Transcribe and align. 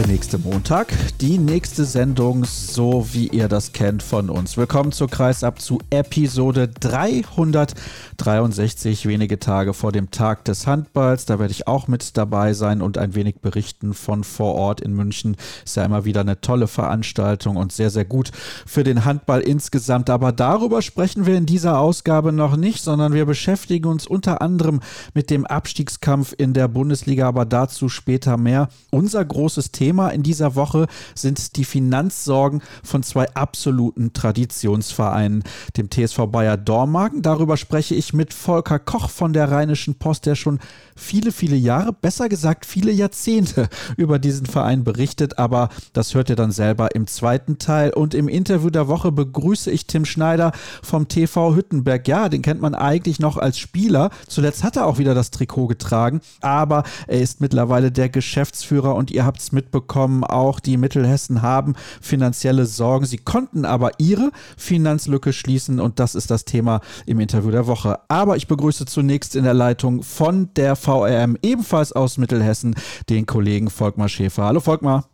Der 0.00 0.06
nächste 0.06 0.38
Montag, 0.38 0.94
die 1.20 1.36
nächste 1.36 1.84
Sendung, 1.84 2.46
so 2.46 3.06
wie 3.12 3.28
ihr 3.28 3.48
das 3.48 3.74
kennt 3.74 4.02
von 4.02 4.30
uns. 4.30 4.56
Willkommen 4.56 4.92
zur 4.92 5.10
Kreisab 5.10 5.60
zu 5.60 5.78
Episode 5.90 6.68
363, 6.68 9.06
wenige 9.06 9.38
Tage 9.38 9.74
vor 9.74 9.92
dem 9.92 10.10
Tag 10.10 10.46
des 10.46 10.66
Handballs. 10.66 11.26
Da 11.26 11.38
werde 11.38 11.52
ich 11.52 11.68
auch 11.68 11.86
mit 11.86 12.16
dabei 12.16 12.54
sein 12.54 12.80
und 12.80 12.96
ein 12.96 13.14
wenig 13.14 13.40
berichten 13.40 13.92
von 13.92 14.24
vor 14.24 14.54
Ort 14.54 14.80
in 14.80 14.94
München. 14.94 15.36
Ist 15.66 15.76
ja 15.76 15.84
immer 15.84 16.06
wieder 16.06 16.22
eine 16.22 16.40
tolle 16.40 16.66
Veranstaltung 16.66 17.56
und 17.56 17.70
sehr, 17.70 17.90
sehr 17.90 18.06
gut 18.06 18.30
für 18.64 18.84
den 18.84 19.04
Handball 19.04 19.42
insgesamt. 19.42 20.08
Aber 20.08 20.32
darüber 20.32 20.80
sprechen 20.80 21.26
wir 21.26 21.36
in 21.36 21.44
dieser 21.44 21.78
Ausgabe 21.78 22.32
noch 22.32 22.56
nicht, 22.56 22.82
sondern 22.82 23.12
wir 23.12 23.26
beschäftigen 23.26 23.86
uns 23.86 24.06
unter 24.06 24.40
anderem 24.40 24.80
mit 25.12 25.28
dem 25.28 25.44
Abstiegskampf 25.44 26.34
in 26.38 26.54
der 26.54 26.68
Bundesliga, 26.68 27.28
aber 27.28 27.44
dazu 27.44 27.90
später 27.90 28.38
mehr. 28.38 28.70
Unser 28.90 29.22
großes 29.22 29.72
Thema 29.72 29.89
Thema 29.90 30.10
in 30.10 30.22
dieser 30.22 30.54
Woche 30.54 30.86
sind 31.16 31.56
die 31.56 31.64
Finanzsorgen 31.64 32.62
von 32.84 33.02
zwei 33.02 33.28
absoluten 33.34 34.12
Traditionsvereinen, 34.12 35.42
dem 35.76 35.90
TSV 35.90 36.26
Bayer 36.30 36.56
Dormagen. 36.56 37.22
Darüber 37.22 37.56
spreche 37.56 37.96
ich 37.96 38.12
mit 38.12 38.32
Volker 38.32 38.78
Koch 38.78 39.10
von 39.10 39.32
der 39.32 39.50
Rheinischen 39.50 39.96
Post, 39.96 40.26
der 40.26 40.36
schon 40.36 40.60
viele, 40.94 41.32
viele 41.32 41.56
Jahre, 41.56 41.92
besser 41.92 42.28
gesagt 42.28 42.66
viele 42.66 42.92
Jahrzehnte 42.92 43.68
über 43.96 44.20
diesen 44.20 44.46
Verein 44.46 44.84
berichtet. 44.84 45.40
Aber 45.40 45.70
das 45.92 46.14
hört 46.14 46.30
ihr 46.30 46.36
dann 46.36 46.52
selber 46.52 46.94
im 46.94 47.08
zweiten 47.08 47.58
Teil. 47.58 47.92
Und 47.92 48.14
im 48.14 48.28
Interview 48.28 48.70
der 48.70 48.86
Woche 48.86 49.10
begrüße 49.10 49.72
ich 49.72 49.88
Tim 49.88 50.04
Schneider 50.04 50.52
vom 50.84 51.08
TV 51.08 51.56
Hüttenberg. 51.56 52.06
Ja, 52.06 52.28
den 52.28 52.42
kennt 52.42 52.60
man 52.60 52.76
eigentlich 52.76 53.18
noch 53.18 53.38
als 53.38 53.58
Spieler. 53.58 54.10
Zuletzt 54.28 54.62
hat 54.62 54.76
er 54.76 54.86
auch 54.86 54.98
wieder 54.98 55.16
das 55.16 55.32
Trikot 55.32 55.66
getragen, 55.66 56.20
aber 56.42 56.84
er 57.08 57.20
ist 57.20 57.40
mittlerweile 57.40 57.90
der 57.90 58.08
Geschäftsführer 58.08 58.94
und 58.94 59.10
ihr 59.10 59.24
habt 59.24 59.40
es 59.40 59.50
mitbekommen 59.50 59.79
bekommen. 59.80 60.24
Auch 60.24 60.60
die 60.60 60.76
Mittelhessen 60.76 61.42
haben 61.42 61.74
finanzielle 62.00 62.66
Sorgen. 62.66 63.06
Sie 63.06 63.18
konnten 63.18 63.64
aber 63.64 63.92
ihre 63.98 64.30
Finanzlücke 64.56 65.32
schließen 65.32 65.80
und 65.80 65.98
das 65.98 66.14
ist 66.14 66.30
das 66.30 66.44
Thema 66.44 66.80
im 67.06 67.20
Interview 67.20 67.50
der 67.50 67.66
Woche. 67.66 67.98
Aber 68.08 68.36
ich 68.36 68.46
begrüße 68.46 68.86
zunächst 68.86 69.36
in 69.36 69.44
der 69.44 69.54
Leitung 69.54 70.02
von 70.02 70.52
der 70.54 70.76
VRM, 70.76 71.36
ebenfalls 71.42 71.92
aus 71.92 72.18
Mittelhessen, 72.18 72.74
den 73.08 73.26
Kollegen 73.26 73.70
Volkmar 73.70 74.08
Schäfer. 74.08 74.44
Hallo 74.44 74.60
Volkmar. 74.60 75.04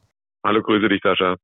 Hallo, 0.44 0.62
grüße 0.62 0.88
dich, 0.88 1.00
Sascha 1.02 1.36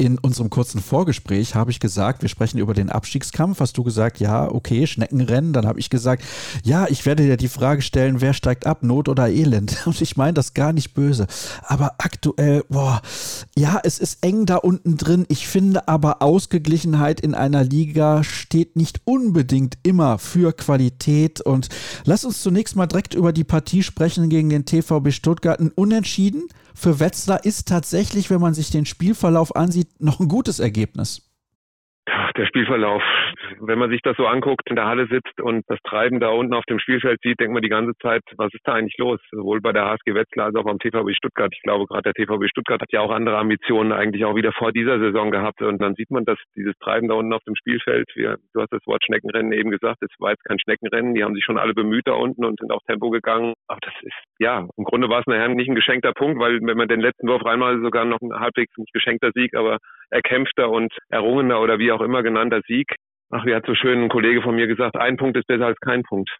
in 0.00 0.18
unserem 0.18 0.48
kurzen 0.48 0.80
Vorgespräch 0.80 1.54
habe 1.54 1.70
ich 1.70 1.78
gesagt, 1.78 2.22
wir 2.22 2.30
sprechen 2.30 2.56
über 2.56 2.72
den 2.72 2.88
Abstiegskampf. 2.88 3.60
Hast 3.60 3.76
du 3.76 3.84
gesagt, 3.84 4.18
ja, 4.18 4.50
okay, 4.50 4.86
Schneckenrennen. 4.86 5.52
Dann 5.52 5.66
habe 5.66 5.78
ich 5.78 5.90
gesagt, 5.90 6.24
ja, 6.64 6.86
ich 6.88 7.04
werde 7.04 7.24
dir 7.24 7.36
die 7.36 7.48
Frage 7.48 7.82
stellen, 7.82 8.22
wer 8.22 8.32
steigt 8.32 8.64
ab, 8.64 8.82
Not 8.82 9.10
oder 9.10 9.28
Elend? 9.28 9.76
Und 9.86 10.00
ich 10.00 10.16
meine 10.16 10.32
das 10.32 10.54
gar 10.54 10.72
nicht 10.72 10.94
böse. 10.94 11.26
Aber 11.64 11.96
aktuell, 11.98 12.64
boah, 12.70 13.02
ja, 13.54 13.78
es 13.84 13.98
ist 13.98 14.24
eng 14.24 14.46
da 14.46 14.56
unten 14.56 14.96
drin. 14.96 15.26
Ich 15.28 15.46
finde 15.46 15.86
aber 15.86 16.22
Ausgeglichenheit 16.22 17.20
in 17.20 17.34
einer 17.34 17.62
Liga 17.62 18.24
steht 18.24 18.76
nicht 18.76 19.02
unbedingt 19.04 19.76
immer 19.82 20.16
für 20.16 20.54
Qualität. 20.54 21.42
Und 21.42 21.68
lass 22.06 22.24
uns 22.24 22.40
zunächst 22.40 22.74
mal 22.74 22.86
direkt 22.86 23.12
über 23.12 23.34
die 23.34 23.44
Partie 23.44 23.82
sprechen 23.82 24.30
gegen 24.30 24.48
den 24.48 24.64
TVB 24.64 25.12
Stuttgart. 25.12 25.60
Unentschieden 25.74 26.44
für 26.74 27.00
Wetzlar 27.00 27.44
ist 27.44 27.68
tatsächlich, 27.68 28.30
wenn 28.30 28.40
man 28.40 28.54
sich 28.54 28.70
den 28.70 28.86
Spielverlauf 28.86 29.54
ansieht, 29.54 29.89
noch 29.98 30.20
ein 30.20 30.28
gutes 30.28 30.58
Ergebnis 30.58 31.29
der 32.36 32.46
Spielverlauf, 32.46 33.02
wenn 33.60 33.78
man 33.78 33.90
sich 33.90 34.00
das 34.02 34.16
so 34.16 34.26
anguckt, 34.26 34.68
in 34.68 34.76
der 34.76 34.86
Halle 34.86 35.06
sitzt 35.06 35.40
und 35.40 35.64
das 35.68 35.78
Treiben 35.84 36.20
da 36.20 36.28
unten 36.28 36.54
auf 36.54 36.64
dem 36.64 36.78
Spielfeld 36.78 37.20
sieht, 37.22 37.40
denkt 37.40 37.52
man 37.52 37.62
die 37.62 37.68
ganze 37.68 37.92
Zeit, 38.02 38.22
was 38.36 38.52
ist 38.52 38.62
da 38.64 38.74
eigentlich 38.74 38.96
los? 38.98 39.20
Sowohl 39.30 39.60
bei 39.60 39.72
der 39.72 39.84
HSG 39.84 40.14
Wetzlar 40.14 40.46
als 40.46 40.56
auch 40.56 40.64
beim 40.64 40.78
TVB 40.78 41.14
Stuttgart. 41.14 41.52
Ich 41.54 41.62
glaube, 41.62 41.86
gerade 41.86 42.12
der 42.12 42.14
TVB 42.14 42.48
Stuttgart 42.48 42.80
hat 42.80 42.92
ja 42.92 43.00
auch 43.00 43.10
andere 43.10 43.38
Ambitionen 43.38 43.92
eigentlich 43.92 44.24
auch 44.24 44.34
wieder 44.34 44.52
vor 44.52 44.72
dieser 44.72 44.98
Saison 44.98 45.30
gehabt. 45.30 45.62
Und 45.62 45.80
dann 45.80 45.94
sieht 45.94 46.10
man, 46.10 46.24
dass 46.24 46.38
dieses 46.56 46.74
Treiben 46.78 47.08
da 47.08 47.14
unten 47.14 47.32
auf 47.32 47.42
dem 47.44 47.56
Spielfeld, 47.56 48.08
wir, 48.14 48.36
du 48.54 48.60
hast 48.60 48.72
das 48.72 48.86
Wort 48.86 49.04
Schneckenrennen 49.04 49.52
eben 49.52 49.70
gesagt, 49.70 50.02
es 50.02 50.10
war 50.18 50.30
jetzt 50.30 50.44
kein 50.44 50.58
Schneckenrennen. 50.58 51.14
Die 51.14 51.24
haben 51.24 51.34
sich 51.34 51.44
schon 51.44 51.58
alle 51.58 51.74
bemüht 51.74 52.06
da 52.06 52.12
unten 52.12 52.44
und 52.44 52.58
sind 52.58 52.72
auf 52.72 52.82
Tempo 52.86 53.10
gegangen. 53.10 53.54
Aber 53.68 53.80
das 53.82 53.94
ist, 54.02 54.16
ja, 54.38 54.66
im 54.76 54.84
Grunde 54.84 55.08
war 55.08 55.20
es 55.20 55.26
nachher 55.26 55.48
nicht 55.48 55.68
ein 55.68 55.74
geschenkter 55.74 56.12
Punkt, 56.12 56.40
weil 56.40 56.60
wenn 56.60 56.76
man 56.76 56.88
den 56.88 57.00
letzten 57.00 57.28
Wurf 57.28 57.44
reinmal 57.44 57.80
sogar 57.80 58.04
noch 58.04 58.20
ein 58.20 58.32
halbwegs 58.32 58.76
nicht 58.76 58.92
geschenkter 58.92 59.30
Sieg, 59.34 59.54
aber 59.54 59.78
erkämpfter 60.10 60.70
und 60.70 60.92
errungener 61.08 61.60
oder 61.60 61.78
wie 61.78 61.92
auch 61.92 62.00
immer 62.00 62.22
genannter 62.22 62.60
Sieg. 62.66 62.94
Ach, 63.30 63.44
wie 63.44 63.54
hat 63.54 63.66
so 63.66 63.74
schön 63.74 64.02
ein 64.02 64.08
Kollege 64.08 64.42
von 64.42 64.54
mir 64.56 64.66
gesagt, 64.66 64.96
ein 64.96 65.16
Punkt 65.16 65.36
ist 65.36 65.46
besser 65.46 65.66
als 65.66 65.78
kein 65.80 66.02
Punkt. 66.02 66.30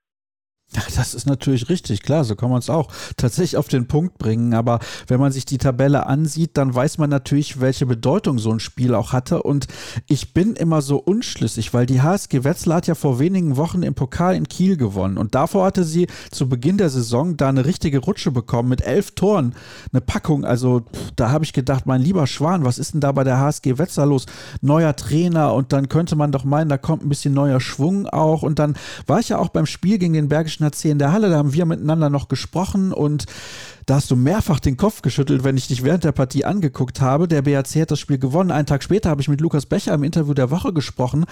Das 0.72 1.14
ist 1.14 1.26
natürlich 1.26 1.68
richtig, 1.68 2.02
klar, 2.02 2.24
so 2.24 2.36
kann 2.36 2.48
man 2.48 2.60
es 2.60 2.70
auch 2.70 2.92
tatsächlich 3.16 3.56
auf 3.56 3.66
den 3.66 3.88
Punkt 3.88 4.18
bringen. 4.18 4.54
Aber 4.54 4.78
wenn 5.08 5.18
man 5.18 5.32
sich 5.32 5.44
die 5.44 5.58
Tabelle 5.58 6.06
ansieht, 6.06 6.56
dann 6.56 6.72
weiß 6.72 6.98
man 6.98 7.10
natürlich, 7.10 7.60
welche 7.60 7.86
Bedeutung 7.86 8.38
so 8.38 8.52
ein 8.52 8.60
Spiel 8.60 8.94
auch 8.94 9.12
hatte. 9.12 9.42
Und 9.42 9.66
ich 10.06 10.32
bin 10.32 10.54
immer 10.54 10.80
so 10.80 10.98
unschlüssig, 10.98 11.74
weil 11.74 11.86
die 11.86 12.02
HSG 12.02 12.44
Wetzlar 12.44 12.76
hat 12.76 12.86
ja 12.86 12.94
vor 12.94 13.18
wenigen 13.18 13.56
Wochen 13.56 13.82
im 13.82 13.94
Pokal 13.94 14.36
in 14.36 14.46
Kiel 14.46 14.76
gewonnen. 14.76 15.18
Und 15.18 15.34
davor 15.34 15.66
hatte 15.66 15.82
sie 15.82 16.06
zu 16.30 16.48
Beginn 16.48 16.78
der 16.78 16.90
Saison 16.90 17.36
da 17.36 17.48
eine 17.48 17.64
richtige 17.64 17.98
Rutsche 17.98 18.30
bekommen 18.30 18.68
mit 18.68 18.82
elf 18.82 19.10
Toren, 19.16 19.54
eine 19.92 20.00
Packung. 20.00 20.44
Also 20.44 20.84
da 21.16 21.30
habe 21.30 21.44
ich 21.44 21.52
gedacht, 21.52 21.86
mein 21.86 22.00
lieber 22.00 22.28
Schwan, 22.28 22.64
was 22.64 22.78
ist 22.78 22.94
denn 22.94 23.00
da 23.00 23.10
bei 23.10 23.24
der 23.24 23.40
HSG 23.40 23.78
Wetzlar 23.78 24.06
los? 24.06 24.26
Neuer 24.60 24.94
Trainer 24.94 25.52
und 25.52 25.72
dann 25.72 25.88
könnte 25.88 26.14
man 26.14 26.30
doch 26.30 26.44
meinen, 26.44 26.68
da 26.68 26.78
kommt 26.78 27.04
ein 27.04 27.08
bisschen 27.08 27.34
neuer 27.34 27.60
Schwung 27.60 28.06
auch. 28.06 28.44
Und 28.44 28.60
dann 28.60 28.76
war 29.08 29.18
ich 29.18 29.30
ja 29.30 29.38
auch 29.38 29.48
beim 29.48 29.66
Spiel 29.66 29.98
gegen 29.98 30.12
den 30.12 30.28
Bergischen 30.28 30.59
HC 30.64 30.90
in 30.90 30.98
der 30.98 31.12
Halle, 31.12 31.30
da 31.30 31.36
haben 31.36 31.52
wir 31.52 31.64
miteinander 31.66 32.10
noch 32.10 32.28
gesprochen 32.28 32.92
und 32.92 33.26
da 33.90 33.96
hast 33.96 34.08
du 34.08 34.14
mehrfach 34.14 34.60
den 34.60 34.76
Kopf 34.76 35.02
geschüttelt, 35.02 35.42
wenn 35.42 35.56
ich 35.56 35.66
dich 35.66 35.82
während 35.82 36.04
der 36.04 36.12
Partie 36.12 36.44
angeguckt 36.44 37.00
habe. 37.00 37.26
Der 37.26 37.42
BAC 37.42 37.74
hat 37.74 37.90
das 37.90 37.98
Spiel 37.98 38.18
gewonnen. 38.18 38.52
Einen 38.52 38.66
Tag 38.66 38.84
später 38.84 39.10
habe 39.10 39.20
ich 39.20 39.26
mit 39.26 39.40
Lukas 39.40 39.66
Becher 39.66 39.92
im 39.94 40.04
Interview 40.04 40.32
der 40.32 40.52
Woche 40.52 40.72
gesprochen 40.72 41.24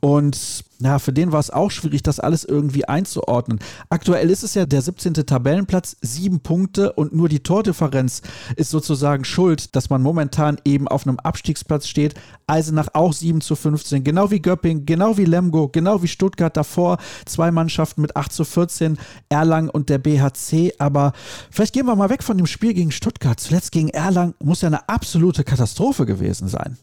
und 0.00 0.64
ja, 0.78 0.98
für 0.98 1.12
den 1.12 1.32
war 1.32 1.40
es 1.40 1.50
auch 1.50 1.70
schwierig, 1.70 2.02
das 2.02 2.20
alles 2.20 2.44
irgendwie 2.44 2.86
einzuordnen. 2.86 3.60
Aktuell 3.88 4.30
ist 4.30 4.42
es 4.42 4.54
ja 4.54 4.66
der 4.66 4.82
17. 4.82 5.14
Tabellenplatz, 5.14 5.96
sieben 6.02 6.40
Punkte 6.40 6.92
und 6.92 7.14
nur 7.14 7.28
die 7.28 7.40
Tordifferenz 7.42 8.22
ist 8.56 8.70
sozusagen 8.70 9.24
schuld, 9.24 9.74
dass 9.74 9.88
man 9.88 10.02
momentan 10.02 10.58
eben 10.64 10.86
auf 10.86 11.06
einem 11.06 11.18
Abstiegsplatz 11.18 11.86
steht. 11.86 12.14
Eisenach 12.46 12.88
auch 12.92 13.12
7 13.12 13.40
zu 13.40 13.56
15, 13.56 14.04
genau 14.04 14.30
wie 14.30 14.40
Göpping, 14.40 14.84
genau 14.84 15.16
wie 15.16 15.24
Lemgo, 15.24 15.68
genau 15.68 16.02
wie 16.02 16.08
Stuttgart 16.08 16.56
davor. 16.56 16.98
Zwei 17.24 17.50
Mannschaften 17.50 18.02
mit 18.02 18.14
8 18.14 18.32
zu 18.32 18.44
14, 18.44 18.98
Erlangen 19.30 19.70
und 19.70 19.88
der 19.88 19.98
BHC. 19.98 20.74
Aber 20.78 21.12
vielleicht 21.50 21.72
gehen 21.72 21.86
wir 21.86 21.96
mal 21.96 22.05
weg 22.10 22.22
von 22.22 22.36
dem 22.36 22.46
Spiel 22.46 22.74
gegen 22.74 22.90
Stuttgart. 22.90 23.38
Zuletzt 23.38 23.72
gegen 23.72 23.88
Erlangen 23.88 24.34
muss 24.42 24.62
ja 24.62 24.68
eine 24.68 24.88
absolute 24.88 25.44
Katastrophe 25.44 26.06
gewesen 26.06 26.48
sein. 26.48 26.76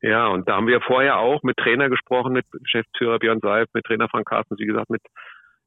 Ja, 0.00 0.28
und 0.28 0.48
da 0.48 0.56
haben 0.56 0.68
wir 0.68 0.80
vorher 0.80 1.18
auch 1.18 1.42
mit 1.42 1.56
Trainer 1.56 1.88
gesprochen, 1.88 2.32
mit 2.32 2.44
Geschäftsführer 2.52 3.18
Björn 3.18 3.40
Seif, 3.40 3.66
mit 3.74 3.84
Trainer 3.84 4.08
Frank 4.08 4.28
Carstens, 4.28 4.60
wie 4.60 4.66
gesagt, 4.66 4.90
mit 4.90 5.02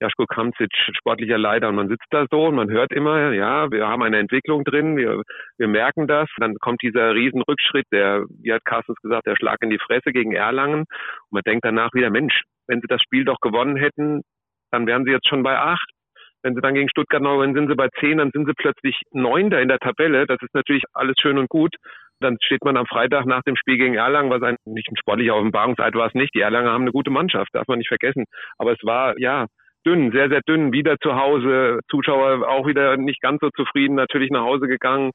Jaschko 0.01 0.25
Kamzic, 0.25 0.72
sportlicher 0.97 1.38
Leiter. 1.38 1.69
Und 1.69 1.75
man 1.75 1.90
sitzt 1.90 2.07
da 2.09 2.25
so 2.31 2.47
und 2.47 2.56
man 2.56 2.69
hört 2.69 2.91
immer, 2.91 3.34
ja, 3.34 3.69
wir 3.72 3.88
haben 3.88 4.01
eine 4.01 4.19
Entwicklung 4.19 4.63
drin, 4.63 4.97
wir, 4.97 5.22
wir 5.57 5.67
merken 5.67 6.07
das. 6.07 6.28
Dann 6.38 6.56
kommt 6.59 6.81
dieser 6.81 7.14
Riesenrückschritt, 7.14 7.85
der, 7.91 8.26
wie 8.41 8.52
hat 8.52 8.66
Carstens 8.66 8.97
gesagt, 9.02 9.28
der 9.28 9.35
Schlag 9.35 9.58
in 9.61 9.70
die 9.70 9.79
Fresse 9.79 10.11
gegen 10.11 10.34
Erlangen. 10.34 10.81
Und 10.81 11.31
man 11.31 11.43
denkt 11.43 11.66
danach 11.66 11.93
wieder, 11.93 12.09
Mensch, 12.09 12.43
wenn 12.67 12.81
sie 12.81 12.87
das 12.87 13.02
Spiel 13.02 13.26
doch 13.26 13.40
gewonnen 13.41 13.76
hätten, 13.76 14.22
dann 14.72 14.87
wären 14.87 15.05
sie 15.05 15.11
jetzt 15.11 15.28
schon 15.28 15.43
bei 15.43 15.58
acht. 15.58 15.90
Wenn 16.43 16.55
sie 16.55 16.61
dann 16.61 16.73
gegen 16.73 16.90
Stuttgart 16.90 17.22
noch, 17.22 17.40
wenn 17.40 17.53
sind 17.53 17.70
sie 17.70 17.76
bei 17.76 17.90
zehn, 17.99 18.17
dann 18.17 18.32
sind 18.32 18.47
sie 18.47 18.53
plötzlich 18.53 18.99
neunter 19.11 19.61
in 19.61 19.67
der 19.67 19.79
Tabelle. 19.79 20.26
Das 20.26 20.41
ist 20.41 20.53
natürlich 20.53 20.84
alles 20.93 21.16
schön 21.22 21.38
und 21.38 21.49
gut. 21.49 21.76
Dann 22.20 22.38
steht 22.43 22.64
man 22.64 22.78
am 22.78 22.85
Freitag 22.85 23.26
nach 23.26 23.41
dem 23.43 23.55
Spiel 23.55 23.78
gegen 23.78 23.96
Erlangen, 23.96 24.29
was 24.29 24.41
ein, 24.43 24.55
nicht 24.66 24.90
ein 24.90 24.97
sportlicher 24.97 25.35
Offenbarungseid 25.35 25.96
war 25.96 26.08
es 26.08 26.14
nicht. 26.14 26.34
Die 26.35 26.41
Erlanger 26.41 26.72
haben 26.72 26.84
eine 26.84 26.91
gute 26.91 27.11
Mannschaft, 27.11 27.49
darf 27.53 27.67
man 27.67 27.79
nicht 27.79 27.88
vergessen. 27.88 28.26
Aber 28.58 28.72
es 28.73 28.79
war, 28.84 29.20
ja, 29.20 29.47
dünn, 29.85 30.11
sehr, 30.11 30.29
sehr 30.29 30.41
dünn. 30.47 30.72
Wieder 30.72 30.97
zu 30.99 31.16
Hause, 31.16 31.79
Zuschauer 31.90 32.47
auch 32.47 32.67
wieder 32.67 32.97
nicht 32.97 33.22
ganz 33.22 33.40
so 33.41 33.49
zufrieden, 33.49 33.96
natürlich 33.96 34.29
nach 34.29 34.43
Hause 34.43 34.67
gegangen. 34.67 35.11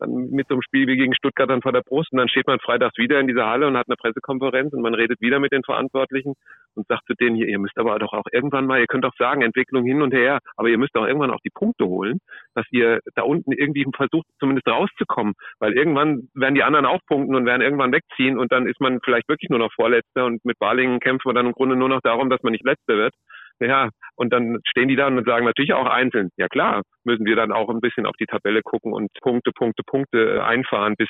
Dann 0.00 0.30
mit 0.30 0.48
so 0.48 0.54
einem 0.54 0.62
Spiel 0.62 0.86
wie 0.86 0.96
gegen 0.96 1.14
Stuttgart 1.14 1.48
dann 1.48 1.62
vor 1.62 1.72
der 1.72 1.82
Brust 1.82 2.12
und 2.12 2.18
dann 2.18 2.28
steht 2.28 2.46
man 2.46 2.58
freitags 2.58 2.98
wieder 2.98 3.20
in 3.20 3.28
dieser 3.28 3.46
Halle 3.46 3.66
und 3.66 3.76
hat 3.76 3.86
eine 3.88 3.96
Pressekonferenz 3.96 4.72
und 4.72 4.82
man 4.82 4.94
redet 4.94 5.20
wieder 5.20 5.38
mit 5.38 5.52
den 5.52 5.62
Verantwortlichen 5.62 6.34
und 6.74 6.86
sagt 6.88 7.06
zu 7.06 7.14
denen 7.14 7.36
hier, 7.36 7.48
ihr 7.48 7.58
müsst 7.58 7.78
aber 7.78 7.98
doch 7.98 8.12
auch 8.12 8.26
irgendwann 8.32 8.66
mal, 8.66 8.80
ihr 8.80 8.86
könnt 8.86 9.04
doch 9.04 9.14
sagen, 9.18 9.42
Entwicklung 9.42 9.84
hin 9.84 10.02
und 10.02 10.12
her, 10.12 10.38
aber 10.56 10.68
ihr 10.68 10.78
müsst 10.78 10.96
auch 10.96 11.06
irgendwann 11.06 11.30
auch 11.30 11.40
die 11.44 11.50
Punkte 11.50 11.86
holen, 11.86 12.18
dass 12.54 12.66
ihr 12.70 13.00
da 13.14 13.22
unten 13.22 13.52
irgendwie 13.52 13.86
versucht, 13.94 14.26
zumindest 14.38 14.66
rauszukommen, 14.66 15.34
weil 15.58 15.72
irgendwann 15.74 16.28
werden 16.34 16.54
die 16.54 16.62
anderen 16.62 16.86
auch 16.86 17.00
punkten 17.06 17.34
und 17.34 17.46
werden 17.46 17.62
irgendwann 17.62 17.92
wegziehen 17.92 18.38
und 18.38 18.52
dann 18.52 18.66
ist 18.66 18.80
man 18.80 19.00
vielleicht 19.04 19.28
wirklich 19.28 19.50
nur 19.50 19.58
noch 19.58 19.72
Vorletzter 19.74 20.24
und 20.24 20.44
mit 20.44 20.58
Balingen 20.58 21.00
kämpfen 21.00 21.28
wir 21.28 21.34
dann 21.34 21.46
im 21.46 21.52
Grunde 21.52 21.76
nur 21.76 21.88
noch 21.88 22.00
darum, 22.00 22.30
dass 22.30 22.42
man 22.42 22.52
nicht 22.52 22.64
Letzter 22.64 22.96
wird. 22.96 23.14
Ja, 23.60 23.90
und 24.16 24.32
dann 24.32 24.58
stehen 24.66 24.88
die 24.88 24.96
da 24.96 25.06
und 25.06 25.24
sagen 25.26 25.44
natürlich 25.44 25.74
auch 25.74 25.86
einzeln, 25.86 26.30
ja 26.36 26.48
klar, 26.48 26.82
müssen 27.04 27.26
wir 27.26 27.36
dann 27.36 27.52
auch 27.52 27.68
ein 27.68 27.80
bisschen 27.80 28.06
auf 28.06 28.16
die 28.18 28.26
Tabelle 28.26 28.62
gucken 28.62 28.92
und 28.92 29.10
Punkte, 29.20 29.52
Punkte, 29.52 29.82
Punkte 29.86 30.42
einfahren, 30.44 30.94
bis 30.96 31.08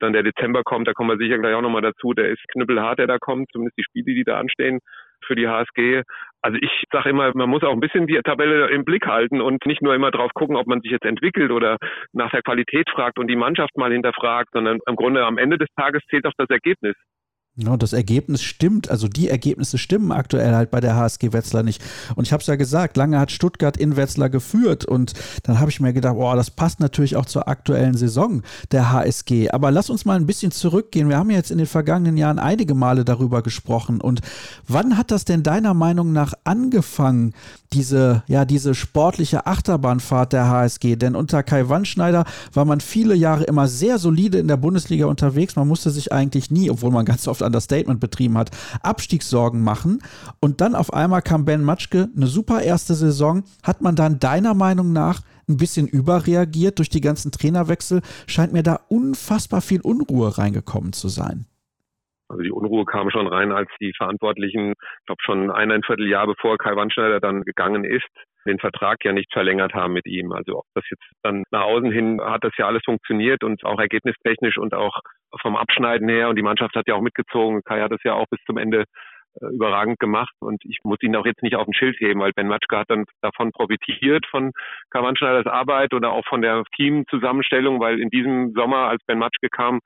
dann 0.00 0.12
der 0.12 0.24
Dezember 0.24 0.62
kommt. 0.64 0.88
Da 0.88 0.94
kommen 0.94 1.10
wir 1.10 1.24
sicher 1.24 1.38
gleich 1.38 1.54
auch 1.54 1.62
nochmal 1.62 1.82
dazu. 1.82 2.12
Der 2.12 2.28
ist 2.28 2.42
knüppelhart, 2.52 2.98
der 2.98 3.06
da 3.06 3.18
kommt, 3.18 3.50
zumindest 3.52 3.78
die 3.78 3.84
Spiele, 3.84 4.14
die 4.14 4.24
da 4.24 4.38
anstehen 4.38 4.80
für 5.24 5.36
die 5.36 5.46
HSG. 5.46 6.02
Also 6.42 6.58
ich 6.60 6.84
sage 6.90 7.10
immer, 7.10 7.32
man 7.34 7.48
muss 7.48 7.62
auch 7.62 7.72
ein 7.72 7.80
bisschen 7.80 8.08
die 8.08 8.20
Tabelle 8.24 8.68
im 8.70 8.84
Blick 8.84 9.06
halten 9.06 9.40
und 9.40 9.64
nicht 9.66 9.82
nur 9.82 9.94
immer 9.94 10.10
drauf 10.10 10.32
gucken, 10.34 10.56
ob 10.56 10.66
man 10.66 10.80
sich 10.80 10.90
jetzt 10.90 11.06
entwickelt 11.06 11.52
oder 11.52 11.76
nach 12.12 12.30
der 12.30 12.42
Qualität 12.42 12.90
fragt 12.90 13.18
und 13.18 13.28
die 13.28 13.36
Mannschaft 13.36 13.76
mal 13.76 13.92
hinterfragt, 13.92 14.50
sondern 14.52 14.80
im 14.86 14.96
Grunde 14.96 15.24
am 15.24 15.38
Ende 15.38 15.58
des 15.58 15.68
Tages 15.76 16.02
zählt 16.10 16.26
auch 16.26 16.32
das 16.36 16.50
Ergebnis. 16.50 16.96
Ja, 17.54 17.76
das 17.76 17.92
Ergebnis 17.92 18.40
stimmt, 18.40 18.90
also 18.90 19.08
die 19.08 19.28
Ergebnisse 19.28 19.76
stimmen 19.76 20.10
aktuell 20.10 20.54
halt 20.54 20.70
bei 20.70 20.80
der 20.80 20.96
HSG 20.96 21.34
Wetzlar 21.34 21.62
nicht. 21.62 21.82
Und 22.14 22.26
ich 22.26 22.32
habe 22.32 22.40
es 22.40 22.46
ja 22.46 22.56
gesagt, 22.56 22.96
lange 22.96 23.18
hat 23.18 23.30
Stuttgart 23.30 23.76
in 23.76 23.94
Wetzlar 23.94 24.30
geführt 24.30 24.86
und 24.86 25.12
dann 25.42 25.60
habe 25.60 25.70
ich 25.70 25.78
mir 25.78 25.92
gedacht, 25.92 26.14
boah, 26.14 26.34
das 26.34 26.50
passt 26.50 26.80
natürlich 26.80 27.14
auch 27.14 27.26
zur 27.26 27.48
aktuellen 27.48 27.94
Saison 27.94 28.40
der 28.70 28.90
HSG. 28.90 29.50
Aber 29.50 29.70
lass 29.70 29.90
uns 29.90 30.06
mal 30.06 30.16
ein 30.16 30.24
bisschen 30.24 30.50
zurückgehen. 30.50 31.10
Wir 31.10 31.18
haben 31.18 31.28
jetzt 31.28 31.50
in 31.50 31.58
den 31.58 31.66
vergangenen 31.66 32.16
Jahren 32.16 32.38
einige 32.38 32.74
Male 32.74 33.04
darüber 33.04 33.42
gesprochen. 33.42 34.00
Und 34.00 34.22
wann 34.66 34.96
hat 34.96 35.10
das 35.10 35.26
denn 35.26 35.42
deiner 35.42 35.74
Meinung 35.74 36.14
nach 36.14 36.32
angefangen, 36.44 37.34
diese, 37.74 38.22
ja, 38.28 38.46
diese 38.46 38.74
sportliche 38.74 39.44
Achterbahnfahrt 39.44 40.32
der 40.32 40.48
HSG? 40.48 40.96
Denn 40.96 41.14
unter 41.14 41.42
Kai 41.42 41.68
Wandschneider 41.68 42.24
war 42.54 42.64
man 42.64 42.80
viele 42.80 43.14
Jahre 43.14 43.44
immer 43.44 43.68
sehr 43.68 43.98
solide 43.98 44.38
in 44.38 44.48
der 44.48 44.56
Bundesliga 44.56 45.04
unterwegs. 45.04 45.54
Man 45.54 45.68
musste 45.68 45.90
sich 45.90 46.12
eigentlich 46.12 46.50
nie, 46.50 46.70
obwohl 46.70 46.90
man 46.90 47.04
ganz 47.04 47.28
oft 47.28 47.41
Understatement 47.42 48.00
betrieben 48.00 48.38
hat, 48.38 48.50
Abstiegssorgen 48.82 49.62
machen. 49.62 50.02
Und 50.40 50.60
dann 50.60 50.74
auf 50.74 50.92
einmal 50.92 51.22
kam 51.22 51.44
Ben 51.44 51.64
Matschke, 51.64 52.08
eine 52.16 52.26
super 52.26 52.62
erste 52.62 52.94
Saison. 52.94 53.44
Hat 53.62 53.82
man 53.82 53.96
dann 53.96 54.18
deiner 54.18 54.54
Meinung 54.54 54.92
nach 54.92 55.20
ein 55.48 55.56
bisschen 55.56 55.86
überreagiert 55.86 56.78
durch 56.78 56.88
die 56.88 57.00
ganzen 57.00 57.32
Trainerwechsel? 57.32 58.00
Scheint 58.26 58.52
mir 58.52 58.62
da 58.62 58.80
unfassbar 58.88 59.60
viel 59.60 59.80
Unruhe 59.80 60.38
reingekommen 60.38 60.92
zu 60.92 61.08
sein. 61.08 61.46
Also 62.28 62.42
die 62.42 62.50
Unruhe 62.50 62.86
kam 62.86 63.10
schon 63.10 63.26
rein, 63.26 63.52
als 63.52 63.68
die 63.78 63.92
Verantwortlichen, 63.94 64.72
ich 64.72 65.06
glaube 65.06 65.20
schon 65.22 65.50
eineinviertel 65.50 66.08
Jahr 66.08 66.26
bevor 66.26 66.56
Kai 66.56 66.74
Wandschneider 66.74 67.20
dann 67.20 67.42
gegangen 67.42 67.84
ist, 67.84 68.08
den 68.46 68.58
Vertrag 68.58 69.04
ja 69.04 69.12
nicht 69.12 69.32
verlängert 69.32 69.74
haben 69.74 69.92
mit 69.92 70.06
ihm. 70.06 70.32
Also 70.32 70.58
ob 70.58 70.64
das 70.74 70.84
jetzt 70.90 71.04
dann 71.22 71.44
nach 71.50 71.62
außen 71.62 71.90
hin 71.90 72.20
hat 72.20 72.44
das 72.44 72.52
ja 72.58 72.66
alles 72.66 72.82
funktioniert 72.84 73.44
und 73.44 73.64
auch 73.64 73.78
ergebnistechnisch 73.78 74.58
und 74.58 74.74
auch 74.74 75.00
vom 75.40 75.56
Abschneiden 75.56 76.08
her 76.08 76.28
und 76.28 76.36
die 76.36 76.42
Mannschaft 76.42 76.74
hat 76.74 76.88
ja 76.88 76.94
auch 76.94 77.00
mitgezogen. 77.00 77.62
Kai 77.64 77.80
hat 77.80 77.92
das 77.92 78.02
ja 78.04 78.14
auch 78.14 78.26
bis 78.30 78.40
zum 78.46 78.58
Ende 78.58 78.84
äh, 79.40 79.46
überragend 79.46 79.98
gemacht 79.98 80.34
und 80.40 80.62
ich 80.64 80.78
muss 80.84 80.98
ihn 81.02 81.16
auch 81.16 81.24
jetzt 81.24 81.42
nicht 81.42 81.56
auf 81.56 81.66
ein 81.66 81.74
Schild 81.74 81.98
heben, 82.00 82.20
weil 82.20 82.32
Ben 82.32 82.48
Matschke 82.48 82.76
hat 82.76 82.90
dann 82.90 83.04
davon 83.22 83.50
profitiert 83.52 84.26
von 84.30 84.52
Kai 84.90 85.02
Wandschneiders 85.02 85.46
Arbeit 85.46 85.94
oder 85.94 86.12
auch 86.12 86.26
von 86.26 86.42
der 86.42 86.62
Teamzusammenstellung, 86.76 87.80
weil 87.80 87.98
in 87.98 88.10
diesem 88.10 88.52
Sommer, 88.52 88.88
als 88.88 89.02
Ben 89.06 89.18
Matschke 89.18 89.48
kam, 89.48 89.80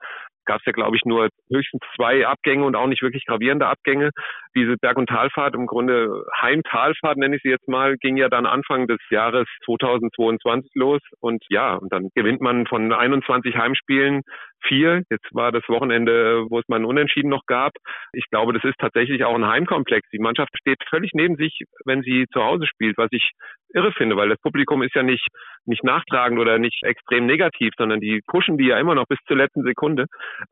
gab 0.47 0.59
es 0.59 0.65
ja, 0.65 0.71
glaube 0.71 0.95
ich, 0.95 1.05
nur 1.05 1.29
höchstens 1.51 1.81
zwei 1.95 2.25
Abgänge 2.25 2.65
und 2.65 2.75
auch 2.75 2.87
nicht 2.87 3.03
wirklich 3.03 3.25
gravierende 3.25 3.67
Abgänge. 3.67 4.09
Diese 4.55 4.77
Berg- 4.77 4.97
und 4.97 5.07
Talfahrt, 5.09 5.53
im 5.53 5.67
Grunde 5.67 6.25
Heimtalfahrt 6.41 7.17
nenne 7.17 7.35
ich 7.35 7.43
sie 7.43 7.49
jetzt 7.49 7.67
mal, 7.67 7.97
ging 7.97 8.17
ja 8.17 8.29
dann 8.29 8.47
Anfang 8.47 8.87
des 8.87 8.99
Jahres 9.11 9.47
2022 9.65 10.71
los. 10.73 11.01
Und 11.19 11.43
ja, 11.49 11.75
und 11.75 11.93
dann 11.93 12.09
gewinnt 12.15 12.41
man 12.41 12.65
von 12.65 12.91
21 12.91 13.55
Heimspielen 13.55 14.23
vier. 14.63 15.03
Jetzt 15.09 15.33
war 15.33 15.51
das 15.51 15.67
Wochenende, 15.67 16.45
wo 16.49 16.59
es 16.59 16.67
mal 16.67 16.77
ein 16.77 16.85
Unentschieden 16.85 17.29
noch 17.29 17.45
gab. 17.45 17.73
Ich 18.13 18.25
glaube, 18.29 18.53
das 18.53 18.63
ist 18.63 18.77
tatsächlich 18.79 19.23
auch 19.23 19.35
ein 19.35 19.47
Heimkomplex. 19.47 20.07
Die 20.11 20.19
Mannschaft 20.19 20.51
steht 20.59 20.77
völlig 20.89 21.11
neben 21.13 21.35
sich, 21.35 21.61
wenn 21.85 22.01
sie 22.01 22.25
zu 22.31 22.43
Hause 22.43 22.67
spielt, 22.67 22.97
was 22.97 23.09
ich 23.11 23.31
irre 23.73 23.91
finde, 23.91 24.15
weil 24.15 24.29
das 24.29 24.39
Publikum 24.41 24.81
ist 24.81 24.95
ja 24.95 25.03
nicht, 25.03 25.27
nicht 25.65 25.83
nachtragend 25.83 26.39
oder 26.39 26.57
nicht 26.57 26.83
extrem 26.83 27.25
negativ, 27.25 27.73
sondern 27.77 27.99
die 27.99 28.21
pushen 28.27 28.57
die 28.57 28.67
ja 28.67 28.79
immer 28.79 28.95
noch 28.95 29.05
bis 29.07 29.19
zur 29.27 29.37
letzten 29.37 29.63
Sekunde. 29.63 30.05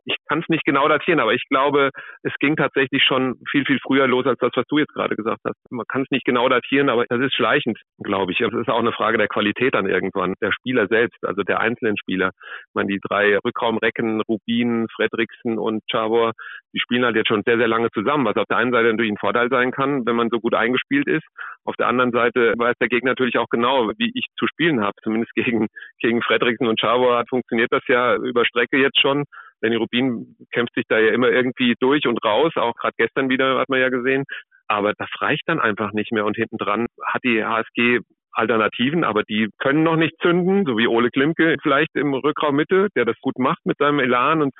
Ich 0.04 0.18
kann 0.28 0.40
es 0.40 0.50
nicht 0.50 0.66
genau 0.66 0.88
datieren, 0.88 1.20
aber 1.20 1.34
ich 1.34 1.44
glaube, 1.50 1.92
es 2.24 2.34
ging 2.40 2.56
tatsächlich 2.56 3.04
schon 3.04 3.36
viel, 3.50 3.66
viel 3.66 3.80
früher 3.82 4.08
los 4.08 4.26
als 4.26 4.40
das, 4.40 4.52
was 4.56 4.66
du 4.68 4.80
jetzt 4.80 4.94
gerade 4.94 5.16
gesagt 5.16 5.40
hast. 5.46 5.56
Man 5.70 5.86
kann 5.88 6.02
es 6.02 6.12
nicht 6.12 6.26
genau 6.26 6.50
datieren, 6.50 6.90
aber 6.90 7.06
das 7.08 7.22
ist 7.22 7.36
schleichend, 7.36 7.80
glaube 8.04 8.34
ich. 8.34 8.42
Es 8.42 8.54
ist 8.54 8.70
auch 8.70 8.80
eine 8.80 8.92
Frage 8.92 9.18
der 9.18 9.28
Qualität 9.28 9.76
dann 9.76 9.88
irgendwann, 9.88 10.34
der 10.42 10.52
Spieler 10.52 10.88
selbst, 10.88 11.24
also 11.24 11.44
der 11.44 11.60
einzelnen 11.60 11.98
Spieler. 11.98 12.32
Ich 12.68 12.76
meine, 12.76 12.90
die 12.90 13.00
drei 13.00 13.38
Rückraumrecken, 13.38 13.95
Rubin, 14.00 14.88
Fredriksen 14.96 15.58
und 15.58 15.84
Chabor, 15.90 16.34
die 16.74 16.80
spielen 16.80 17.06
halt 17.06 17.16
jetzt 17.16 17.28
schon 17.28 17.44
sehr, 17.46 17.58
sehr 17.58 17.68
lange 17.68 17.90
zusammen, 17.92 18.26
was 18.26 18.36
auf 18.36 18.46
der 18.50 18.58
einen 18.58 18.72
Seite 18.72 18.90
natürlich 18.90 19.12
ein 19.12 19.18
Vorteil 19.18 19.50
sein 19.50 19.72
kann, 19.72 20.06
wenn 20.06 20.16
man 20.16 20.30
so 20.30 20.40
gut 20.40 20.54
eingespielt 20.54 21.08
ist. 21.08 21.26
Auf 21.64 21.76
der 21.76 21.88
anderen 21.88 22.12
Seite 22.12 22.54
weiß 22.58 22.76
der 22.80 22.90
Gegner 22.90 23.12
natürlich 23.12 23.38
auch 23.38 23.50
genau, 23.50 23.92
wie 23.98 24.12
ich 24.14 24.28
zu 24.38 24.48
spielen 24.48 24.82
habe. 24.82 24.94
Zumindest 25.04 25.34
gegen, 25.36 25.68
gegen 26.00 26.22
Fredriksen 26.22 26.68
und 26.68 26.80
Chabor 26.80 27.24
funktioniert 27.30 27.72
das 27.72 27.84
ja 27.88 28.16
über 28.16 28.46
Strecke 28.46 28.78
jetzt 28.78 29.00
schon. 29.00 29.24
Danny 29.62 29.78
Rubin 29.78 30.36
kämpft 30.52 30.76
sich 30.76 30.86
da 30.88 31.00
ja 31.00 31.12
immer 31.12 31.30
irgendwie 31.30 31.76
durch 31.80 32.06
und 32.08 32.24
raus, 32.24 32.52
auch 32.56 32.76
gerade 32.76 32.94
gestern 32.98 33.30
wieder 33.30 33.58
hat 33.58 33.70
man 33.70 33.80
ja 33.80 33.90
gesehen. 33.90 34.26
Aber 34.68 34.94
das 34.98 35.10
reicht 35.20 35.44
dann 35.48 35.60
einfach 35.60 35.92
nicht 35.94 36.12
mehr. 36.12 36.26
Und 36.26 36.36
hinten 36.36 36.58
dran 36.58 36.88
hat 37.04 37.24
die 37.24 37.44
HSG 37.44 38.00
Alternativen, 38.36 39.04
aber 39.04 39.24
die 39.24 39.50
können 39.60 39.84
noch 39.84 39.96
nicht 39.96 40.16
zünden, 40.22 40.66
so 40.66 40.78
wie 40.78 40.88
Ole 40.88 41.10
Klimke 41.10 41.56
vielleicht 41.62 41.96
im 41.96 42.14
Rückraum 42.14 42.56
Mitte, 42.56 42.90
der 42.96 43.06
das 43.06 43.16
gut 43.22 43.40
macht 43.40 43.66
mit 43.66 43.78
seinem 43.78 44.00
Elan 44.00 44.42
und 44.42 44.54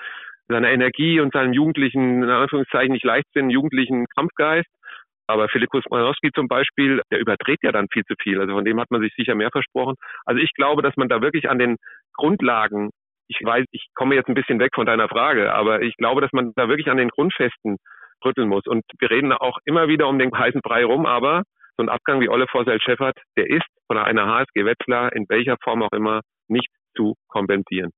seiner 0.48 0.70
Energie 0.70 1.20
und 1.20 1.34
seinem 1.34 1.54
jugendlichen, 1.54 2.24
in 2.24 2.30
Anführungszeichen 2.30 2.94
nicht 2.94 3.06
Leichtsinn, 3.06 3.50
jugendlichen 3.50 4.06
Kampfgeist. 4.16 4.70
Aber 5.28 5.50
Philipp 5.50 5.70
Kusmanowski 5.70 6.30
zum 6.36 6.48
Beispiel, 6.48 7.02
der 7.12 7.20
überdreht 7.20 7.60
ja 7.64 7.72
dann 7.72 7.88
viel 7.92 8.04
zu 8.04 8.14
viel. 8.22 8.40
Also 8.40 8.54
von 8.54 8.64
dem 8.64 8.80
hat 8.80 8.92
man 8.92 9.02
sich 9.02 9.14
sicher 9.16 9.34
mehr 9.34 9.50
versprochen. 9.52 9.96
Also 10.26 10.40
ich 10.40 10.54
glaube, 10.54 10.84
dass 10.84 10.96
man 10.98 11.10
da 11.10 11.22
wirklich 11.22 11.50
an 11.50 11.58
den 11.58 11.78
Grundlagen, 12.14 12.92
ich 13.28 13.40
weiß, 13.44 13.66
ich 13.72 13.88
komme 13.96 14.14
jetzt 14.14 14.30
ein 14.30 14.36
bisschen 14.36 14.60
weg 14.60 14.72
von 14.76 14.86
deiner 14.86 15.10
Frage, 15.10 15.52
aber 15.54 15.82
ich 15.82 15.98
glaube, 15.98 16.22
dass 16.22 16.32
man 16.32 16.52
da 16.56 16.70
wirklich 16.70 16.90
an 16.90 16.98
den 16.98 17.10
Grundfesten 17.10 17.78
rütteln 18.24 18.48
muss. 18.48 18.68
Und 18.68 18.84
wir 19.00 19.10
reden 19.10 19.32
auch 19.32 19.58
immer 19.66 19.88
wieder 19.88 20.08
um 20.08 20.20
den 20.20 20.32
heißen 20.32 20.62
Brei 20.62 20.86
rum, 20.86 21.08
aber 21.08 21.42
so 21.78 21.84
ein 21.84 21.90
Abgang 21.90 22.20
wie 22.22 22.30
Olle 22.30 22.46
Forsell-Scheffert, 22.50 23.18
der 23.38 23.50
ist 23.50 23.66
von 23.88 23.98
einer 23.98 24.26
HSG 24.28 24.66
Wetzlar 24.66 25.14
in 25.14 25.26
welcher 25.30 25.58
Form 25.64 25.84
auch 25.84 25.92
immer 25.92 26.22
nicht 26.48 26.70
zu 26.96 27.16
kompensieren. 27.28 27.92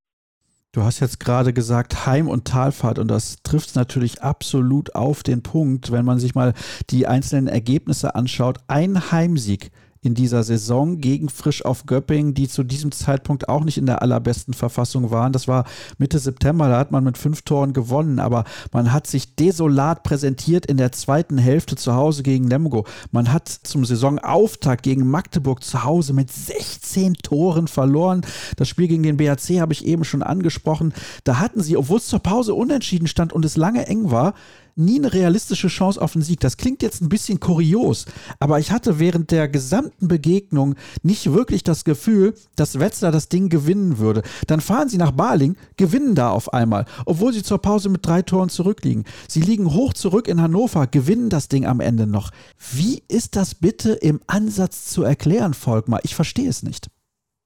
Du 0.72 0.82
hast 0.82 1.00
jetzt 1.00 1.18
gerade 1.18 1.54
gesagt 1.54 2.06
Heim- 2.06 2.28
und 2.28 2.46
Talfahrt 2.46 2.98
und 2.98 3.08
das 3.08 3.42
trifft 3.42 3.74
natürlich 3.74 4.22
absolut 4.22 4.94
auf 4.94 5.22
den 5.22 5.42
Punkt, 5.42 5.90
wenn 5.92 6.04
man 6.04 6.18
sich 6.18 6.34
mal 6.34 6.52
die 6.90 7.06
einzelnen 7.06 7.48
Ergebnisse 7.48 8.14
anschaut. 8.14 8.58
Ein 8.68 9.10
Heimsieg 9.10 9.70
in 10.00 10.14
dieser 10.14 10.42
Saison 10.42 11.00
gegen 11.00 11.28
Frisch 11.28 11.64
auf 11.64 11.86
Göppingen, 11.86 12.34
die 12.34 12.48
zu 12.48 12.62
diesem 12.62 12.92
Zeitpunkt 12.92 13.48
auch 13.48 13.64
nicht 13.64 13.78
in 13.78 13.86
der 13.86 14.02
allerbesten 14.02 14.54
Verfassung 14.54 15.10
waren. 15.10 15.32
Das 15.32 15.48
war 15.48 15.64
Mitte 15.98 16.18
September, 16.18 16.68
da 16.68 16.78
hat 16.78 16.92
man 16.92 17.04
mit 17.04 17.18
fünf 17.18 17.42
Toren 17.42 17.72
gewonnen, 17.72 18.18
aber 18.18 18.44
man 18.72 18.92
hat 18.92 19.06
sich 19.06 19.34
desolat 19.36 20.02
präsentiert 20.02 20.66
in 20.66 20.76
der 20.76 20.92
zweiten 20.92 21.38
Hälfte 21.38 21.76
zu 21.76 21.94
Hause 21.94 22.22
gegen 22.22 22.48
Lemgo. 22.48 22.84
Man 23.10 23.32
hat 23.32 23.48
zum 23.48 23.84
Saisonauftakt 23.84 24.82
gegen 24.82 25.08
Magdeburg 25.08 25.64
zu 25.64 25.84
Hause 25.84 26.12
mit 26.12 26.30
16 26.30 27.14
Toren 27.14 27.68
verloren. 27.68 28.22
Das 28.56 28.68
Spiel 28.68 28.88
gegen 28.88 29.02
den 29.02 29.16
BAC 29.16 29.60
habe 29.60 29.72
ich 29.72 29.84
eben 29.84 30.04
schon 30.04 30.22
angesprochen. 30.22 30.92
Da 31.24 31.38
hatten 31.38 31.62
sie, 31.62 31.76
obwohl 31.76 31.98
es 31.98 32.06
zur 32.06 32.20
Pause 32.20 32.54
unentschieden 32.54 33.08
stand 33.08 33.32
und 33.32 33.44
es 33.44 33.56
lange 33.56 33.86
eng 33.86 34.10
war, 34.10 34.34
nie 34.78 34.98
eine 34.98 35.12
realistische 35.12 35.68
Chance 35.68 36.00
auf 36.00 36.12
den 36.12 36.22
Sieg. 36.22 36.40
Das 36.40 36.56
klingt 36.56 36.82
jetzt 36.82 37.00
ein 37.00 37.08
bisschen 37.08 37.40
kurios, 37.40 38.06
aber 38.40 38.58
ich 38.58 38.70
hatte 38.70 38.98
während 38.98 39.30
der 39.30 39.48
gesamten 39.48 40.08
Begegnung 40.08 40.74
nicht 41.02 41.32
wirklich 41.32 41.64
das 41.64 41.84
Gefühl, 41.84 42.34
dass 42.56 42.80
Wetzlar 42.80 43.12
das 43.12 43.28
Ding 43.28 43.48
gewinnen 43.48 43.98
würde. 43.98 44.22
Dann 44.46 44.60
fahren 44.60 44.88
sie 44.88 44.98
nach 44.98 45.12
Baling, 45.12 45.56
gewinnen 45.76 46.14
da 46.14 46.30
auf 46.30 46.52
einmal, 46.52 46.84
obwohl 47.06 47.32
sie 47.32 47.42
zur 47.42 47.58
Pause 47.58 47.88
mit 47.88 48.06
drei 48.06 48.22
Toren 48.22 48.48
zurückliegen. 48.48 49.04
Sie 49.28 49.40
liegen 49.40 49.74
hoch 49.74 49.92
zurück 49.92 50.28
in 50.28 50.40
Hannover, 50.40 50.86
gewinnen 50.86 51.30
das 51.30 51.48
Ding 51.48 51.66
am 51.66 51.80
Ende 51.80 52.06
noch. 52.06 52.30
Wie 52.72 53.02
ist 53.08 53.36
das 53.36 53.54
bitte 53.54 53.92
im 53.92 54.20
Ansatz 54.26 54.86
zu 54.86 55.02
erklären, 55.02 55.54
Volkmar? 55.54 56.00
Ich 56.04 56.14
verstehe 56.14 56.48
es 56.48 56.62
nicht. 56.62 56.88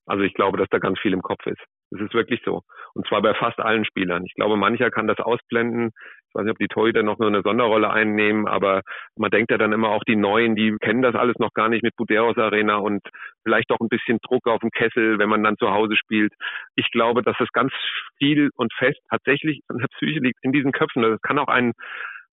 Also 0.07 0.25
ich 0.25 0.35
glaube, 0.35 0.59
dass 0.59 0.69
da 0.71 0.79
ganz 0.79 0.99
viel 1.01 1.13
im 1.13 1.23
Kopf 1.23 1.47
ist. 1.47 1.61
Es 1.91 2.01
ist 2.01 2.15
wirklich 2.15 2.41
so. 2.45 2.63
Und 2.95 3.07
zwar 3.07 3.23
bei 3.23 3.35
fast 3.35 3.59
allen 3.59 3.85
Spielern. 3.85 4.25
Ich 4.25 4.35
glaube, 4.35 4.57
mancher 4.57 4.91
kann 4.91 5.07
das 5.07 5.19
ausblenden. 5.19 5.93
Ich 6.33 6.39
weiß 6.39 6.45
nicht, 6.45 6.53
ob 6.53 6.59
die 6.59 6.69
Torhüter 6.69 7.03
noch 7.03 7.19
nur 7.19 7.29
eine 7.29 7.43
Sonderrolle 7.43 7.91
einnehmen, 7.91 8.49
aber 8.49 8.81
man 9.17 9.31
denkt 9.31 9.51
ja 9.51 9.59
dann 9.59 9.73
immer 9.73 9.91
auch 9.91 10.03
die 10.09 10.17
Neuen, 10.17 10.57
die 10.57 10.75
kennen 10.81 11.03
das 11.03 11.15
alles 11.15 11.37
noch 11.39 11.53
gar 11.53 11.69
nicht 11.69 11.83
mit 11.83 11.95
Buderos 11.97 12.39
Arena 12.39 12.77
und 12.77 13.03
vielleicht 13.45 13.71
auch 13.71 13.81
ein 13.81 13.91
bisschen 13.91 14.19
Druck 14.23 14.47
auf 14.47 14.61
dem 14.61 14.71
Kessel, 14.71 15.19
wenn 15.19 15.29
man 15.29 15.45
dann 15.45 15.59
zu 15.59 15.71
Hause 15.71 15.95
spielt. 15.97 16.33
Ich 16.75 16.91
glaube, 16.91 17.23
dass 17.23 17.37
das 17.39 17.51
ganz 17.53 17.71
viel 18.17 18.49
und 18.57 18.73
fest 18.73 18.99
tatsächlich 19.11 19.61
in 19.71 19.77
der 19.77 19.89
Psyche 19.89 20.21
liegt, 20.21 20.39
in 20.41 20.53
diesen 20.53 20.73
Köpfen. 20.73 21.03
Das 21.03 21.21
kann 21.21 21.39
auch 21.39 21.49
ein, 21.49 21.73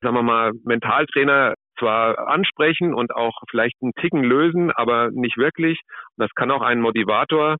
sagen 0.01 0.15
wir 0.15 0.23
mal, 0.23 0.51
Mentaltrainer 0.63 1.55
zwar 1.77 2.29
ansprechen 2.29 2.93
und 2.93 3.13
auch 3.13 3.33
vielleicht 3.49 3.75
einen 3.81 3.93
Ticken 3.99 4.23
lösen, 4.23 4.71
aber 4.71 5.09
nicht 5.11 5.37
wirklich. 5.37 5.81
Und 6.15 6.23
das 6.23 6.31
kann 6.35 6.51
auch 6.51 6.61
ein 6.61 6.79
Motivator 6.79 7.57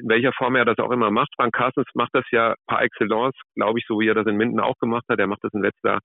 in 0.00 0.08
welcher 0.08 0.32
Form 0.32 0.56
er 0.56 0.64
das 0.64 0.78
auch 0.78 0.90
immer 0.90 1.10
macht. 1.10 1.30
Frank 1.36 1.54
Carstens 1.54 1.86
macht 1.94 2.10
das 2.12 2.24
ja 2.30 2.54
par 2.66 2.82
excellence, 2.82 3.36
glaube 3.54 3.78
ich, 3.78 3.84
so 3.86 4.00
wie 4.00 4.08
er 4.08 4.14
das 4.14 4.26
in 4.26 4.36
Minden 4.36 4.60
auch 4.60 4.78
gemacht 4.78 5.04
hat. 5.08 5.18
Er 5.18 5.26
macht 5.26 5.44
das 5.44 5.52
in 5.52 5.62
letzter 5.62 6.00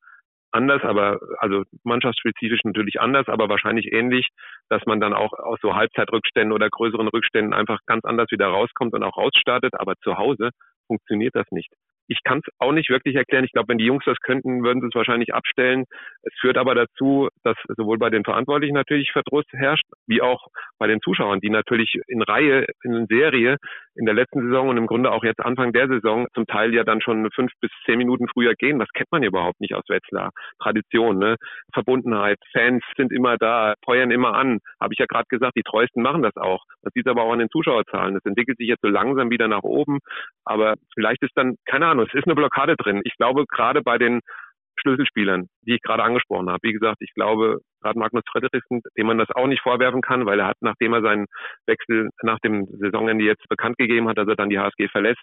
anders, 0.55 0.81
aber 0.83 1.19
also 1.39 1.63
mannschaftsspezifisch 1.83 2.61
natürlich 2.63 2.99
anders, 2.99 3.27
aber 3.27 3.49
wahrscheinlich 3.49 3.91
ähnlich, 3.91 4.27
dass 4.69 4.85
man 4.85 4.99
dann 4.99 5.13
auch 5.13 5.33
aus 5.33 5.59
so 5.61 5.75
Halbzeitrückständen 5.75 6.53
oder 6.53 6.69
größeren 6.69 7.07
Rückständen 7.09 7.53
einfach 7.53 7.79
ganz 7.85 8.05
anders 8.05 8.31
wieder 8.31 8.47
rauskommt 8.47 8.93
und 8.93 9.03
auch 9.03 9.17
rausstartet. 9.17 9.73
Aber 9.77 9.95
zu 10.01 10.17
Hause 10.17 10.51
funktioniert 10.87 11.35
das 11.35 11.45
nicht. 11.51 11.69
Ich 12.07 12.19
kann 12.23 12.39
es 12.39 12.53
auch 12.59 12.71
nicht 12.71 12.89
wirklich 12.89 13.15
erklären. 13.15 13.45
Ich 13.45 13.51
glaube, 13.51 13.69
wenn 13.69 13.79
die 13.79 13.85
Jungs 13.85 14.03
das 14.05 14.19
könnten, 14.19 14.63
würden 14.63 14.81
sie 14.81 14.87
es 14.87 14.95
wahrscheinlich 14.95 15.33
abstellen. 15.33 15.85
Es 16.21 16.33
führt 16.39 16.57
aber 16.57 16.75
dazu, 16.75 17.29
dass 17.43 17.57
sowohl 17.75 17.97
bei 17.97 18.11
den 18.11 18.23
Verantwortlichen 18.23 18.75
natürlich 18.75 19.11
Verdruss 19.11 19.45
herrscht, 19.51 19.85
wie 20.05 20.21
auch 20.21 20.47
bei 20.77 20.87
den 20.87 21.01
Zuschauern, 21.01 21.39
die 21.39 21.49
natürlich 21.49 21.99
in 22.07 22.21
Reihe, 22.21 22.67
in 22.83 23.07
Serie 23.07 23.57
in 23.95 24.05
der 24.05 24.13
letzten 24.13 24.41
Saison 24.41 24.69
und 24.69 24.77
im 24.77 24.87
Grunde 24.87 25.11
auch 25.11 25.23
jetzt 25.23 25.39
Anfang 25.39 25.73
der 25.73 25.87
Saison 25.87 26.27
zum 26.33 26.45
Teil 26.45 26.73
ja 26.73 26.83
dann 26.83 27.01
schon 27.01 27.29
fünf 27.31 27.51
bis 27.61 27.71
zehn 27.85 27.97
Minuten 27.97 28.27
früher 28.27 28.53
gehen. 28.55 28.79
Das 28.79 28.89
kennt 28.93 29.11
man 29.11 29.23
ja 29.23 29.29
überhaupt 29.29 29.61
nicht 29.61 29.73
aus 29.73 29.83
Wetzlar. 29.87 30.31
Tradition, 30.61 31.17
ne? 31.17 31.35
Verbundenheit, 31.73 32.37
Fans 32.51 32.83
sind 32.97 33.11
immer 33.11 33.37
da, 33.37 33.75
feuern 33.83 34.11
immer 34.11 34.33
an. 34.33 34.59
Habe 34.81 34.93
ich 34.93 34.99
ja 34.99 35.05
gerade 35.05 35.27
gesagt, 35.29 35.55
die 35.55 35.63
Treuesten 35.63 36.03
machen 36.03 36.23
das 36.23 36.35
auch. 36.35 36.63
Man 36.83 36.91
sieht 36.93 37.07
aber 37.07 37.23
auch 37.23 37.33
an 37.33 37.39
den 37.39 37.49
Zuschauerzahlen. 37.49 38.15
Es 38.15 38.25
entwickelt 38.25 38.57
sich 38.57 38.67
jetzt 38.67 38.81
so 38.81 38.89
langsam 38.89 39.29
wieder 39.29 39.47
nach 39.47 39.63
oben. 39.63 39.99
Aber 40.43 40.75
vielleicht 40.93 41.23
ist 41.23 41.35
dann, 41.35 41.55
keine 41.65 41.87
Ahnung, 41.87 42.05
es 42.07 42.13
ist 42.13 42.25
eine 42.25 42.35
Blockade 42.35 42.75
drin. 42.75 43.01
Ich 43.03 43.15
glaube, 43.17 43.45
gerade 43.47 43.81
bei 43.81 43.97
den 43.97 44.21
Schlüsselspielern, 44.85 45.47
die 45.65 45.75
ich 45.75 45.81
gerade 45.81 46.03
angesprochen 46.03 46.49
habe. 46.49 46.59
Wie 46.61 46.73
gesagt, 46.73 46.97
ich 46.99 47.13
glaube, 47.15 47.59
gerade 47.81 47.97
Magnus 47.97 48.23
Frederiksen, 48.31 48.81
dem 48.97 49.07
man 49.07 49.17
das 49.17 49.29
auch 49.31 49.47
nicht 49.47 49.61
vorwerfen 49.61 50.01
kann, 50.01 50.25
weil 50.25 50.39
er 50.39 50.47
hat, 50.47 50.57
nachdem 50.61 50.93
er 50.93 51.01
seinen 51.01 51.25
Wechsel 51.65 52.09
nach 52.21 52.39
dem 52.39 52.65
Saisonende 52.79 53.25
jetzt 53.25 53.47
bekannt 53.49 53.77
gegeben 53.77 54.07
hat, 54.07 54.17
dass 54.17 54.27
er 54.27 54.35
dann 54.35 54.49
die 54.49 54.59
HSG 54.59 54.87
verlässt, 54.89 55.21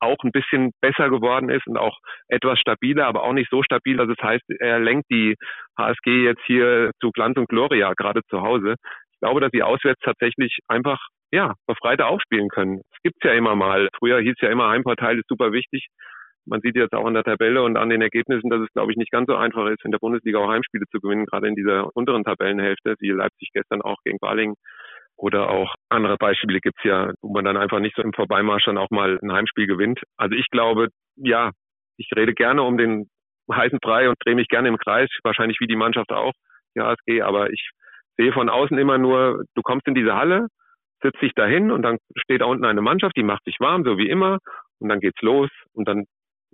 auch 0.00 0.16
ein 0.22 0.32
bisschen 0.32 0.70
besser 0.80 1.10
geworden 1.10 1.50
ist 1.50 1.66
und 1.66 1.76
auch 1.76 1.98
etwas 2.28 2.58
stabiler, 2.58 3.06
aber 3.06 3.24
auch 3.24 3.32
nicht 3.32 3.50
so 3.50 3.62
stabil, 3.62 3.96
dass 3.96 4.08
es 4.08 4.22
heißt, 4.22 4.44
er 4.60 4.78
lenkt 4.78 5.10
die 5.10 5.34
HSG 5.78 6.24
jetzt 6.24 6.42
hier 6.46 6.90
zu 7.00 7.10
Glanz 7.10 7.36
und 7.36 7.48
Gloria, 7.48 7.92
gerade 7.94 8.20
zu 8.30 8.42
Hause. 8.42 8.76
Ich 9.12 9.20
glaube, 9.20 9.40
dass 9.40 9.50
sie 9.52 9.62
auswärts 9.62 10.00
tatsächlich 10.04 10.58
einfach 10.68 10.98
ja, 11.32 11.54
befreiter 11.66 12.06
aufspielen 12.06 12.48
können. 12.48 12.80
Es 12.92 13.02
gibt's 13.02 13.24
ja 13.24 13.32
immer 13.32 13.56
mal. 13.56 13.88
Früher 13.98 14.20
hieß 14.20 14.36
ja 14.40 14.50
immer, 14.50 14.68
Heimvorteil 14.68 15.18
ist 15.18 15.28
super 15.28 15.52
wichtig. 15.52 15.88
Man 16.46 16.60
sieht 16.60 16.76
jetzt 16.76 16.94
auch 16.94 17.06
an 17.06 17.14
der 17.14 17.24
Tabelle 17.24 17.62
und 17.62 17.76
an 17.76 17.88
den 17.88 18.02
Ergebnissen, 18.02 18.50
dass 18.50 18.60
es, 18.60 18.72
glaube 18.72 18.92
ich, 18.92 18.98
nicht 18.98 19.10
ganz 19.10 19.26
so 19.28 19.36
einfach 19.36 19.66
ist, 19.68 19.84
in 19.84 19.90
der 19.90 19.98
Bundesliga 19.98 20.38
auch 20.38 20.50
Heimspiele 20.50 20.84
zu 20.90 21.00
gewinnen, 21.00 21.26
gerade 21.26 21.48
in 21.48 21.54
dieser 21.54 21.94
unteren 21.96 22.24
Tabellenhälfte, 22.24 22.96
wie 23.00 23.10
Leipzig 23.10 23.50
gestern 23.52 23.82
auch 23.82 23.96
gegen 24.04 24.18
Balingen. 24.18 24.56
Oder 25.16 25.48
auch 25.48 25.74
andere 25.88 26.16
Beispiele 26.16 26.60
gibt's 26.60 26.82
ja, 26.82 27.12
wo 27.22 27.32
man 27.32 27.44
dann 27.44 27.56
einfach 27.56 27.78
nicht 27.78 27.94
so 27.96 28.02
im 28.02 28.12
Vorbeimarsch 28.12 28.64
dann 28.64 28.78
auch 28.78 28.90
mal 28.90 29.18
ein 29.22 29.32
Heimspiel 29.32 29.66
gewinnt. 29.66 30.00
Also 30.16 30.34
ich 30.34 30.48
glaube, 30.50 30.88
ja, 31.16 31.52
ich 31.96 32.10
rede 32.16 32.34
gerne 32.34 32.62
um 32.62 32.76
den 32.76 33.08
heißen 33.50 33.78
Brei 33.80 34.08
und 34.08 34.16
drehe 34.24 34.34
mich 34.34 34.48
gerne 34.48 34.68
im 34.68 34.78
Kreis, 34.78 35.08
wahrscheinlich 35.22 35.58
wie 35.60 35.66
die 35.66 35.76
Mannschaft 35.76 36.10
auch, 36.10 36.32
die 36.74 36.80
HSG, 36.80 37.22
aber 37.22 37.50
ich 37.50 37.70
sehe 38.16 38.32
von 38.32 38.48
außen 38.48 38.78
immer 38.78 38.98
nur, 38.98 39.44
du 39.54 39.62
kommst 39.62 39.86
in 39.86 39.94
diese 39.94 40.14
Halle, 40.14 40.48
setzt 41.02 41.20
dich 41.20 41.32
dahin 41.34 41.70
und 41.70 41.82
dann 41.82 41.98
steht 42.16 42.40
da 42.40 42.46
unten 42.46 42.64
eine 42.64 42.80
Mannschaft, 42.80 43.16
die 43.16 43.22
macht 43.22 43.44
sich 43.44 43.56
warm, 43.60 43.84
so 43.84 43.98
wie 43.98 44.08
immer, 44.08 44.38
und 44.78 44.88
dann 44.88 45.00
geht's 45.00 45.20
los 45.20 45.50
und 45.72 45.86
dann 45.86 46.04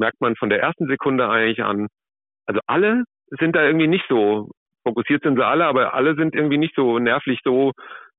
merkt 0.01 0.21
man 0.21 0.35
von 0.35 0.51
der 0.51 0.61
ersten 0.61 0.87
Sekunde 0.89 1.29
eigentlich 1.29 1.63
an, 1.63 1.87
also 2.47 2.61
alle 2.67 3.05
sind 3.39 3.55
da 3.55 3.65
irgendwie 3.65 3.87
nicht 3.87 4.07
so, 4.09 4.51
fokussiert 4.83 5.23
sind 5.23 5.37
sie 5.37 5.47
alle, 5.47 5.67
aber 5.67 5.95
alle 5.95 6.17
sind 6.17 6.35
irgendwie 6.35 6.59
nicht 6.59 6.75
so 6.75 6.99
nervlich 6.99 7.39
so 7.45 7.73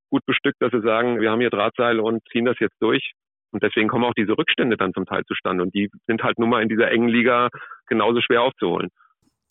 gut 0.10 0.26
bestückt, 0.26 0.62
dass 0.62 0.72
sie 0.72 0.82
sagen, 0.82 1.20
wir 1.20 1.32
haben 1.32 1.42
hier 1.42 1.50
Drahtseile 1.50 2.02
und 2.02 2.22
ziehen 2.32 2.46
das 2.46 2.60
jetzt 2.60 2.76
durch. 2.82 3.12
Und 3.54 3.64
deswegen 3.64 3.90
kommen 3.90 4.06
auch 4.06 4.14
diese 4.14 4.38
Rückstände 4.38 4.78
dann 4.78 4.94
zum 4.94 5.06
Teil 5.06 5.24
zustande. 5.26 5.64
Und 5.64 5.76
die 5.76 5.90
sind 6.08 6.24
halt 6.24 6.40
nun 6.40 6.50
mal 6.50 6.62
in 6.62 6.70
dieser 6.70 6.90
engen 6.90 7.10
Liga 7.10 7.50
genauso 7.88 8.22
schwer 8.22 8.44
aufzuholen. 8.44 8.90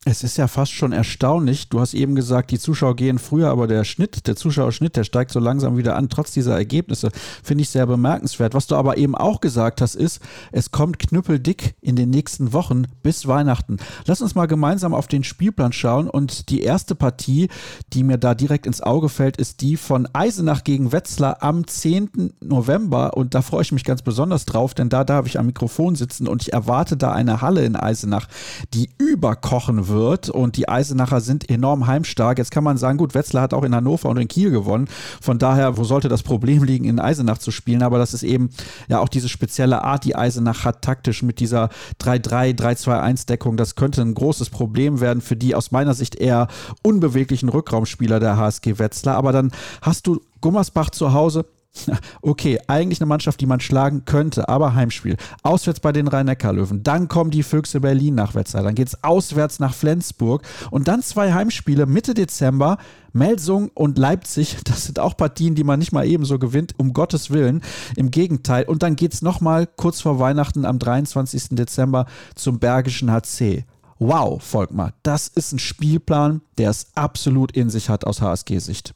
Es 0.07 0.25
ist 0.25 0.38
ja 0.38 0.49
fast 0.49 0.73
schon 0.73 0.92
erstaunlich. 0.92 1.69
Du 1.69 1.78
hast 1.78 1.92
eben 1.92 2.14
gesagt, 2.14 2.52
die 2.52 2.59
Zuschauer 2.59 2.97
gehen 2.97 3.19
früher, 3.19 3.50
aber 3.50 3.66
der 3.66 3.85
Schnitt, 3.85 4.26
der 4.26 4.35
Zuschauerschnitt, 4.35 4.97
der 4.97 5.04
steigt 5.04 5.30
so 5.30 5.40
langsam 5.40 5.76
wieder 5.76 5.95
an, 5.95 6.09
trotz 6.09 6.33
dieser 6.33 6.57
Ergebnisse. 6.57 7.11
Finde 7.42 7.61
ich 7.61 7.69
sehr 7.69 7.87
bemerkenswert. 7.87 8.54
Was 8.54 8.66
du 8.66 8.76
aber 8.76 8.97
eben 8.97 9.14
auch 9.14 9.42
gesagt 9.42 9.83
hast, 9.83 9.97
ist, 9.97 10.23
es 10.52 10.71
kommt 10.71 10.99
knüppeldick 10.99 11.75
in 11.83 11.97
den 11.97 12.09
nächsten 12.09 12.54
Wochen 12.54 12.87
bis 13.02 13.26
Weihnachten. 13.26 13.76
Lass 14.07 14.23
uns 14.23 14.35
mal 14.35 14.47
gemeinsam 14.47 14.95
auf 14.95 15.07
den 15.07 15.23
Spielplan 15.23 15.75
schauen. 15.75 16.09
Und 16.09 16.49
die 16.49 16.62
erste 16.62 16.95
Partie, 16.95 17.50
die 17.92 18.02
mir 18.02 18.16
da 18.16 18.35
direkt 18.35 18.64
ins 18.64 18.80
Auge 18.80 19.11
fällt, 19.11 19.37
ist 19.37 19.61
die 19.61 19.76
von 19.76 20.09
Eisenach 20.14 20.64
gegen 20.64 20.92
Wetzlar 20.92 21.42
am 21.42 21.66
10. 21.66 22.33
November. 22.40 23.19
Und 23.19 23.35
da 23.35 23.42
freue 23.42 23.62
ich 23.62 23.73
mich 23.73 23.85
ganz 23.85 24.00
besonders 24.00 24.47
drauf, 24.47 24.73
denn 24.73 24.88
da 24.88 25.04
darf 25.04 25.26
ich 25.26 25.38
am 25.38 25.45
Mikrofon 25.45 25.95
sitzen 25.95 26.26
und 26.26 26.40
ich 26.40 26.54
erwarte 26.54 26.97
da 26.97 27.12
eine 27.12 27.42
Halle 27.42 27.66
in 27.66 27.76
Eisenach, 27.76 28.28
die 28.73 28.88
überkochen 28.97 29.88
wird 29.88 29.90
wird 29.91 30.31
und 30.31 30.57
die 30.57 30.69
Eisenacher 30.69 31.21
sind 31.21 31.51
enorm 31.51 31.87
heimstark. 31.87 32.39
Jetzt 32.39 32.51
kann 32.51 32.65
man 32.65 32.79
sagen, 32.79 32.99
gut, 32.99 33.15
Wetzlar 33.15 33.43
hat 33.43 33.55
auch 33.55 33.65
in 33.65 33.75
Hannover 33.75 34.09
und 34.09 34.17
in 34.17 34.29
Kiel 34.29 34.51
gewonnen. 34.51 34.89
Von 35.21 35.39
daher, 35.39 35.77
wo 35.77 35.85
sollte 35.85 36.09
das 36.09 36.23
Problem 36.23 36.65
liegen, 36.65 36.85
in 36.87 36.99
Eisenach 36.99 37.39
zu 37.39 37.51
spielen? 37.51 37.83
Aber 37.83 37.99
das 37.99 38.15
ist 38.15 38.23
eben 38.23 38.51
ja 38.89 39.01
auch 39.01 39.09
diese 39.09 39.29
spezielle 39.29 39.83
Art, 39.83 40.05
die 40.05 40.17
Eisenach 40.17 40.65
hat 40.65 40.83
taktisch 40.83 41.23
mit 41.23 41.41
dieser 41.41 41.69
3-3, 42.01 42.59
3-2-1-Deckung. 42.59 43.57
Das 43.57 43.75
könnte 43.75 44.03
ein 44.03 44.15
großes 44.15 44.51
Problem 44.51 45.01
werden 45.01 45.21
für 45.21 45.37
die 45.37 45.55
aus 45.55 45.71
meiner 45.71 45.95
Sicht 45.95 46.17
eher 46.17 46.49
unbeweglichen 46.83 47.49
Rückraumspieler 47.49 48.21
der 48.21 48.37
HSG 48.37 48.79
Wetzlar. 48.79 49.17
Aber 49.17 49.33
dann 49.33 49.51
hast 49.83 50.07
du 50.07 50.21
Gummersbach 50.41 50.91
zu 50.91 51.13
Hause, 51.13 51.45
Okay, 52.23 52.59
eigentlich 52.67 53.00
eine 53.00 53.09
Mannschaft, 53.09 53.41
die 53.41 53.47
man 53.47 53.61
schlagen 53.61 54.05
könnte, 54.05 54.49
aber 54.49 54.75
Heimspiel. 54.75 55.17
Auswärts 55.43 55.81
bei 55.81 55.93
den 55.93 56.09
Rhein-Neckar-Löwen. 56.09 56.83
Dann 56.83 57.09
kommen 57.09 57.31
die 57.31 57.43
Füchse 57.43 57.81
Berlin 57.81 58.15
nach 58.15 58.35
Wetzlar. 58.35 58.62
Dann 58.62 58.75
geht 58.75 58.89
es 58.89 59.03
auswärts 59.05 59.59
nach 59.59 59.75
Flensburg. 59.75 60.43
Und 60.71 60.89
dann 60.89 61.03
zwei 61.03 61.33
Heimspiele 61.33 61.87
Mitte 61.87 62.15
Dezember. 62.15 62.79
Melsung 63.12 63.71
und 63.75 63.99
Leipzig, 63.99 64.59
das 64.65 64.85
sind 64.85 65.00
auch 65.00 65.17
Partien, 65.17 65.55
die 65.55 65.65
man 65.65 65.81
nicht 65.81 65.93
mal 65.93 66.07
ebenso 66.07 66.39
gewinnt, 66.39 66.75
um 66.79 66.93
Gottes 66.93 67.31
Willen. 67.31 67.62
Im 67.97 68.11
Gegenteil. 68.11 68.65
Und 68.65 68.83
dann 68.83 68.97
geht 68.97 69.15
es 69.15 69.23
nochmal 69.23 69.67
kurz 69.67 70.00
vor 70.00 70.19
Weihnachten 70.19 70.65
am 70.65 70.79
23. 70.79 71.50
Dezember 71.50 72.07
zum 72.35 72.59
Bergischen 72.59 73.11
HC. 73.11 73.65
Wow, 73.99 74.43
Volkmar, 74.43 74.95
das 75.03 75.29
ist 75.29 75.53
ein 75.53 75.59
Spielplan, 75.59 76.41
der 76.57 76.71
es 76.71 76.87
absolut 76.95 77.53
in 77.53 77.69
sich 77.69 77.91
hat 77.91 78.07
aus 78.07 78.23
HSG-Sicht. 78.23 78.95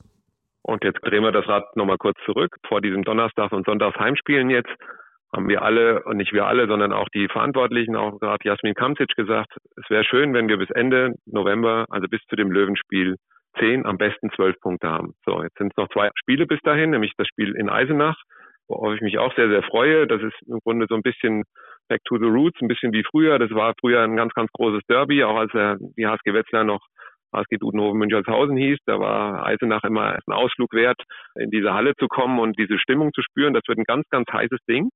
Und 0.67 0.83
jetzt 0.83 1.01
drehen 1.03 1.23
wir 1.23 1.31
das 1.31 1.47
Rad 1.47 1.77
nochmal 1.77 1.99
kurz 1.99 2.19
zurück. 2.25 2.57
Vor 2.67 2.81
diesem 2.81 3.03
Donnerstag 3.03 3.53
und 3.53 3.67
Sonntags 3.67 3.99
Heimspielen 3.99 4.49
jetzt 4.49 4.73
haben 5.35 5.49
wir 5.49 5.63
alle, 5.63 6.03
und 6.05 6.17
nicht 6.17 6.33
wir 6.33 6.47
alle, 6.47 6.67
sondern 6.69 6.93
auch 6.93 7.09
die 7.13 7.29
Verantwortlichen, 7.29 7.97
auch 7.97 8.19
gerade 8.19 8.49
Jasmin 8.49 8.75
Kamzic 8.75 9.15
gesagt, 9.15 9.53
es 9.77 9.91
wäre 9.91 10.05
schön, 10.05 10.33
wenn 10.33 10.49
wir 10.49 10.57
bis 10.57 10.71
Ende 10.71 11.15
November, 11.27 11.85
also 11.91 12.09
bis 12.09 12.23
zu 12.31 12.37
dem 12.37 12.51
Löwenspiel, 12.51 13.17
zehn, 13.59 13.85
am 13.85 13.99
besten 13.99 14.31
zwölf 14.31 14.59
Punkte 14.61 14.89
haben. 14.89 15.13
So, 15.27 15.43
jetzt 15.43 15.59
sind 15.59 15.73
es 15.73 15.77
noch 15.77 15.89
zwei 15.89 16.11
Spiele 16.15 16.47
bis 16.47 16.61
dahin, 16.63 16.91
nämlich 16.91 17.13
das 17.19 17.29
Spiel 17.29 17.55
in 17.57 17.69
Eisenach, 17.69 18.17
worauf 18.69 18.95
ich 18.95 19.01
mich 19.03 19.19
auch 19.19 19.35
sehr, 19.35 19.49
sehr 19.49 19.63
freue. 19.65 20.07
Das 20.07 20.23
ist 20.23 20.37
im 20.47 20.61
Grunde 20.61 20.87
so 20.89 20.95
ein 20.95 21.03
bisschen 21.03 21.43
back 21.89 22.01
to 22.05 22.17
the 22.17 22.25
roots, 22.25 22.61
ein 22.63 22.69
bisschen 22.69 22.93
wie 22.93 23.05
früher. 23.05 23.39
Das 23.39 23.51
war 23.51 23.75
früher 23.81 24.03
ein 24.03 24.17
ganz, 24.17 24.33
ganz 24.33 24.51
großes 24.53 24.83
Derby, 24.89 25.25
auch 25.25 25.37
als 25.37 25.53
die 25.97 26.07
HSG 26.07 26.33
Wetzlar 26.33 26.65
noch 26.65 26.81
HSG 27.35 27.59
Dudenhofen 27.59 27.99
Münchelshausen 27.99 28.57
hieß. 28.57 28.79
Da 28.87 28.99
war 28.99 29.45
Eisenach 29.45 29.85
immer 29.85 30.13
ein 30.15 30.33
Ausflug 30.33 30.73
wert, 30.73 31.01
in 31.37 31.51
diese 31.51 31.75
Halle 31.75 31.95
zu 31.99 32.09
kommen 32.09 32.39
und 32.39 32.59
diese 32.59 32.79
Stimmung 32.79 33.13
zu 33.13 33.23
spüren. 33.23 33.55
Das 33.55 33.63
wird 33.67 33.79
ein 33.79 33.85
ganz, 33.85 34.09
ganz 34.11 34.27
heißes 34.33 34.61
Ding. 34.69 34.91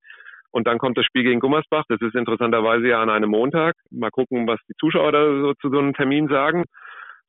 Und 0.51 0.67
dann 0.67 0.79
kommt 0.79 0.97
das 0.97 1.05
Spiel 1.05 1.25
gegen 1.25 1.41
Gummersbach. 1.41 1.85
Das 1.89 2.01
ist 2.01 2.15
interessanterweise 2.15 2.89
ja 2.89 3.03
an 3.03 3.11
einem 3.11 3.31
Montag. 3.31 3.75
Mal 3.91 4.11
gucken, 4.11 4.47
was 4.47 4.59
die 4.69 4.75
Zuschauer 4.81 5.13
da 5.13 5.25
so 5.41 5.55
zu 5.55 5.71
so 5.71 5.79
einem 5.79 5.93
Termin 5.95 6.29
sagen. 6.29 6.65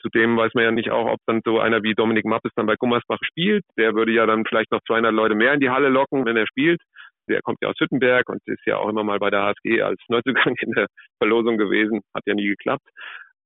Zudem 0.02 0.38
weiß 0.38 0.54
man 0.54 0.64
ja 0.64 0.72
nicht 0.72 0.92
auch, 0.92 1.12
ob 1.12 1.20
dann 1.26 1.42
so 1.44 1.60
einer 1.60 1.84
wie 1.84 1.94
Dominik 1.94 2.24
Mappes 2.24 2.52
dann 2.56 2.66
bei 2.66 2.76
Gummersbach 2.76 3.20
spielt. 3.22 3.66
Der 3.78 3.94
würde 3.96 4.14
ja 4.14 4.26
dann 4.26 4.46
vielleicht 4.46 4.72
noch 4.72 4.80
200 4.88 5.14
Leute 5.14 5.36
mehr 5.36 5.54
in 5.54 5.60
die 5.60 5.70
Halle 5.70 5.90
locken, 5.90 6.26
wenn 6.26 6.38
er 6.38 6.48
spielt. 6.48 6.80
Der 7.28 7.42
kommt 7.42 7.58
ja 7.62 7.70
aus 7.70 7.76
Hüttenberg 7.80 8.28
und 8.30 8.42
ist 8.46 8.66
ja 8.66 8.78
auch 8.78 8.90
immer 8.90 9.04
mal 9.04 9.20
bei 9.20 9.30
der 9.30 9.44
HSG 9.44 9.82
als 9.82 10.02
Neuzugang 10.08 10.56
in 10.62 10.72
der 10.72 10.88
Verlosung 11.18 11.58
gewesen. 11.58 12.02
Hat 12.16 12.24
ja 12.26 12.34
nie 12.34 12.48
geklappt. 12.48 12.88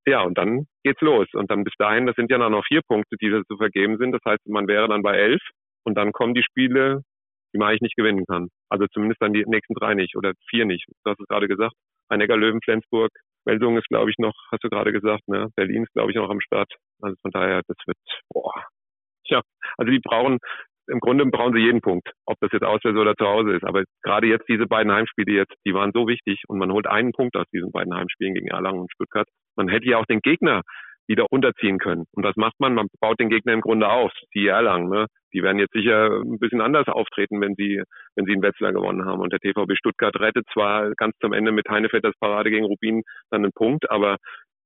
Ja, 0.05 0.21
und 0.23 0.37
dann 0.37 0.65
geht's 0.83 1.01
los. 1.01 1.27
Und 1.33 1.49
dann 1.49 1.63
bis 1.63 1.73
dahin, 1.77 2.05
das 2.05 2.15
sind 2.15 2.29
ja 2.29 2.37
noch 2.37 2.65
vier 2.65 2.81
Punkte, 2.87 3.15
die 3.21 3.29
zu 3.47 3.57
vergeben 3.57 3.97
sind. 3.97 4.11
Das 4.11 4.21
heißt, 4.25 4.47
man 4.47 4.67
wäre 4.67 4.87
dann 4.87 5.01
bei 5.01 5.15
elf 5.15 5.41
und 5.85 5.97
dann 5.97 6.11
kommen 6.11 6.33
die 6.33 6.43
Spiele, 6.43 7.03
die 7.53 7.57
man 7.57 7.69
eigentlich 7.69 7.81
nicht 7.81 7.95
gewinnen 7.95 8.25
kann. 8.25 8.49
Also 8.69 8.85
zumindest 8.93 9.21
dann 9.21 9.33
die 9.33 9.45
nächsten 9.45 9.75
drei 9.75 9.93
nicht 9.93 10.15
oder 10.17 10.33
vier 10.49 10.65
nicht. 10.65 10.85
Du 11.03 11.11
hast 11.11 11.19
es 11.19 11.27
gerade 11.27 11.47
gesagt. 11.47 11.73
Heinecker, 12.11 12.35
Löwen, 12.35 12.59
Flensburg, 12.63 13.11
Melsungen 13.45 13.77
ist, 13.77 13.87
glaube 13.87 14.09
ich, 14.09 14.17
noch, 14.17 14.33
hast 14.51 14.63
du 14.63 14.69
gerade 14.69 14.91
gesagt, 14.91 15.27
ne? 15.27 15.49
Berlin 15.55 15.83
ist, 15.83 15.93
glaube 15.93 16.11
ich, 16.11 16.17
noch 16.17 16.29
am 16.29 16.41
Start. 16.41 16.71
Also 17.01 17.15
von 17.21 17.31
daher, 17.31 17.61
das 17.67 17.77
wird, 17.85 17.97
boah. 18.33 18.65
Tja, 19.25 19.41
also 19.77 19.91
die 19.91 19.99
brauchen, 19.99 20.39
im 20.87 20.99
Grunde 20.99 21.25
brauchen 21.25 21.53
sie 21.53 21.61
jeden 21.61 21.81
Punkt, 21.81 22.09
ob 22.25 22.37
das 22.41 22.51
jetzt 22.51 22.63
auswärts 22.63 22.97
oder 22.97 23.15
zu 23.15 23.25
Hause 23.25 23.53
ist. 23.53 23.63
Aber 23.63 23.83
gerade 24.03 24.27
jetzt 24.27 24.47
diese 24.49 24.65
beiden 24.67 24.91
Heimspiele 24.91 25.31
jetzt, 25.31 25.53
die 25.65 25.73
waren 25.73 25.91
so 25.93 26.07
wichtig 26.07 26.41
und 26.47 26.57
man 26.57 26.71
holt 26.71 26.87
einen 26.87 27.11
Punkt 27.11 27.35
aus 27.37 27.45
diesen 27.53 27.71
beiden 27.71 27.93
Heimspielen 27.93 28.33
gegen 28.33 28.47
Erlangen 28.47 28.81
und 28.81 28.91
Stuttgart. 28.91 29.27
Man 29.55 29.67
hätte 29.67 29.87
ja 29.87 29.97
auch 29.97 30.05
den 30.05 30.21
Gegner 30.21 30.61
wieder 31.07 31.25
unterziehen 31.31 31.79
können. 31.79 32.05
Und 32.13 32.23
was 32.23 32.35
macht 32.35 32.59
man? 32.59 32.75
Man 32.75 32.87
baut 32.99 33.19
den 33.19 33.29
Gegner 33.29 33.53
im 33.53 33.61
Grunde 33.61 33.89
auf, 33.89 34.11
die 34.33 34.47
Erlangen. 34.47 34.89
Ne? 34.89 35.07
Die 35.33 35.43
werden 35.43 35.59
jetzt 35.59 35.73
sicher 35.73 36.21
ein 36.21 36.39
bisschen 36.39 36.61
anders 36.61 36.87
auftreten, 36.87 37.41
wenn 37.41 37.55
sie, 37.55 37.81
wenn 38.15 38.25
sie 38.25 38.33
in 38.33 38.41
Wetzlar 38.41 38.71
gewonnen 38.71 39.05
haben. 39.05 39.19
Und 39.19 39.33
der 39.33 39.39
TVB 39.39 39.75
Stuttgart 39.75 40.15
rettet 40.19 40.45
zwar 40.53 40.91
ganz 40.95 41.15
zum 41.19 41.33
Ende 41.33 41.51
mit 41.51 41.67
Heinevetters 41.69 42.15
Parade 42.19 42.49
gegen 42.49 42.65
Rubin 42.65 43.03
dann 43.31 43.43
einen 43.43 43.51
Punkt, 43.51 43.89
aber 43.89 44.17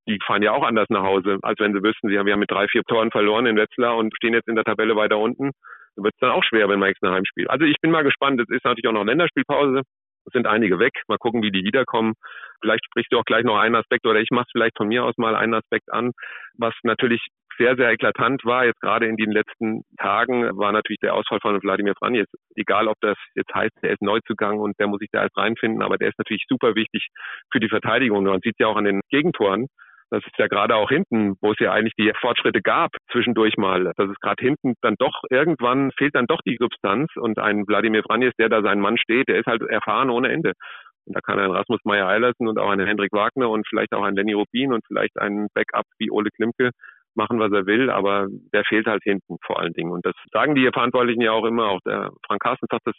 die 0.07 0.19
fahren 0.25 0.43
ja 0.43 0.53
auch 0.53 0.63
anders 0.63 0.87
nach 0.89 1.03
Hause, 1.03 1.37
als 1.41 1.59
wenn 1.59 1.73
sie 1.73 1.83
wüssten, 1.83 2.09
sie 2.09 2.17
haben 2.17 2.27
ja 2.27 2.37
mit 2.37 2.49
drei, 2.49 2.67
vier 2.67 2.83
Toren 2.83 3.11
verloren 3.11 3.45
in 3.45 3.57
Wetzlar 3.57 3.97
und 3.97 4.15
stehen 4.15 4.33
jetzt 4.33 4.47
in 4.47 4.55
der 4.55 4.63
Tabelle 4.63 4.95
weiter 4.95 5.17
unten. 5.17 5.51
Dann 5.95 6.03
wird 6.03 6.13
es 6.13 6.19
dann 6.19 6.31
auch 6.31 6.43
schwer 6.43 6.67
beim 6.67 6.79
nächsten 6.79 7.09
Heimspiel. 7.09 7.47
Also 7.47 7.65
ich 7.65 7.75
bin 7.81 7.91
mal 7.91 8.03
gespannt. 8.03 8.39
Es 8.39 8.49
ist 8.49 8.63
natürlich 8.63 8.87
auch 8.87 8.93
noch 8.93 9.03
Länderspielpause. 9.03 9.81
Es 10.27 10.33
sind 10.33 10.45
einige 10.45 10.77
weg. 10.79 10.93
Mal 11.07 11.17
gucken, 11.17 11.41
wie 11.41 11.51
die 11.51 11.63
wiederkommen. 11.63 12.13
Vielleicht 12.61 12.85
sprichst 12.85 13.11
du 13.11 13.17
auch 13.17 13.25
gleich 13.25 13.43
noch 13.43 13.57
einen 13.57 13.75
Aspekt 13.75 14.05
oder 14.05 14.19
ich 14.19 14.29
mache 14.31 14.47
vielleicht 14.51 14.77
von 14.77 14.87
mir 14.87 15.05
aus 15.05 15.17
mal 15.17 15.35
einen 15.35 15.53
Aspekt 15.53 15.91
an, 15.91 16.11
was 16.57 16.73
natürlich 16.83 17.25
sehr, 17.57 17.75
sehr 17.75 17.89
eklatant 17.91 18.45
war, 18.45 18.65
jetzt 18.65 18.81
gerade 18.81 19.07
in 19.07 19.17
den 19.17 19.31
letzten 19.31 19.81
Tagen, 19.97 20.43
war 20.57 20.71
natürlich 20.71 20.99
der 20.99 21.15
Ausfall 21.15 21.39
von 21.41 21.59
Wladimir 21.61 21.95
Franjes. 21.97 22.27
Egal, 22.55 22.87
ob 22.87 22.97
das 23.01 23.17
jetzt 23.35 23.53
heißt, 23.53 23.73
er 23.81 23.93
ist 23.93 24.01
Neuzugang 24.01 24.59
und 24.59 24.77
der 24.79 24.87
muss 24.87 24.99
sich 24.99 25.09
da 25.11 25.23
erst 25.23 25.37
reinfinden, 25.37 25.81
aber 25.81 25.97
der 25.97 26.09
ist 26.09 26.19
natürlich 26.19 26.45
super 26.47 26.75
wichtig 26.75 27.07
für 27.51 27.59
die 27.59 27.69
Verteidigung. 27.69 28.23
Man 28.23 28.41
sieht 28.43 28.59
ja 28.59 28.67
auch 28.67 28.75
an 28.75 28.85
den 28.85 29.01
Gegentoren, 29.09 29.67
das 30.09 30.23
ist 30.25 30.37
ja 30.37 30.47
gerade 30.47 30.75
auch 30.75 30.89
hinten, 30.89 31.35
wo 31.41 31.51
es 31.51 31.59
ja 31.59 31.71
eigentlich 31.71 31.95
die 31.97 32.11
Fortschritte 32.19 32.61
gab 32.61 32.91
zwischendurch 33.11 33.57
mal. 33.57 33.91
Das 33.97 34.09
ist 34.09 34.21
gerade 34.21 34.41
hinten 34.41 34.73
dann 34.81 34.95
doch 34.97 35.23
irgendwann 35.29 35.91
fehlt 35.97 36.15
dann 36.15 36.27
doch 36.27 36.39
die 36.45 36.57
Substanz 36.59 37.09
und 37.15 37.39
ein 37.39 37.67
Wladimir 37.67 38.03
Franjes, 38.03 38.33
der 38.39 38.49
da 38.49 38.61
sein 38.61 38.79
Mann 38.79 38.97
steht, 38.97 39.27
der 39.27 39.39
ist 39.39 39.47
halt 39.47 39.61
erfahren 39.63 40.09
ohne 40.09 40.29
Ende. 40.29 40.53
Und 41.05 41.15
da 41.15 41.21
kann 41.21 41.39
ein 41.39 41.51
Rasmus 41.51 41.79
Meyer-Eilersen 41.83 42.47
und 42.47 42.59
auch 42.59 42.69
ein 42.69 42.79
Hendrik 42.79 43.13
Wagner 43.13 43.49
und 43.49 43.67
vielleicht 43.67 43.93
auch 43.93 44.03
ein 44.03 44.15
Lenny 44.15 44.33
Rubin 44.33 44.73
und 44.73 44.85
vielleicht 44.87 45.17
ein 45.19 45.47
Backup 45.53 45.85
wie 45.99 46.11
Ole 46.11 46.29
Klimke 46.35 46.71
machen, 47.15 47.39
was 47.39 47.51
er 47.51 47.65
will, 47.65 47.89
aber 47.89 48.27
der 48.53 48.63
fehlt 48.63 48.85
halt 48.87 49.03
hinten 49.03 49.37
vor 49.45 49.59
allen 49.59 49.73
Dingen. 49.73 49.91
Und 49.91 50.05
das 50.05 50.13
sagen 50.31 50.55
die 50.55 50.69
Verantwortlichen 50.71 51.21
ja 51.21 51.31
auch 51.31 51.45
immer. 51.45 51.67
Auch 51.67 51.79
der 51.85 52.11
Frank 52.25 52.41
Carstens 52.41 52.69
sagt 52.69 52.85
das 52.85 52.95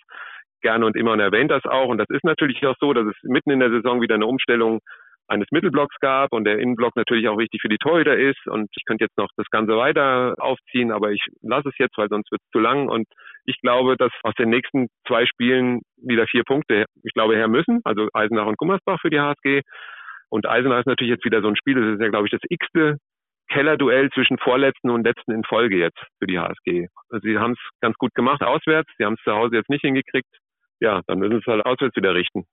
gerne 0.61 0.85
und 0.87 0.97
immer 0.97 1.12
und 1.12 1.21
erwähnt 1.21 1.50
das 1.50 1.65
auch. 1.65 1.88
Und 1.88 1.99
das 1.99 2.09
ist 2.11 2.25
natürlich 2.25 2.67
auch 2.67 2.75
so, 2.81 2.93
dass 2.93 3.07
es 3.07 3.17
mitten 3.23 3.50
in 3.50 3.61
der 3.61 3.71
Saison 3.71 4.00
wieder 4.00 4.17
eine 4.17 4.27
Umstellung 4.27 4.81
eines 5.28 5.47
Mittelblocks 5.50 5.97
gab 6.00 6.32
und 6.32 6.44
der 6.44 6.58
Innenblock 6.58 6.97
natürlich 6.97 7.28
auch 7.28 7.38
wichtig 7.38 7.61
für 7.61 7.68
die 7.68 7.78
Torhüter 7.78 8.16
ist. 8.16 8.47
Und 8.47 8.68
ich 8.75 8.85
könnte 8.85 9.04
jetzt 9.04 9.18
noch 9.18 9.28
das 9.37 9.47
Ganze 9.50 9.76
weiter 9.76 10.35
aufziehen, 10.38 10.90
aber 10.90 11.12
ich 11.12 11.25
lasse 11.42 11.68
es 11.68 11.78
jetzt, 11.78 11.97
weil 11.99 12.08
sonst 12.08 12.30
wird 12.32 12.40
es 12.42 12.50
zu 12.50 12.58
lang. 12.58 12.88
Und 12.88 13.06
ich 13.44 13.61
glaube, 13.61 13.97
dass 13.97 14.12
aus 14.23 14.35
den 14.35 14.50
nächsten 14.50 14.88
zwei 15.06 15.26
Spielen 15.26 15.82
wieder 15.97 16.26
vier 16.26 16.44
Punkte, 16.44 16.87
ich 17.02 17.12
glaube, 17.12 17.37
her 17.37 17.49
müssen. 17.49 17.80
Also 17.85 18.08
Eisenach 18.12 18.47
und 18.47 18.56
Gummersbach 18.56 19.00
für 19.00 19.11
die 19.11 19.20
HSG. 19.20 19.62
Und 20.30 20.47
Eisenach 20.47 20.80
ist 20.80 20.87
natürlich 20.87 21.12
jetzt 21.12 21.25
wieder 21.25 21.42
so 21.42 21.49
ein 21.49 21.56
Spiel, 21.56 21.75
das 21.75 21.94
ist 21.94 22.02
ja, 22.02 22.08
glaube 22.08 22.26
ich, 22.26 22.32
das 22.32 22.40
x-te 22.49 22.97
Kellerduell 23.50 24.11
zwischen 24.11 24.38
Vorletzten 24.38 24.90
und 24.90 25.04
Letzten 25.04 25.32
in 25.32 25.42
Folge 25.42 25.78
jetzt 25.78 25.99
für 26.18 26.26
die 26.26 26.38
HSG. 26.38 26.88
Also 27.08 27.26
sie 27.26 27.38
haben 27.38 27.52
es 27.52 27.58
ganz 27.80 27.97
gut 27.97 28.14
gemacht 28.14 28.42
auswärts, 28.42 28.90
sie 28.99 29.04
haben 29.04 29.14
es 29.14 29.25
zu 29.25 29.32
Hause 29.32 29.56
jetzt 29.56 29.70
nicht 29.70 29.80
hingekriegt. 29.80 30.28
Ja, 30.80 31.00
dann 31.06 31.18
müssen 31.18 31.32
sie 31.32 31.38
es 31.38 31.47
halt 31.47 31.64
auswärts 31.64 31.97
wieder 31.97 32.14
richten. 32.14 32.44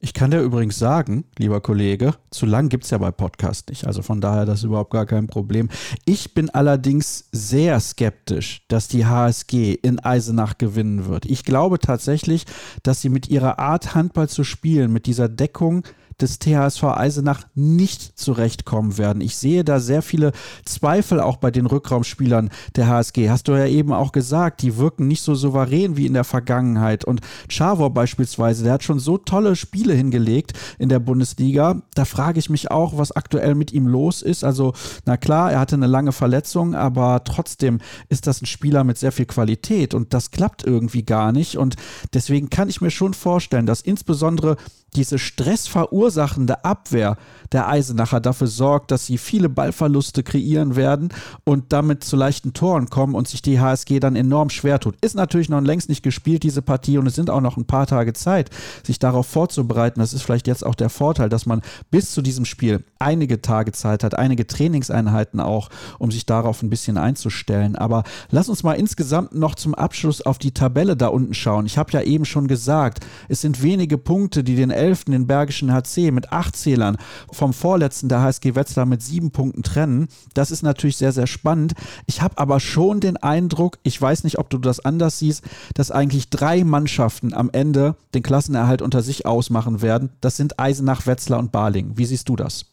Ich 0.00 0.14
kann 0.14 0.30
dir 0.30 0.40
übrigens 0.40 0.78
sagen, 0.78 1.24
lieber 1.38 1.60
Kollege, 1.60 2.14
zu 2.30 2.46
lang 2.46 2.68
gibt 2.68 2.84
es 2.84 2.90
ja 2.90 2.98
bei 2.98 3.10
Podcast 3.10 3.68
nicht. 3.68 3.84
Also 3.84 4.02
von 4.02 4.20
daher 4.20 4.46
das 4.46 4.60
ist 4.60 4.64
überhaupt 4.64 4.92
gar 4.92 5.06
kein 5.06 5.26
Problem. 5.26 5.68
Ich 6.04 6.34
bin 6.34 6.50
allerdings 6.50 7.28
sehr 7.32 7.80
skeptisch, 7.80 8.64
dass 8.68 8.86
die 8.86 9.06
HSG 9.06 9.72
in 9.74 9.98
Eisenach 9.98 10.56
gewinnen 10.56 11.06
wird. 11.06 11.26
Ich 11.26 11.44
glaube 11.44 11.80
tatsächlich, 11.80 12.44
dass 12.84 13.00
sie 13.00 13.08
mit 13.08 13.28
ihrer 13.28 13.58
Art 13.58 13.96
Handball 13.96 14.28
zu 14.28 14.44
spielen, 14.44 14.92
mit 14.92 15.06
dieser 15.06 15.28
Deckung, 15.28 15.82
des 16.20 16.38
THSV 16.38 16.84
Eisenach 16.84 17.42
nicht 17.54 18.18
zurechtkommen 18.18 18.98
werden. 18.98 19.20
Ich 19.20 19.36
sehe 19.36 19.64
da 19.64 19.80
sehr 19.80 20.02
viele 20.02 20.32
Zweifel 20.64 21.20
auch 21.20 21.36
bei 21.36 21.50
den 21.50 21.66
Rückraumspielern 21.66 22.50
der 22.76 22.88
HSG. 22.88 23.30
Hast 23.30 23.48
du 23.48 23.52
ja 23.52 23.66
eben 23.66 23.92
auch 23.92 24.12
gesagt, 24.12 24.62
die 24.62 24.76
wirken 24.76 25.06
nicht 25.06 25.22
so 25.22 25.34
souverän 25.34 25.96
wie 25.96 26.06
in 26.06 26.14
der 26.14 26.24
Vergangenheit. 26.24 27.04
Und 27.04 27.20
Chavor 27.48 27.94
beispielsweise, 27.94 28.64
der 28.64 28.74
hat 28.74 28.82
schon 28.82 28.98
so 28.98 29.16
tolle 29.16 29.56
Spiele 29.56 29.94
hingelegt 29.94 30.52
in 30.78 30.88
der 30.88 30.98
Bundesliga. 30.98 31.82
Da 31.94 32.04
frage 32.04 32.38
ich 32.38 32.50
mich 32.50 32.70
auch, 32.70 32.98
was 32.98 33.12
aktuell 33.12 33.54
mit 33.54 33.72
ihm 33.72 33.86
los 33.86 34.22
ist. 34.22 34.44
Also, 34.44 34.72
na 35.04 35.16
klar, 35.16 35.52
er 35.52 35.60
hatte 35.60 35.76
eine 35.76 35.86
lange 35.86 36.12
Verletzung, 36.12 36.74
aber 36.74 37.22
trotzdem 37.24 37.78
ist 38.08 38.26
das 38.26 38.42
ein 38.42 38.46
Spieler 38.46 38.84
mit 38.84 38.98
sehr 38.98 39.12
viel 39.12 39.26
Qualität 39.26 39.94
und 39.94 40.14
das 40.14 40.30
klappt 40.30 40.64
irgendwie 40.64 41.04
gar 41.04 41.32
nicht. 41.32 41.56
Und 41.56 41.76
deswegen 42.12 42.50
kann 42.50 42.68
ich 42.68 42.80
mir 42.80 42.90
schon 42.90 43.14
vorstellen, 43.14 43.66
dass 43.66 43.80
insbesondere 43.80 44.56
diese 44.96 45.18
stressverursachende 45.18 46.64
Abwehr 46.64 47.16
der 47.52 47.68
Eisenacher 47.68 48.20
dafür 48.20 48.46
sorgt, 48.46 48.90
dass 48.90 49.06
sie 49.06 49.18
viele 49.18 49.48
Ballverluste 49.48 50.22
kreieren 50.22 50.76
werden 50.76 51.10
und 51.44 51.72
damit 51.72 52.04
zu 52.04 52.16
leichten 52.16 52.52
Toren 52.52 52.90
kommen 52.90 53.14
und 53.14 53.28
sich 53.28 53.42
die 53.42 53.60
HSG 53.60 54.00
dann 54.00 54.16
enorm 54.16 54.50
schwer 54.50 54.80
tut. 54.80 54.96
Ist 55.00 55.14
natürlich 55.14 55.48
noch 55.48 55.60
längst 55.60 55.88
nicht 55.88 56.02
gespielt, 56.02 56.42
diese 56.42 56.62
Partie, 56.62 56.98
und 56.98 57.06
es 57.06 57.14
sind 57.14 57.30
auch 57.30 57.40
noch 57.40 57.56
ein 57.56 57.64
paar 57.64 57.86
Tage 57.86 58.12
Zeit, 58.12 58.50
sich 58.84 58.98
darauf 58.98 59.26
vorzubereiten. 59.26 60.00
Das 60.00 60.12
ist 60.12 60.22
vielleicht 60.22 60.46
jetzt 60.46 60.64
auch 60.64 60.74
der 60.74 60.90
Vorteil, 60.90 61.28
dass 61.28 61.46
man 61.46 61.62
bis 61.90 62.12
zu 62.12 62.22
diesem 62.22 62.44
Spiel 62.44 62.84
einige 62.98 63.40
Tage 63.40 63.72
Zeit 63.72 64.04
hat, 64.04 64.14
einige 64.14 64.46
Trainingseinheiten 64.46 65.40
auch, 65.40 65.68
um 65.98 66.10
sich 66.10 66.26
darauf 66.26 66.62
ein 66.62 66.70
bisschen 66.70 66.98
einzustellen. 66.98 67.76
Aber 67.76 68.04
lass 68.30 68.48
uns 68.48 68.62
mal 68.62 68.74
insgesamt 68.74 69.34
noch 69.34 69.54
zum 69.54 69.74
Abschluss 69.74 70.22
auf 70.22 70.38
die 70.38 70.52
Tabelle 70.52 70.96
da 70.96 71.08
unten 71.08 71.34
schauen. 71.34 71.66
Ich 71.66 71.78
habe 71.78 71.92
ja 71.92 72.02
eben 72.02 72.24
schon 72.24 72.48
gesagt, 72.48 73.04
es 73.28 73.40
sind 73.40 73.62
wenige 73.62 73.98
Punkte, 73.98 74.44
die 74.44 74.56
den 74.56 74.70
11. 74.78 75.04
den 75.04 75.26
Bergischen 75.26 75.72
HC 75.72 76.10
mit 76.10 76.32
acht 76.32 76.56
Zählern 76.56 76.96
vom 77.32 77.52
vorletzten 77.52 78.08
der 78.08 78.22
HSG 78.22 78.54
Wetzlar 78.54 78.86
mit 78.86 79.02
sieben 79.02 79.30
Punkten 79.30 79.62
trennen. 79.62 80.08
Das 80.34 80.50
ist 80.50 80.62
natürlich 80.62 80.96
sehr, 80.96 81.12
sehr 81.12 81.26
spannend. 81.26 81.74
Ich 82.06 82.22
habe 82.22 82.38
aber 82.38 82.60
schon 82.60 83.00
den 83.00 83.16
Eindruck, 83.16 83.78
ich 83.82 84.00
weiß 84.00 84.24
nicht, 84.24 84.38
ob 84.38 84.50
du 84.50 84.58
das 84.58 84.80
anders 84.80 85.18
siehst, 85.18 85.44
dass 85.74 85.90
eigentlich 85.90 86.30
drei 86.30 86.64
Mannschaften 86.64 87.34
am 87.34 87.50
Ende 87.50 87.96
den 88.14 88.22
Klassenerhalt 88.22 88.82
unter 88.82 89.02
sich 89.02 89.26
ausmachen 89.26 89.82
werden. 89.82 90.10
Das 90.20 90.36
sind 90.36 90.58
Eisenach, 90.58 91.06
Wetzlar 91.06 91.38
und 91.38 91.52
Baling. 91.52 91.92
Wie 91.96 92.06
siehst 92.06 92.28
du 92.28 92.36
das? 92.36 92.66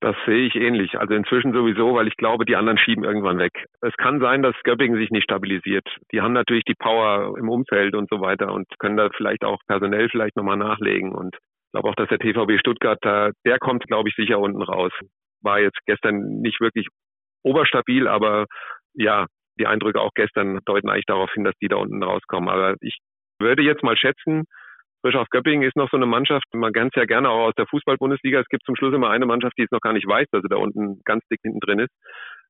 Das 0.00 0.14
sehe 0.26 0.46
ich 0.46 0.54
ähnlich. 0.54 0.98
Also 0.98 1.14
inzwischen 1.14 1.52
sowieso, 1.52 1.94
weil 1.94 2.06
ich 2.06 2.16
glaube, 2.16 2.44
die 2.44 2.54
anderen 2.54 2.78
schieben 2.78 3.02
irgendwann 3.02 3.38
weg. 3.38 3.66
Es 3.80 3.94
kann 3.96 4.20
sein, 4.20 4.42
dass 4.42 4.54
Göppingen 4.62 4.96
sich 4.96 5.10
nicht 5.10 5.24
stabilisiert. 5.24 5.88
Die 6.12 6.20
haben 6.20 6.32
natürlich 6.32 6.64
die 6.64 6.76
Power 6.78 7.36
im 7.36 7.48
Umfeld 7.48 7.96
und 7.96 8.08
so 8.08 8.20
weiter 8.20 8.52
und 8.52 8.66
können 8.78 8.96
da 8.96 9.08
vielleicht 9.16 9.44
auch 9.44 9.58
personell 9.66 10.08
vielleicht 10.08 10.36
nochmal 10.36 10.56
nachlegen. 10.56 11.12
Und 11.12 11.34
ich 11.34 11.72
glaube 11.72 11.88
auch, 11.88 11.96
dass 11.96 12.08
der 12.08 12.20
TVB 12.20 12.60
Stuttgart 12.60 12.98
da, 13.02 13.30
der 13.44 13.58
kommt, 13.58 13.86
glaube 13.88 14.08
ich, 14.08 14.14
sicher 14.14 14.38
unten 14.38 14.62
raus. 14.62 14.92
War 15.42 15.58
jetzt 15.58 15.78
gestern 15.86 16.40
nicht 16.42 16.60
wirklich 16.60 16.86
oberstabil, 17.42 18.06
aber 18.06 18.46
ja, 18.94 19.26
die 19.58 19.66
Eindrücke 19.66 20.00
auch 20.00 20.12
gestern 20.14 20.60
deuten 20.64 20.88
eigentlich 20.88 21.06
darauf 21.06 21.32
hin, 21.32 21.42
dass 21.42 21.56
die 21.60 21.68
da 21.68 21.76
unten 21.76 22.02
rauskommen. 22.02 22.48
Aber 22.48 22.76
ich 22.80 22.98
würde 23.40 23.62
jetzt 23.62 23.82
mal 23.82 23.96
schätzen, 23.96 24.44
Frischhaus 25.00 25.28
Göppingen 25.30 25.66
ist 25.66 25.76
noch 25.76 25.88
so 25.90 25.96
eine 25.96 26.06
Mannschaft, 26.06 26.44
man 26.54 26.72
kennt 26.72 26.92
es 26.94 27.00
ja 27.00 27.04
gerne 27.04 27.30
auch 27.30 27.48
aus 27.48 27.54
der 27.56 27.66
Fußball-Bundesliga. 27.66 28.40
Es 28.40 28.48
gibt 28.48 28.64
zum 28.64 28.74
Schluss 28.74 28.94
immer 28.94 29.10
eine 29.10 29.26
Mannschaft, 29.26 29.54
die 29.56 29.62
es 29.62 29.70
noch 29.70 29.80
gar 29.80 29.92
nicht 29.92 30.06
weiß, 30.06 30.26
dass 30.32 30.42
sie 30.42 30.48
da 30.48 30.56
unten 30.56 31.00
ganz 31.04 31.24
dick 31.30 31.40
hinten 31.42 31.60
drin 31.60 31.78
ist. 31.78 31.92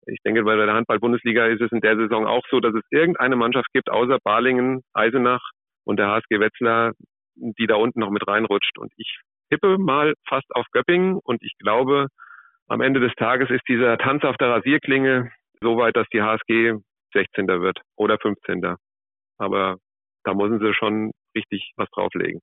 Ich 0.06 0.20
denke, 0.24 0.42
bei 0.44 0.56
der 0.56 0.72
Handball-Bundesliga 0.72 1.46
ist 1.46 1.60
es 1.60 1.70
in 1.72 1.80
der 1.80 1.96
Saison 1.96 2.26
auch 2.26 2.42
so, 2.50 2.60
dass 2.60 2.74
es 2.74 2.82
irgendeine 2.90 3.36
Mannschaft 3.36 3.68
gibt, 3.74 3.90
außer 3.90 4.18
Balingen, 4.24 4.80
Eisenach 4.94 5.42
und 5.84 5.98
der 5.98 6.08
HSG 6.08 6.40
Wetzlar, 6.40 6.92
die 7.36 7.66
da 7.66 7.76
unten 7.76 8.00
noch 8.00 8.10
mit 8.10 8.26
reinrutscht. 8.26 8.78
Und 8.78 8.92
ich 8.96 9.18
tippe 9.50 9.76
mal 9.76 10.14
fast 10.26 10.46
auf 10.54 10.66
Göppingen 10.72 11.18
und 11.22 11.42
ich 11.42 11.52
glaube, 11.58 12.06
am 12.68 12.80
Ende 12.80 13.00
des 13.00 13.12
Tages 13.14 13.50
ist 13.50 13.66
dieser 13.68 13.98
Tanz 13.98 14.24
auf 14.24 14.36
der 14.36 14.50
Rasierklinge 14.50 15.30
so 15.60 15.76
weit, 15.76 15.96
dass 15.96 16.06
die 16.12 16.22
HSG 16.22 16.74
16. 17.12 17.46
wird 17.60 17.80
oder 17.96 18.18
15. 18.18 18.76
Aber 19.38 19.76
da 20.24 20.34
müssen 20.34 20.60
sie 20.60 20.74
schon 20.74 21.12
richtig 21.34 21.72
was 21.76 21.88
drauflegen. 21.94 22.40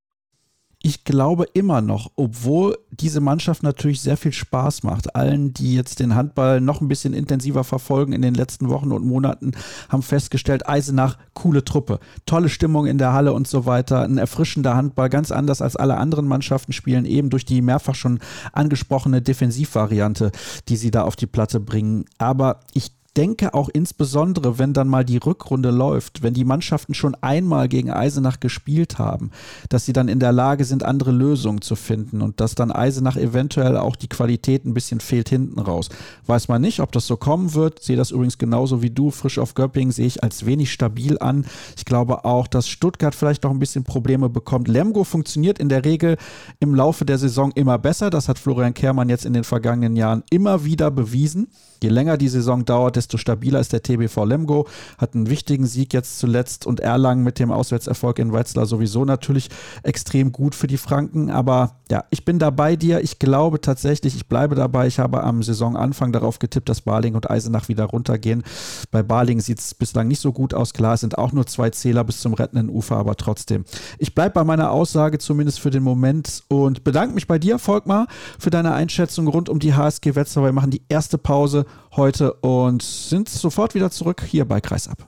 Ich 0.88 1.04
glaube 1.04 1.46
immer 1.54 1.82
noch, 1.82 2.12
obwohl 2.16 2.78
diese 2.92 3.20
Mannschaft 3.20 3.64
natürlich 3.64 4.02
sehr 4.02 4.18
viel 4.18 4.32
Spaß 4.32 4.84
macht. 4.84 5.16
Allen, 5.16 5.52
die 5.52 5.74
jetzt 5.74 6.00
den 6.00 6.14
Handball 6.14 6.62
noch 6.62 6.80
ein 6.80 6.88
bisschen 6.88 7.16
intensiver 7.16 7.64
verfolgen 7.64 8.14
in 8.14 8.22
den 8.22 8.36
letzten 8.36 8.70
Wochen 8.70 8.92
und 8.92 9.04
Monaten, 9.04 9.54
haben 9.90 10.04
festgestellt, 10.04 10.70
Eisenach, 10.70 11.18
coole 11.34 11.66
Truppe, 11.66 12.00
tolle 12.28 12.50
Stimmung 12.50 12.86
in 12.86 13.00
der 13.00 13.14
Halle 13.14 13.34
und 13.34 13.48
so 13.48 13.66
weiter, 13.66 14.04
ein 14.04 14.20
erfrischender 14.20 14.76
Handball, 14.76 15.10
ganz 15.10 15.32
anders 15.32 15.60
als 15.60 15.76
alle 15.76 15.98
anderen 15.98 16.28
Mannschaften 16.28 16.72
spielen, 16.72 17.06
eben 17.06 17.32
durch 17.32 17.46
die 17.46 17.64
mehrfach 17.64 17.96
schon 17.96 18.20
angesprochene 18.54 19.24
Defensivvariante, 19.24 20.32
die 20.70 20.78
sie 20.78 20.92
da 20.92 21.02
auf 21.02 21.16
die 21.16 21.26
Platte 21.26 21.60
bringen. 21.60 22.06
Aber 22.20 22.60
ich 22.76 22.92
denke 23.18 23.54
auch 23.54 23.70
insbesondere, 23.70 24.60
wenn 24.60 24.74
dann 24.74 24.88
mal 24.88 25.06
die 25.06 25.18
Rückrunde 25.18 25.72
läuft, 25.72 26.22
wenn 26.22 26.34
die 26.34 26.44
Mannschaften 26.44 26.94
schon 26.94 27.16
einmal 27.22 27.68
gegen 27.68 27.92
Eisenach 27.92 28.40
gespielt 28.40 29.00
haben, 29.00 29.32
dass 29.70 29.86
sie 29.86 29.94
dann 29.94 30.08
in 30.08 30.20
der 30.20 30.32
Lage 30.32 30.66
sind, 30.66 30.84
andere 30.84 31.12
Lösungen 31.12 31.62
zu 31.62 31.76
finden 31.76 32.22
und 32.22 32.40
dass 32.40 32.56
dann 32.56 32.72
Eisenach 32.72 33.16
eventuell 33.16 33.78
auch 33.78 33.96
die 33.96 34.10
Qualität 34.10 34.66
ein 34.66 34.74
bisschen 34.74 35.00
fehlt 35.00 35.30
hinten 35.30 35.60
raus. 35.60 35.90
Weiß 36.26 36.48
man 36.48 36.62
nicht, 36.62 36.80
ob 36.80 36.92
das 36.92 37.08
so 37.08 37.18
kommen 37.18 37.54
wird. 37.54 37.82
Sehe 37.82 37.98
das 37.98 38.12
übrigens 38.12 38.38
genauso 38.38 38.82
wie 38.82 38.90
du. 38.90 39.12
Frisch 39.12 39.40
auf 39.40 39.54
Göppingen 39.54 39.92
sehe 39.92 40.08
ich 40.08 40.24
als 40.24 40.46
wenig 40.46 40.72
stabil 40.72 41.18
an. 41.20 41.46
Ich 41.78 41.86
glaube 41.86 42.26
auch, 42.26 42.48
dass 42.48 42.68
Stuttgart 42.68 43.16
vielleicht 43.16 43.44
noch 43.44 43.52
ein 43.52 43.60
bisschen 43.60 43.84
Probleme 43.84 44.30
bekommt. 44.30 44.68
Lemgo 44.68 45.04
funktioniert 45.04 45.60
in 45.60 45.70
der 45.70 45.86
Regel 45.86 46.18
im 46.60 46.76
Laufe 46.76 47.06
der 47.06 47.18
Saison 47.18 47.52
immer 47.56 47.78
besser. 47.78 48.10
Das 48.10 48.28
hat 48.28 48.40
Florian 48.40 48.74
Kehrmann 48.74 49.10
jetzt 49.10 49.26
in 49.26 49.34
den 49.34 49.44
vergangenen 49.44 49.96
Jahren 49.96 50.24
immer 50.30 50.66
wieder 50.66 50.92
bewiesen. 50.92 51.48
Je 51.82 51.90
länger 51.90 52.18
die 52.18 52.30
Saison 52.30 52.66
dauert, 52.66 52.96
desto 52.96 53.05
stabiler 53.14 53.60
ist 53.60 53.74
der 53.74 53.84
TBV 53.84 54.26
Lemgo. 54.26 54.68
Hat 54.98 55.16
einen 55.16 55.30
wichtigen 55.30 55.66
Sieg 55.66 55.94
jetzt 55.94 56.20
zuletzt 56.20 56.66
und 56.66 56.80
Erlangen 56.80 57.24
mit 57.24 57.40
dem 57.40 57.52
Auswärtserfolg 57.52 58.20
in 58.20 58.34
Wetzlar 58.34 58.66
sowieso 58.66 59.06
natürlich 59.06 59.50
extrem 59.84 60.32
gut 60.32 60.56
für 60.56 60.68
die 60.68 60.78
Franken. 60.78 61.30
Aber 61.30 61.78
ja, 61.92 62.04
ich 62.10 62.26
bin 62.26 62.40
da 62.40 62.50
bei 62.50 62.76
dir. 62.76 63.02
Ich 63.02 63.20
glaube 63.20 63.62
tatsächlich, 63.62 64.16
ich 64.16 64.28
bleibe 64.28 64.56
dabei. 64.56 64.88
Ich 64.88 65.00
habe 65.00 65.24
am 65.24 65.44
Saisonanfang 65.44 66.12
darauf 66.12 66.40
getippt, 66.40 66.68
dass 66.70 66.82
Baling 66.82 67.16
und 67.16 67.30
Eisenach 67.30 67.68
wieder 67.68 67.86
runtergehen. 67.86 68.44
Bei 68.92 69.04
Baling 69.04 69.40
sieht 69.40 69.60
es 69.60 69.74
bislang 69.74 70.08
nicht 70.08 70.20
so 70.20 70.32
gut 70.32 70.54
aus. 70.54 70.74
Klar, 70.74 70.96
es 70.96 71.02
sind 71.02 71.18
auch 71.18 71.32
nur 71.32 71.46
zwei 71.46 71.70
Zähler 71.70 72.04
bis 72.04 72.22
zum 72.22 72.34
rettenden 72.34 72.70
Ufer, 72.70 72.98
aber 72.98 73.16
trotzdem. 73.16 73.66
Ich 74.00 74.16
bleibe 74.16 74.34
bei 74.34 74.44
meiner 74.44 74.72
Aussage 74.72 75.20
zumindest 75.20 75.60
für 75.60 75.70
den 75.70 75.84
Moment 75.84 76.44
und 76.48 76.84
bedanke 76.84 77.14
mich 77.14 77.28
bei 77.28 77.38
dir, 77.38 77.60
Volkmar, 77.60 78.08
für 78.40 78.50
deine 78.50 78.74
Einschätzung 78.74 79.28
rund 79.28 79.50
um 79.50 79.60
die 79.60 79.74
HSG 79.74 80.16
Wetzlar. 80.16 80.46
Wir 80.46 80.52
machen 80.52 80.72
die 80.72 80.82
erste 80.90 81.18
Pause 81.18 81.66
heute 81.98 82.34
und 82.34 82.82
sind 82.82 83.30
sofort 83.30 83.76
wieder 83.76 83.92
zurück 83.92 84.24
hier 84.26 84.46
bei 84.46 84.62
Kreisab. 84.62 85.08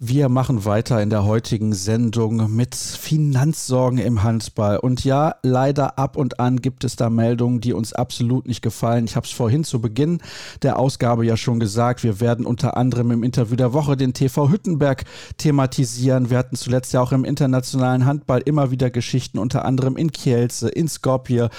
Wir 0.00 0.28
machen 0.28 0.64
weiter 0.64 1.02
in 1.02 1.10
der 1.10 1.24
heutigen 1.24 1.72
Sendung 1.72 2.54
mit 2.54 2.76
Finanzsorgen 2.76 3.98
im 3.98 4.22
Handball. 4.22 4.76
Und 4.76 5.02
ja, 5.02 5.34
leider 5.42 5.98
ab 5.98 6.16
und 6.16 6.38
an 6.38 6.62
gibt 6.62 6.84
es 6.84 6.94
da 6.94 7.10
Meldungen, 7.10 7.60
die 7.60 7.72
uns 7.72 7.92
absolut 7.94 8.46
nicht 8.46 8.62
gefallen. 8.62 9.06
Ich 9.06 9.16
habe 9.16 9.26
es 9.26 9.32
vorhin 9.32 9.64
zu 9.64 9.80
Beginn 9.80 10.20
der 10.62 10.78
Ausgabe 10.78 11.26
ja 11.26 11.36
schon 11.36 11.58
gesagt. 11.58 12.04
Wir 12.04 12.20
werden 12.20 12.46
unter 12.46 12.76
anderem 12.76 13.10
im 13.10 13.24
Interview 13.24 13.56
der 13.56 13.72
Woche 13.72 13.96
den 13.96 14.12
TV 14.12 14.48
Hüttenberg 14.48 15.02
thematisieren. 15.36 16.30
Wir 16.30 16.38
hatten 16.38 16.54
zuletzt 16.54 16.92
ja 16.92 17.00
auch 17.00 17.10
im 17.10 17.24
internationalen 17.24 18.06
Handball 18.06 18.40
immer 18.44 18.70
wieder 18.70 18.90
Geschichten, 18.90 19.40
unter 19.40 19.64
anderem 19.64 19.96
in 19.96 20.12
Kielce, 20.12 20.68
in 20.68 20.86
Skopje. 20.86 21.50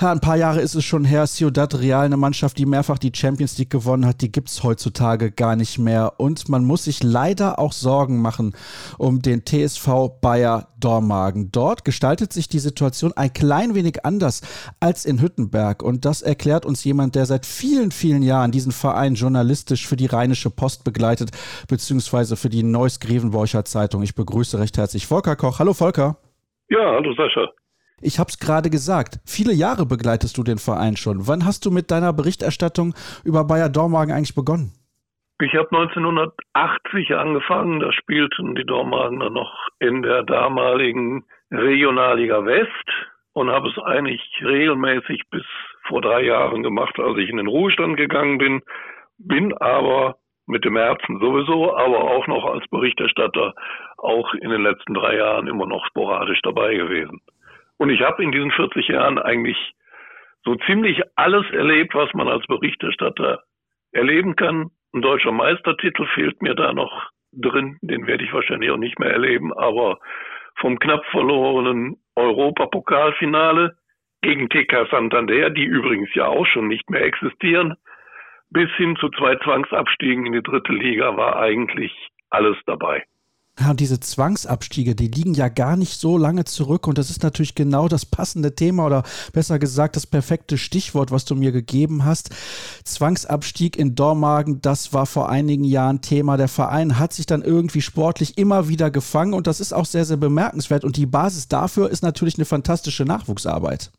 Ja, 0.00 0.10
ein 0.10 0.18
paar 0.18 0.36
Jahre 0.36 0.60
ist 0.62 0.74
es 0.74 0.84
schon 0.84 1.04
her. 1.04 1.28
Ciudad 1.28 1.76
Real, 1.76 2.06
eine 2.06 2.16
Mannschaft, 2.16 2.58
die 2.58 2.66
mehrfach 2.66 2.98
die 2.98 3.12
Champions 3.14 3.56
League 3.56 3.70
gewonnen 3.70 4.04
hat, 4.04 4.20
die 4.20 4.32
gibt 4.32 4.48
es 4.48 4.64
heutzutage 4.64 5.30
gar 5.30 5.54
nicht 5.54 5.78
mehr. 5.78 6.14
Und 6.16 6.48
man 6.48 6.64
muss 6.64 6.82
sich 6.82 7.00
leider 7.04 7.60
auch 7.60 7.72
Sorgen 7.84 8.20
machen 8.20 8.54
um 8.98 9.20
den 9.20 9.44
TSV 9.44 10.18
Bayer 10.20 10.68
Dormagen. 10.80 11.52
Dort 11.52 11.84
gestaltet 11.84 12.32
sich 12.32 12.48
die 12.48 12.58
Situation 12.58 13.12
ein 13.12 13.32
klein 13.32 13.74
wenig 13.74 14.04
anders 14.04 14.40
als 14.80 15.04
in 15.04 15.20
Hüttenberg. 15.20 15.82
Und 15.82 16.04
das 16.04 16.22
erklärt 16.22 16.66
uns 16.66 16.82
jemand, 16.82 17.14
der 17.14 17.26
seit 17.26 17.46
vielen, 17.46 17.90
vielen 17.90 18.22
Jahren 18.22 18.50
diesen 18.50 18.72
Verein 18.72 19.14
journalistisch 19.14 19.86
für 19.86 19.96
die 19.96 20.06
Rheinische 20.06 20.50
Post 20.50 20.84
begleitet, 20.84 21.30
beziehungsweise 21.68 22.36
für 22.36 22.48
die 22.48 22.62
Neuss 22.62 23.00
Grevenborcher 23.00 23.64
Zeitung. 23.64 24.02
Ich 24.02 24.14
begrüße 24.14 24.58
recht 24.58 24.78
herzlich 24.78 25.06
Volker 25.06 25.36
Koch. 25.36 25.58
Hallo 25.58 25.74
Volker. 25.74 26.16
Ja, 26.68 26.96
hallo 26.96 27.14
Sascha. 27.14 27.48
Ich 28.00 28.18
habe 28.18 28.28
es 28.28 28.38
gerade 28.38 28.70
gesagt, 28.70 29.20
viele 29.24 29.52
Jahre 29.52 29.86
begleitest 29.86 30.36
du 30.36 30.42
den 30.42 30.58
Verein 30.58 30.96
schon. 30.96 31.26
Wann 31.26 31.44
hast 31.44 31.64
du 31.64 31.70
mit 31.70 31.90
deiner 31.90 32.12
Berichterstattung 32.12 32.94
über 33.22 33.44
Bayer 33.44 33.68
Dormagen 33.68 34.14
eigentlich 34.14 34.34
begonnen? 34.34 34.72
Ich 35.40 35.54
habe 35.54 35.76
1980 35.76 37.14
angefangen, 37.16 37.80
da 37.80 37.92
spielten 37.92 38.54
die 38.54 38.64
Dormagener 38.64 39.30
noch 39.30 39.68
in 39.80 40.02
der 40.02 40.22
damaligen 40.22 41.24
Regionalliga 41.50 42.44
West 42.44 42.70
und 43.32 43.50
habe 43.50 43.68
es 43.68 43.78
eigentlich 43.78 44.22
regelmäßig 44.42 45.22
bis 45.30 45.44
vor 45.88 46.00
drei 46.00 46.22
Jahren 46.22 46.62
gemacht, 46.62 46.98
als 47.00 47.18
ich 47.18 47.28
in 47.28 47.36
den 47.36 47.48
Ruhestand 47.48 47.96
gegangen 47.96 48.38
bin, 48.38 48.62
bin 49.18 49.52
aber 49.58 50.16
mit 50.46 50.64
dem 50.64 50.76
Herzen 50.76 51.18
sowieso, 51.18 51.76
aber 51.76 52.00
auch 52.00 52.26
noch 52.26 52.44
als 52.44 52.66
Berichterstatter 52.68 53.54
auch 53.98 54.34
in 54.34 54.50
den 54.50 54.62
letzten 54.62 54.94
drei 54.94 55.16
Jahren 55.16 55.48
immer 55.48 55.66
noch 55.66 55.84
sporadisch 55.86 56.40
dabei 56.42 56.74
gewesen. 56.74 57.20
Und 57.78 57.90
ich 57.90 58.02
habe 58.02 58.22
in 58.22 58.30
diesen 58.30 58.52
40 58.52 58.88
Jahren 58.88 59.18
eigentlich 59.18 59.58
so 60.44 60.54
ziemlich 60.66 61.00
alles 61.16 61.50
erlebt, 61.50 61.94
was 61.94 62.12
man 62.14 62.28
als 62.28 62.46
Berichterstatter 62.46 63.42
erleben 63.92 64.36
kann. 64.36 64.70
Ein 64.94 65.02
deutscher 65.02 65.32
Meistertitel 65.32 66.06
fehlt 66.14 66.40
mir 66.40 66.54
da 66.54 66.72
noch 66.72 67.10
drin, 67.32 67.78
den 67.82 68.06
werde 68.06 68.22
ich 68.22 68.32
wahrscheinlich 68.32 68.70
auch 68.70 68.76
nicht 68.76 69.00
mehr 69.00 69.10
erleben, 69.10 69.52
aber 69.52 69.98
vom 70.60 70.78
knapp 70.78 71.04
verlorenen 71.06 71.96
Europapokalfinale 72.14 73.76
gegen 74.22 74.48
TK 74.48 74.86
Santander, 74.92 75.50
die 75.50 75.64
übrigens 75.64 76.14
ja 76.14 76.26
auch 76.26 76.46
schon 76.46 76.68
nicht 76.68 76.88
mehr 76.90 77.02
existieren, 77.02 77.74
bis 78.50 78.70
hin 78.76 78.94
zu 79.00 79.08
zwei 79.10 79.34
Zwangsabstiegen 79.34 80.26
in 80.26 80.32
die 80.32 80.42
dritte 80.44 80.72
Liga 80.72 81.16
war 81.16 81.40
eigentlich 81.40 81.92
alles 82.30 82.56
dabei. 82.64 83.04
Ja, 83.60 83.72
diese 83.72 84.00
Zwangsabstiege, 84.00 84.96
die 84.96 85.06
liegen 85.06 85.32
ja 85.34 85.48
gar 85.48 85.76
nicht 85.76 85.92
so 85.92 86.18
lange 86.18 86.44
zurück 86.44 86.88
und 86.88 86.98
das 86.98 87.08
ist 87.08 87.22
natürlich 87.22 87.54
genau 87.54 87.86
das 87.86 88.04
passende 88.04 88.56
Thema 88.56 88.84
oder 88.86 89.04
besser 89.32 89.60
gesagt 89.60 89.94
das 89.94 90.08
perfekte 90.08 90.58
Stichwort, 90.58 91.12
was 91.12 91.24
du 91.24 91.36
mir 91.36 91.52
gegeben 91.52 92.04
hast. 92.04 92.34
Zwangsabstieg 92.84 93.78
in 93.78 93.94
Dormagen, 93.94 94.60
das 94.60 94.92
war 94.92 95.06
vor 95.06 95.30
einigen 95.30 95.62
Jahren 95.62 96.00
Thema. 96.00 96.36
Der 96.36 96.48
Verein 96.48 96.98
hat 96.98 97.12
sich 97.12 97.26
dann 97.26 97.42
irgendwie 97.42 97.80
sportlich 97.80 98.38
immer 98.38 98.68
wieder 98.68 98.90
gefangen 98.90 99.34
und 99.34 99.46
das 99.46 99.60
ist 99.60 99.72
auch 99.72 99.84
sehr, 99.84 100.04
sehr 100.04 100.16
bemerkenswert 100.16 100.82
und 100.82 100.96
die 100.96 101.06
Basis 101.06 101.46
dafür 101.46 101.90
ist 101.90 102.02
natürlich 102.02 102.36
eine 102.36 102.46
fantastische 102.46 103.04
Nachwuchsarbeit. 103.04 103.92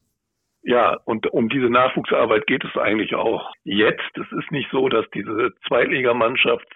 Ja, 0.63 0.97
und 1.05 1.27
um 1.27 1.47
diese 1.47 1.69
Nachwuchsarbeit 1.69 2.45
geht 2.47 2.65
es 2.65 2.75
eigentlich 2.75 3.15
auch 3.15 3.53
jetzt. 3.63 4.11
Es 4.15 4.37
ist 4.37 4.51
nicht 4.51 4.67
so, 4.71 4.89
dass 4.89 5.05
diese 5.13 5.53
Zweitligamannschaft 5.67 6.67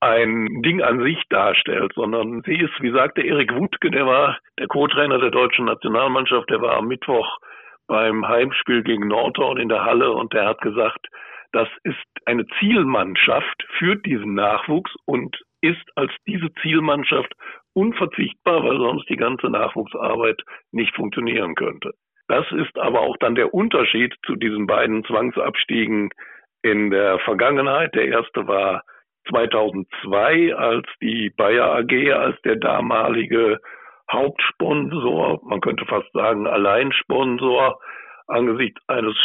ein 0.00 0.62
Ding 0.62 0.82
an 0.82 1.02
sich 1.02 1.22
darstellt, 1.30 1.92
sondern 1.94 2.42
sie 2.44 2.56
ist, 2.56 2.72
wie 2.80 2.90
sagte 2.90 3.22
Erik 3.22 3.54
Wutke, 3.54 3.90
der 3.90 4.06
war 4.06 4.38
der 4.58 4.66
Co-Trainer 4.66 5.18
der 5.18 5.30
deutschen 5.30 5.64
Nationalmannschaft, 5.64 6.50
der 6.50 6.60
war 6.60 6.76
am 6.76 6.88
Mittwoch 6.88 7.38
beim 7.86 8.26
Heimspiel 8.26 8.82
gegen 8.82 9.08
Nordhorn 9.08 9.58
in 9.58 9.68
der 9.68 9.84
Halle 9.84 10.10
und 10.12 10.32
der 10.32 10.46
hat 10.46 10.60
gesagt, 10.60 11.06
das 11.52 11.68
ist 11.84 11.96
eine 12.26 12.46
Zielmannschaft 12.58 13.64
für 13.78 13.96
diesen 13.96 14.34
Nachwuchs 14.34 14.92
und 15.06 15.36
ist 15.60 15.86
als 15.94 16.12
diese 16.26 16.52
Zielmannschaft 16.60 17.32
unverzichtbar, 17.72 18.64
weil 18.64 18.78
sonst 18.78 19.08
die 19.08 19.16
ganze 19.16 19.48
Nachwuchsarbeit 19.48 20.42
nicht 20.72 20.94
funktionieren 20.94 21.54
könnte. 21.54 21.92
Das 22.28 22.44
ist 22.52 22.76
aber 22.78 23.00
auch 23.00 23.16
dann 23.18 23.36
der 23.36 23.54
Unterschied 23.54 24.14
zu 24.26 24.34
diesen 24.34 24.66
beiden 24.66 25.04
Zwangsabstiegen 25.04 26.10
in 26.62 26.90
der 26.90 27.18
Vergangenheit. 27.20 27.94
Der 27.94 28.08
erste 28.08 28.48
war 28.48 28.82
2002, 29.28 30.54
als 30.54 30.86
die 31.00 31.30
Bayer 31.36 31.76
AG 31.76 32.12
als 32.12 32.40
der 32.42 32.56
damalige 32.56 33.60
Hauptsponsor, 34.10 35.40
man 35.44 35.60
könnte 35.60 35.84
fast 35.86 36.10
sagen 36.12 36.46
Alleinsponsor, 36.46 37.78
angesichts 38.28 38.80
eines 38.88 39.16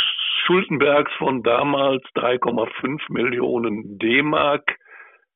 Schuldenbergs 0.45 1.11
von 1.17 1.43
damals 1.43 2.03
3,5 2.15 3.01
Millionen 3.09 3.97
D-Mark 3.99 4.77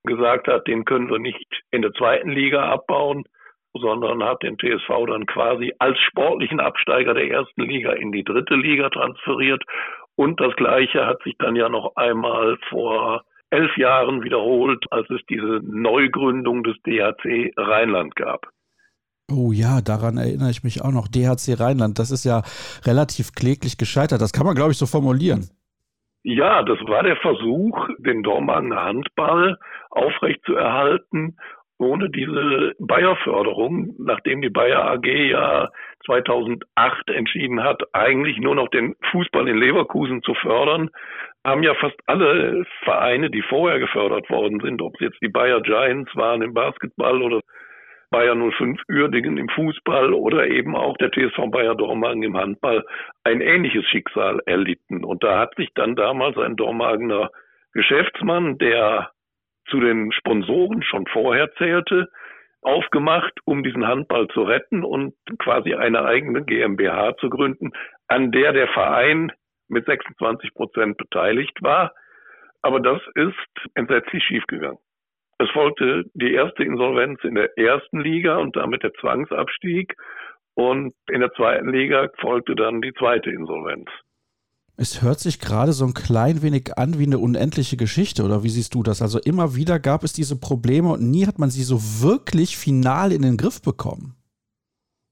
gesagt 0.04 0.48
hat, 0.48 0.68
den 0.68 0.86
können 0.86 1.10
wir 1.10 1.20
nicht 1.20 1.48
in 1.72 1.82
der 1.82 1.94
zweiten 1.94 2.30
Liga 2.30 2.70
abbauen, 2.70 3.24
sondern 3.74 4.24
hat 4.24 4.42
den 4.44 4.58
TSV 4.58 5.06
dann 5.08 5.26
quasi 5.26 5.74
als 5.80 6.00
sportlichen 6.00 6.60
Absteiger 6.60 7.14
der 7.14 7.30
ersten 7.30 7.62
Liga 7.64 7.92
in 7.92 8.12
die 8.12 8.24
dritte 8.24 8.56
Liga 8.56 8.90
transferiert. 8.90 9.64
Und 10.16 10.40
das 10.40 10.56
Gleiche 10.56 11.06
hat 11.06 11.22
sich 11.24 11.36
dann 11.40 11.56
ja 11.56 11.68
noch 11.70 11.96
einmal 11.96 12.58
vor 12.70 13.24
elf 13.50 13.76
Jahren 13.78 14.24
wiederholt, 14.24 14.86
als 14.92 15.10
es 15.10 15.22
diese 15.30 15.62
Neugründung 15.64 16.64
des 16.64 16.76
DHC 16.86 17.54
Rheinland 17.58 18.16
gab. 18.16 18.48
Oh 19.32 19.52
ja, 19.52 19.82
daran 19.82 20.18
erinnere 20.18 20.52
ich 20.52 20.64
mich 20.64 20.84
auch 20.84 20.92
noch. 20.92 21.08
DHC 21.08 21.60
Rheinland, 21.60 21.98
das 21.98 22.12
ist 22.12 22.26
ja 22.26 22.44
relativ 22.86 23.34
kläglich 23.34 23.78
gescheitert. 23.78 24.22
Das 24.22 24.34
kann 24.34 24.46
man, 24.46 24.56
glaube 24.56 24.72
ich, 24.72 24.78
so 24.78 24.86
formulieren. 24.86 25.50
Ja, 26.24 26.64
das 26.64 26.80
war 26.88 27.04
der 27.04 27.18
Versuch, 27.18 27.88
den 28.00 28.24
Dormagener 28.24 28.84
Handball 28.84 29.60
aufrechtzuerhalten, 29.90 31.38
ohne 31.78 32.10
diese 32.10 32.74
Bayer-Förderung, 32.80 33.96
nachdem 34.00 34.42
die 34.42 34.50
Bayer 34.50 34.86
AG 34.86 35.06
ja 35.06 35.70
2008 36.06 37.10
entschieden 37.10 37.64
hat, 37.64 37.84
eigentlich 37.94 38.38
nur 38.38 38.56
noch 38.56 38.70
den 38.70 38.96
Fußball 39.12 39.48
in 39.48 39.58
Leverkusen 39.58 40.22
zu 40.24 40.34
fördern, 40.36 40.90
haben 41.46 41.64
ja 41.64 41.74
fast 41.76 42.00
alle 42.08 42.66
Vereine, 42.84 43.30
die 43.30 43.42
vorher 43.42 43.80
gefördert 43.80 44.30
worden 44.30 44.60
sind, 44.62 44.82
ob 44.82 44.94
es 44.96 45.02
jetzt 45.02 45.22
die 45.22 45.30
Bayer 45.30 45.62
Giants 45.62 46.16
waren 46.16 46.42
im 46.42 46.54
Basketball 46.54 47.22
oder 47.22 47.42
Bayern 48.10 48.52
05 48.52 48.82
Uerdingen 48.90 49.38
im 49.38 49.50
Fußball 49.50 50.14
oder 50.14 50.48
eben 50.48 50.76
auch 50.76 50.96
der 50.98 51.12
TSV 51.12 51.52
Bayer 51.52 51.76
Dormagen 51.76 52.24
im 52.24 52.38
Handball 52.38 52.86
ein 53.24 53.42
ähnliches 53.42 53.86
Schicksal 53.86 54.40
erlitten. 54.46 55.04
Und 55.04 55.24
da 55.24 55.40
hat 55.40 55.56
sich 55.56 55.70
dann 55.76 55.96
damals 55.96 56.38
ein 56.38 56.56
Dormagener 56.56 57.30
Geschäftsmann, 57.74 58.58
der 58.58 59.10
zu 59.70 59.80
den 59.80 60.12
Sponsoren 60.12 60.84
schon 60.84 61.06
vorher 61.08 61.52
zählte, 61.56 62.10
aufgemacht, 62.62 63.34
um 63.46 63.64
diesen 63.64 63.88
Handball 63.88 64.28
zu 64.30 64.42
retten 64.44 64.84
und 64.84 65.14
quasi 65.40 65.76
eine 65.76 66.04
eigene 66.04 66.44
GmbH 66.44 67.16
zu 67.18 67.30
gründen, 67.30 67.72
an 68.08 68.32
der 68.32 68.54
der 68.54 68.68
Verein 68.70 69.32
mit 69.68 69.86
26 69.86 70.54
Prozent 70.54 70.98
beteiligt 70.98 71.62
war. 71.62 71.94
Aber 72.62 72.80
das 72.80 73.02
ist 73.14 73.70
entsetzlich 73.76 74.24
schiefgegangen. 74.24 74.80
Es 75.38 75.50
folgte 75.52 76.06
die 76.14 76.34
erste 76.34 76.64
Insolvenz 76.64 77.24
in 77.24 77.36
der 77.36 77.58
ersten 77.58 78.00
Liga 78.00 78.38
und 78.38 78.56
damit 78.56 78.84
der 78.84 78.94
Zwangsabstieg. 78.94 79.96
Und 80.56 80.96
in 81.12 81.20
der 81.20 81.34
zweiten 81.34 81.70
Liga 81.70 82.10
folgte 82.20 82.56
dann 82.56 82.82
die 82.82 82.94
zweite 82.94 83.30
Insolvenz. 83.30 83.90
Es 84.78 85.02
hört 85.02 85.20
sich 85.20 85.40
gerade 85.40 85.72
so 85.72 85.86
ein 85.86 85.94
klein 85.94 86.42
wenig 86.42 86.78
an 86.78 87.00
wie 87.00 87.06
eine 87.06 87.18
unendliche 87.18 87.78
Geschichte, 87.78 88.24
oder 88.24 88.44
wie 88.44 88.50
siehst 88.50 88.76
du 88.76 88.84
das? 88.84 89.02
Also 89.02 89.20
immer 89.24 89.56
wieder 89.56 89.80
gab 89.80 90.04
es 90.04 90.12
diese 90.12 90.38
Probleme 90.38 90.92
und 90.92 91.10
nie 91.10 91.26
hat 91.26 91.40
man 91.40 91.50
sie 91.50 91.64
so 91.64 91.78
wirklich 92.04 92.58
final 92.58 93.14
in 93.14 93.22
den 93.22 93.38
Griff 93.38 93.62
bekommen. 93.62 94.16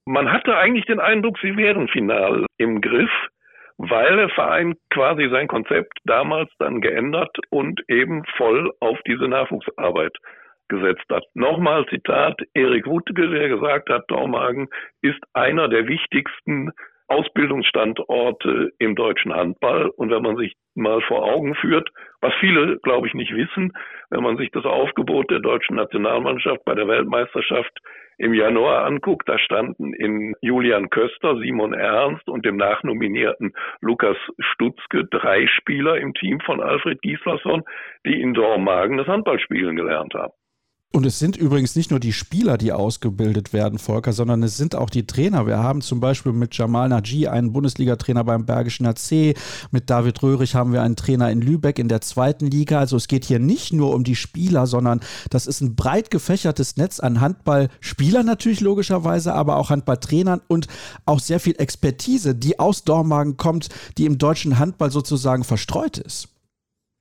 Man 0.06 0.30
hatte 0.30 0.58
eigentlich 0.58 0.86
den 0.86 1.00
Eindruck, 1.00 1.38
sie 1.42 1.56
wären 1.56 1.88
final 1.88 2.46
im 2.58 2.82
Griff, 2.82 3.10
weil 3.78 4.18
der 4.18 4.30
Verein 4.30 4.76
quasi 4.90 5.30
sein 5.32 5.48
Konzept 5.48 5.98
damals 6.04 6.52
dann 6.60 6.82
geändert 6.82 7.34
und 7.50 7.80
eben 7.88 8.24
voll 8.36 8.70
auf 8.82 8.98
diese 9.08 9.30
Nachwuchsarbeit 9.30 10.16
gesetzt 10.68 11.06
hat. 11.10 11.24
Nochmal 11.36 11.86
Zitat 11.90 12.42
Erik 12.54 12.86
Wuttke, 12.86 13.30
der 13.30 13.48
gesagt 13.48 13.90
hat, 13.90 14.04
Dormagen 14.10 14.68
ist 15.02 15.20
einer 15.34 15.70
der 15.70 15.88
wichtigsten 15.88 16.72
Ausbildungsstandorte 17.14 18.72
im 18.80 18.96
deutschen 18.96 19.34
Handball. 19.34 19.90
Und 19.90 20.10
wenn 20.10 20.24
man 20.24 20.38
sich 20.38 20.56
mal 20.76 21.02
vor 21.02 21.24
Augen 21.24 21.56
führt, 21.56 21.90
was 22.22 22.34
viele, 22.40 22.78
glaube 22.80 23.08
ich, 23.08 23.14
nicht 23.14 23.34
wissen, 23.34 23.74
wenn 24.10 24.24
man 24.24 24.38
sich 24.38 24.50
das 24.52 24.66
Aufgebot 24.66 25.30
der 25.30 25.40
deutschen 25.40 25.76
Nationalmannschaft 25.76 26.66
bei 26.66 26.76
der 26.76 26.88
Weltmeisterschaft 26.88 27.78
im 28.18 28.34
Januar 28.34 28.86
anguckt, 28.86 29.28
da 29.28 29.40
standen 29.40 29.94
in 29.94 30.36
Julian 30.42 30.90
Köster, 30.90 31.38
Simon 31.38 31.74
Ernst 31.74 32.28
und 32.30 32.46
dem 32.46 32.58
nachnominierten 32.58 33.54
Lukas 33.82 34.18
Stutzke 34.40 35.06
drei 35.06 35.48
Spieler 35.48 35.98
im 35.98 36.14
Team 36.14 36.40
von 36.42 36.62
Alfred 36.62 37.02
Gislason, 37.02 37.64
die 38.06 38.22
in 38.22 38.34
Dormagen 38.34 38.98
das 38.98 39.08
Handballspielen 39.08 39.76
gelernt 39.76 40.14
haben. 40.14 40.34
Und 40.96 41.08
es 41.08 41.18
sind 41.18 41.36
übrigens 41.36 41.76
nicht 41.76 41.90
nur 41.90 42.00
die 42.00 42.14
Spieler, 42.14 42.56
die 42.56 42.72
ausgebildet 42.72 43.52
werden, 43.52 43.80
Volker, 43.80 44.14
sondern 44.14 44.44
es 44.44 44.58
sind 44.58 44.76
auch 44.76 44.92
die 44.92 45.08
Trainer. 45.08 45.48
Wir 45.48 45.58
haben 45.58 45.82
zum 45.82 46.00
Beispiel 46.00 46.34
mit 46.34 46.56
Jamal 46.56 46.88
Naji 46.88 47.28
einen 47.28 47.52
Bundesliga-Trainer 47.52 48.24
beim 48.24 48.46
Bergischen 48.46 48.86
AC. 48.86 49.36
Mit 49.72 49.90
David 49.90 50.22
Röhrig 50.22 50.54
haben 50.54 50.72
wir 50.72 50.84
einen 50.84 50.96
Trainer 50.96 51.32
in 51.32 51.42
Lübeck 51.42 51.80
in 51.80 51.88
der 51.88 52.02
zweiten 52.02 52.46
Liga. 52.46 52.78
Also 52.78 52.96
es 52.96 53.08
geht 53.08 53.26
hier 53.26 53.40
nicht 53.40 53.74
nur 53.74 53.92
um 53.96 54.04
die 54.04 54.16
Spieler, 54.16 54.68
sondern 54.68 55.00
das 55.32 55.48
ist 55.48 55.62
ein 55.62 55.76
breit 55.76 56.12
gefächertes 56.12 56.78
Netz 56.78 57.00
an 57.00 57.22
Handballspielern 57.22 58.28
natürlich 58.28 58.62
logischerweise, 58.62 59.34
aber 59.34 59.56
auch 59.56 59.72
Handballtrainern 59.72 60.42
und 60.48 60.68
auch 61.08 61.20
sehr 61.20 61.40
viel 61.40 61.56
Expertise, 61.58 62.36
die 62.36 62.60
aus 62.60 62.84
Dormagen 62.84 63.36
kommt, 63.38 63.70
die 63.98 64.06
im 64.06 64.20
deutschen 64.20 64.60
Handball 64.60 64.92
sozusagen 64.92 65.44
verstreut 65.44 65.98
ist. 65.98 66.33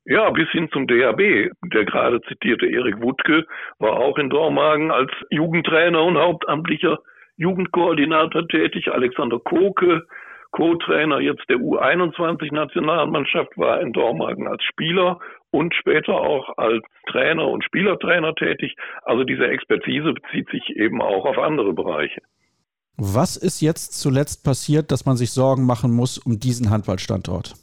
Ja, 0.04 0.30
bis 0.30 0.48
hin 0.50 0.68
zum 0.72 0.86
DHB. 0.86 1.50
Der 1.72 1.84
gerade 1.84 2.20
zitierte 2.22 2.66
Erik 2.66 3.00
Wuttke 3.00 3.46
war 3.78 3.92
auch 3.92 4.18
in 4.18 4.30
Dormagen 4.30 4.90
als 4.90 5.10
Jugendtrainer 5.30 6.02
und 6.02 6.18
hauptamtlicher 6.18 6.98
Jugendkoordinator 7.36 8.48
tätig. 8.48 8.90
Alexander 8.90 9.38
Koke, 9.38 10.02
Co-Trainer 10.50 11.20
jetzt 11.20 11.48
der 11.48 11.58
U21-Nationalmannschaft, 11.58 13.56
war 13.56 13.80
in 13.80 13.92
Dormagen 13.92 14.48
als 14.48 14.62
Spieler 14.64 15.20
und 15.52 15.74
später 15.74 16.14
auch 16.14 16.58
als 16.58 16.82
Trainer 17.10 17.46
und 17.46 17.62
Spielertrainer 17.64 18.34
tätig. 18.34 18.74
Also 19.04 19.22
diese 19.22 19.46
Expertise 19.46 20.12
bezieht 20.12 20.48
sich 20.50 20.76
eben 20.76 21.00
auch 21.00 21.24
auf 21.26 21.38
andere 21.38 21.72
Bereiche. 21.72 22.22
Was 22.96 23.36
ist 23.36 23.60
jetzt 23.60 24.00
zuletzt 24.00 24.44
passiert, 24.44 24.90
dass 24.90 25.06
man 25.06 25.16
sich 25.16 25.30
Sorgen 25.30 25.64
machen 25.64 25.92
muss 25.92 26.18
um 26.18 26.38
diesen 26.38 26.70
Handballstandort? 26.70 27.54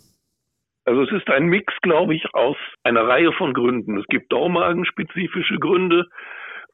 Also 0.90 1.04
es 1.04 1.12
ist 1.12 1.30
ein 1.30 1.46
Mix, 1.46 1.72
glaube 1.84 2.16
ich, 2.16 2.26
aus 2.34 2.58
einer 2.82 3.08
Reihe 3.08 3.32
von 3.34 3.54
Gründen. 3.54 4.00
Es 4.00 4.08
gibt 4.08 4.32
Daumagenspezifische 4.32 5.60
Gründe 5.60 6.08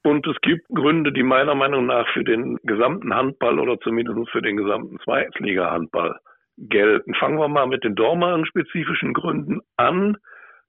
und 0.06 0.26
es 0.26 0.40
gibt 0.40 0.66
Gründe, 0.70 1.12
die 1.12 1.22
meiner 1.22 1.54
Meinung 1.54 1.86
nach 1.88 2.08
für 2.14 2.24
den 2.24 2.58
gesamten 2.64 3.14
Handball 3.14 3.60
oder 3.60 3.78
zumindest 3.82 4.30
für 4.30 4.42
den 4.42 4.56
gesamten 4.56 5.00
Zweitliga-Handball 5.00 6.18
gelten. 6.58 7.14
Fangen 7.16 7.38
wir 7.38 7.50
mal 7.50 7.68
mit 7.68 7.84
den 7.84 7.96
Dormagen-spezifischen 7.96 9.14
Gründen 9.14 9.60
an. 9.76 10.16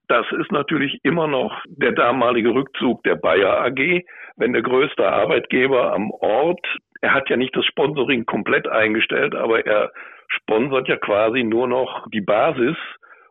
Das 0.09 0.25
ist 0.41 0.51
natürlich 0.51 0.99
immer 1.03 1.27
noch 1.27 1.57
der 1.67 1.93
damalige 1.93 2.53
Rückzug 2.53 3.01
der 3.03 3.15
Bayer 3.15 3.61
AG. 3.61 4.03
Wenn 4.35 4.51
der 4.51 4.61
größte 4.61 5.09
Arbeitgeber 5.09 5.93
am 5.93 6.11
Ort, 6.11 6.67
er 6.99 7.13
hat 7.13 7.29
ja 7.29 7.37
nicht 7.37 7.55
das 7.55 7.65
Sponsoring 7.65 8.25
komplett 8.25 8.67
eingestellt, 8.67 9.35
aber 9.35 9.65
er 9.65 9.93
sponsert 10.27 10.89
ja 10.89 10.97
quasi 10.97 11.45
nur 11.45 11.69
noch 11.69 12.07
die 12.11 12.19
Basis 12.19 12.75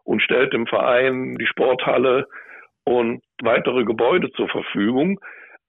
und 0.07 0.23
stellt 0.23 0.53
dem 0.53 0.67
Verein 0.67 1.37
die 1.37 1.47
Sporthalle 1.47 2.27
und 2.85 3.23
weitere 3.43 3.85
Gebäude 3.85 4.31
zur 4.33 4.49
Verfügung. 4.49 5.21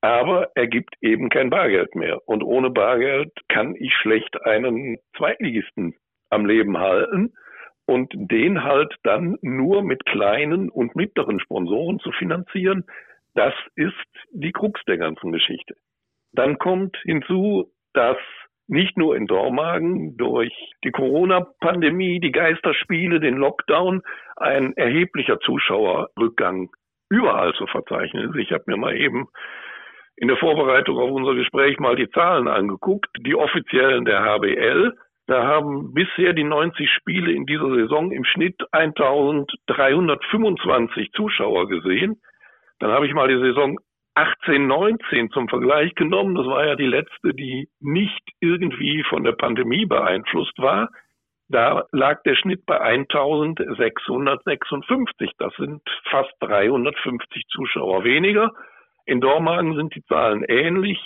Aber 0.01 0.51
er 0.55 0.67
gibt 0.67 0.95
eben 1.01 1.29
kein 1.29 1.49
Bargeld 1.49 1.95
mehr. 1.95 2.19
Und 2.27 2.43
ohne 2.43 2.69
Bargeld 2.69 3.31
kann 3.49 3.75
ich 3.75 3.93
schlecht 3.95 4.41
einen 4.43 4.97
Zweitligisten 5.17 5.95
am 6.29 6.45
Leben 6.45 6.77
halten 6.77 7.33
und 7.87 8.11
den 8.13 8.63
halt 8.63 8.93
dann 9.03 9.37
nur 9.41 9.81
mit 9.81 10.05
kleinen 10.05 10.69
und 10.69 10.95
mittleren 10.95 11.39
Sponsoren 11.39 11.99
zu 11.99 12.11
finanzieren, 12.11 12.85
das 13.33 13.53
ist 13.75 13.93
die 14.31 14.51
Krux 14.51 14.79
der 14.87 14.97
ganzen 14.97 15.31
Geschichte. 15.31 15.75
Dann 16.33 16.57
kommt 16.57 16.97
hinzu, 17.03 17.71
dass 17.93 18.17
nicht 18.67 18.97
nur 18.97 19.15
in 19.15 19.27
Dormagen 19.27 20.17
durch 20.17 20.53
die 20.83 20.91
Corona-Pandemie, 20.91 22.19
die 22.19 22.31
Geisterspiele, 22.31 23.19
den 23.19 23.35
Lockdown 23.35 24.01
ein 24.35 24.75
erheblicher 24.75 25.39
Zuschauerrückgang 25.39 26.69
überall 27.09 27.53
zu 27.53 27.65
verzeichnen 27.67 28.29
ist. 28.29 28.37
Ich 28.37 28.51
habe 28.51 28.63
mir 28.67 28.77
mal 28.77 28.95
eben 28.95 29.27
in 30.17 30.27
der 30.27 30.37
Vorbereitung 30.37 30.97
auf 30.97 31.11
unser 31.11 31.35
Gespräch 31.35 31.77
mal 31.79 31.95
die 31.95 32.09
Zahlen 32.09 32.47
angeguckt, 32.47 33.15
die 33.19 33.35
offiziellen 33.35 34.03
der 34.03 34.23
HBL. 34.23 34.97
Da 35.27 35.45
haben 35.45 35.93
bisher 35.93 36.33
die 36.33 36.43
90 36.43 36.89
Spiele 36.89 37.31
in 37.31 37.45
dieser 37.45 37.71
Saison 37.73 38.11
im 38.11 38.25
Schnitt 38.25 38.59
1325 38.71 41.11
Zuschauer 41.11 41.67
gesehen. 41.67 42.19
Dann 42.79 42.91
habe 42.91 43.07
ich 43.07 43.13
mal 43.13 43.27
die 43.27 43.39
Saison 43.39 43.77
18, 44.17 44.65
19 44.65 45.29
zum 45.29 45.47
Vergleich 45.47 45.93
genommen. 45.93 46.33
Das 46.33 46.47
war 46.47 46.65
ja 46.65 46.75
die 46.75 46.87
letzte, 46.87 47.35
die 47.35 47.69
nicht 47.79 48.23
irgendwie 48.39 49.03
von 49.03 49.23
der 49.23 49.33
Pandemie 49.33 49.85
beeinflusst 49.85 50.57
war. 50.57 50.89
Da 51.49 51.83
lag 51.91 52.23
der 52.23 52.33
Schnitt 52.35 52.65
bei 52.65 52.79
1656. 52.79 55.33
Das 55.37 55.53
sind 55.57 55.83
fast 56.09 56.33
350 56.39 57.43
Zuschauer 57.47 58.03
weniger. 58.03 58.53
In 59.05 59.21
Dormagen 59.21 59.75
sind 59.75 59.93
die 59.93 60.03
Zahlen 60.05 60.43
ähnlich. 60.43 60.97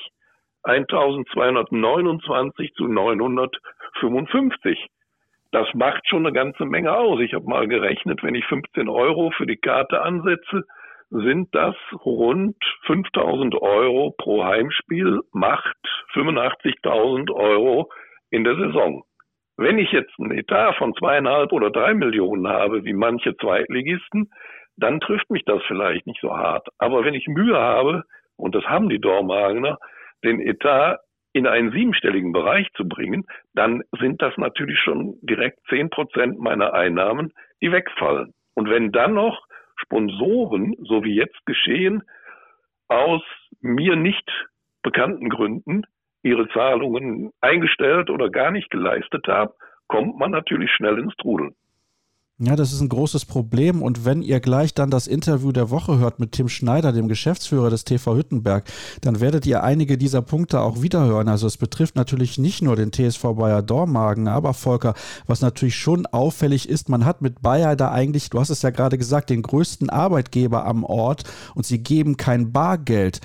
1229 0.63 2.73
zu 2.75 2.87
955. 2.87 4.87
Das 5.51 5.67
macht 5.73 6.07
schon 6.07 6.25
eine 6.25 6.33
ganze 6.33 6.63
Menge 6.63 6.95
aus. 6.95 7.19
Ich 7.19 7.33
habe 7.33 7.43
mal 7.45 7.67
gerechnet, 7.67 8.23
wenn 8.23 8.35
ich 8.35 8.45
15 8.45 8.87
Euro 8.87 9.31
für 9.31 9.45
die 9.45 9.57
Karte 9.57 10.01
ansetze, 10.01 10.63
sind 11.11 11.53
das 11.53 11.75
rund 12.05 12.55
5000 12.85 13.55
Euro 13.61 14.15
pro 14.17 14.45
Heimspiel, 14.45 15.19
macht 15.33 15.77
85.000 16.13 17.31
Euro 17.31 17.91
in 18.29 18.43
der 18.45 18.55
Saison. 18.55 19.03
Wenn 19.57 19.77
ich 19.77 19.91
jetzt 19.91 20.13
einen 20.19 20.31
Etat 20.31 20.73
von 20.77 20.95
zweieinhalb 20.95 21.51
oder 21.51 21.69
drei 21.69 21.93
Millionen 21.93 22.47
habe, 22.47 22.85
wie 22.85 22.93
manche 22.93 23.35
Zweitligisten, 23.37 24.31
dann 24.77 25.01
trifft 25.01 25.29
mich 25.29 25.43
das 25.45 25.61
vielleicht 25.67 26.07
nicht 26.07 26.21
so 26.21 26.35
hart. 26.35 26.67
Aber 26.77 27.03
wenn 27.03 27.13
ich 27.13 27.27
Mühe 27.27 27.57
habe, 27.57 28.03
und 28.37 28.55
das 28.55 28.63
haben 28.63 28.89
die 28.89 28.99
Dormagener, 28.99 29.77
den 30.23 30.39
Etat 30.39 30.99
in 31.33 31.45
einen 31.45 31.71
siebenstelligen 31.71 32.31
Bereich 32.31 32.67
zu 32.73 32.87
bringen, 32.87 33.25
dann 33.53 33.83
sind 33.99 34.21
das 34.21 34.35
natürlich 34.37 34.79
schon 34.79 35.15
direkt 35.21 35.59
zehn 35.69 35.89
Prozent 35.89 36.39
meiner 36.39 36.73
Einnahmen, 36.73 37.33
die 37.61 37.71
wegfallen. 37.71 38.33
Und 38.53 38.69
wenn 38.69 38.91
dann 38.91 39.13
noch 39.13 39.45
Sponsoren, 39.81 40.75
so 40.79 41.03
wie 41.03 41.15
jetzt 41.15 41.45
geschehen, 41.45 42.03
aus 42.87 43.23
mir 43.61 43.95
nicht 43.95 44.29
bekannten 44.83 45.29
Gründen 45.29 45.83
ihre 46.23 46.47
Zahlungen 46.49 47.31
eingestellt 47.41 48.09
oder 48.09 48.29
gar 48.29 48.51
nicht 48.51 48.69
geleistet 48.69 49.27
haben, 49.27 49.53
kommt 49.87 50.17
man 50.17 50.31
natürlich 50.31 50.71
schnell 50.71 50.99
ins 50.99 51.15
Trudeln. 51.15 51.55
Ja, 52.43 52.55
das 52.55 52.73
ist 52.73 52.81
ein 52.81 52.89
großes 52.89 53.25
Problem. 53.25 53.83
Und 53.83 54.03
wenn 54.03 54.23
ihr 54.23 54.39
gleich 54.39 54.73
dann 54.73 54.89
das 54.89 55.05
Interview 55.05 55.51
der 55.51 55.69
Woche 55.69 55.99
hört 55.99 56.19
mit 56.19 56.31
Tim 56.31 56.49
Schneider, 56.49 56.91
dem 56.91 57.07
Geschäftsführer 57.07 57.69
des 57.69 57.83
TV 57.83 58.17
Hüttenberg, 58.17 58.63
dann 59.01 59.19
werdet 59.19 59.45
ihr 59.45 59.61
einige 59.61 59.95
dieser 59.95 60.23
Punkte 60.23 60.61
auch 60.61 60.81
wiederhören. 60.81 61.29
Also 61.29 61.45
es 61.45 61.57
betrifft 61.57 61.95
natürlich 61.95 62.39
nicht 62.39 62.63
nur 62.63 62.75
den 62.75 62.91
TSV 62.91 63.21
Bayer 63.35 63.61
Dormagen, 63.61 64.27
aber 64.27 64.55
Volker, 64.55 64.95
was 65.27 65.41
natürlich 65.41 65.75
schon 65.75 66.07
auffällig 66.07 66.67
ist, 66.67 66.89
man 66.89 67.05
hat 67.05 67.21
mit 67.21 67.43
Bayer 67.43 67.75
da 67.75 67.91
eigentlich, 67.91 68.31
du 68.31 68.39
hast 68.39 68.49
es 68.49 68.63
ja 68.63 68.71
gerade 68.71 68.97
gesagt, 68.97 69.29
den 69.29 69.43
größten 69.43 69.91
Arbeitgeber 69.91 70.65
am 70.65 70.83
Ort 70.83 71.25
und 71.53 71.67
sie 71.67 71.77
geben 71.77 72.17
kein 72.17 72.51
Bargeld. 72.51 73.21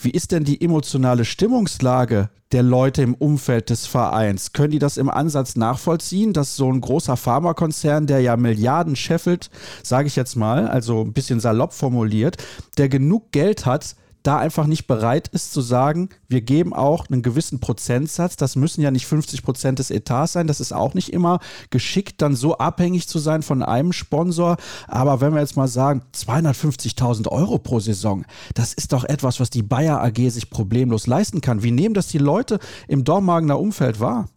Wie 0.00 0.10
ist 0.10 0.30
denn 0.30 0.44
die 0.44 0.60
emotionale 0.60 1.24
Stimmungslage 1.24 2.28
der 2.52 2.62
Leute 2.62 3.02
im 3.02 3.14
Umfeld 3.14 3.70
des 3.70 3.86
Vereins. 3.86 4.52
Können 4.52 4.72
die 4.72 4.78
das 4.78 4.96
im 4.96 5.08
Ansatz 5.08 5.56
nachvollziehen, 5.56 6.32
dass 6.32 6.56
so 6.56 6.70
ein 6.70 6.80
großer 6.80 7.16
Pharmakonzern, 7.16 8.06
der 8.06 8.20
ja 8.20 8.36
Milliarden 8.52 8.96
scheffelt, 8.96 9.50
sage 9.82 10.08
ich 10.08 10.16
jetzt 10.16 10.36
mal, 10.36 10.68
also 10.68 11.00
ein 11.00 11.14
bisschen 11.14 11.40
salopp 11.40 11.72
formuliert, 11.72 12.36
der 12.76 12.90
genug 12.90 13.32
Geld 13.32 13.64
hat, 13.64 13.96
da 14.22 14.38
einfach 14.38 14.66
nicht 14.66 14.86
bereit 14.86 15.28
ist 15.28 15.52
zu 15.52 15.60
sagen, 15.60 16.10
wir 16.28 16.42
geben 16.42 16.72
auch 16.72 17.08
einen 17.08 17.22
gewissen 17.22 17.60
Prozentsatz, 17.60 18.36
das 18.36 18.56
müssen 18.56 18.82
ja 18.82 18.90
nicht 18.90 19.06
50 19.06 19.42
Prozent 19.42 19.78
des 19.78 19.90
Etats 19.90 20.32
sein, 20.32 20.46
das 20.46 20.60
ist 20.60 20.72
auch 20.72 20.94
nicht 20.94 21.12
immer 21.12 21.40
geschickt, 21.70 22.22
dann 22.22 22.36
so 22.36 22.58
abhängig 22.58 23.08
zu 23.08 23.18
sein 23.18 23.42
von 23.42 23.62
einem 23.62 23.92
Sponsor. 23.92 24.56
Aber 24.86 25.20
wenn 25.20 25.34
wir 25.34 25.40
jetzt 25.40 25.56
mal 25.56 25.68
sagen, 25.68 26.02
250.000 26.14 27.28
Euro 27.28 27.58
pro 27.58 27.80
Saison, 27.80 28.24
das 28.54 28.74
ist 28.74 28.92
doch 28.92 29.04
etwas, 29.04 29.40
was 29.40 29.50
die 29.50 29.62
Bayer 29.62 30.02
AG 30.02 30.30
sich 30.30 30.50
problemlos 30.50 31.06
leisten 31.06 31.40
kann. 31.40 31.62
Wie 31.62 31.72
nehmen 31.72 31.94
das 31.94 32.08
die 32.08 32.18
Leute 32.18 32.58
im 32.86 33.04
Dormagener 33.04 33.58
Umfeld 33.58 33.98
wahr? 33.98 34.28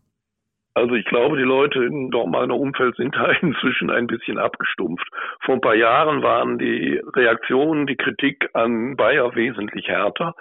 Also 0.76 0.94
ich 0.96 1.06
glaube, 1.06 1.38
die 1.38 1.44
Leute 1.44 1.86
in 1.86 2.12
Dortmunder 2.12 2.56
Umfeld 2.56 2.98
sind 2.98 3.16
da 3.16 3.32
inzwischen 3.42 3.90
ein 3.90 4.08
bisschen 4.08 4.38
abgestumpft. 4.38 5.08
Vor 5.42 5.56
ein 5.56 5.62
paar 5.62 5.76
Jahren 5.76 6.22
waren 6.22 6.60
die 6.60 7.02
Reaktionen, 7.16 7.88
die 7.88 7.96
Kritik 7.96 8.50
an 8.54 8.98
Bayer 8.98 9.34
wesentlich 9.36 9.88
härter. 9.88 10.36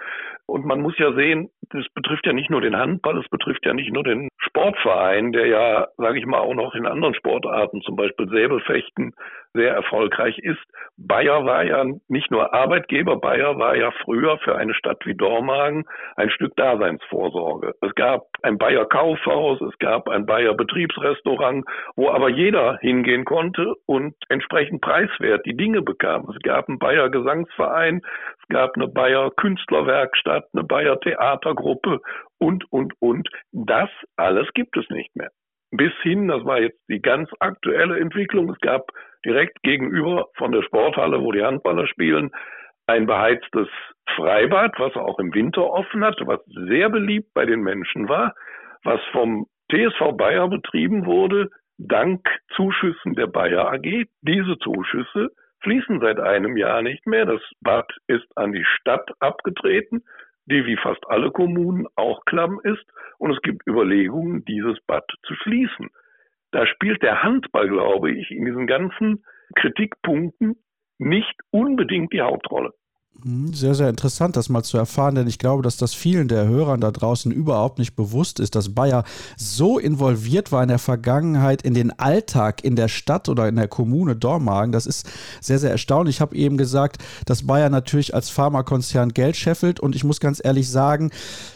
Und 0.47 0.65
man 0.65 0.81
muss 0.81 0.97
ja 0.97 1.11
sehen, 1.13 1.49
das 1.71 1.85
betrifft 1.93 2.25
ja 2.25 2.33
nicht 2.33 2.49
nur 2.49 2.61
den 2.61 2.77
Handball, 2.77 3.17
es 3.17 3.29
betrifft 3.29 3.65
ja 3.65 3.73
nicht 3.73 3.91
nur 3.91 4.03
den 4.03 4.29
Sportverein, 4.37 5.31
der 5.31 5.47
ja, 5.47 5.87
sage 5.97 6.19
ich 6.19 6.25
mal, 6.25 6.39
auch 6.39 6.53
noch 6.53 6.75
in 6.75 6.85
anderen 6.85 7.15
Sportarten, 7.15 7.81
zum 7.81 7.95
Beispiel 7.95 8.29
Säbelfechten, 8.29 9.13
sehr 9.55 9.73
erfolgreich 9.73 10.37
ist. 10.39 10.61
Bayer 10.97 11.45
war 11.45 11.63
ja 11.63 11.83
nicht 12.07 12.29
nur 12.29 12.53
Arbeitgeber, 12.53 13.17
Bayer 13.17 13.57
war 13.57 13.75
ja 13.75 13.91
früher 14.03 14.37
für 14.39 14.55
eine 14.55 14.73
Stadt 14.73 15.05
wie 15.05 15.15
Dormagen 15.15 15.85
ein 16.15 16.29
Stück 16.29 16.55
Daseinsvorsorge. 16.57 17.73
Es 17.81 17.95
gab 17.95 18.23
ein 18.43 18.57
Bayer 18.57 18.85
Kaufhaus, 18.85 19.61
es 19.61 19.77
gab 19.79 20.09
ein 20.09 20.25
Bayer 20.25 20.53
Betriebsrestaurant, 20.53 21.65
wo 21.95 22.09
aber 22.09 22.29
jeder 22.29 22.77
hingehen 22.81 23.25
konnte 23.25 23.73
und 23.85 24.13
entsprechend 24.29 24.81
preiswert 24.81 25.45
die 25.45 25.55
Dinge 25.55 25.81
bekam. 25.81 26.29
Es 26.29 26.41
gab 26.43 26.67
einen 26.67 26.79
Bayer 26.79 27.09
Gesangsverein, 27.09 28.01
es 28.41 28.47
gab 28.49 28.75
eine 28.75 28.87
Bayer 28.87 29.31
Künstlerwerkstatt, 29.31 30.34
eine 30.53 30.63
Bayer 30.63 30.99
Theatergruppe 30.99 32.01
und, 32.39 32.63
und, 32.71 32.93
und. 32.99 33.29
Das 33.51 33.89
alles 34.17 34.47
gibt 34.53 34.77
es 34.77 34.89
nicht 34.89 35.15
mehr. 35.15 35.29
Bis 35.71 35.91
hin, 36.01 36.27
das 36.27 36.45
war 36.45 36.59
jetzt 36.59 36.79
die 36.89 37.01
ganz 37.01 37.29
aktuelle 37.39 37.99
Entwicklung, 37.99 38.49
es 38.49 38.59
gab 38.59 38.87
direkt 39.25 39.61
gegenüber 39.63 40.27
von 40.37 40.51
der 40.51 40.61
Sporthalle, 40.61 41.21
wo 41.21 41.31
die 41.31 41.43
Handballer 41.43 41.87
spielen, 41.87 42.31
ein 42.87 43.07
beheiztes 43.07 43.67
Freibad, 44.15 44.73
was 44.77 44.95
auch 44.95 45.17
im 45.19 45.33
Winter 45.33 45.69
offen 45.69 46.03
hat, 46.05 46.19
was 46.25 46.39
sehr 46.45 46.89
beliebt 46.89 47.33
bei 47.33 47.45
den 47.45 47.61
Menschen 47.61 48.07
war, 48.07 48.35
was 48.83 49.01
vom 49.11 49.47
TSV 49.71 50.15
Bayer 50.15 50.47
betrieben 50.47 51.05
wurde, 51.05 51.49
dank 51.77 52.27
Zuschüssen 52.55 53.15
der 53.15 53.27
Bayer 53.27 53.71
AG. 53.73 54.05
Diese 54.21 54.57
Zuschüsse 54.59 55.31
fließen 55.61 55.99
seit 55.99 56.19
einem 56.19 56.55
Jahr 56.57 56.81
nicht 56.83 57.07
mehr. 57.07 57.25
Das 57.25 57.41
Bad 57.61 57.91
ist 58.07 58.27
an 58.35 58.51
die 58.51 58.65
Stadt 58.65 59.09
abgetreten, 59.19 60.03
die 60.45 60.65
wie 60.65 60.77
fast 60.77 61.03
alle 61.07 61.31
Kommunen 61.31 61.87
auch 61.95 62.23
klamm 62.25 62.59
ist. 62.63 62.85
Und 63.17 63.31
es 63.31 63.41
gibt 63.41 63.67
Überlegungen, 63.67 64.45
dieses 64.45 64.79
Bad 64.85 65.05
zu 65.23 65.35
schließen. 65.35 65.89
Da 66.51 66.65
spielt 66.67 67.01
der 67.01 67.23
Handball, 67.23 67.67
glaube 67.67 68.11
ich, 68.11 68.31
in 68.31 68.45
diesen 68.45 68.67
ganzen 68.67 69.23
Kritikpunkten 69.55 70.55
nicht 70.97 71.35
unbedingt 71.51 72.13
die 72.13 72.21
Hauptrolle. 72.21 72.73
Hm, 73.23 73.53
sehr, 73.53 73.75
sehr 73.75 73.89
interessant, 73.89 74.35
das 74.35 74.49
mal 74.49 74.63
zu 74.63 74.77
erfahren, 74.77 75.15
denn 75.15 75.27
ich 75.27 75.39
glaube, 75.39 75.63
dass 75.63 75.77
das 75.77 75.93
vielen 75.93 76.27
der 76.27 76.47
Hörern 76.47 76.81
da 76.81 76.91
draußen 76.91 77.31
überhaupt 77.31 77.79
nicht 77.79 77.95
bewusst 77.95 78.39
ist, 78.39 78.55
dass 78.55 78.75
Bayer 78.75 79.03
so 79.37 79.79
involviert 79.79 80.51
war 80.51 80.61
in 80.61 80.67
der 80.67 80.79
Vergangenheit 80.79 81.61
in 81.61 81.73
den 81.73 81.97
Alltag 81.97 82.63
in 82.63 82.75
der 82.75 82.89
Stadt 82.89 83.29
oder 83.29 83.47
in 83.47 83.55
der 83.55 83.67
Kommune 83.67 84.15
Dormagen. 84.15 84.71
Das 84.71 84.85
ist 84.85 85.07
sehr, 85.39 85.59
sehr 85.59 85.71
erstaunlich. 85.71 86.17
Ich 86.17 86.21
habe 86.21 86.35
eben 86.35 86.57
gesagt, 86.57 86.97
dass 87.25 87.47
Bayer 87.47 87.69
natürlich 87.69 88.13
als 88.13 88.29
Pharmakonzern 88.29 89.13
Geld 89.13 89.37
scheffelt 89.37 89.79
und 89.79 89.95
ich 89.95 90.03
muss 90.03 90.19
ganz 90.19 90.41
ehrlich 90.43 90.69
sagen, 90.69 91.11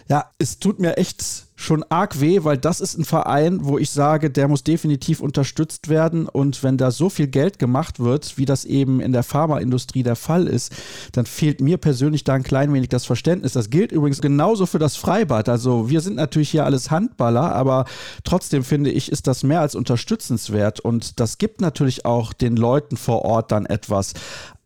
ja, 0.09 0.25
es 0.39 0.57
tut 0.57 0.79
mir 0.79 0.97
echt 0.97 1.45
schon 1.55 1.83
arg 1.89 2.19
weh, 2.19 2.43
weil 2.43 2.57
das 2.57 2.81
ist 2.81 2.97
ein 2.97 3.05
Verein, 3.05 3.65
wo 3.65 3.77
ich 3.77 3.91
sage, 3.91 4.31
der 4.31 4.47
muss 4.47 4.63
definitiv 4.63 5.19
unterstützt 5.19 5.87
werden. 5.87 6.27
Und 6.27 6.63
wenn 6.63 6.77
da 6.77 6.89
so 6.89 7.09
viel 7.09 7.27
Geld 7.27 7.59
gemacht 7.59 7.99
wird, 7.99 8.37
wie 8.37 8.45
das 8.45 8.65
eben 8.65 9.01
in 9.01 9.11
der 9.11 9.21
Pharmaindustrie 9.23 10.01
der 10.01 10.15
Fall 10.15 10.47
ist, 10.47 10.73
dann 11.11 11.27
fehlt 11.27 11.61
mir 11.61 11.77
persönlich 11.77 12.23
da 12.23 12.33
ein 12.33 12.43
klein 12.43 12.73
wenig 12.73 12.89
das 12.89 13.05
Verständnis. 13.05 13.53
Das 13.53 13.69
gilt 13.69 13.91
übrigens 13.91 14.21
genauso 14.21 14.65
für 14.65 14.79
das 14.79 14.95
Freibad. 14.95 15.47
Also 15.47 15.89
wir 15.89 16.01
sind 16.01 16.15
natürlich 16.15 16.49
hier 16.49 16.65
alles 16.65 16.89
Handballer, 16.89 17.53
aber 17.53 17.85
trotzdem 18.23 18.63
finde 18.63 18.89
ich, 18.89 19.11
ist 19.11 19.27
das 19.27 19.43
mehr 19.43 19.61
als 19.61 19.75
unterstützenswert. 19.75 20.79
Und 20.79 21.19
das 21.19 21.37
gibt 21.37 21.61
natürlich 21.61 22.05
auch 22.05 22.33
den 22.33 22.55
Leuten 22.55 22.97
vor 22.97 23.25
Ort 23.25 23.51
dann 23.51 23.67
etwas. 23.67 24.13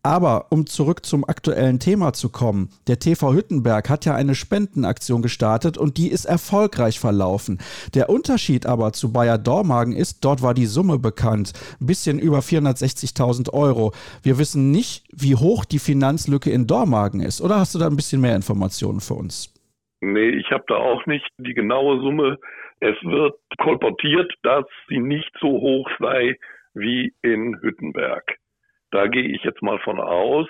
Aber 0.06 0.48
um 0.50 0.66
zurück 0.66 1.06
zum 1.06 1.24
aktuellen 1.24 1.80
Thema 1.80 2.12
zu 2.12 2.30
kommen, 2.30 2.68
der 2.88 3.00
TV 3.00 3.34
Hüttenberg 3.34 3.90
hat 3.90 4.04
ja 4.04 4.14
eine 4.16 4.36
Spendenaktion 4.36 5.22
gestartet 5.22 5.78
und 5.78 5.98
die 5.98 6.10
ist 6.10 6.26
erfolgreich 6.26 7.00
verlaufen. 7.00 7.60
Der 7.96 8.10
Unterschied 8.10 8.66
aber 8.66 8.92
zu 8.92 9.14
Bayer 9.14 9.38
Dormagen 9.38 9.94
ist, 9.94 10.26
dort 10.26 10.42
war 10.42 10.54
die 10.54 10.66
Summe 10.66 11.00
bekannt, 11.00 11.54
ein 11.80 11.88
bisschen 11.88 12.20
über 12.20 12.40
460.000 12.40 13.54
Euro. 13.54 13.94
Wir 14.24 14.38
wissen 14.38 14.72
nicht, 14.72 15.06
wie 15.14 15.36
hoch 15.36 15.64
die 15.64 15.80
Finanzlücke 15.80 16.52
in 16.52 16.68
Dormagen 16.68 17.22
ist. 17.22 17.40
Oder 17.40 17.56
hast 17.56 17.74
du 17.74 17.80
da 17.80 17.88
ein 17.88 17.96
bisschen 17.96 18.20
mehr 18.20 18.36
Informationen 18.36 19.00
für 19.00 19.14
uns? 19.14 19.54
Nee, 20.02 20.32
ich 20.32 20.52
habe 20.52 20.66
da 20.68 20.76
auch 20.76 21.06
nicht 21.06 21.30
die 21.38 21.54
genaue 21.54 22.02
Summe. 22.02 22.38
Es 22.82 22.96
wird 23.04 23.36
kolportiert, 23.58 24.34
dass 24.44 24.66
sie 24.90 25.00
nicht 25.00 25.32
so 25.40 25.48
hoch 25.48 25.90
sei 25.98 26.38
wie 26.74 27.14
in 27.22 27.58
Hüttenberg. 27.62 28.24
Da 28.94 29.08
gehe 29.08 29.24
ich 29.24 29.44
jetzt 29.44 29.64
mal 29.64 29.80
von 29.80 30.00
aus. 30.00 30.48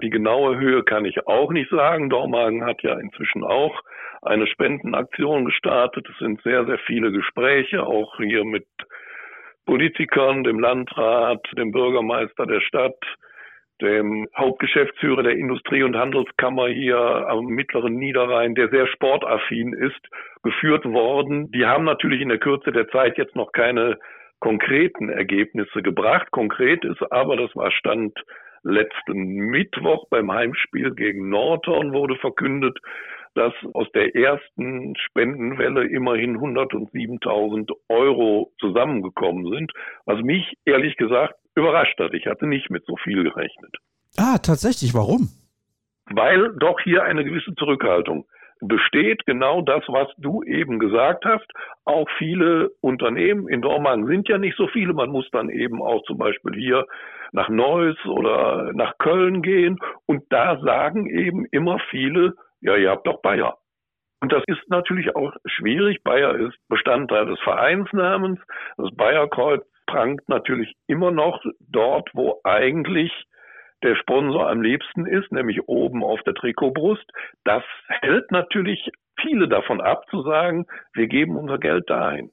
Die 0.00 0.10
genaue 0.10 0.56
Höhe 0.56 0.84
kann 0.84 1.04
ich 1.04 1.26
auch 1.26 1.50
nicht 1.50 1.70
sagen. 1.70 2.08
Dormagen 2.08 2.64
hat 2.64 2.80
ja 2.82 2.96
inzwischen 3.00 3.42
auch 3.42 3.82
eine 4.22 4.46
Spendenaktion 4.46 5.44
gestartet. 5.44 6.06
Es 6.08 6.16
sind 6.18 6.40
sehr, 6.42 6.64
sehr 6.66 6.78
viele 6.86 7.10
Gespräche, 7.10 7.84
auch 7.84 8.16
hier 8.18 8.44
mit 8.44 8.66
Politikern, 9.66 10.44
dem 10.44 10.60
Landrat, 10.60 11.44
dem 11.58 11.72
Bürgermeister 11.72 12.46
der 12.46 12.60
Stadt, 12.60 13.02
dem 13.80 14.28
Hauptgeschäftsführer 14.36 15.24
der 15.24 15.36
Industrie- 15.36 15.82
und 15.82 15.96
Handelskammer 15.96 16.68
hier 16.68 16.96
am 16.96 17.46
mittleren 17.46 17.96
Niederrhein, 17.96 18.54
der 18.54 18.68
sehr 18.68 18.86
sportaffin 18.86 19.72
ist, 19.72 20.00
geführt 20.44 20.84
worden. 20.84 21.50
Die 21.50 21.66
haben 21.66 21.84
natürlich 21.84 22.20
in 22.20 22.28
der 22.28 22.38
Kürze 22.38 22.70
der 22.70 22.86
Zeit 22.90 23.18
jetzt 23.18 23.34
noch 23.34 23.50
keine 23.50 23.98
konkreten 24.40 25.08
Ergebnisse 25.08 25.82
gebracht. 25.82 26.30
Konkret 26.30 26.84
ist 26.84 27.00
aber, 27.10 27.36
das 27.36 27.54
war 27.56 27.70
Stand 27.70 28.18
letzten 28.62 29.22
Mittwoch 29.50 30.06
beim 30.08 30.32
Heimspiel 30.32 30.94
gegen 30.94 31.28
Norton 31.28 31.92
wurde 31.92 32.16
verkündet, 32.16 32.78
dass 33.34 33.52
aus 33.72 33.86
der 33.94 34.14
ersten 34.14 34.94
Spendenwelle 34.96 35.86
immerhin 35.86 36.38
107.000 36.38 37.72
Euro 37.88 38.52
zusammengekommen 38.60 39.52
sind, 39.52 39.72
was 40.06 40.22
mich 40.22 40.54
ehrlich 40.64 40.96
gesagt 40.96 41.34
überrascht 41.54 41.98
hat. 41.98 42.14
Ich 42.14 42.26
hatte 42.26 42.46
nicht 42.46 42.70
mit 42.70 42.84
so 42.86 42.96
viel 42.96 43.22
gerechnet. 43.24 43.76
Ah, 44.16 44.38
tatsächlich. 44.38 44.94
Warum? 44.94 45.28
Weil 46.10 46.54
doch 46.58 46.78
hier 46.80 47.02
eine 47.02 47.24
gewisse 47.24 47.54
Zurückhaltung 47.56 48.26
besteht 48.68 49.26
genau 49.26 49.62
das, 49.62 49.82
was 49.88 50.08
du 50.18 50.42
eben 50.42 50.78
gesagt 50.78 51.24
hast. 51.24 51.46
Auch 51.84 52.08
viele 52.18 52.70
Unternehmen 52.80 53.48
in 53.48 53.62
Dormagen 53.62 54.06
sind 54.06 54.28
ja 54.28 54.38
nicht 54.38 54.56
so 54.56 54.68
viele. 54.68 54.94
Man 54.94 55.10
muss 55.10 55.28
dann 55.30 55.50
eben 55.50 55.82
auch 55.82 56.02
zum 56.04 56.18
Beispiel 56.18 56.54
hier 56.54 56.86
nach 57.32 57.48
Neuss 57.48 57.96
oder 58.06 58.72
nach 58.74 58.96
Köln 58.98 59.42
gehen. 59.42 59.78
Und 60.06 60.24
da 60.30 60.58
sagen 60.60 61.06
eben 61.06 61.46
immer 61.50 61.78
viele, 61.90 62.34
ja, 62.60 62.76
ihr 62.76 62.90
habt 62.90 63.06
doch 63.06 63.20
Bayer. 63.22 63.58
Und 64.20 64.32
das 64.32 64.42
ist 64.46 64.68
natürlich 64.68 65.14
auch 65.14 65.32
schwierig. 65.44 66.02
Bayer 66.02 66.34
ist 66.34 66.56
Bestandteil 66.68 67.26
des 67.26 67.38
Vereinsnamens. 67.40 68.40
Das 68.78 68.94
Bayerkreuz 68.96 69.62
prangt 69.86 70.26
natürlich 70.28 70.74
immer 70.86 71.10
noch 71.10 71.42
dort, 71.60 72.08
wo 72.14 72.40
eigentlich 72.42 73.12
der 73.84 73.96
Sponsor 73.96 74.48
am 74.48 74.62
liebsten 74.62 75.06
ist, 75.06 75.30
nämlich 75.30 75.68
oben 75.68 76.02
auf 76.02 76.20
der 76.22 76.34
Trikotbrust. 76.34 77.04
Das 77.44 77.62
hält 77.86 78.30
natürlich 78.30 78.90
viele 79.20 79.48
davon 79.48 79.80
ab, 79.80 80.04
zu 80.10 80.22
sagen, 80.22 80.66
wir 80.94 81.06
geben 81.06 81.36
unser 81.36 81.58
Geld 81.58 81.88
dahin. 81.88 82.30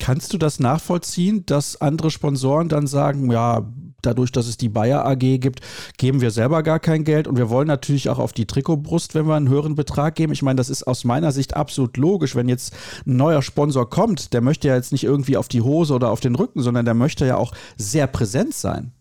Kannst 0.00 0.32
du 0.32 0.38
das 0.38 0.58
nachvollziehen, 0.58 1.46
dass 1.46 1.80
andere 1.80 2.10
Sponsoren 2.10 2.68
dann 2.68 2.86
sagen, 2.86 3.30
ja, 3.30 3.62
dadurch, 4.02 4.32
dass 4.32 4.48
es 4.48 4.56
die 4.56 4.68
Bayer 4.68 5.06
AG 5.06 5.38
gibt, 5.38 5.60
geben 5.98 6.20
wir 6.20 6.30
selber 6.30 6.62
gar 6.62 6.80
kein 6.80 7.04
Geld 7.04 7.28
und 7.28 7.38
wir 7.38 7.48
wollen 7.48 7.68
natürlich 7.68 8.10
auch 8.10 8.18
auf 8.18 8.32
die 8.32 8.46
Trikotbrust, 8.46 9.14
wenn 9.14 9.26
wir 9.26 9.36
einen 9.36 9.48
höheren 9.48 9.76
Betrag 9.76 10.16
geben. 10.16 10.32
Ich 10.32 10.42
meine, 10.42 10.56
das 10.56 10.68
ist 10.68 10.82
aus 10.82 11.04
meiner 11.04 11.30
Sicht 11.30 11.56
absolut 11.56 11.96
logisch, 11.96 12.34
wenn 12.34 12.48
jetzt 12.48 12.76
ein 13.06 13.16
neuer 13.16 13.40
Sponsor 13.40 13.88
kommt, 13.88 14.34
der 14.34 14.40
möchte 14.40 14.68
ja 14.68 14.74
jetzt 14.74 14.92
nicht 14.92 15.04
irgendwie 15.04 15.36
auf 15.36 15.48
die 15.48 15.62
Hose 15.62 15.94
oder 15.94 16.10
auf 16.10 16.20
den 16.20 16.34
Rücken, 16.34 16.60
sondern 16.60 16.84
der 16.84 16.94
möchte 16.94 17.24
ja 17.24 17.36
auch 17.36 17.52
sehr 17.76 18.08
präsent 18.08 18.52
sein. 18.54 18.92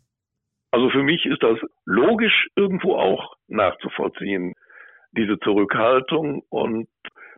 Also 0.74 0.90
für 0.90 1.04
mich 1.04 1.24
ist 1.28 1.44
das 1.44 1.60
logisch 1.86 2.48
irgendwo 2.56 2.96
auch 2.96 3.36
nachzuvollziehen, 3.48 4.56
diese 5.12 5.38
Zurückhaltung 5.42 6.42
und 6.50 6.88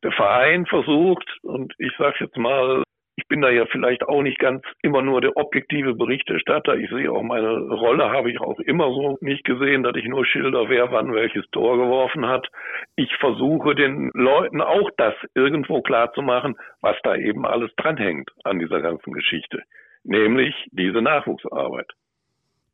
der 0.04 0.14
Verein 0.14 0.66
versucht, 0.66 1.30
und 1.44 1.74
ich 1.78 1.92
sage 1.98 2.16
jetzt 2.22 2.38
mal, 2.38 2.84
ich 3.18 3.28
bin 3.28 3.42
da 3.42 3.50
ja 3.50 3.66
vielleicht 3.66 4.08
auch 4.08 4.22
nicht 4.22 4.40
ganz 4.40 4.64
immer 4.82 5.02
nur 5.02 5.20
der 5.20 5.36
objektive 5.36 5.96
Berichterstatter. 5.96 6.78
Ich 6.78 6.90
sehe 6.90 7.12
auch 7.12 7.24
meine 7.24 7.58
Rolle, 7.74 8.10
habe 8.10 8.32
ich 8.32 8.40
auch 8.40 8.58
immer 8.62 8.86
so 8.94 9.18
nicht 9.20 9.44
gesehen, 9.44 9.84
dass 9.84 9.98
ich 9.98 10.06
nur 10.06 10.26
schilder, 10.26 10.70
wer 10.70 10.94
wann 10.94 11.14
welches 11.14 11.46
Tor 11.52 11.78
geworfen 11.78 12.26
hat. 12.28 12.48
Ich 12.96 13.14
versuche 13.18 13.76
den 13.76 14.12
Leuten 14.14 14.62
auch 14.62 14.90
das 14.96 15.14
irgendwo 15.34 15.82
klar 15.82 16.14
zu 16.14 16.22
machen, 16.22 16.56
was 16.80 16.96
da 17.04 17.18
eben 17.18 17.46
alles 17.46 17.76
dranhängt 17.76 18.32
an 18.46 18.60
dieser 18.60 18.80
ganzen 18.80 19.12
Geschichte. 19.12 19.62
Nämlich 20.06 20.56
diese 20.72 21.02
Nachwuchsarbeit. 21.02 21.92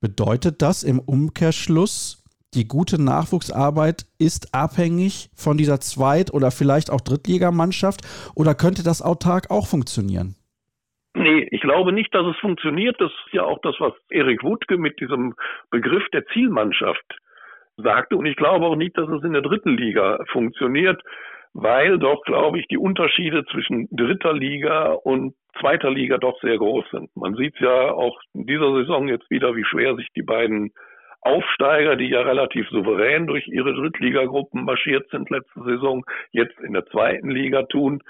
Bedeutet 0.01 0.63
das 0.63 0.83
im 0.83 0.97
Umkehrschluss, 0.99 2.25
die 2.55 2.67
gute 2.67 2.99
Nachwuchsarbeit 3.01 4.05
ist 4.17 4.53
abhängig 4.53 5.29
von 5.35 5.57
dieser 5.57 5.79
Zweit- 5.79 6.33
oder 6.33 6.49
vielleicht 6.49 6.89
auch 6.89 7.01
Drittligamannschaft 7.01 8.01
oder 8.35 8.55
könnte 8.55 8.83
das 8.83 9.03
autark 9.03 9.51
auch 9.51 9.67
funktionieren? 9.67 10.35
Nee, 11.13 11.47
ich 11.51 11.61
glaube 11.61 11.93
nicht, 11.93 12.13
dass 12.15 12.25
es 12.25 12.37
funktioniert. 12.37 12.99
Das 12.99 13.11
ist 13.11 13.33
ja 13.33 13.43
auch 13.43 13.59
das, 13.61 13.75
was 13.79 13.93
Erik 14.09 14.43
Wutke 14.43 14.77
mit 14.77 14.99
diesem 14.99 15.35
Begriff 15.69 16.03
der 16.13 16.25
Zielmannschaft 16.27 17.05
sagte. 17.77 18.15
Und 18.15 18.25
ich 18.25 18.35
glaube 18.35 18.65
auch 18.65 18.75
nicht, 18.75 18.97
dass 18.97 19.07
es 19.09 19.23
in 19.23 19.33
der 19.33 19.43
dritten 19.43 19.77
Liga 19.77 20.19
funktioniert, 20.31 21.01
weil 21.53 21.99
doch, 21.99 22.21
glaube 22.23 22.59
ich, 22.59 22.67
die 22.67 22.77
Unterschiede 22.77 23.45
zwischen 23.45 23.87
dritter 23.91 24.33
Liga 24.33 24.93
und 24.93 25.33
zweiter 25.59 25.89
Liga 25.89 26.17
doch 26.17 26.39
sehr 26.41 26.57
groß 26.57 26.85
sind. 26.91 27.09
Man 27.15 27.35
sieht 27.35 27.59
ja 27.59 27.91
auch 27.91 28.19
in 28.33 28.45
dieser 28.45 28.73
Saison 28.73 29.07
jetzt 29.07 29.29
wieder, 29.29 29.55
wie 29.55 29.65
schwer 29.65 29.95
sich 29.95 30.07
die 30.15 30.23
beiden 30.23 30.71
Aufsteiger, 31.21 31.97
die 31.97 32.09
ja 32.09 32.21
relativ 32.21 32.67
souverän 32.69 33.27
durch 33.27 33.47
ihre 33.47 33.73
Drittligagruppen 33.73 34.63
marschiert 34.63 35.07
sind 35.11 35.29
letzte 35.29 35.61
Saison, 35.63 36.03
jetzt 36.31 36.59
in 36.61 36.73
der 36.73 36.85
zweiten 36.87 37.29
Liga 37.29 37.63
tun. 37.63 38.01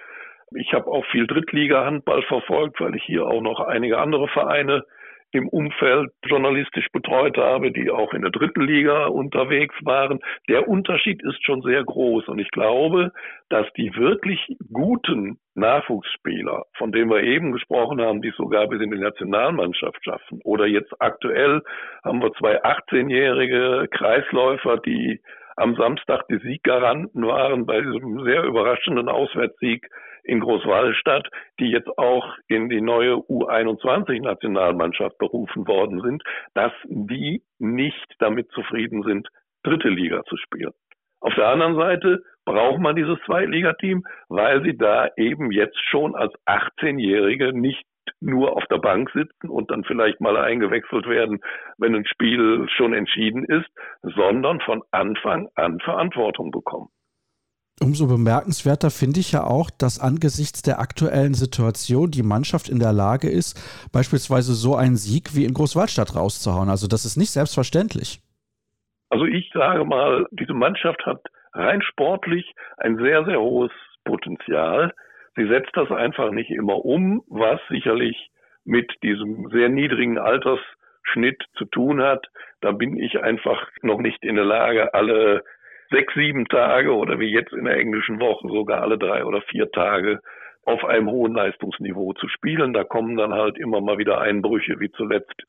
Ich 0.55 0.73
habe 0.73 0.87
auch 0.87 1.05
viel 1.07 1.27
Drittliga-Handball 1.27 2.23
verfolgt, 2.23 2.79
weil 2.79 2.95
ich 2.95 3.03
hier 3.03 3.25
auch 3.25 3.41
noch 3.41 3.59
einige 3.59 3.97
andere 3.97 4.27
Vereine 4.29 4.85
im 5.31 5.47
Umfeld 5.47 6.11
journalistisch 6.25 6.87
betreut 6.91 7.37
habe, 7.37 7.71
die 7.71 7.89
auch 7.89 8.13
in 8.13 8.21
der 8.21 8.31
dritten 8.31 8.61
Liga 8.61 9.05
unterwegs 9.05 9.75
waren. 9.83 10.19
Der 10.49 10.67
Unterschied 10.67 11.23
ist 11.23 11.43
schon 11.45 11.61
sehr 11.61 11.83
groß 11.83 12.27
und 12.27 12.39
ich 12.39 12.51
glaube, 12.51 13.11
dass 13.49 13.65
die 13.73 13.95
wirklich 13.95 14.39
guten 14.71 15.39
Nachwuchsspieler, 15.55 16.63
von 16.77 16.91
denen 16.91 17.09
wir 17.09 17.23
eben 17.23 17.51
gesprochen 17.51 18.01
haben, 18.01 18.21
die 18.21 18.31
sogar 18.37 18.67
bis 18.67 18.81
in 18.81 18.91
die 18.91 18.99
Nationalmannschaft 18.99 20.03
schaffen, 20.03 20.39
oder 20.43 20.65
jetzt 20.65 20.93
aktuell 20.99 21.61
haben 22.03 22.21
wir 22.21 22.31
zwei 22.33 22.63
18-jährige 22.63 23.87
Kreisläufer, 23.91 24.77
die 24.77 25.19
am 25.57 25.75
Samstag 25.75 26.27
die 26.29 26.39
Sieggaranten 26.39 27.25
waren 27.25 27.65
bei 27.65 27.81
diesem 27.81 28.23
sehr 28.23 28.43
überraschenden 28.43 29.09
Auswärtssieg 29.09 29.87
in 30.23 30.39
Großwallstadt, 30.39 31.27
die 31.59 31.71
jetzt 31.71 31.97
auch 31.97 32.35
in 32.47 32.69
die 32.69 32.81
neue 32.81 33.15
U21-Nationalmannschaft 33.15 35.17
berufen 35.17 35.67
worden 35.67 36.01
sind, 36.01 36.23
dass 36.53 36.71
die 36.85 37.43
nicht 37.59 38.15
damit 38.19 38.49
zufrieden 38.51 39.03
sind, 39.03 39.27
dritte 39.63 39.89
Liga 39.89 40.23
zu 40.25 40.37
spielen. 40.37 40.73
Auf 41.19 41.35
der 41.35 41.47
anderen 41.47 41.75
Seite 41.75 42.23
braucht 42.45 42.79
man 42.79 42.95
dieses 42.95 43.19
Zweitligateam, 43.25 44.03
weil 44.27 44.63
sie 44.63 44.75
da 44.75 45.09
eben 45.17 45.51
jetzt 45.51 45.77
schon 45.89 46.15
als 46.15 46.33
18-Jährige 46.47 47.53
nicht 47.53 47.85
nur 48.19 48.57
auf 48.57 48.65
der 48.65 48.77
Bank 48.77 49.11
sitzen 49.13 49.49
und 49.49 49.69
dann 49.69 49.83
vielleicht 49.83 50.21
mal 50.21 50.37
eingewechselt 50.37 51.07
werden, 51.07 51.39
wenn 51.77 51.95
ein 51.95 52.05
Spiel 52.05 52.67
schon 52.75 52.93
entschieden 52.93 53.45
ist, 53.45 53.69
sondern 54.01 54.59
von 54.61 54.81
Anfang 54.91 55.49
an 55.55 55.79
Verantwortung 55.79 56.51
bekommen. 56.51 56.89
Umso 57.83 58.05
bemerkenswerter 58.05 58.91
finde 58.91 59.19
ich 59.19 59.31
ja 59.31 59.43
auch, 59.43 59.71
dass 59.71 59.99
angesichts 59.99 60.61
der 60.61 60.79
aktuellen 60.79 61.33
Situation 61.33 62.11
die 62.11 62.21
Mannschaft 62.21 62.69
in 62.69 62.77
der 62.77 62.93
Lage 62.93 63.27
ist, 63.27 63.57
beispielsweise 63.91 64.53
so 64.53 64.75
einen 64.75 64.97
Sieg 64.97 65.35
wie 65.35 65.45
in 65.45 65.53
Großwaldstadt 65.55 66.15
rauszuhauen. 66.15 66.69
Also 66.69 66.87
das 66.87 67.05
ist 67.05 67.17
nicht 67.17 67.31
selbstverständlich. 67.31 68.21
Also 69.09 69.25
ich 69.25 69.49
sage 69.51 69.83
mal, 69.83 70.27
diese 70.31 70.53
Mannschaft 70.53 71.03
hat 71.07 71.21
rein 71.53 71.81
sportlich 71.81 72.53
ein 72.77 72.97
sehr, 72.97 73.25
sehr 73.25 73.41
hohes 73.41 73.71
Potenzial. 74.05 74.93
Sie 75.35 75.47
setzt 75.47 75.71
das 75.73 75.89
einfach 75.89 76.29
nicht 76.29 76.51
immer 76.51 76.85
um, 76.85 77.23
was 77.27 77.59
sicherlich 77.67 78.29
mit 78.63 78.91
diesem 79.01 79.49
sehr 79.49 79.69
niedrigen 79.69 80.19
Altersschnitt 80.19 81.43
zu 81.57 81.65
tun 81.65 81.99
hat. 82.01 82.27
Da 82.61 82.73
bin 82.73 82.95
ich 82.95 83.19
einfach 83.23 83.67
noch 83.81 83.99
nicht 83.99 84.23
in 84.23 84.35
der 84.35 84.45
Lage, 84.45 84.93
alle 84.93 85.43
sechs, 85.91 86.13
sieben 86.13 86.45
Tage 86.47 86.95
oder 86.95 87.19
wie 87.19 87.31
jetzt 87.31 87.53
in 87.53 87.65
der 87.65 87.77
englischen 87.77 88.19
Woche 88.19 88.47
sogar 88.47 88.81
alle 88.81 88.97
drei 88.97 89.25
oder 89.25 89.41
vier 89.43 89.69
Tage 89.71 90.19
auf 90.63 90.85
einem 90.85 91.09
hohen 91.09 91.33
Leistungsniveau 91.33 92.13
zu 92.13 92.27
spielen. 92.27 92.73
Da 92.73 92.83
kommen 92.83 93.17
dann 93.17 93.33
halt 93.33 93.57
immer 93.57 93.81
mal 93.81 93.97
wieder 93.97 94.21
Einbrüche, 94.21 94.79
wie 94.79 94.91
zuletzt 94.91 95.43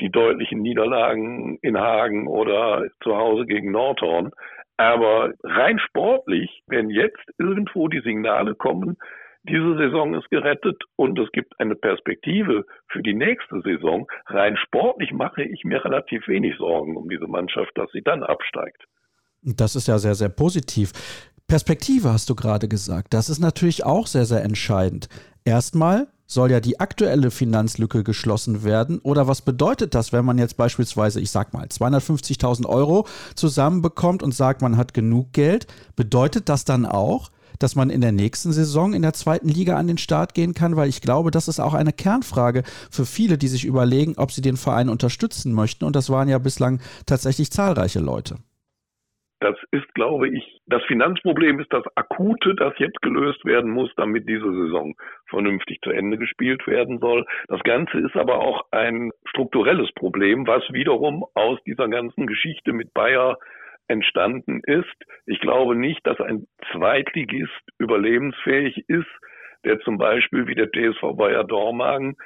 die 0.00 0.10
deutlichen 0.10 0.60
Niederlagen 0.60 1.58
in 1.62 1.78
Hagen 1.78 2.28
oder 2.28 2.86
zu 3.02 3.16
Hause 3.16 3.46
gegen 3.46 3.72
Nordhorn. 3.72 4.30
Aber 4.76 5.32
rein 5.42 5.80
sportlich, 5.80 6.62
wenn 6.68 6.88
jetzt 6.88 7.24
irgendwo 7.38 7.88
die 7.88 8.00
Signale 8.00 8.54
kommen, 8.54 8.96
diese 9.42 9.76
Saison 9.76 10.14
ist 10.14 10.30
gerettet 10.30 10.84
und 10.96 11.18
es 11.18 11.32
gibt 11.32 11.58
eine 11.58 11.74
Perspektive 11.74 12.64
für 12.88 13.02
die 13.02 13.14
nächste 13.14 13.60
Saison, 13.62 14.06
rein 14.26 14.56
sportlich 14.56 15.12
mache 15.12 15.42
ich 15.42 15.64
mir 15.64 15.84
relativ 15.84 16.28
wenig 16.28 16.56
Sorgen 16.58 16.96
um 16.96 17.08
diese 17.08 17.26
Mannschaft, 17.26 17.76
dass 17.76 17.90
sie 17.92 18.02
dann 18.02 18.22
absteigt. 18.22 18.84
Das 19.42 19.76
ist 19.76 19.88
ja 19.88 19.98
sehr, 19.98 20.14
sehr 20.14 20.28
positiv. 20.28 20.92
Perspektive 21.46 22.12
hast 22.12 22.28
du 22.28 22.34
gerade 22.34 22.68
gesagt. 22.68 23.14
Das 23.14 23.30
ist 23.30 23.38
natürlich 23.38 23.84
auch 23.84 24.06
sehr, 24.06 24.26
sehr 24.26 24.44
entscheidend. 24.44 25.08
Erstmal 25.44 26.08
soll 26.26 26.50
ja 26.50 26.60
die 26.60 26.78
aktuelle 26.78 27.30
Finanzlücke 27.30 28.04
geschlossen 28.04 28.62
werden. 28.62 28.98
Oder 28.98 29.26
was 29.26 29.40
bedeutet 29.40 29.94
das, 29.94 30.12
wenn 30.12 30.26
man 30.26 30.36
jetzt 30.36 30.58
beispielsweise, 30.58 31.20
ich 31.20 31.30
sag 31.30 31.54
mal, 31.54 31.66
250.000 31.66 32.66
Euro 32.66 33.06
zusammenbekommt 33.34 34.22
und 34.22 34.34
sagt, 34.34 34.60
man 34.60 34.76
hat 34.76 34.92
genug 34.92 35.32
Geld? 35.32 35.66
Bedeutet 35.96 36.50
das 36.50 36.66
dann 36.66 36.84
auch, 36.84 37.30
dass 37.58 37.74
man 37.74 37.88
in 37.88 38.02
der 38.02 38.12
nächsten 38.12 38.52
Saison 38.52 38.92
in 38.92 39.00
der 39.00 39.14
zweiten 39.14 39.48
Liga 39.48 39.78
an 39.78 39.86
den 39.86 39.98
Start 39.98 40.34
gehen 40.34 40.52
kann? 40.52 40.76
Weil 40.76 40.90
ich 40.90 41.00
glaube, 41.00 41.30
das 41.30 41.48
ist 41.48 41.60
auch 41.60 41.72
eine 41.72 41.94
Kernfrage 41.94 42.62
für 42.90 43.06
viele, 43.06 43.38
die 43.38 43.48
sich 43.48 43.64
überlegen, 43.64 44.14
ob 44.18 44.32
sie 44.32 44.42
den 44.42 44.58
Verein 44.58 44.90
unterstützen 44.90 45.54
möchten. 45.54 45.86
Und 45.86 45.96
das 45.96 46.10
waren 46.10 46.28
ja 46.28 46.36
bislang 46.36 46.80
tatsächlich 47.06 47.50
zahlreiche 47.50 48.00
Leute. 48.00 48.36
Das 49.40 49.56
ist, 49.70 49.94
glaube 49.94 50.28
ich, 50.28 50.60
das 50.66 50.82
Finanzproblem 50.84 51.60
ist 51.60 51.72
das 51.72 51.84
akute, 51.94 52.56
das 52.56 52.74
jetzt 52.78 53.00
gelöst 53.02 53.44
werden 53.44 53.70
muss, 53.70 53.90
damit 53.96 54.28
diese 54.28 54.50
Saison 54.50 54.96
vernünftig 55.28 55.80
zu 55.82 55.90
Ende 55.90 56.18
gespielt 56.18 56.66
werden 56.66 56.98
soll. 56.98 57.24
Das 57.46 57.62
Ganze 57.62 57.98
ist 57.98 58.16
aber 58.16 58.40
auch 58.40 58.66
ein 58.72 59.12
strukturelles 59.26 59.92
Problem, 59.92 60.46
was 60.48 60.64
wiederum 60.72 61.24
aus 61.34 61.62
dieser 61.64 61.88
ganzen 61.88 62.26
Geschichte 62.26 62.72
mit 62.72 62.92
Bayer 62.94 63.38
entstanden 63.86 64.60
ist. 64.66 64.96
Ich 65.26 65.38
glaube 65.38 65.76
nicht, 65.76 66.04
dass 66.04 66.20
ein 66.20 66.46
Zweitligist 66.72 67.62
überlebensfähig 67.78 68.88
ist, 68.88 69.08
der 69.64 69.78
zum 69.80 69.98
Beispiel 69.98 70.48
wie 70.48 70.56
der 70.56 70.70
TSV 70.70 71.16
Bayer 71.16 71.44
Dormagen 71.44 72.16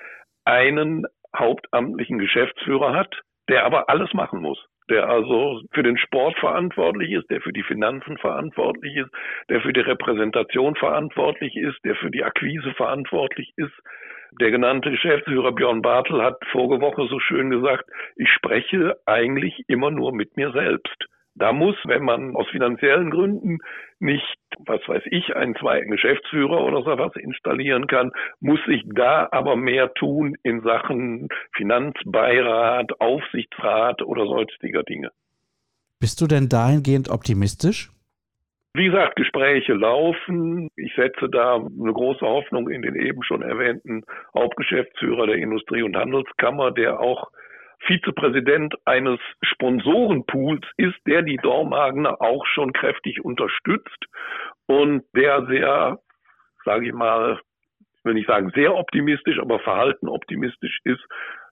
einen 0.47 1.07
hauptamtlichen 1.37 2.19
Geschäftsführer 2.19 2.95
hat, 2.95 3.21
der 3.51 3.65
aber 3.65 3.91
alles 3.91 4.13
machen 4.15 4.41
muss 4.41 4.59
der 4.91 5.09
also 5.09 5.63
für 5.73 5.83
den 5.83 5.97
Sport 5.99 6.37
verantwortlich 6.39 7.13
ist, 7.13 7.31
der 7.31 7.41
für 7.41 7.53
die 7.53 7.63
Finanzen 7.63 8.19
verantwortlich 8.19 8.97
ist, 8.97 9.11
der 9.49 9.61
für 9.61 9.73
die 9.73 9.81
Repräsentation 9.81 10.75
verantwortlich 10.77 11.57
ist, 11.57 11.79
der 11.85 11.95
für 11.97 12.11
die 12.11 12.25
Akquise 12.25 12.73
verantwortlich 12.75 13.53
ist. 13.57 13.75
Der 14.41 14.51
genannte 14.51 14.91
Geschäftsführer 14.91 15.53
Björn 15.53 15.83
Bartel 15.83 16.23
hat 16.23 16.37
vorige 16.51 16.81
Woche 16.81 17.07
so 17.09 17.21
schön 17.21 17.51
gesagt, 17.51 17.85
ich 18.17 18.31
spreche 18.31 18.97
eigentlich 19.07 19.65
immer 19.69 19.91
nur 19.91 20.13
mit 20.15 20.37
mir 20.37 20.53
selbst. 20.53 21.07
Da 21.35 21.53
muss, 21.53 21.77
wenn 21.85 22.05
man 22.05 22.37
aus 22.37 22.47
finanziellen 22.49 23.11
Gründen 23.11 23.59
nicht, 24.01 24.37
was 24.67 24.87
weiß 24.87 25.03
ich, 25.07 25.35
einen 25.35 25.55
zweiten 25.57 25.91
Geschäftsführer 25.91 26.63
oder 26.63 26.83
so 26.83 26.99
was 26.99 27.17
installieren 27.17 27.87
kann, 27.87 28.13
muss 28.41 28.61
sich 28.67 28.83
da 28.95 29.29
aber 29.31 29.57
mehr 29.57 29.95
tun 29.95 30.37
in 30.43 30.61
Sachen 30.61 31.29
Finanzbeirat, 31.57 33.01
Aufsichtsrat 33.01 34.03
oder 34.03 34.27
sonstiger 34.27 34.83
Dinge. 34.83 35.11
Bist 36.01 36.21
du 36.21 36.27
denn 36.27 36.49
dahingehend 36.49 37.09
optimistisch? 37.09 37.91
Wie 38.75 38.87
gesagt, 38.87 39.17
Gespräche 39.17 39.75
laufen. 39.75 40.69
Ich 40.77 40.95
setze 40.95 41.29
da 41.31 41.57
eine 41.57 41.93
große 41.93 42.27
Hoffnung 42.27 42.71
in 42.71 42.83
den 42.83 42.97
eben 42.97 43.23
schon 43.23 43.43
erwähnten 43.43 44.03
Hauptgeschäftsführer 44.35 45.27
der 45.27 45.37
Industrie- 45.37 45.83
und 45.83 45.97
Handelskammer, 45.97 46.71
der 46.71 46.99
auch 47.01 47.31
Vizepräsident 47.87 48.75
eines 48.85 49.19
Sponsorenpools 49.43 50.65
ist, 50.77 50.99
der 51.07 51.23
die 51.23 51.37
Dormagener 51.37 52.21
auch 52.21 52.47
schon 52.47 52.73
kräftig 52.73 53.25
unterstützt 53.25 54.07
und 54.67 55.05
der 55.15 55.47
sehr, 55.47 55.99
sage 56.65 56.87
ich 56.87 56.93
mal, 56.93 57.41
ich 57.99 58.05
will 58.05 58.15
nicht 58.15 58.29
sagen 58.29 58.51
sehr 58.55 58.75
optimistisch, 58.75 59.39
aber 59.39 59.59
verhalten 59.61 60.09
optimistisch 60.09 60.81
ist, 60.85 61.05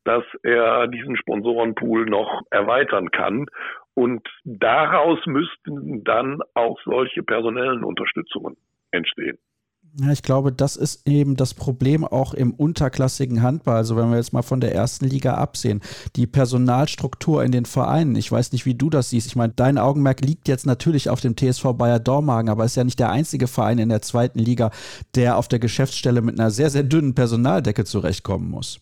dass 0.05 0.25
er 0.43 0.89
diesen 0.89 1.17
Sponsorenpool 1.17 2.07
noch 2.07 2.43
erweitern 2.51 3.11
kann. 3.11 3.47
Und 3.95 4.27
daraus 4.45 5.19
müssten 5.27 6.05
dann 6.05 6.41
auch 6.55 6.81
solche 6.85 7.23
personellen 7.23 7.85
Unterstützungen 7.85 8.57
entstehen. 8.93 9.39
Ja, 9.99 10.13
ich 10.13 10.23
glaube, 10.23 10.53
das 10.53 10.77
ist 10.77 11.09
eben 11.09 11.37
das 11.37 11.53
Problem 11.53 12.05
auch 12.05 12.33
im 12.33 12.53
unterklassigen 12.53 13.43
Handball. 13.43 13.77
Also 13.77 13.97
wenn 13.97 14.11
wir 14.11 14.19
jetzt 14.19 14.33
mal 14.33 14.43
von 14.43 14.61
der 14.61 14.73
ersten 14.73 15.07
Liga 15.07 15.35
absehen, 15.35 15.81
die 16.15 16.29
Personalstruktur 16.29 17.43
in 17.43 17.51
den 17.51 17.65
Vereinen. 17.65 18.15
Ich 18.15 18.31
weiß 18.31 18.53
nicht, 18.53 18.67
wie 18.67 18.75
du 18.75 18.89
das 18.89 19.11
siehst. 19.11 19.27
Ich 19.27 19.37
meine, 19.37 19.53
dein 19.55 19.79
Augenmerk 19.79 20.21
liegt 20.21 20.47
jetzt 20.47 20.65
natürlich 20.67 21.11
auf 21.11 21.21
dem 21.21 21.37
TSV 21.37 21.73
Bayer 21.77 21.99
Dormagen, 21.99 22.51
aber 22.51 22.65
es 22.65 22.73
ist 22.73 22.77
ja 22.77 22.85
nicht 22.85 23.01
der 23.01 23.11
einzige 23.11 23.49
Verein 23.49 23.79
in 23.79 23.89
der 23.89 24.01
zweiten 24.01 24.39
Liga, 24.39 24.71
der 25.17 25.37
auf 25.37 25.49
der 25.49 25.59
Geschäftsstelle 25.59 26.23
mit 26.23 26.39
einer 26.39 26.51
sehr, 26.51 26.71
sehr 26.71 26.85
dünnen 26.85 27.15
Personaldecke 27.17 27.85
zurechtkommen 27.85 28.49
muss. 28.49 28.81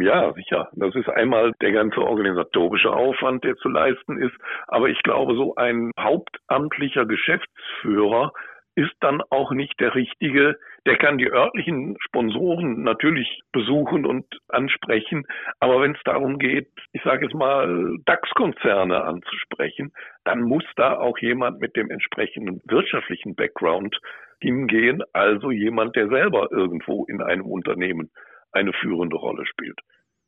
Ja, 0.00 0.32
sicher. 0.32 0.68
Das 0.72 0.94
ist 0.94 1.08
einmal 1.08 1.52
der 1.60 1.72
ganze 1.72 2.00
organisatorische 2.00 2.90
Aufwand, 2.90 3.44
der 3.44 3.56
zu 3.56 3.68
leisten 3.68 4.18
ist. 4.18 4.34
Aber 4.66 4.88
ich 4.88 5.00
glaube, 5.02 5.36
so 5.36 5.54
ein 5.54 5.92
hauptamtlicher 5.98 7.06
Geschäftsführer 7.06 8.32
ist 8.76 8.94
dann 9.00 9.22
auch 9.30 9.52
nicht 9.52 9.78
der 9.80 9.94
richtige. 9.94 10.56
Der 10.86 10.96
kann 10.96 11.18
die 11.18 11.30
örtlichen 11.30 11.96
Sponsoren 12.00 12.82
natürlich 12.82 13.42
besuchen 13.52 14.04
und 14.04 14.26
ansprechen. 14.48 15.24
Aber 15.60 15.80
wenn 15.80 15.92
es 15.92 16.02
darum 16.04 16.38
geht, 16.38 16.68
ich 16.92 17.02
sage 17.02 17.26
jetzt 17.26 17.34
mal, 17.34 17.96
DAX-Konzerne 18.04 19.04
anzusprechen, 19.04 19.92
dann 20.24 20.42
muss 20.42 20.64
da 20.76 20.98
auch 20.98 21.18
jemand 21.18 21.60
mit 21.60 21.76
dem 21.76 21.90
entsprechenden 21.90 22.60
wirtschaftlichen 22.64 23.34
Background 23.34 23.98
hingehen. 24.40 25.02
Also 25.12 25.50
jemand, 25.50 25.96
der 25.96 26.08
selber 26.08 26.48
irgendwo 26.50 27.04
in 27.04 27.22
einem 27.22 27.46
Unternehmen 27.46 28.10
eine 28.52 28.72
führende 28.72 29.16
Rolle 29.16 29.46
spielt. 29.46 29.78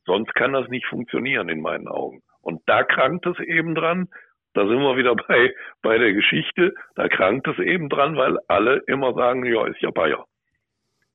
Sonst 0.04 0.34
kann 0.34 0.52
das 0.52 0.68
nicht 0.68 0.86
funktionieren 0.86 1.48
in 1.48 1.60
meinen 1.60 1.88
Augen. 1.88 2.22
Und 2.40 2.62
da 2.66 2.84
krankt 2.84 3.26
es 3.26 3.38
eben 3.40 3.74
dran. 3.74 4.08
Da 4.56 4.66
sind 4.66 4.80
wir 4.80 4.96
wieder 4.96 5.14
bei, 5.28 5.54
bei 5.82 5.98
der 5.98 6.14
Geschichte. 6.14 6.74
Da 6.94 7.08
krankt 7.08 7.46
es 7.46 7.58
eben 7.58 7.88
dran, 7.88 8.16
weil 8.16 8.38
alle 8.48 8.82
immer 8.86 9.12
sagen, 9.14 9.44
ja, 9.44 9.66
ist 9.66 9.80
ja 9.82 9.90
Bayer. 9.90 10.24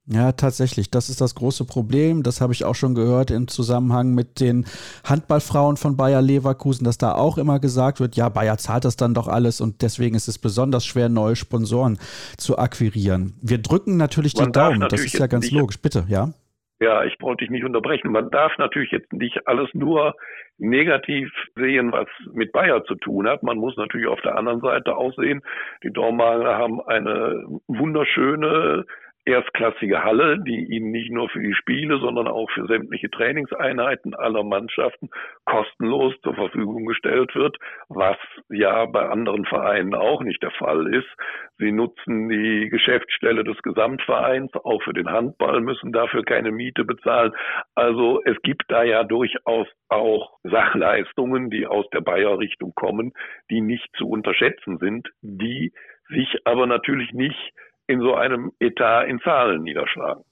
Ja, 0.07 0.31
tatsächlich. 0.31 0.91
Das 0.91 1.09
ist 1.09 1.21
das 1.21 1.35
große 1.35 1.65
Problem. 1.65 2.23
Das 2.23 2.41
habe 2.41 2.53
ich 2.53 2.65
auch 2.65 2.75
schon 2.75 2.95
gehört 2.95 3.31
im 3.31 3.47
Zusammenhang 3.47 4.13
mit 4.13 4.39
den 4.39 4.65
Handballfrauen 5.05 5.77
von 5.77 5.95
Bayer 5.95 6.21
Leverkusen, 6.21 6.83
dass 6.83 6.97
da 6.97 7.13
auch 7.13 7.37
immer 7.37 7.59
gesagt 7.59 7.99
wird, 7.99 8.15
ja, 8.15 8.27
Bayer 8.29 8.57
zahlt 8.57 8.83
das 8.83 8.97
dann 8.97 9.13
doch 9.13 9.27
alles 9.27 9.61
und 9.61 9.81
deswegen 9.81 10.15
ist 10.15 10.27
es 10.27 10.37
besonders 10.37 10.85
schwer, 10.85 11.07
neue 11.07 11.35
Sponsoren 11.35 11.97
zu 12.37 12.57
akquirieren. 12.57 13.35
Wir 13.41 13.59
drücken 13.59 13.97
natürlich 13.97 14.35
Man 14.35 14.47
die 14.47 14.51
Daumen. 14.51 14.79
Natürlich 14.79 15.05
das 15.05 15.13
ist 15.13 15.19
ja 15.19 15.27
ganz 15.27 15.51
logisch. 15.51 15.79
Bitte, 15.79 16.05
ja. 16.07 16.33
Ja, 16.82 17.03
ich 17.03 17.15
wollte 17.21 17.43
dich 17.43 17.51
nicht 17.51 17.63
unterbrechen. 17.63 18.11
Man 18.11 18.32
darf 18.32 18.57
natürlich 18.57 18.89
jetzt 18.89 19.13
nicht 19.13 19.47
alles 19.47 19.69
nur 19.73 20.15
negativ 20.57 21.32
sehen, 21.55 21.91
was 21.91 22.07
mit 22.34 22.51
Bayer 22.51 22.84
zu 22.86 22.95
tun 22.95 23.27
hat. 23.27 23.43
Man 23.43 23.59
muss 23.59 23.77
natürlich 23.77 24.07
auf 24.07 24.19
der 24.21 24.36
anderen 24.36 24.61
Seite 24.61 24.97
auch 24.97 25.13
sehen, 25.13 25.43
die 25.84 25.93
Dormagener 25.93 26.57
haben 26.57 26.82
eine 26.82 27.45
wunderschöne 27.67 28.86
erstklassige 29.26 30.03
Halle, 30.03 30.39
die 30.43 30.65
ihnen 30.65 30.91
nicht 30.91 31.11
nur 31.11 31.30
für 31.30 31.41
die 31.41 31.53
Spiele, 31.53 31.99
sondern 31.99 32.28
auch 32.28 32.49
für 32.51 32.65
sämtliche 32.65 33.09
Trainingseinheiten 33.09 34.15
aller 34.15 34.43
Mannschaften 34.43 35.09
kostenlos 35.45 36.13
zur 36.22 36.34
Verfügung 36.34 36.86
gestellt 36.86 37.36
wird, 37.36 37.57
was 37.89 38.17
ja 38.49 38.86
bei 38.86 39.07
anderen 39.07 39.45
Vereinen 39.45 39.93
auch 39.93 40.24
nicht 40.24 40.41
der 40.41 40.51
Fall 40.51 40.93
ist. 40.93 41.09
Sie 41.57 41.72
nutzen 41.72 42.30
die 42.30 42.69
Geschäftsstelle 42.69 43.43
des 43.43 43.61
Gesamtvereins, 43.61 44.51
auch 44.55 44.82
für 44.82 44.93
den 44.93 45.11
Handball 45.11 45.61
müssen 45.61 45.91
dafür 45.91 46.24
keine 46.24 46.51
Miete 46.51 46.84
bezahlen. 46.84 47.34
Also 47.76 48.22
es 48.26 48.41
gibt 48.41 48.63
da 48.69 48.84
ja 48.84 49.03
durchaus 49.03 49.67
auch 49.89 50.39
Sachleistungen, 50.43 51.51
die 51.51 51.67
aus 51.67 51.88
der 51.91 52.01
Bayer-Richtung 52.01 52.74
kommen, 52.74 53.13
die 53.51 53.61
nicht 53.61 53.88
zu 53.97 54.09
unterschätzen 54.09 54.80
sind, 54.80 55.09
die 55.22 55.74
sich 56.09 56.36
aber 56.45 56.65
natürlich 56.65 57.13
nicht 57.13 57.53
in 57.88 58.01
so 58.01 58.15
einem 58.15 58.51
Etat 58.59 59.05
in 59.05 59.19
Zahlen 59.19 59.63
niederschlagen. 59.63 60.23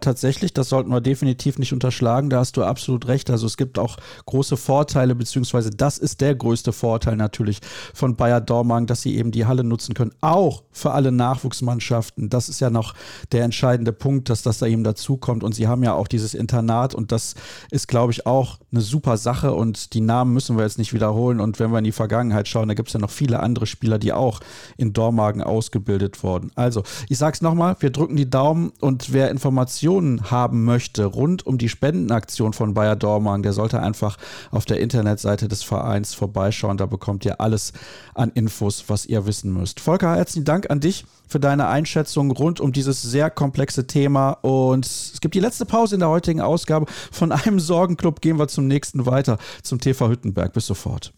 Tatsächlich, 0.00 0.54
das 0.54 0.68
sollten 0.68 0.90
wir 0.90 1.00
definitiv 1.00 1.58
nicht 1.58 1.72
unterschlagen. 1.72 2.30
Da 2.30 2.38
hast 2.38 2.56
du 2.56 2.62
absolut 2.62 3.08
recht. 3.08 3.30
Also 3.30 3.46
es 3.48 3.56
gibt 3.56 3.80
auch 3.80 3.96
große 4.26 4.56
Vorteile, 4.56 5.16
beziehungsweise 5.16 5.70
das 5.70 5.98
ist 5.98 6.20
der 6.20 6.36
größte 6.36 6.70
Vorteil 6.70 7.16
natürlich 7.16 7.58
von 7.94 8.14
Bayer 8.14 8.40
Dormagen, 8.40 8.86
dass 8.86 9.02
sie 9.02 9.16
eben 9.16 9.32
die 9.32 9.46
Halle 9.46 9.64
nutzen 9.64 9.94
können, 9.94 10.14
auch 10.20 10.62
für 10.70 10.92
alle 10.92 11.10
Nachwuchsmannschaften. 11.10 12.30
Das 12.30 12.48
ist 12.48 12.60
ja 12.60 12.70
noch 12.70 12.94
der 13.32 13.42
entscheidende 13.42 13.92
Punkt, 13.92 14.30
dass 14.30 14.42
das 14.42 14.60
da 14.60 14.66
eben 14.66 14.84
dazukommt. 14.84 15.42
Und 15.42 15.56
sie 15.56 15.66
haben 15.66 15.82
ja 15.82 15.94
auch 15.94 16.06
dieses 16.06 16.32
Internat 16.32 16.94
und 16.94 17.10
das 17.10 17.34
ist, 17.72 17.88
glaube 17.88 18.12
ich, 18.12 18.24
auch 18.24 18.60
eine 18.70 18.80
super 18.80 19.16
Sache. 19.16 19.54
Und 19.54 19.94
die 19.94 20.00
Namen 20.00 20.32
müssen 20.32 20.56
wir 20.56 20.64
jetzt 20.64 20.78
nicht 20.78 20.92
wiederholen. 20.92 21.40
Und 21.40 21.58
wenn 21.58 21.70
wir 21.70 21.78
in 21.78 21.84
die 21.84 21.92
Vergangenheit 21.92 22.48
schauen, 22.48 22.68
da 22.68 22.74
gibt 22.74 22.88
es 22.88 22.94
ja 22.94 23.00
noch 23.00 23.10
viele 23.10 23.40
andere 23.40 23.66
Spieler, 23.66 23.98
die 23.98 24.12
auch 24.12 24.40
in 24.76 24.92
Dormagen 24.92 25.42
ausgebildet 25.42 26.22
wurden. 26.22 26.50
Also, 26.54 26.82
ich 27.08 27.18
sage 27.18 27.34
es 27.34 27.42
nochmal, 27.42 27.76
wir 27.80 27.90
drücken 27.90 28.16
die 28.16 28.28
Daumen 28.28 28.72
und 28.80 29.12
wer 29.12 29.30
Informationen 29.30 30.30
haben 30.30 30.64
möchte 30.64 31.04
rund 31.04 31.46
um 31.46 31.58
die 31.58 31.68
Spendenaktion 31.68 32.52
von 32.52 32.74
Bayer 32.74 32.96
Dormagen, 32.96 33.42
der 33.42 33.52
sollte 33.52 33.80
einfach 33.80 34.16
auf 34.50 34.64
der 34.64 34.80
Internetseite 34.80 35.48
des 35.48 35.62
Vereins 35.62 36.14
vorbeischauen. 36.14 36.76
Da 36.76 36.86
bekommt 36.86 37.24
ihr 37.24 37.40
alles 37.40 37.72
an 38.14 38.30
Infos, 38.30 38.84
was 38.88 39.06
ihr 39.06 39.26
wissen 39.26 39.52
müsst. 39.52 39.80
Volker, 39.80 40.16
herzlichen 40.16 40.44
Dank 40.44 40.70
an 40.70 40.80
dich 40.80 41.04
für 41.28 41.38
deine 41.38 41.68
Einschätzung 41.68 42.30
rund 42.30 42.60
um 42.60 42.72
dieses 42.72 43.02
sehr 43.02 43.30
komplexe 43.30 43.86
Thema. 43.86 44.32
Und 44.40 44.86
es 44.86 45.20
gibt 45.20 45.34
die 45.34 45.40
letzte 45.40 45.66
Pause 45.66 45.96
in 45.96 46.00
der 46.00 46.08
heutigen 46.08 46.40
Ausgabe. 46.40 46.86
Von 47.12 47.32
einem 47.32 47.60
Sorgenclub 47.60 48.20
gehen 48.20 48.38
wir 48.38 48.48
zum 48.58 48.66
nächsten 48.66 49.06
weiter, 49.06 49.38
zum 49.62 49.80
TV 49.80 50.08
Hüttenberg. 50.08 50.52
Bis 50.52 50.66
sofort. 50.66 51.12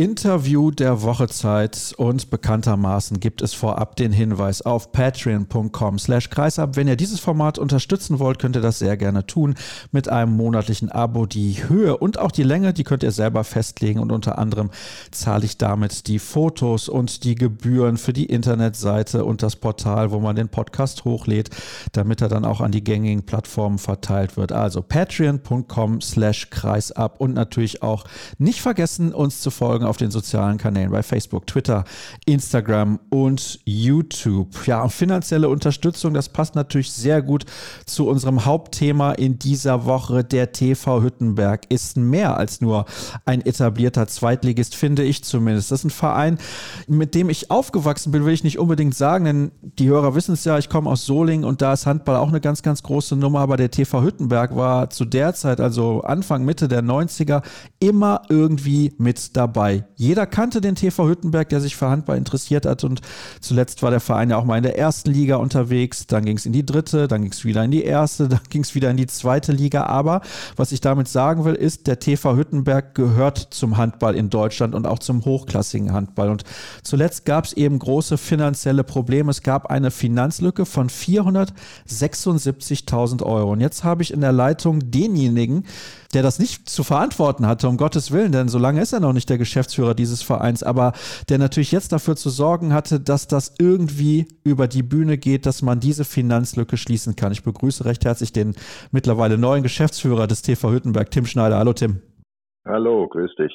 Interview 0.00 0.70
der 0.70 1.02
Wochezeit 1.02 1.92
und 1.96 2.30
bekanntermaßen 2.30 3.18
gibt 3.18 3.42
es 3.42 3.52
vorab 3.52 3.96
den 3.96 4.12
Hinweis 4.12 4.62
auf 4.62 4.92
patreon.com 4.92 5.98
slash 5.98 6.30
kreisab. 6.30 6.76
Wenn 6.76 6.86
ihr 6.86 6.94
dieses 6.94 7.18
Format 7.18 7.58
unterstützen 7.58 8.20
wollt, 8.20 8.38
könnt 8.38 8.54
ihr 8.54 8.62
das 8.62 8.78
sehr 8.78 8.96
gerne 8.96 9.26
tun 9.26 9.56
mit 9.90 10.08
einem 10.08 10.36
monatlichen 10.36 10.88
Abo. 10.92 11.26
Die 11.26 11.68
Höhe 11.68 11.96
und 11.96 12.20
auch 12.20 12.30
die 12.30 12.44
Länge, 12.44 12.72
die 12.72 12.84
könnt 12.84 13.02
ihr 13.02 13.10
selber 13.10 13.42
festlegen 13.42 13.98
und 13.98 14.12
unter 14.12 14.38
anderem 14.38 14.70
zahle 15.10 15.44
ich 15.44 15.58
damit 15.58 16.06
die 16.06 16.20
Fotos 16.20 16.88
und 16.88 17.24
die 17.24 17.34
Gebühren 17.34 17.96
für 17.96 18.12
die 18.12 18.26
Internetseite 18.26 19.24
und 19.24 19.42
das 19.42 19.56
Portal, 19.56 20.12
wo 20.12 20.20
man 20.20 20.36
den 20.36 20.48
Podcast 20.48 21.06
hochlädt, 21.06 21.50
damit 21.90 22.20
er 22.20 22.28
dann 22.28 22.44
auch 22.44 22.60
an 22.60 22.70
die 22.70 22.84
gängigen 22.84 23.26
Plattformen 23.26 23.78
verteilt 23.78 24.36
wird. 24.36 24.52
Also 24.52 24.80
patreon.com 24.80 26.00
slash 26.02 26.50
kreisab 26.50 27.20
und 27.20 27.34
natürlich 27.34 27.82
auch 27.82 28.04
nicht 28.38 28.60
vergessen, 28.60 29.12
uns 29.12 29.40
zu 29.40 29.50
folgen 29.50 29.87
auf 29.88 29.96
den 29.96 30.10
sozialen 30.10 30.58
Kanälen 30.58 30.90
bei 30.90 31.02
Facebook, 31.02 31.46
Twitter, 31.46 31.84
Instagram 32.26 32.98
und 33.10 33.60
YouTube. 33.64 34.66
Ja, 34.66 34.82
und 34.82 34.92
finanzielle 34.92 35.48
Unterstützung, 35.48 36.14
das 36.14 36.28
passt 36.28 36.54
natürlich 36.54 36.92
sehr 36.92 37.22
gut 37.22 37.44
zu 37.86 38.08
unserem 38.08 38.44
Hauptthema 38.44 39.12
in 39.12 39.38
dieser 39.38 39.84
Woche. 39.84 40.24
Der 40.24 40.52
TV 40.52 41.02
Hüttenberg 41.02 41.62
ist 41.70 41.96
mehr 41.96 42.36
als 42.36 42.60
nur 42.60 42.84
ein 43.24 43.44
etablierter 43.44 44.06
Zweitligist, 44.06 44.74
finde 44.74 45.02
ich 45.02 45.24
zumindest. 45.24 45.70
Das 45.70 45.80
ist 45.80 45.84
ein 45.84 45.90
Verein, 45.90 46.38
mit 46.86 47.14
dem 47.14 47.30
ich 47.30 47.50
aufgewachsen 47.50 48.12
bin, 48.12 48.24
will 48.24 48.34
ich 48.34 48.44
nicht 48.44 48.58
unbedingt 48.58 48.94
sagen, 48.94 49.24
denn 49.24 49.50
die 49.62 49.88
Hörer 49.88 50.14
wissen 50.14 50.34
es 50.34 50.44
ja, 50.44 50.58
ich 50.58 50.68
komme 50.68 50.90
aus 50.90 51.06
Solingen 51.06 51.44
und 51.44 51.62
da 51.62 51.72
ist 51.72 51.86
Handball 51.86 52.16
auch 52.16 52.28
eine 52.28 52.40
ganz, 52.40 52.62
ganz 52.62 52.82
große 52.82 53.16
Nummer, 53.16 53.40
aber 53.40 53.56
der 53.56 53.70
TV 53.70 54.02
Hüttenberg 54.02 54.54
war 54.56 54.90
zu 54.90 55.04
der 55.04 55.34
Zeit, 55.34 55.60
also 55.60 56.02
Anfang, 56.02 56.44
Mitte 56.44 56.68
der 56.68 56.82
90er, 56.82 57.42
immer 57.80 58.22
irgendwie 58.28 58.92
mit 58.98 59.36
dabei. 59.36 59.77
Jeder 59.96 60.26
kannte 60.26 60.60
den 60.60 60.74
TV 60.74 61.08
Hüttenberg, 61.08 61.48
der 61.48 61.60
sich 61.60 61.76
für 61.76 61.88
Handball 61.88 62.16
interessiert 62.16 62.66
hat. 62.66 62.84
Und 62.84 63.00
zuletzt 63.40 63.82
war 63.82 63.90
der 63.90 64.00
Verein 64.00 64.30
ja 64.30 64.36
auch 64.36 64.44
mal 64.44 64.56
in 64.56 64.62
der 64.62 64.78
ersten 64.78 65.10
Liga 65.10 65.36
unterwegs, 65.36 66.06
dann 66.06 66.24
ging 66.24 66.36
es 66.36 66.46
in 66.46 66.52
die 66.52 66.64
dritte, 66.64 67.08
dann 67.08 67.22
ging 67.22 67.32
es 67.32 67.44
wieder 67.44 67.64
in 67.64 67.70
die 67.70 67.84
erste, 67.84 68.28
dann 68.28 68.40
ging 68.50 68.62
es 68.62 68.74
wieder 68.74 68.90
in 68.90 68.96
die 68.96 69.06
zweite 69.06 69.52
Liga, 69.52 69.84
aber 69.84 70.20
was 70.56 70.72
ich 70.72 70.80
damit 70.80 71.08
sagen 71.08 71.44
will, 71.44 71.54
ist, 71.54 71.86
der 71.86 71.98
TV 71.98 72.36
Hüttenberg 72.36 72.94
gehört 72.94 73.38
zum 73.50 73.76
Handball 73.76 74.14
in 74.14 74.30
Deutschland 74.30 74.74
und 74.74 74.86
auch 74.86 74.98
zum 74.98 75.24
hochklassigen 75.24 75.92
Handball. 75.92 76.30
Und 76.30 76.44
zuletzt 76.82 77.24
gab 77.24 77.44
es 77.44 77.52
eben 77.52 77.78
große 77.78 78.18
finanzielle 78.18 78.84
Probleme. 78.84 79.30
Es 79.30 79.42
gab 79.42 79.66
eine 79.66 79.90
Finanzlücke 79.90 80.66
von 80.66 80.88
476.000 80.88 83.22
Euro. 83.22 83.52
Und 83.52 83.60
jetzt 83.60 83.84
habe 83.84 84.02
ich 84.02 84.12
in 84.12 84.20
der 84.20 84.32
Leitung 84.32 84.90
denjenigen, 84.90 85.64
der 86.14 86.22
das 86.22 86.38
nicht 86.38 86.68
zu 86.68 86.84
verantworten 86.84 87.46
hatte, 87.46 87.68
um 87.68 87.76
Gottes 87.76 88.12
Willen, 88.12 88.32
denn 88.32 88.48
so 88.48 88.58
lange 88.58 88.80
ist 88.80 88.92
er 88.92 89.00
noch 89.00 89.12
nicht 89.12 89.28
der 89.28 89.38
Geschäftsführer 89.38 89.94
dieses 89.94 90.22
Vereins, 90.22 90.62
aber 90.62 90.92
der 91.28 91.38
natürlich 91.38 91.70
jetzt 91.70 91.92
dafür 91.92 92.16
zu 92.16 92.30
sorgen 92.30 92.72
hatte, 92.72 92.98
dass 92.98 93.28
das 93.28 93.54
irgendwie 93.58 94.26
über 94.42 94.68
die 94.68 94.82
Bühne 94.82 95.18
geht, 95.18 95.44
dass 95.44 95.60
man 95.62 95.80
diese 95.80 96.04
Finanzlücke 96.04 96.76
schließen 96.76 97.14
kann. 97.14 97.32
Ich 97.32 97.42
begrüße 97.42 97.84
recht 97.84 98.04
herzlich 98.04 98.32
den 98.32 98.54
mittlerweile 98.90 99.36
neuen 99.36 99.62
Geschäftsführer 99.62 100.26
des 100.26 100.42
TV 100.42 100.72
Hüttenberg, 100.72 101.10
Tim 101.10 101.26
Schneider. 101.26 101.58
Hallo 101.58 101.74
Tim. 101.74 102.00
Hallo, 102.64 103.06
grüß 103.08 103.34
dich. 103.36 103.52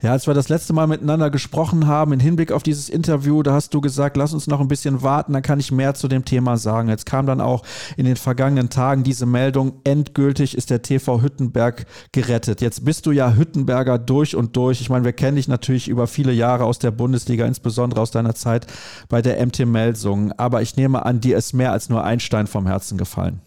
Ja, 0.00 0.12
als 0.12 0.28
wir 0.28 0.34
das 0.34 0.48
letzte 0.48 0.72
Mal 0.72 0.86
miteinander 0.86 1.28
gesprochen 1.28 1.88
haben, 1.88 2.12
im 2.12 2.20
Hinblick 2.20 2.52
auf 2.52 2.62
dieses 2.62 2.88
Interview, 2.88 3.42
da 3.42 3.54
hast 3.54 3.74
du 3.74 3.80
gesagt, 3.80 4.16
lass 4.16 4.32
uns 4.32 4.46
noch 4.46 4.60
ein 4.60 4.68
bisschen 4.68 5.02
warten, 5.02 5.32
dann 5.32 5.42
kann 5.42 5.58
ich 5.58 5.72
mehr 5.72 5.94
zu 5.94 6.06
dem 6.06 6.24
Thema 6.24 6.56
sagen. 6.56 6.88
Jetzt 6.88 7.04
kam 7.04 7.26
dann 7.26 7.40
auch 7.40 7.64
in 7.96 8.04
den 8.04 8.14
vergangenen 8.14 8.70
Tagen 8.70 9.02
diese 9.02 9.26
Meldung, 9.26 9.80
endgültig 9.82 10.56
ist 10.56 10.70
der 10.70 10.82
TV 10.82 11.20
Hüttenberg 11.20 11.84
gerettet. 12.12 12.60
Jetzt 12.60 12.84
bist 12.84 13.06
du 13.06 13.10
ja 13.10 13.34
Hüttenberger 13.34 13.98
durch 13.98 14.36
und 14.36 14.56
durch. 14.56 14.80
Ich 14.80 14.88
meine, 14.88 15.04
wir 15.04 15.12
kennen 15.12 15.34
dich 15.34 15.48
natürlich 15.48 15.88
über 15.88 16.06
viele 16.06 16.30
Jahre 16.30 16.62
aus 16.62 16.78
der 16.78 16.92
Bundesliga, 16.92 17.44
insbesondere 17.44 18.00
aus 18.00 18.12
deiner 18.12 18.36
Zeit 18.36 18.68
bei 19.08 19.20
der 19.20 19.44
MT 19.44 19.66
Melsungen. 19.66 20.30
Aber 20.38 20.62
ich 20.62 20.76
nehme 20.76 21.04
an, 21.04 21.18
dir 21.18 21.36
ist 21.36 21.54
mehr 21.54 21.72
als 21.72 21.90
nur 21.90 22.04
ein 22.04 22.20
Stein 22.20 22.46
vom 22.46 22.68
Herzen 22.68 22.98
gefallen. 22.98 23.40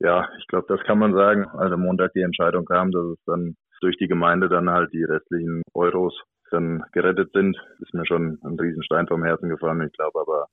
Ja, 0.00 0.26
ich 0.36 0.48
glaube, 0.48 0.66
das 0.68 0.84
kann 0.84 0.98
man 0.98 1.14
sagen. 1.14 1.46
Also 1.56 1.76
Montag 1.76 2.12
die 2.14 2.22
Entscheidung 2.22 2.64
kam, 2.64 2.90
dass 2.90 3.04
es 3.04 3.18
dann 3.24 3.54
durch 3.80 3.96
die 3.96 4.08
Gemeinde 4.08 4.48
dann 4.48 4.70
halt 4.70 4.92
die 4.92 5.04
restlichen 5.04 5.62
Euros 5.74 6.18
dann 6.50 6.82
gerettet 6.92 7.30
sind, 7.32 7.56
ist 7.80 7.94
mir 7.94 8.06
schon 8.06 8.38
ein 8.44 8.58
Riesenstein 8.58 9.06
vom 9.06 9.24
Herzen 9.24 9.48
gefallen. 9.48 9.86
Ich 9.86 9.92
glaube 9.92 10.20
aber 10.20 10.46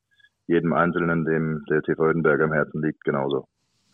jedem 0.48 0.74
Einzelnen, 0.74 1.26
dem 1.26 1.64
der 1.70 1.82
TV 1.82 2.08
Hüttenberg 2.08 2.42
am 2.42 2.54
Herzen 2.54 2.82
liegt, 2.82 3.04
genauso 3.04 3.46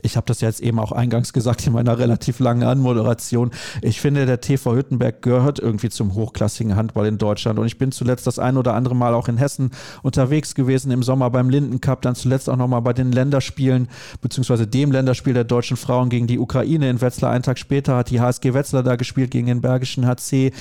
ich 0.04 0.18
habe 0.18 0.26
das 0.28 0.42
jetzt 0.42 0.60
eben 0.60 0.80
auch 0.80 0.92
eingangs 0.92 1.34
gesagt 1.34 1.66
in 1.66 1.74
meiner 1.74 1.98
relativ 1.98 2.40
langen 2.40 2.64
Anmoderation. 2.64 3.52
Ich 3.82 4.02
finde, 4.02 4.26
der 4.26 4.42
TV 4.42 4.76
Hüttenberg 4.76 5.22
gehört 5.22 5.60
irgendwie 5.60 5.90
zum 5.90 6.14
hochklassigen 6.14 6.76
Handball 6.76 7.08
in 7.08 7.18
Deutschland. 7.18 7.58
Und 7.58 7.66
ich 7.66 7.78
bin 7.78 7.92
zuletzt 7.92 8.28
das 8.28 8.38
ein 8.38 8.58
oder 8.58 8.74
andere 8.74 8.96
Mal 8.96 9.14
auch 9.14 9.30
in 9.30 9.38
Hessen 9.38 9.72
unterwegs 10.02 10.56
gewesen 10.56 10.92
im 10.92 11.04
Sommer 11.04 11.30
beim 11.30 11.50
Linden 11.50 11.80
Cup, 11.80 12.02
dann 12.02 12.16
zuletzt 12.16 12.50
auch 12.50 12.58
nochmal 12.58 12.82
bei 12.82 12.94
den 12.94 13.12
Länderspielen, 13.12 13.88
beziehungsweise 14.22 14.68
dem 14.68 14.92
Länderspiel 14.92 15.34
der 15.34 15.46
deutschen 15.46 15.78
Frauen 15.78 16.10
gegen 16.10 16.28
die 16.28 16.38
Ukraine 16.38 16.90
in 16.90 17.02
Wetzlar. 17.02 17.32
Einen 17.32 17.44
Tag 17.44 17.58
später 17.58 17.96
hat 17.96 18.10
die 18.10 18.20
HSG 18.20 18.54
Wetzlar 18.54 18.84
da 18.84 18.98
gespielt 18.98 19.32
gegen 19.32 19.48
den 19.48 19.62
Bergischen 19.62 20.06
HC. 20.06 20.52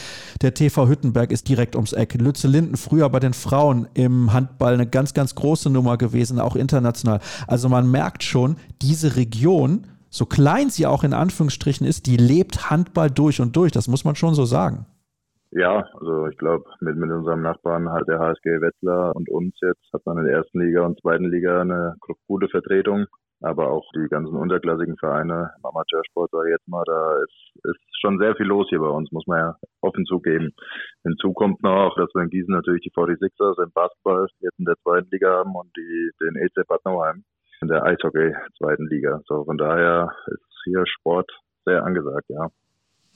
Der 0.41 0.55
TV 0.55 0.89
Hüttenberg 0.89 1.33
ist 1.33 1.49
direkt 1.49 1.75
ums 1.75 1.93
Eck. 1.93 2.15
Lütze 2.15 2.47
Linden 2.47 2.77
früher 2.77 3.09
bei 3.09 3.19
den 3.19 3.35
Frauen 3.35 3.89
im 3.95 4.33
Handball 4.33 4.75
eine 4.75 4.87
ganz, 4.87 5.15
ganz 5.15 5.35
große 5.35 5.69
Nummer 5.69 5.99
gewesen, 5.99 6.39
auch 6.39 6.55
international. 6.55 7.21
Also 7.49 7.69
man 7.69 7.91
merkt 7.91 8.23
schon, 8.23 8.57
diese 8.81 9.17
Region 9.17 9.32
Region, 9.33 9.87
so 10.11 10.27
klein 10.27 10.69
sie 10.69 10.87
auch 10.87 11.05
in 11.05 11.15
Anführungsstrichen 11.15 11.87
ist, 11.87 12.07
die 12.07 12.17
lebt 12.17 12.71
Handball 12.71 13.11
durch 13.11 13.41
und 13.41 13.57
durch. 13.57 13.73
Das 13.73 13.89
muss 13.89 14.05
man 14.05 14.15
schon 14.15 14.35
so 14.35 14.45
sagen. 14.45 14.87
Ja, 15.51 15.85
also 16.01 16.29
ich 16.29 16.37
glaube, 16.39 16.65
mit, 16.81 16.97
mit 16.97 17.11
unserem 17.11 17.43
Nachbarn 17.43 17.91
halt 17.91 18.09
der 18.09 18.19
HSG 18.19 18.61
Wetzlar 18.61 19.15
und 19.17 19.29
uns 19.29 19.55
jetzt 19.61 19.93
hat 19.93 20.05
man 20.07 20.19
in 20.19 20.25
der 20.25 20.35
ersten 20.35 20.61
Liga 20.61 20.85
und 20.85 20.99
zweiten 21.01 21.31
Liga 21.31 21.61
eine 21.61 21.97
gute 22.27 22.49
Vertretung. 22.49 23.07
Aber 23.41 23.71
auch 23.71 23.85
die 23.97 24.09
ganzen 24.09 24.37
unterklassigen 24.37 24.97
Vereine 24.99 25.51
im 25.59 25.67
Amateursport, 25.67 26.31
sage 26.31 26.49
ich 26.49 26.53
jetzt 26.53 26.69
mal, 26.69 26.85
da 26.87 27.17
ist, 27.25 27.65
ist 27.65 28.01
schon 28.01 28.19
sehr 28.21 28.37
viel 28.37 28.47
los 28.47 28.69
hier 28.69 28.79
bei 28.79 28.87
uns, 28.87 29.11
muss 29.11 29.27
man 29.27 29.39
ja 29.39 29.57
offen 29.81 30.05
zugeben. 30.05 30.53
Hinzu 31.03 31.33
kommt 31.33 31.61
noch, 31.61 31.97
dass 31.97 32.09
wir 32.15 32.23
in 32.23 32.31
Gießen 32.31 32.55
natürlich 32.55 32.83
die 32.83 32.93
46ers 32.93 33.65
im 33.65 33.73
Basketball 33.73 34.29
jetzt 34.41 34.59
in 34.61 34.65
der 34.65 34.77
zweiten 34.85 35.09
Liga 35.11 35.39
haben 35.39 35.57
und 35.57 35.77
die, 35.77 36.11
den 36.21 36.37
EC 36.37 36.67
Bad 36.69 36.85
Nauheim 36.85 37.25
in 37.63 37.69
der 37.69 37.85
Eishockey 37.85 38.35
zweiten 38.59 38.87
Liga. 38.89 39.21
So 39.27 39.45
von 39.45 39.57
daher 39.57 40.11
ist 40.27 40.43
hier 40.65 40.85
Sport 40.87 41.31
sehr 41.65 41.85
angesagt, 41.85 42.29
ja. 42.29 42.49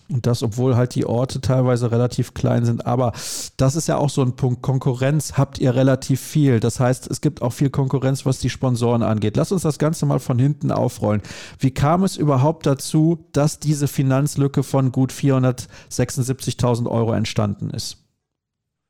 Und 0.09 0.25
das, 0.25 0.45
obwohl 0.45 0.77
halt 0.77 0.95
die 0.95 1.05
Orte 1.05 1.41
teilweise 1.41 1.91
relativ 1.91 2.33
klein 2.33 2.65
sind. 2.65 2.87
Aber 2.87 3.11
das 3.57 3.75
ist 3.75 3.89
ja 3.89 3.97
auch 3.97 4.09
so 4.09 4.23
ein 4.23 4.37
Punkt. 4.37 4.63
Konkurrenz 4.63 5.37
habt 5.37 5.59
ihr 5.59 5.75
relativ 5.75 6.21
viel. 6.21 6.61
Das 6.61 6.79
heißt, 6.79 7.11
es 7.11 7.21
gibt 7.21 7.43
auch 7.43 7.53
viel 7.53 7.71
Konkurrenz, 7.71 8.25
was 8.25 8.39
die 8.39 8.49
Sponsoren 8.49 9.03
angeht. 9.03 9.37
Lass 9.37 9.51
uns 9.51 9.63
das 9.63 9.81
Ganze 9.81 10.07
mal 10.07 10.21
von 10.21 10.39
hinten 10.39 10.71
aufrollen. 10.71 11.23
Wie 11.59 11.75
kam 11.75 12.05
es 12.05 12.17
überhaupt 12.17 12.67
dazu, 12.67 13.27
dass 13.33 13.59
diese 13.59 13.89
Finanzlücke 13.89 14.63
von 14.63 14.93
gut 14.93 15.11
476.000 15.11 16.89
Euro 16.89 17.13
entstanden 17.13 17.71
ist? 17.71 18.05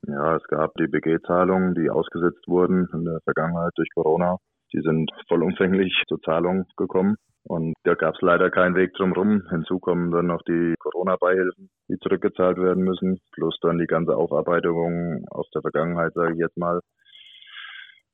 Ja, 0.06 0.36
es 0.36 0.44
gab 0.48 0.74
die 0.74 0.86
BG-Zahlungen, 0.86 1.74
die 1.74 1.88
ausgesetzt 1.88 2.46
wurden 2.46 2.88
in 2.92 3.06
der 3.06 3.20
Vergangenheit 3.24 3.72
durch 3.76 3.88
Corona. 3.94 4.36
Die 4.76 4.82
sind 4.82 5.10
vollumfänglich 5.28 6.02
zur 6.06 6.20
Zahlung 6.20 6.66
gekommen. 6.76 7.16
Und 7.48 7.74
da 7.84 7.94
gab 7.94 8.14
es 8.14 8.20
leider 8.20 8.50
keinen 8.50 8.74
Weg 8.74 8.92
drumherum. 8.94 9.42
Hinzu 9.48 9.78
kommen 9.78 10.10
dann 10.10 10.26
noch 10.26 10.42
die 10.42 10.74
Corona-Beihilfen, 10.80 11.70
die 11.88 11.96
zurückgezahlt 11.98 12.58
werden 12.58 12.84
müssen, 12.84 13.20
plus 13.32 13.56
dann 13.62 13.78
die 13.78 13.86
ganze 13.86 14.16
Aufarbeitung 14.16 15.24
aus 15.30 15.48
der 15.54 15.62
Vergangenheit, 15.62 16.12
sage 16.14 16.34
ich 16.34 16.40
jetzt 16.40 16.56
mal, 16.58 16.80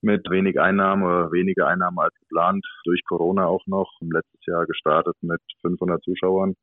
mit 0.02 0.28
wenig 0.30 0.60
Einnahmen 0.60 1.04
oder 1.04 1.32
weniger 1.32 1.66
Einnahmen 1.66 1.98
als 1.98 2.14
geplant, 2.20 2.64
durch 2.84 3.02
Corona 3.08 3.46
auch 3.46 3.66
noch. 3.66 3.90
Letztes 4.00 4.44
Jahr 4.46 4.66
gestartet 4.66 5.16
mit 5.22 5.40
500 5.62 6.02
Zuschauern, 6.02 6.54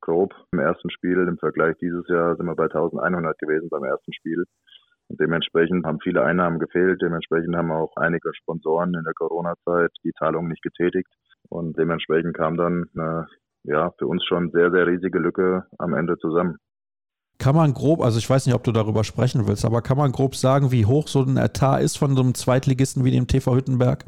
grob 0.00 0.34
im 0.52 0.60
ersten 0.60 0.90
Spiel. 0.90 1.18
Im 1.28 1.38
Vergleich 1.38 1.76
dieses 1.78 2.08
Jahr 2.08 2.34
sind 2.36 2.46
wir 2.46 2.56
bei 2.56 2.64
1100 2.64 3.38
gewesen 3.38 3.68
beim 3.68 3.84
ersten 3.84 4.12
Spiel. 4.12 4.44
Und 5.10 5.18
dementsprechend 5.20 5.84
haben 5.84 5.98
viele 6.00 6.22
Einnahmen 6.22 6.60
gefehlt. 6.60 7.02
Dementsprechend 7.02 7.56
haben 7.56 7.72
auch 7.72 7.90
einige 7.96 8.30
Sponsoren 8.32 8.94
in 8.94 9.02
der 9.02 9.12
Corona-Zeit 9.14 9.90
die 10.04 10.12
Zahlungen 10.16 10.50
nicht 10.50 10.62
getätigt. 10.62 11.08
Und 11.48 11.76
dementsprechend 11.76 12.36
kam 12.36 12.56
dann 12.56 12.84
eine, 12.94 13.26
ja, 13.64 13.90
für 13.98 14.06
uns 14.06 14.24
schon 14.24 14.52
sehr, 14.52 14.70
sehr 14.70 14.86
riesige 14.86 15.18
Lücke 15.18 15.64
am 15.78 15.94
Ende 15.94 16.16
zusammen. 16.18 16.58
Kann 17.38 17.56
man 17.56 17.74
grob, 17.74 18.02
also 18.02 18.18
ich 18.18 18.30
weiß 18.30 18.46
nicht, 18.46 18.54
ob 18.54 18.62
du 18.62 18.70
darüber 18.70 19.02
sprechen 19.02 19.48
willst, 19.48 19.64
aber 19.64 19.82
kann 19.82 19.96
man 19.96 20.12
grob 20.12 20.36
sagen, 20.36 20.70
wie 20.70 20.86
hoch 20.86 21.08
so 21.08 21.22
ein 21.22 21.38
Etat 21.38 21.80
ist 21.80 21.96
von 21.96 22.14
so 22.14 22.22
einem 22.22 22.34
Zweitligisten 22.34 23.04
wie 23.04 23.10
dem 23.10 23.26
TV 23.26 23.56
Hüttenberg? 23.56 24.04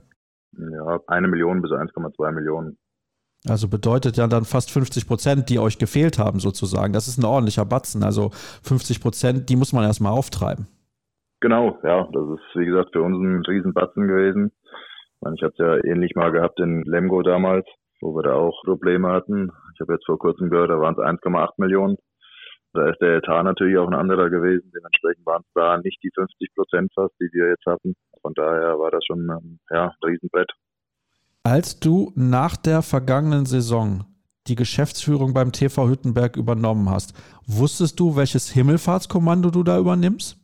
Ja, 0.57 1.00
eine 1.09 1.26
Million 1.26 1.62
bis 1.62 1.72
1,2 1.72 2.30
Millionen. 2.30 2.78
Also 3.48 3.66
bedeutet 3.66 4.18
ja 4.18 4.28
dann 4.28 4.44
fast 4.44 4.70
50 4.70 5.09
Prozent, 5.09 5.48
die 5.48 5.59
euch 5.59 5.78
gefehlt 5.78 6.20
haben, 6.20 6.38
sozusagen. 6.38 6.92
Das 6.92 7.09
ist 7.09 7.18
ein 7.18 7.24
ordentlicher 7.24 7.64
Batzen. 7.64 8.05
Also 8.05 8.30
50 8.62 9.00
Prozent, 9.00 9.48
die 9.48 9.57
muss 9.57 9.72
man 9.72 9.82
erstmal 9.82 10.12
auftreiben. 10.12 10.68
Genau, 11.43 11.76
ja, 11.82 12.09
das 12.12 12.22
ist 12.38 12.55
wie 12.55 12.66
gesagt 12.66 12.90
für 12.93 13.03
uns 13.03 13.18
ein 13.18 13.43
Riesenbatzen 13.45 14.07
gewesen. 14.07 14.53
Ich, 15.34 15.43
habe 15.43 15.53
es 15.53 15.59
ja 15.59 15.90
ähnlich 15.90 16.14
mal 16.14 16.30
gehabt 16.30 16.61
in 16.61 16.84
Lemgo 16.84 17.22
damals, 17.22 17.66
wo 18.01 18.14
wir 18.14 18.22
da 18.22 18.34
auch 18.34 18.62
Probleme 18.62 19.09
hatten. 19.09 19.51
Ich 19.74 19.80
habe 19.80 19.95
jetzt 19.95 20.07
vor 20.07 20.20
kurzem 20.20 20.51
gehört, 20.51 20.70
da 20.70 20.78
waren 20.78 20.95
es 20.95 21.01
1,8 21.01 21.55
Millionen. 21.57 21.97
Da 22.74 22.88
ist 22.88 23.01
der 23.01 23.16
Etat 23.16 23.43
natürlich 23.43 23.76
auch 23.76 23.88
ein 23.88 23.95
anderer 23.95 24.30
gewesen. 24.30 24.70
Dementsprechend 24.72 25.26
waren 25.26 25.43
es 25.43 25.53
da 25.55 25.78
nicht 25.78 26.01
die 26.05 26.12
50 26.14 26.55
Prozent 26.55 26.93
fast, 26.95 27.14
die 27.20 27.28
wir 27.32 27.49
jetzt 27.49 27.66
hatten. 27.66 27.95
Von 28.20 28.34
daher 28.34 28.78
war 28.78 28.93
das 28.93 29.05
schon 29.05 29.28
ähm, 29.28 29.59
ja, 29.70 29.86
ein 29.86 30.09
Riesenbrett. 30.09 30.53
Als 31.43 31.80
du 31.80 32.12
nach 32.14 32.57
der 32.57 32.82
vergangenen 32.82 33.47
Saison 33.47 34.05
die 34.47 34.55
Geschäftsführung 34.55 35.34
beim 35.34 35.51
TV 35.51 35.88
Hüttenberg 35.88 36.36
übernommen 36.36 36.88
hast, 36.88 37.14
wusstest 37.47 37.99
du, 37.99 38.14
welches 38.14 38.49
Himmelfahrtskommando 38.51 39.51
du 39.51 39.64
da 39.64 39.76
übernimmst? 39.78 40.41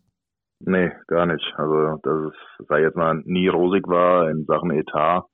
Nee, 0.61 0.91
gar 1.07 1.27
nicht. 1.27 1.45
Also, 1.57 1.99
dass 2.03 2.33
es, 2.33 2.67
sei 2.69 2.83
jetzt 2.83 2.97
mal, 2.97 3.23
nie 3.25 3.49
rosig 3.49 3.87
war 3.87 4.31
in 4.31 4.45
Sachen 4.45 4.71
Etat 4.71 5.25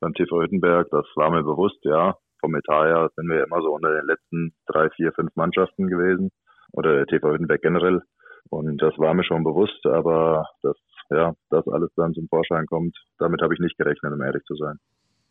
beim 0.00 0.12
TV 0.12 0.42
Hüttenberg, 0.42 0.88
das 0.90 1.06
war 1.14 1.30
mir 1.30 1.42
bewusst, 1.42 1.78
ja. 1.82 2.14
Vom 2.40 2.54
Etat 2.54 2.84
her 2.84 3.10
sind 3.16 3.28
wir 3.28 3.44
immer 3.44 3.62
so 3.62 3.74
unter 3.74 3.92
den 3.92 4.06
letzten 4.06 4.52
drei, 4.66 4.90
vier, 4.90 5.12
fünf 5.12 5.34
Mannschaften 5.34 5.86
gewesen. 5.88 6.30
Oder 6.72 6.94
der 6.94 7.06
TV 7.06 7.32
Hüttenberg 7.32 7.62
generell. 7.62 8.02
Und 8.50 8.80
das 8.82 8.96
war 8.98 9.14
mir 9.14 9.24
schon 9.24 9.42
bewusst, 9.42 9.84
aber 9.86 10.44
dass, 10.62 10.76
ja, 11.10 11.32
das 11.50 11.66
alles 11.68 11.90
dann 11.96 12.12
zum 12.12 12.28
Vorschein 12.28 12.66
kommt, 12.66 12.96
damit 13.18 13.40
habe 13.42 13.54
ich 13.54 13.60
nicht 13.60 13.78
gerechnet, 13.78 14.12
um 14.12 14.20
ehrlich 14.20 14.44
zu 14.44 14.54
sein. 14.56 14.78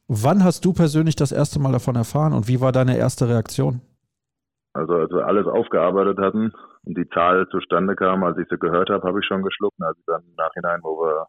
Wann 0.07 0.43
hast 0.43 0.65
du 0.65 0.73
persönlich 0.73 1.15
das 1.15 1.31
erste 1.31 1.59
Mal 1.59 1.71
davon 1.71 1.95
erfahren 1.95 2.33
und 2.33 2.47
wie 2.47 2.61
war 2.61 2.71
deine 2.71 2.97
erste 2.97 3.29
Reaktion? 3.29 3.81
Also 4.73 4.93
als 4.93 5.11
wir 5.11 5.25
alles 5.25 5.47
aufgearbeitet 5.47 6.19
hatten 6.19 6.51
und 6.85 6.97
die 6.97 7.09
Zahl 7.09 7.47
zustande 7.49 7.95
kam, 7.95 8.23
als 8.23 8.37
ich 8.37 8.47
sie 8.49 8.57
gehört 8.57 8.89
habe, 8.89 9.07
habe 9.07 9.19
ich 9.19 9.25
schon 9.25 9.43
geschluckt. 9.43 9.77
Also 9.81 10.01
dann 10.05 10.21
im 10.21 10.35
Nachhinein, 10.35 10.79
wo 10.83 10.99
wir 11.01 11.27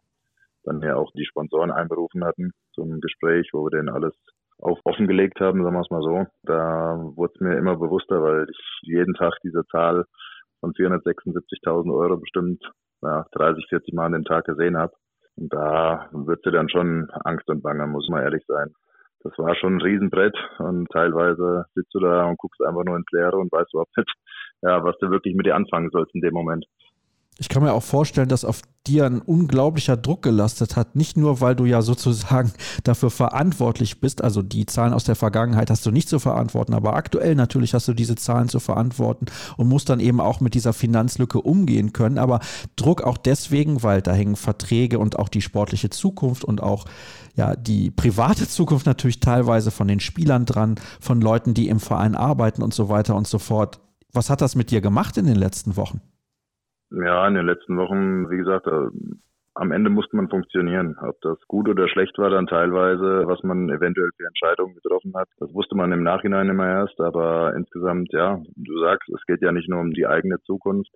dann 0.63 0.81
ja 0.81 0.95
auch 0.95 1.11
die 1.13 1.25
Sponsoren 1.25 1.71
einberufen 1.71 2.23
hatten 2.23 2.51
zum 2.73 2.99
Gespräch, 2.99 3.49
wo 3.53 3.65
wir 3.65 3.71
denen 3.71 3.89
alles 3.89 4.13
auf 4.59 4.79
offengelegt 4.83 5.39
haben, 5.39 5.63
sagen 5.63 5.75
wir 5.75 5.81
es 5.81 5.89
mal 5.89 6.01
so, 6.01 6.25
da 6.43 6.97
wurde 7.15 7.33
es 7.35 7.41
mir 7.41 7.57
immer 7.57 7.75
bewusster, 7.75 8.21
weil 8.21 8.47
ich 8.49 8.79
jeden 8.81 9.13
Tag 9.13 9.33
diese 9.43 9.65
Zahl 9.67 10.05
von 10.59 10.73
476.000 10.73 11.93
Euro 11.93 12.17
bestimmt 12.17 12.63
ja, 13.01 13.25
30, 13.33 13.67
40 13.69 13.93
Mal 13.93 14.07
an 14.07 14.13
den 14.13 14.25
Tag 14.25 14.45
gesehen 14.45 14.77
habe. 14.77 14.93
Und 15.35 15.53
da 15.53 16.09
wird 16.11 16.41
sie 16.43 16.51
dann 16.51 16.69
schon 16.69 17.09
Angst 17.23 17.47
und 17.49 17.61
Bange, 17.61 17.85
muss 17.85 18.09
man 18.09 18.23
ehrlich 18.23 18.43
sein 18.47 18.73
das 19.27 19.37
war 19.37 19.55
schon 19.55 19.75
ein 19.75 19.81
Riesenbrett 19.81 20.35
und 20.59 20.87
teilweise 20.91 21.65
sitzt 21.73 21.93
du 21.93 21.99
da 21.99 22.25
und 22.25 22.37
guckst 22.37 22.61
einfach 22.61 22.83
nur 22.83 22.97
ins 22.97 23.11
Leere 23.11 23.37
und 23.37 23.51
weißt 23.51 23.73
überhaupt 23.73 23.95
nicht, 23.97 24.11
ja, 24.61 24.83
was 24.83 24.97
du 24.99 25.09
wirklich 25.09 25.35
mit 25.35 25.45
dir 25.45 25.55
anfangen 25.55 25.89
sollst 25.91 26.13
in 26.15 26.21
dem 26.21 26.33
Moment. 26.33 26.65
Ich 27.39 27.49
kann 27.49 27.61
mir 27.61 27.73
auch 27.73 27.83
vorstellen, 27.83 28.29
dass 28.29 28.43
auf 28.43 28.61
dir 28.87 29.05
ein 29.05 29.21
unglaublicher 29.21 29.95
Druck 29.95 30.23
gelastet 30.23 30.75
hat. 30.75 30.95
Nicht 30.95 31.17
nur, 31.17 31.39
weil 31.39 31.55
du 31.55 31.65
ja 31.65 31.81
sozusagen 31.81 32.51
dafür 32.83 33.11
verantwortlich 33.11 33.99
bist. 33.99 34.23
Also 34.23 34.41
die 34.41 34.65
Zahlen 34.65 34.93
aus 34.93 35.03
der 35.03 35.15
Vergangenheit 35.15 35.69
hast 35.69 35.85
du 35.85 35.91
nicht 35.91 36.09
zu 36.09 36.19
verantworten, 36.19 36.73
aber 36.73 36.95
aktuell 36.95 37.35
natürlich 37.35 37.73
hast 37.73 37.87
du 37.87 37.93
diese 37.93 38.15
Zahlen 38.15 38.49
zu 38.49 38.59
verantworten 38.59 39.27
und 39.55 39.67
musst 39.67 39.89
dann 39.89 39.99
eben 39.99 40.19
auch 40.19 40.41
mit 40.41 40.55
dieser 40.55 40.73
Finanzlücke 40.73 41.39
umgehen 41.41 41.93
können. 41.93 42.17
Aber 42.17 42.39
Druck 42.75 43.03
auch 43.03 43.17
deswegen, 43.17 43.83
weil 43.83 44.01
da 44.01 44.13
hängen 44.13 44.35
Verträge 44.35 44.97
und 44.97 45.19
auch 45.19 45.29
die 45.29 45.41
sportliche 45.41 45.91
Zukunft 45.91 46.43
und 46.43 46.63
auch 46.63 46.85
ja 47.35 47.55
die 47.55 47.91
private 47.91 48.47
Zukunft 48.47 48.87
natürlich 48.87 49.19
teilweise 49.19 49.69
von 49.69 49.87
den 49.87 49.99
Spielern 49.99 50.45
dran, 50.45 50.75
von 50.99 51.21
Leuten, 51.21 51.53
die 51.53 51.67
im 51.67 51.79
Verein 51.79 52.15
arbeiten 52.15 52.63
und 52.63 52.73
so 52.73 52.89
weiter 52.89 53.15
und 53.15 53.27
so 53.27 53.37
fort. 53.37 53.79
Was 54.17 54.31
hat 54.31 54.41
das 54.41 54.55
mit 54.55 54.71
dir 54.71 54.81
gemacht 54.81 55.15
in 55.17 55.27
den 55.27 55.35
letzten 55.35 55.77
Wochen? 55.77 56.01
Ja, 56.89 57.27
in 57.27 57.35
den 57.35 57.45
letzten 57.45 57.77
Wochen, 57.77 58.31
wie 58.31 58.37
gesagt, 58.37 58.65
äh, 58.65 58.89
am 59.53 59.71
Ende 59.71 59.91
musste 59.91 60.15
man 60.15 60.27
funktionieren. 60.27 60.97
Ob 60.99 61.21
das 61.21 61.37
gut 61.47 61.69
oder 61.69 61.87
schlecht 61.87 62.17
war 62.17 62.31
dann 62.31 62.47
teilweise, 62.47 63.27
was 63.27 63.43
man 63.43 63.69
eventuell 63.69 64.09
für 64.17 64.25
Entscheidungen 64.25 64.73
getroffen 64.73 65.13
hat, 65.15 65.27
das 65.37 65.53
wusste 65.53 65.75
man 65.75 65.91
im 65.91 66.01
Nachhinein 66.01 66.49
immer 66.49 66.67
erst. 66.67 66.99
Aber 66.99 67.53
insgesamt, 67.55 68.11
ja, 68.11 68.41
du 68.55 68.79
sagst, 68.79 69.07
es 69.09 69.23
geht 69.27 69.43
ja 69.43 69.51
nicht 69.51 69.69
nur 69.69 69.81
um 69.81 69.91
die 69.91 70.07
eigene 70.07 70.41
Zukunft, 70.47 70.89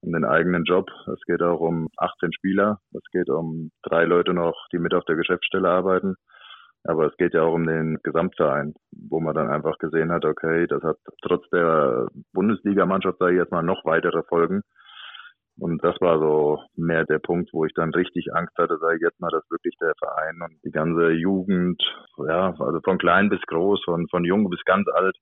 um 0.00 0.10
den 0.10 0.24
eigenen 0.24 0.64
Job. 0.64 0.90
Es 1.06 1.20
geht 1.26 1.42
auch 1.42 1.60
um 1.60 1.88
18 1.98 2.32
Spieler. 2.32 2.80
Es 2.92 3.04
geht 3.12 3.30
um 3.30 3.70
drei 3.84 4.06
Leute 4.06 4.34
noch, 4.34 4.66
die 4.72 4.78
mit 4.78 4.92
auf 4.92 5.04
der 5.04 5.14
Geschäftsstelle 5.14 5.68
arbeiten. 5.68 6.16
Aber 6.84 7.06
es 7.06 7.16
geht 7.16 7.34
ja 7.34 7.42
auch 7.42 7.54
um 7.54 7.66
den 7.66 7.98
Gesamtverein, 8.02 8.74
wo 8.92 9.20
man 9.20 9.34
dann 9.34 9.50
einfach 9.50 9.78
gesehen 9.78 10.10
hat, 10.10 10.24
okay, 10.24 10.66
das 10.66 10.82
hat 10.82 10.96
trotz 11.22 11.48
der 11.50 12.08
Bundesligamannschaft, 12.32 13.18
sage 13.18 13.32
ich 13.32 13.38
jetzt 13.38 13.52
mal, 13.52 13.62
noch 13.62 13.84
weitere 13.84 14.22
Folgen. 14.22 14.62
Und 15.58 15.84
das 15.84 15.94
war 16.00 16.18
so 16.18 16.58
mehr 16.74 17.04
der 17.04 17.18
Punkt, 17.18 17.50
wo 17.52 17.66
ich 17.66 17.74
dann 17.74 17.92
richtig 17.92 18.32
Angst 18.32 18.56
hatte, 18.56 18.78
sage 18.78 18.96
ich 18.96 19.02
jetzt 19.02 19.20
mal, 19.20 19.30
dass 19.30 19.44
wirklich 19.50 19.74
der 19.78 19.92
Verein 19.98 20.40
und 20.42 20.56
die 20.64 20.70
ganze 20.70 21.10
Jugend, 21.10 21.82
ja, 22.26 22.54
also 22.58 22.80
von 22.82 22.96
klein 22.96 23.28
bis 23.28 23.42
groß, 23.42 23.82
von, 23.84 24.08
von 24.08 24.24
jung 24.24 24.48
bis 24.48 24.64
ganz 24.64 24.88
alt, 24.88 25.16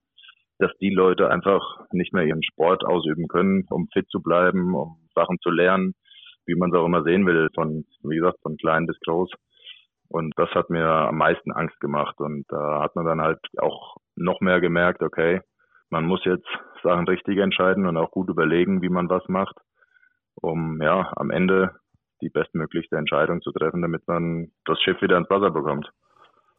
dass 0.58 0.70
die 0.80 0.90
Leute 0.90 1.28
einfach 1.28 1.62
nicht 1.90 2.12
mehr 2.12 2.24
ihren 2.24 2.44
Sport 2.44 2.84
ausüben 2.84 3.26
können, 3.26 3.66
um 3.70 3.88
fit 3.92 4.08
zu 4.10 4.20
bleiben, 4.22 4.76
um 4.76 5.08
Sachen 5.14 5.38
zu 5.42 5.50
lernen, 5.50 5.94
wie 6.46 6.54
man 6.54 6.70
es 6.70 6.78
auch 6.78 6.86
immer 6.86 7.02
sehen 7.02 7.26
will, 7.26 7.48
von, 7.54 7.84
wie 8.04 8.16
gesagt, 8.16 8.38
von 8.42 8.56
klein 8.56 8.86
bis 8.86 8.98
groß. 9.00 9.30
Und 10.08 10.32
das 10.36 10.50
hat 10.50 10.70
mir 10.70 10.86
am 10.86 11.18
meisten 11.18 11.52
Angst 11.52 11.78
gemacht. 11.80 12.18
Und 12.18 12.44
da 12.48 12.80
hat 12.82 12.96
man 12.96 13.04
dann 13.04 13.20
halt 13.20 13.40
auch 13.58 13.96
noch 14.16 14.40
mehr 14.40 14.60
gemerkt, 14.60 15.02
okay, 15.02 15.40
man 15.90 16.04
muss 16.04 16.24
jetzt 16.24 16.48
Sachen 16.82 17.06
richtig 17.06 17.38
entscheiden 17.38 17.86
und 17.86 17.96
auch 17.96 18.10
gut 18.10 18.28
überlegen, 18.28 18.82
wie 18.82 18.88
man 18.88 19.08
was 19.08 19.26
macht 19.28 19.56
um 20.40 20.80
ja 20.82 21.12
am 21.16 21.30
Ende 21.30 21.74
die 22.20 22.30
bestmöglichste 22.30 22.96
Entscheidung 22.96 23.40
zu 23.42 23.52
treffen, 23.52 23.82
damit 23.82 24.06
man 24.06 24.50
das 24.64 24.80
Schiff 24.80 25.00
wieder 25.02 25.16
ins 25.16 25.30
Wasser 25.30 25.50
bekommt. 25.50 25.90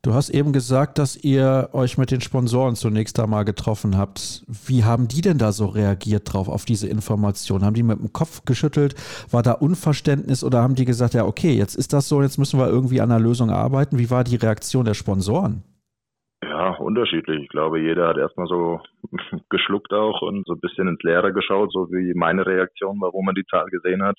Du 0.01 0.13
hast 0.13 0.29
eben 0.29 0.53
gesagt, 0.53 0.97
dass 0.97 1.21
ihr 1.21 1.71
euch 1.73 1.97
mit 1.97 2.09
den 2.09 2.21
Sponsoren 2.21 2.75
zunächst 2.75 3.19
einmal 3.19 3.43
getroffen 3.43 3.97
habt. 3.97 4.45
Wie 4.47 4.85
haben 4.85 5.09
die 5.09 5.19
denn 5.19 5.37
da 5.37 5.51
so 5.51 5.65
reagiert 5.65 6.31
drauf, 6.31 6.47
auf 6.47 6.63
diese 6.63 6.87
Information? 6.87 7.65
Haben 7.65 7.73
die 7.73 7.83
mit 7.83 7.99
dem 7.99 8.13
Kopf 8.13 8.45
geschüttelt? 8.45 8.95
War 9.29 9.43
da 9.43 9.51
Unverständnis 9.51 10.41
oder 10.41 10.61
haben 10.61 10.75
die 10.75 10.85
gesagt, 10.85 11.15
ja, 11.15 11.25
okay, 11.25 11.51
jetzt 11.51 11.75
ist 11.75 11.91
das 11.91 12.07
so, 12.07 12.21
jetzt 12.21 12.37
müssen 12.37 12.57
wir 12.57 12.69
irgendwie 12.69 13.01
an 13.01 13.11
einer 13.11 13.19
Lösung 13.19 13.49
arbeiten? 13.49 13.99
Wie 13.99 14.09
war 14.09 14.23
die 14.23 14.37
Reaktion 14.37 14.85
der 14.85 14.93
Sponsoren? 14.93 15.63
Ja, 16.41 16.75
unterschiedlich. 16.75 17.43
Ich 17.43 17.49
glaube, 17.49 17.81
jeder 17.81 18.07
hat 18.07 18.17
erstmal 18.17 18.47
so 18.47 18.79
geschluckt 19.49 19.91
auch 19.91 20.21
und 20.21 20.47
so 20.47 20.53
ein 20.53 20.61
bisschen 20.61 20.87
ins 20.87 21.03
Leere 21.03 21.33
geschaut, 21.33 21.73
so 21.73 21.91
wie 21.91 22.13
meine 22.13 22.45
Reaktion 22.45 23.01
war, 23.01 23.11
wo 23.11 23.21
man 23.21 23.35
die 23.35 23.45
Zahl 23.51 23.65
gesehen 23.65 24.01
hat. 24.01 24.17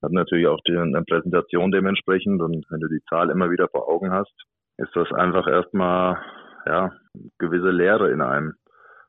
Hat 0.00 0.12
natürlich 0.12 0.46
auch 0.46 0.60
die, 0.64 0.76
eine 0.76 1.02
Präsentation 1.02 1.72
dementsprechend 1.72 2.40
und 2.40 2.64
wenn 2.70 2.78
du 2.78 2.86
die 2.86 3.02
Zahl 3.08 3.30
immer 3.30 3.50
wieder 3.50 3.66
vor 3.66 3.88
Augen 3.88 4.12
hast, 4.12 4.32
ist 4.78 4.94
das 4.94 5.12
einfach 5.12 5.46
erstmal, 5.46 6.18
ja, 6.64 6.92
gewisse 7.38 7.70
Leere 7.70 8.10
in 8.10 8.20
einem. 8.20 8.54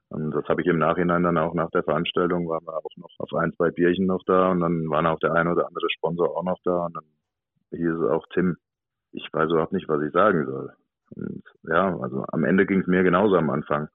Und 0.10 0.32
das 0.32 0.44
habe 0.50 0.62
ich 0.62 0.68
im 0.68 0.80
Nachhinein 0.80 1.24
dann 1.24 1.38
auch 1.38 1.54
nach 1.54 1.70
der 1.70 1.84
Veranstaltung, 1.84 2.50
waren 2.50 2.66
wir 2.66 2.76
auch 2.76 2.98
noch 2.98 3.12
auf 3.20 3.34
ein, 3.36 3.54
zwei 3.54 3.70
Bierchen 3.70 4.08
noch 4.08 4.24
da 4.26 4.50
und 4.50 4.60
dann 4.60 4.90
waren 4.90 5.06
auch 5.06 5.20
der 5.20 5.34
ein 5.34 5.48
oder 5.48 5.68
andere 5.68 5.88
Sponsor 5.92 6.36
auch 6.36 6.44
noch 6.44 6.58
da 6.64 6.86
und 6.86 6.96
dann 6.96 7.04
hieß 7.72 7.94
es 7.94 8.10
auch 8.10 8.26
Tim. 8.34 8.58
Ich 9.12 9.28
weiß 9.32 9.52
überhaupt 9.52 9.74
nicht, 9.74 9.88
was 9.88 10.02
ich 10.02 10.12
sagen 10.12 10.48
soll. 10.48 10.74
Und 11.16 11.44
ja, 11.64 11.96
also 12.00 12.26
am 12.32 12.44
Ende 12.44 12.66
ging 12.66 12.82
es 12.82 12.88
mir 12.88 13.04
genauso 13.04 13.36
am 13.36 13.52
Anfang. 13.52 13.90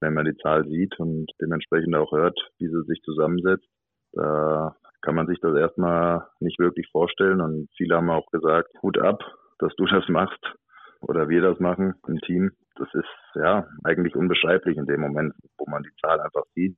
Wenn 0.00 0.14
man 0.14 0.24
die 0.24 0.36
Zahl 0.38 0.64
sieht 0.66 0.98
und 0.98 1.30
dementsprechend 1.40 1.94
auch 1.94 2.10
hört, 2.10 2.38
wie 2.58 2.66
sie 2.66 2.82
sich 2.82 3.00
zusammensetzt, 3.02 3.68
da 4.12 4.74
kann 5.02 5.14
man 5.14 5.28
sich 5.28 5.38
das 5.40 5.56
erstmal 5.56 6.26
nicht 6.40 6.58
wirklich 6.58 6.88
vorstellen. 6.90 7.40
Und 7.40 7.68
viele 7.76 7.96
haben 7.96 8.10
auch 8.10 8.28
gesagt, 8.32 8.70
Hut 8.82 8.98
ab, 8.98 9.22
dass 9.60 9.74
du 9.76 9.86
das 9.86 10.08
machst 10.08 10.56
oder 11.02 11.28
wir 11.28 11.42
das 11.42 11.60
machen 11.60 11.94
im 12.06 12.18
Team. 12.20 12.50
Das 12.76 12.88
ist 12.94 13.04
ja 13.34 13.66
eigentlich 13.84 14.16
unbeschreiblich 14.16 14.76
in 14.76 14.86
dem 14.86 15.00
Moment, 15.00 15.34
wo 15.58 15.66
man 15.68 15.82
die 15.82 15.94
Zahl 16.00 16.20
einfach 16.20 16.44
sieht. 16.54 16.76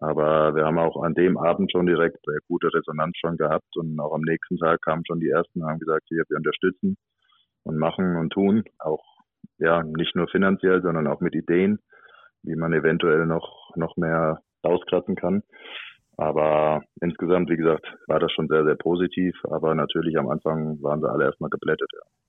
Aber 0.00 0.54
wir 0.54 0.64
haben 0.64 0.78
auch 0.78 1.02
an 1.02 1.14
dem 1.14 1.36
Abend 1.36 1.70
schon 1.70 1.86
direkt 1.86 2.18
sehr 2.24 2.38
gute 2.48 2.72
Resonanz 2.72 3.16
schon 3.18 3.36
gehabt 3.36 3.76
und 3.76 4.00
auch 4.00 4.14
am 4.14 4.22
nächsten 4.22 4.56
Tag 4.56 4.80
kamen 4.82 5.04
schon 5.06 5.20
die 5.20 5.28
ersten 5.28 5.62
und 5.62 5.68
haben 5.68 5.78
gesagt, 5.78 6.04
hier, 6.08 6.22
wir 6.28 6.36
unterstützen 6.38 6.96
und 7.64 7.76
machen 7.76 8.16
und 8.16 8.32
tun. 8.32 8.64
Auch 8.78 9.04
ja 9.58 9.82
nicht 9.82 10.16
nur 10.16 10.28
finanziell, 10.28 10.80
sondern 10.80 11.06
auch 11.06 11.20
mit 11.20 11.34
Ideen, 11.34 11.80
wie 12.42 12.56
man 12.56 12.72
eventuell 12.72 13.26
noch 13.26 13.72
noch 13.76 13.96
mehr 13.96 14.40
rauskratzen 14.64 15.16
kann. 15.16 15.42
Aber 16.16 16.82
insgesamt, 17.00 17.50
wie 17.50 17.56
gesagt, 17.56 17.86
war 18.06 18.20
das 18.20 18.32
schon 18.32 18.48
sehr, 18.48 18.64
sehr 18.64 18.76
positiv. 18.76 19.34
Aber 19.44 19.74
natürlich 19.74 20.18
am 20.18 20.28
Anfang 20.28 20.80
waren 20.82 21.00
sie 21.00 21.10
alle 21.10 21.24
erstmal 21.24 21.50
geblättet. 21.50 21.90
Ja. 21.92 22.19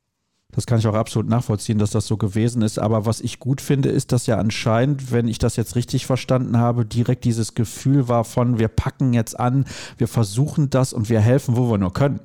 Das 0.54 0.66
kann 0.66 0.80
ich 0.80 0.88
auch 0.88 0.96
absolut 0.96 1.30
nachvollziehen, 1.30 1.80
dass 1.80 1.92
das 1.92 2.08
so 2.08 2.18
gewesen 2.18 2.62
ist. 2.62 2.78
Aber 2.78 3.06
was 3.06 3.22
ich 3.22 3.40
gut 3.40 3.62
finde, 3.62 3.90
ist, 3.90 4.12
dass 4.12 4.28
ja 4.28 4.38
anscheinend, 4.38 5.12
wenn 5.12 5.28
ich 5.28 5.40
das 5.40 5.56
jetzt 5.56 5.76
richtig 5.76 6.06
verstanden 6.06 6.58
habe, 6.58 6.86
direkt 6.86 7.24
dieses 7.24 7.56
Gefühl 7.56 8.10
war 8.10 8.24
von, 8.24 8.60
wir 8.60 8.68
packen 8.68 9.14
jetzt 9.14 9.40
an, 9.40 9.66
wir 9.98 10.08
versuchen 10.08 10.70
das 10.70 10.94
und 10.94 11.10
wir 11.10 11.20
helfen, 11.20 11.56
wo 11.56 11.72
wir 11.72 11.78
nur 11.78 11.94
können. 11.94 12.20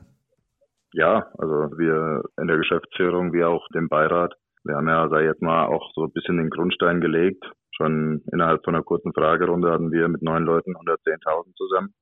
Ja, 0.92 1.26
also 1.38 1.78
wir 1.78 2.22
in 2.40 2.48
der 2.48 2.56
Geschäftsführung, 2.56 3.32
wie 3.32 3.44
auch 3.44 3.66
dem 3.74 3.88
Beirat, 3.88 4.34
wir 4.64 4.76
haben 4.76 4.88
ja, 4.88 5.08
sag 5.08 5.22
jetzt 5.22 5.42
mal, 5.42 5.66
auch 5.66 5.92
so 5.94 6.04
ein 6.04 6.12
bisschen 6.12 6.38
den 6.38 6.50
Grundstein 6.50 7.00
gelegt. 7.00 7.44
Schon 7.76 8.22
innerhalb 8.32 8.64
von 8.64 8.74
einer 8.74 8.82
kurzen 8.82 9.12
Fragerunde 9.12 9.70
hatten 9.70 9.92
wir 9.92 10.08
mit 10.08 10.22
neun 10.22 10.44
Leuten 10.44 10.74
110.000 10.74 11.54
zusammen 11.54 11.92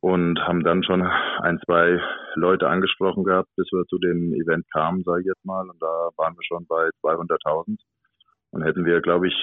und 0.00 0.38
haben 0.40 0.64
dann 0.64 0.82
schon 0.84 1.02
ein, 1.02 1.60
zwei 1.64 2.00
Leute 2.34 2.68
angesprochen 2.68 3.24
gehabt, 3.24 3.48
bis 3.56 3.66
wir 3.72 3.84
zu 3.86 3.98
dem 3.98 4.32
Event 4.34 4.64
kamen, 4.72 5.02
sage 5.04 5.22
ich 5.22 5.26
jetzt 5.26 5.44
mal. 5.44 5.68
Und 5.68 5.80
da 5.80 6.10
waren 6.16 6.34
wir 6.36 6.44
schon 6.44 6.66
bei 6.66 6.88
200.000. 7.02 7.78
Und 8.50 8.62
hätten 8.62 8.84
wir, 8.84 9.00
glaube 9.00 9.28
ich, 9.28 9.34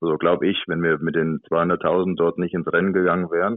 also 0.00 0.16
glaube 0.16 0.46
ich, 0.46 0.62
wenn 0.66 0.82
wir 0.82 0.98
mit 0.98 1.14
den 1.14 1.40
200.000 1.50 2.16
dort 2.16 2.38
nicht 2.38 2.54
ins 2.54 2.70
Rennen 2.72 2.92
gegangen 2.92 3.30
wären, 3.30 3.56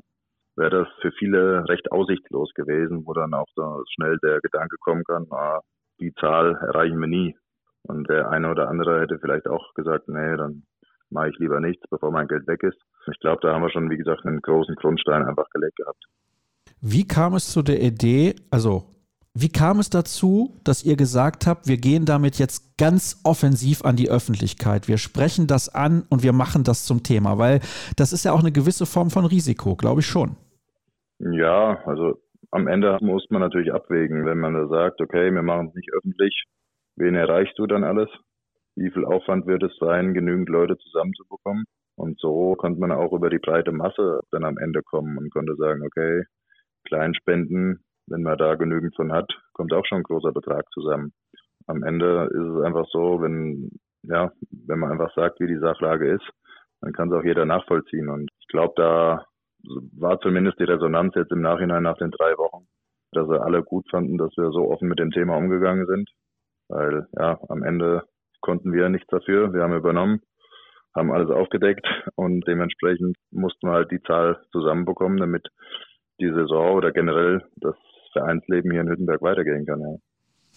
wäre 0.56 0.70
das 0.70 0.88
für 1.02 1.12
viele 1.12 1.68
recht 1.68 1.92
aussichtslos 1.92 2.52
gewesen, 2.54 3.06
wo 3.06 3.14
dann 3.14 3.34
auch 3.34 3.48
so 3.56 3.84
schnell 3.96 4.18
der 4.24 4.40
Gedanke 4.42 4.78
kommen 4.80 5.04
kann, 5.04 5.28
ah, 5.32 5.62
die 6.00 6.14
Zahl 6.14 6.56
erreichen 6.56 7.00
wir 7.00 7.08
nie. 7.08 7.36
Und 7.84 8.10
der 8.10 8.30
eine 8.30 8.50
oder 8.50 8.68
andere 8.70 9.02
hätte 9.02 9.20
vielleicht 9.20 9.48
auch 9.48 9.74
gesagt, 9.74 10.08
nee, 10.08 10.36
dann 10.36 10.64
mache 11.10 11.30
ich 11.30 11.38
lieber 11.38 11.60
nichts, 11.60 11.84
bevor 11.90 12.12
mein 12.12 12.28
Geld 12.28 12.48
weg 12.48 12.64
ist. 12.64 12.80
Ich 13.12 13.20
glaube, 13.20 13.40
da 13.42 13.54
haben 13.54 13.62
wir 13.62 13.70
schon, 13.70 13.90
wie 13.90 13.98
gesagt, 13.98 14.26
einen 14.26 14.42
großen 14.42 14.76
Grundstein 14.76 15.26
einfach 15.26 15.50
gelegt 15.52 15.78
gehabt. 15.78 16.04
Wie 16.82 17.08
kam 17.08 17.34
es 17.34 17.52
zu 17.52 17.64
der 17.64 17.82
Idee, 17.82 18.36
also 18.52 18.84
wie 19.40 19.50
kam 19.50 19.80
es 19.80 19.90
dazu, 19.90 20.60
dass 20.64 20.84
ihr 20.84 20.96
gesagt 20.96 21.46
habt, 21.46 21.68
wir 21.68 21.78
gehen 21.78 22.06
damit 22.06 22.40
jetzt 22.40 22.78
ganz 22.78 23.22
offensiv 23.24 23.86
an 23.86 23.96
die 23.96 24.10
Öffentlichkeit? 24.10 24.88
Wir 24.88 24.98
sprechen 24.98 25.46
das 25.46 25.70
an 25.70 26.06
und 26.10 26.24
wir 26.24 26.34
machen 26.34 26.64
das 26.64 26.86
zum 26.86 27.04
Thema, 27.04 27.38
weil 27.38 27.60
das 27.98 28.14
ist 28.14 28.26
ja 28.26 28.32
auch 28.32 28.40
eine 28.40 28.52
gewisse 28.52 28.86
Form 28.88 29.12
von 29.12 29.26
Risiko, 29.26 29.76
glaube 29.76 30.02
ich 30.02 30.08
schon. 30.08 30.38
Ja, 31.20 31.80
also 31.86 32.20
am 32.52 32.68
Ende 32.68 32.98
muss 33.02 33.26
man 33.30 33.42
natürlich 33.42 33.74
abwägen, 33.74 34.26
wenn 34.26 34.40
man 34.40 34.54
da 34.54 34.68
sagt, 34.68 35.02
okay, 35.02 35.32
wir 35.32 35.44
machen 35.44 35.68
es 35.70 35.76
nicht 35.76 35.90
öffentlich, 35.94 36.46
wen 36.96 37.16
erreichst 37.16 37.58
du 37.60 37.68
dann 37.68 37.84
alles? 37.84 38.10
Wie 38.76 38.92
viel 38.92 39.06
Aufwand 39.06 39.46
wird 39.48 39.64
es 39.64 39.76
sein, 39.80 40.14
genügend 40.14 40.50
Leute 40.50 40.78
zusammenzubekommen? 40.78 41.66
Und 41.96 42.20
so 42.20 42.56
konnte 42.56 42.80
man 42.80 42.92
auch 42.92 43.12
über 43.12 43.30
die 43.30 43.40
breite 43.40 43.72
Masse 43.72 44.22
dann 44.32 44.44
am 44.44 44.58
Ende 44.58 44.84
kommen 44.84 45.18
und 45.18 45.32
konnte 45.32 45.56
sagen, 45.56 45.84
okay, 45.84 46.24
Kleinspenden, 46.88 47.84
wenn 48.08 48.24
man 48.24 48.38
da 48.38 48.56
genügend 48.56 48.96
von 48.96 49.12
hat, 49.12 49.30
kommt 49.54 49.74
auch 49.74 49.86
schon 49.86 50.00
ein 50.00 50.04
großer 50.04 50.32
Betrag 50.32 50.66
zusammen. 50.72 51.14
Am 51.68 51.84
Ende 51.84 52.30
ist 52.32 52.58
es 52.58 52.64
einfach 52.64 52.86
so, 52.92 53.22
wenn, 53.22 53.72
ja, 54.04 54.32
wenn 54.52 54.80
man 54.80 54.92
einfach 54.92 55.14
sagt, 55.14 55.40
wie 55.40 55.48
die 55.48 55.60
Sachlage 55.60 56.14
ist, 56.14 56.28
dann 56.82 56.94
kann 56.94 57.12
es 57.12 57.20
auch 57.20 57.24
jeder 57.24 57.46
nachvollziehen. 57.46 58.10
Und 58.10 58.30
ich 58.40 58.48
glaube, 58.48 58.74
da 58.78 59.26
war 59.98 60.20
zumindest 60.22 60.60
die 60.60 60.66
Resonanz 60.66 61.16
jetzt 61.16 61.32
im 61.32 61.42
Nachhinein 61.42 61.84
nach 61.84 61.98
den 61.98 62.12
drei 62.12 62.38
Wochen, 62.38 62.68
dass 63.12 63.28
sie 63.28 63.42
alle 63.42 63.64
gut 63.64 63.90
fanden, 63.90 64.18
dass 64.18 64.36
wir 64.38 64.52
so 64.52 64.70
offen 64.72 64.88
mit 64.88 65.00
dem 65.00 65.12
Thema 65.12 65.36
umgegangen 65.36 65.86
sind. 65.88 66.10
Weil 66.70 67.08
ja, 67.18 67.40
am 67.50 67.64
Ende 67.64 68.04
konnten 68.42 68.72
wir 68.72 68.90
nichts 68.90 69.08
dafür. 69.08 69.54
Wir 69.54 69.64
haben 69.64 69.76
übernommen, 69.76 70.22
haben 70.96 71.12
alles 71.12 71.30
aufgedeckt 71.30 71.86
und 72.16 72.48
dementsprechend 72.48 73.18
mussten 73.32 73.68
wir 73.68 73.74
halt 73.74 73.92
die 73.92 74.02
Zahl 74.02 74.42
zusammenbekommen, 74.52 75.18
damit 75.18 75.48
die 76.20 76.30
Saison 76.30 76.76
oder 76.76 76.92
generell 76.92 77.44
das 77.58 77.76
Vereinsleben 78.12 78.72
hier 78.72 78.82
in 78.82 78.90
Hüttenberg 78.90 79.22
weitergehen 79.22 79.66
kann. 79.66 79.82
Ja. 79.82 79.96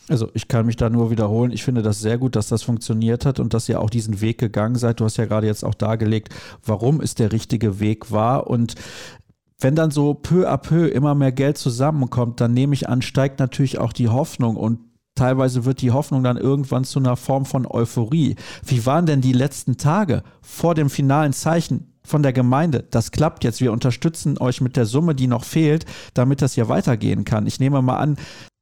Also 0.09 0.29
ich 0.35 0.49
kann 0.49 0.67
mich 0.67 0.77
da 0.77 0.91
nur 0.91 1.11
wiederholen. 1.11 1.53
Ich 1.53 1.63
finde 1.63 1.83
das 1.83 2.01
sehr 2.01 2.19
gut, 2.19 2.35
dass 2.35 2.49
das 2.49 2.63
funktioniert 2.63 3.27
hat 3.27 3.39
und 3.39 3.55
dass 3.55 3.69
ihr 3.69 3.81
auch 3.81 3.91
diesen 3.91 4.21
Weg 4.21 4.39
gegangen 4.39 4.77
seid. 4.77 5.01
Du 5.01 5.05
hast 5.05 5.19
ja 5.19 5.27
gerade 5.27 5.47
jetzt 5.47 5.65
auch 5.65 5.75
dargelegt, 5.75 6.35
warum 6.65 7.01
es 7.01 7.15
der 7.15 7.33
richtige 7.33 7.81
Weg 7.81 8.11
war. 8.11 8.49
Und 8.49 8.75
wenn 9.61 9.75
dann 9.75 9.91
so 9.91 10.15
peu 10.15 10.49
à 10.49 10.57
peu 10.57 10.87
immer 10.87 11.15
mehr 11.15 11.33
Geld 11.33 11.59
zusammenkommt, 11.59 12.41
dann 12.41 12.55
nehme 12.55 12.75
ich 12.75 12.89
an, 12.89 13.03
steigt 13.03 13.39
natürlich 13.39 13.79
auch 13.79 13.93
die 13.93 14.09
Hoffnung 14.09 14.57
und 14.57 14.81
teilweise 15.15 15.67
wird 15.67 15.83
die 15.83 15.91
Hoffnung 15.91 16.25
dann 16.25 16.39
irgendwann 16.39 16.85
zu 16.85 16.99
einer 16.99 17.17
Form 17.17 17.45
von 17.45 17.67
Euphorie. 17.67 18.37
Wie 18.65 18.87
waren 18.87 19.07
denn 19.07 19.21
die 19.21 19.35
letzten 19.35 19.77
Tage 19.77 20.23
vor 20.41 20.75
dem 20.75 20.89
finalen 20.89 21.35
Zeichen 21.35 21.90
von 22.05 22.23
der 22.23 22.33
Gemeinde? 22.33 22.85
Das 22.91 23.13
klappt 23.13 23.45
jetzt. 23.45 23.61
Wir 23.61 23.73
unterstützen 23.73 24.39
euch 24.39 24.61
mit 24.61 24.77
der 24.77 24.85
Summe, 24.85 25.15
die 25.15 25.27
noch 25.27 25.45
fehlt, 25.45 25.85
damit 26.15 26.43
das 26.43 26.55
hier 26.55 26.69
weitergehen 26.69 27.25
kann. 27.25 27.47
Ich 27.47 27.61
nehme 27.61 27.83
mal 27.83 27.99
an, 27.99 28.17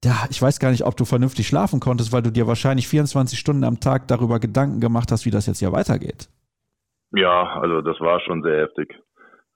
ja, 0.04 0.26
ich 0.30 0.40
weiß 0.40 0.60
gar 0.60 0.70
nicht, 0.70 0.84
ob 0.84 0.96
du 0.96 1.04
vernünftig 1.04 1.48
schlafen 1.48 1.80
konntest, 1.80 2.12
weil 2.12 2.22
du 2.22 2.30
dir 2.30 2.46
wahrscheinlich 2.46 2.88
24 2.88 3.38
Stunden 3.38 3.64
am 3.64 3.80
Tag 3.80 4.06
darüber 4.08 4.38
Gedanken 4.38 4.80
gemacht 4.80 5.10
hast, 5.10 5.26
wie 5.26 5.30
das 5.30 5.46
jetzt 5.46 5.58
hier 5.58 5.72
weitergeht. 5.72 6.28
Ja, 7.12 7.58
also 7.60 7.80
das 7.80 7.98
war 8.00 8.20
schon 8.20 8.42
sehr 8.42 8.60
heftig. 8.60 8.94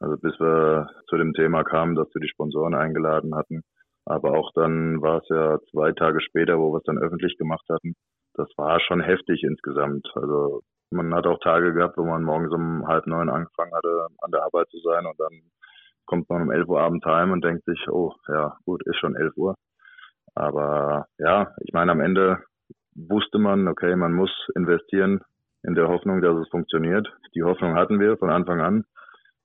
Also 0.01 0.17
bis 0.17 0.33
wir 0.41 0.89
zu 1.09 1.17
dem 1.17 1.33
Thema 1.33 1.63
kamen, 1.63 1.95
dass 1.95 2.09
wir 2.13 2.21
die 2.21 2.29
Sponsoren 2.29 2.75
eingeladen 2.75 3.37
hatten. 3.37 3.63
Aber 4.05 4.37
auch 4.37 4.51
dann 4.55 5.01
war 5.01 5.19
es 5.19 5.29
ja 5.29 5.59
zwei 5.71 5.93
Tage 5.93 6.21
später, 6.21 6.59
wo 6.59 6.73
wir 6.73 6.79
es 6.79 6.85
dann 6.85 6.99
öffentlich 6.99 7.39
gemacht 7.39 7.65
hatten. 7.71 7.95
Das 8.35 8.49
war 8.57 8.81
schon 8.81 9.01
heftig 9.01 9.45
insgesamt. 9.45 10.09
Also 10.15 10.63
man 10.93 11.15
hat 11.15 11.27
auch 11.27 11.39
Tage 11.41 11.73
gehabt, 11.73 11.97
wo 11.97 12.05
man 12.05 12.23
morgens 12.23 12.53
um 12.53 12.87
halb 12.87 13.07
neun 13.07 13.29
angefangen 13.29 13.75
hatte, 13.75 14.07
an 14.19 14.31
der 14.31 14.45
Arbeit 14.45 14.69
zu 14.71 14.79
sein 14.81 15.07
und 15.07 15.19
dann 15.19 15.43
kommt 16.07 16.29
man 16.29 16.43
um 16.43 16.51
elf 16.51 16.69
Uhr 16.69 16.81
abends 16.81 17.05
heim 17.07 17.31
und 17.31 17.45
denkt 17.45 17.65
sich, 17.65 17.89
oh 17.89 18.15
ja, 18.29 18.57
gut, 18.65 18.83
ist 18.87 18.97
schon 18.97 19.17
elf 19.17 19.37
Uhr. 19.37 19.55
Aber 20.35 21.07
ja, 21.19 21.55
ich 21.61 21.73
meine, 21.73 21.93
am 21.93 22.01
Ende 22.01 22.39
wusste 22.95 23.39
man, 23.39 23.69
okay, 23.69 23.97
man 23.97 24.13
muss 24.13 24.31
investieren 24.55 25.21
in 25.63 25.75
der 25.75 25.89
Hoffnung, 25.89 26.21
dass 26.21 26.37
es 26.37 26.49
funktioniert. 26.49 27.09
Die 27.35 27.43
Hoffnung 27.43 27.75
hatten 27.75 28.01
wir 28.01 28.17
von 28.17 28.31
Anfang 28.31 28.61
an. 28.61 28.85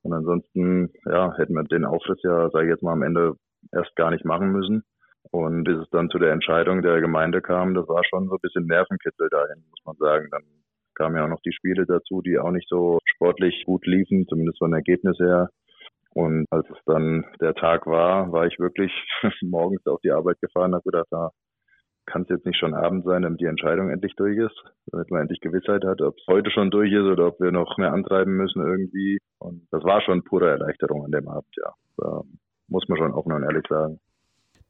Und 0.03 0.13
ansonsten, 0.13 0.91
ja, 1.05 1.33
hätten 1.35 1.53
wir 1.53 1.63
den 1.63 1.85
Aufriss 1.85 2.19
ja, 2.23 2.49
sage 2.49 2.65
ich 2.65 2.71
jetzt 2.71 2.83
mal, 2.83 2.93
am 2.93 3.03
Ende 3.03 3.35
erst 3.71 3.95
gar 3.95 4.11
nicht 4.11 4.25
machen 4.25 4.51
müssen. 4.51 4.83
Und 5.31 5.65
bis 5.65 5.77
es 5.77 5.89
dann 5.89 6.09
zu 6.09 6.19
der 6.19 6.31
Entscheidung 6.31 6.81
der 6.81 7.01
Gemeinde 7.01 7.41
kam, 7.41 7.73
das 7.73 7.87
war 7.87 8.03
schon 8.05 8.27
so 8.27 8.35
ein 8.35 8.41
bisschen 8.41 8.65
Nervenkitzel 8.65 9.29
dahin, 9.29 9.65
muss 9.69 9.85
man 9.85 9.95
sagen. 9.97 10.27
Dann 10.31 10.43
kamen 10.97 11.15
ja 11.15 11.25
auch 11.25 11.29
noch 11.29 11.41
die 11.41 11.53
Spiele 11.53 11.85
dazu, 11.85 12.21
die 12.21 12.39
auch 12.39 12.51
nicht 12.51 12.67
so 12.67 12.99
sportlich 13.05 13.63
gut 13.65 13.85
liefen, 13.85 14.25
zumindest 14.27 14.57
von 14.59 14.73
Ergebnis 14.73 15.17
her. 15.19 15.49
Und 16.13 16.45
als 16.49 16.67
es 16.69 16.77
dann 16.85 17.25
der 17.39 17.53
Tag 17.53 17.85
war, 17.85 18.31
war 18.31 18.47
ich 18.47 18.57
wirklich 18.59 18.91
morgens 19.41 19.85
auf 19.85 20.01
die 20.01 20.11
Arbeit 20.11 20.39
gefahren, 20.41 20.73
habe 20.73 20.83
gedacht, 20.83 21.07
da 21.11 21.29
kann 22.07 22.23
es 22.23 22.29
jetzt 22.29 22.45
nicht 22.45 22.57
schon 22.57 22.73
Abend 22.73 23.03
sein, 23.05 23.21
damit 23.21 23.41
die 23.41 23.45
Entscheidung 23.45 23.89
endlich 23.89 24.15
durch 24.15 24.37
ist, 24.37 24.57
damit 24.87 25.11
man 25.11 25.21
endlich 25.21 25.41
Gewissheit 25.41 25.83
hat, 25.83 26.01
ob 26.01 26.15
es 26.17 26.25
heute 26.27 26.49
schon 26.49 26.71
durch 26.71 26.91
ist 26.91 27.03
oder 27.03 27.27
ob 27.27 27.39
wir 27.39 27.51
noch 27.51 27.77
mehr 27.77 27.93
antreiben 27.93 28.35
müssen 28.35 28.65
irgendwie. 28.65 29.19
Und 29.39 29.67
das 29.71 29.83
war 29.83 30.01
schon 30.01 30.23
pure 30.23 30.49
Erleichterung 30.49 31.05
an 31.05 31.11
dem 31.11 31.27
Abend, 31.27 31.53
ja. 31.57 31.73
Da 31.97 32.21
muss 32.69 32.87
man 32.87 32.97
schon 32.97 33.13
offen 33.13 33.33
und 33.33 33.43
ehrlich 33.43 33.65
sagen. 33.69 33.99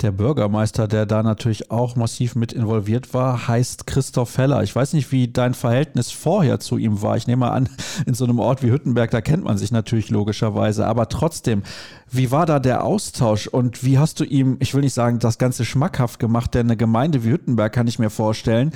Der 0.04 0.12
Bürgermeister, 0.12 0.88
der 0.88 1.08
da 1.08 1.24
natürlich 1.24 1.72
auch 1.72 1.96
massiv 1.96 2.36
mit 2.36 2.54
involviert 2.54 3.16
war, 3.16 3.48
heißt 3.48 3.88
Christoph 3.88 4.38
Heller. 4.38 4.62
Ich 4.62 4.76
weiß 4.76 4.94
nicht, 4.94 5.12
wie 5.12 5.28
dein 5.28 5.56
Verhältnis 5.56 6.12
vorher 6.12 6.60
zu 6.60 6.78
ihm 6.78 7.02
war. 7.02 7.18
Ich 7.18 7.26
nehme 7.26 7.50
an, 7.50 7.68
in 8.06 8.14
so 8.14 8.26
einem 8.26 8.38
Ort 8.38 8.62
wie 8.62 8.70
Hüttenberg, 8.70 9.10
da 9.10 9.22
kennt 9.22 9.44
man 9.44 9.58
sich 9.58 9.72
natürlich 9.72 10.12
logischerweise. 10.12 10.86
Aber 10.86 11.10
trotzdem, 11.10 11.64
wie 12.12 12.32
war 12.32 12.46
da 12.46 12.60
der 12.60 12.84
Austausch 12.84 13.48
und 13.48 13.84
wie 13.84 13.98
hast 13.98 14.20
du 14.20 14.24
ihm, 14.24 14.58
ich 14.60 14.76
will 14.76 14.82
nicht 14.82 14.94
sagen, 14.94 15.18
das 15.18 15.40
Ganze 15.40 15.66
schmackhaft 15.66 16.20
gemacht? 16.20 16.54
Denn 16.54 16.68
eine 16.68 16.78
Gemeinde 16.78 17.24
wie 17.24 17.32
Hüttenberg 17.32 17.74
kann 17.74 17.88
ich 17.88 17.98
mir 17.98 18.12
vorstellen, 18.12 18.74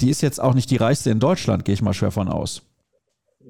die 0.00 0.10
ist 0.10 0.22
jetzt 0.22 0.42
auch 0.42 0.54
nicht 0.54 0.72
die 0.72 0.76
reichste 0.76 1.08
in 1.10 1.20
Deutschland, 1.20 1.64
gehe 1.64 1.74
ich 1.74 1.82
mal 1.82 1.94
schwer 1.94 2.10
von 2.10 2.26
aus. 2.26 2.68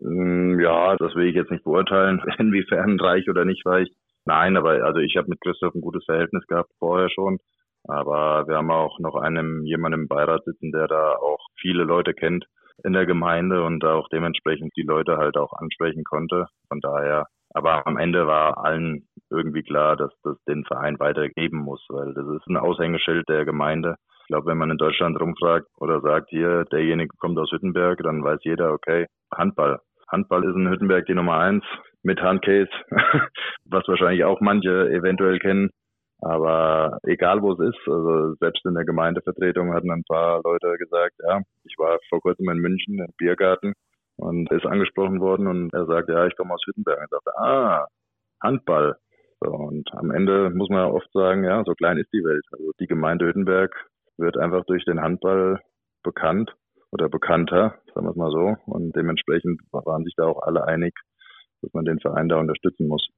Mm, 0.03 0.61
ja, 0.61 0.95
das 0.97 1.15
will 1.15 1.29
ich 1.29 1.35
jetzt 1.35 1.51
nicht 1.51 1.65
beurteilen, 1.65 2.21
inwiefern 2.39 3.01
reich 3.01 3.31
oder 3.31 3.47
nicht 3.47 3.65
reich. 3.65 3.89
Nein, 4.27 4.57
aber 4.57 4.85
also 4.85 5.01
ich 5.01 5.17
habe 5.17 5.29
mit 5.29 5.41
Christoph 5.41 5.75
ein 5.75 5.81
gutes 5.81 6.05
Verhältnis 6.05 6.47
gehabt 6.47 6.71
vorher 6.79 7.11
schon. 7.11 7.39
Aber 7.87 8.47
wir 8.49 8.57
haben 8.57 8.71
auch 8.71 8.99
noch 8.99 9.15
einen 9.17 9.67
jemanden 9.67 10.03
im 10.03 10.09
Beirat 10.09 10.45
sitzen, 10.45 10.73
der 10.73 10.89
da 10.89 11.17
auch 11.17 11.41
viele 11.61 11.85
Leute 11.85 12.15
kennt 12.15 12.47
in 12.83 12.95
der 12.95 13.07
Gemeinde 13.07 13.63
und 13.63 13.85
auch 13.85 14.09
dementsprechend 14.09 14.73
die 14.77 14.83
Leute 14.83 15.19
halt 15.19 15.37
auch 15.37 15.53
ansprechen 15.53 16.03
konnte. 16.05 16.47
Von 16.69 16.81
daher, 16.81 17.27
aber 17.53 17.87
am 17.87 17.99
Ende 17.99 18.27
war 18.27 18.65
allen 18.65 19.07
irgendwie 19.31 19.63
klar, 19.63 19.97
dass 19.97 20.11
das 20.23 20.37
den 20.49 20.65
Verein 20.65 20.99
weitergeben 20.99 21.59
muss, 21.59 21.85
weil 21.91 22.15
das 22.15 22.27
ist 22.27 22.47
ein 22.49 22.57
Aushängeschild 22.57 23.29
der 23.29 23.45
Gemeinde. 23.45 23.97
Ich 24.23 24.29
glaube, 24.29 24.47
wenn 24.47 24.59
man 24.59 24.71
in 24.71 24.79
Deutschland 24.79 25.21
rumfragt 25.21 25.67
oder 25.79 26.01
sagt, 26.01 26.31
hier, 26.31 26.65
derjenige 26.73 27.15
kommt 27.19 27.39
aus 27.39 27.53
Hüttenberg, 27.53 28.03
dann 28.03 28.25
weiß 28.25 28.41
jeder, 28.43 28.73
okay, 28.73 29.07
Handball. 29.33 29.79
Handball 30.09 30.45
ist 30.45 30.57
in 30.57 30.71
Hüttenberg 30.71 31.05
die 31.07 31.15
Nummer 31.15 31.39
eins 31.39 31.65
mit 32.05 32.21
Handcase, 32.21 32.71
was 33.65 33.89
wahrscheinlich 33.89 34.25
auch 34.25 34.41
manche 34.41 34.91
eventuell 34.91 35.39
kennen. 35.39 35.71
Aber 36.21 36.99
egal 37.03 37.43
wo 37.43 37.53
es 37.53 37.59
ist, 37.59 37.89
also 37.89 38.35
selbst 38.41 38.65
in 38.65 38.75
der 38.75 38.85
Gemeindevertretung 38.85 39.75
hatten 39.75 39.91
ein 39.91 40.05
paar 40.09 40.41
Leute 40.43 40.77
gesagt, 40.79 41.15
ja, 41.19 41.41
ich 41.65 41.75
war 41.77 41.99
vor 42.09 42.21
kurzem 42.21 42.49
in 42.49 42.59
München 42.59 42.99
im 42.99 43.13
Biergarten 43.19 43.75
und 44.17 44.51
ist 44.51 44.65
angesprochen 44.65 45.21
worden 45.21 45.47
und 45.47 45.75
er 45.75 45.87
sagt, 45.87 46.09
ja, 46.09 46.27
ich 46.27 46.37
komme 46.37 46.55
aus 46.55 46.63
Hüttenberg. 46.67 47.01
Und 47.01 47.11
sagte, 47.11 47.39
ah, 47.39 47.87
Handball. 48.43 48.97
So, 49.41 49.51
und 49.51 49.93
am 49.93 50.11
Ende 50.11 50.51
muss 50.51 50.69
man 50.69 50.87
oft 50.87 51.11
sagen, 51.13 51.45
ja, 51.45 51.63
so 51.65 51.75
klein 51.75 51.99
ist 51.99 52.13
die 52.13 52.25
Welt. 52.25 52.45
Also 52.53 52.71
die 52.81 52.87
Gemeinde 52.87 53.27
Hüttenberg 53.27 53.75
wird 54.17 54.39
einfach 54.39 54.65
durch 54.65 54.85
den 54.85 55.01
Handball 55.01 55.61
bekannt 56.03 56.55
oder 56.93 57.09
bekannter, 57.09 57.75
sagen 57.93 58.07
wir 58.07 58.11
es 58.11 58.17
mal 58.17 58.31
so. 58.31 58.57
Und 58.67 58.95
dementsprechend 58.95 59.61
waren 59.73 60.05
sich 60.05 60.15
da 60.17 60.25
auch 60.25 60.43
alle 60.43 60.65
einig, 60.65 60.95
dass 61.65 61.75
man 61.75 61.85
den 61.85 62.01
Verein 62.01 62.29
da 62.29 62.37
unterstützen 62.39 62.87
muss. 62.87 63.09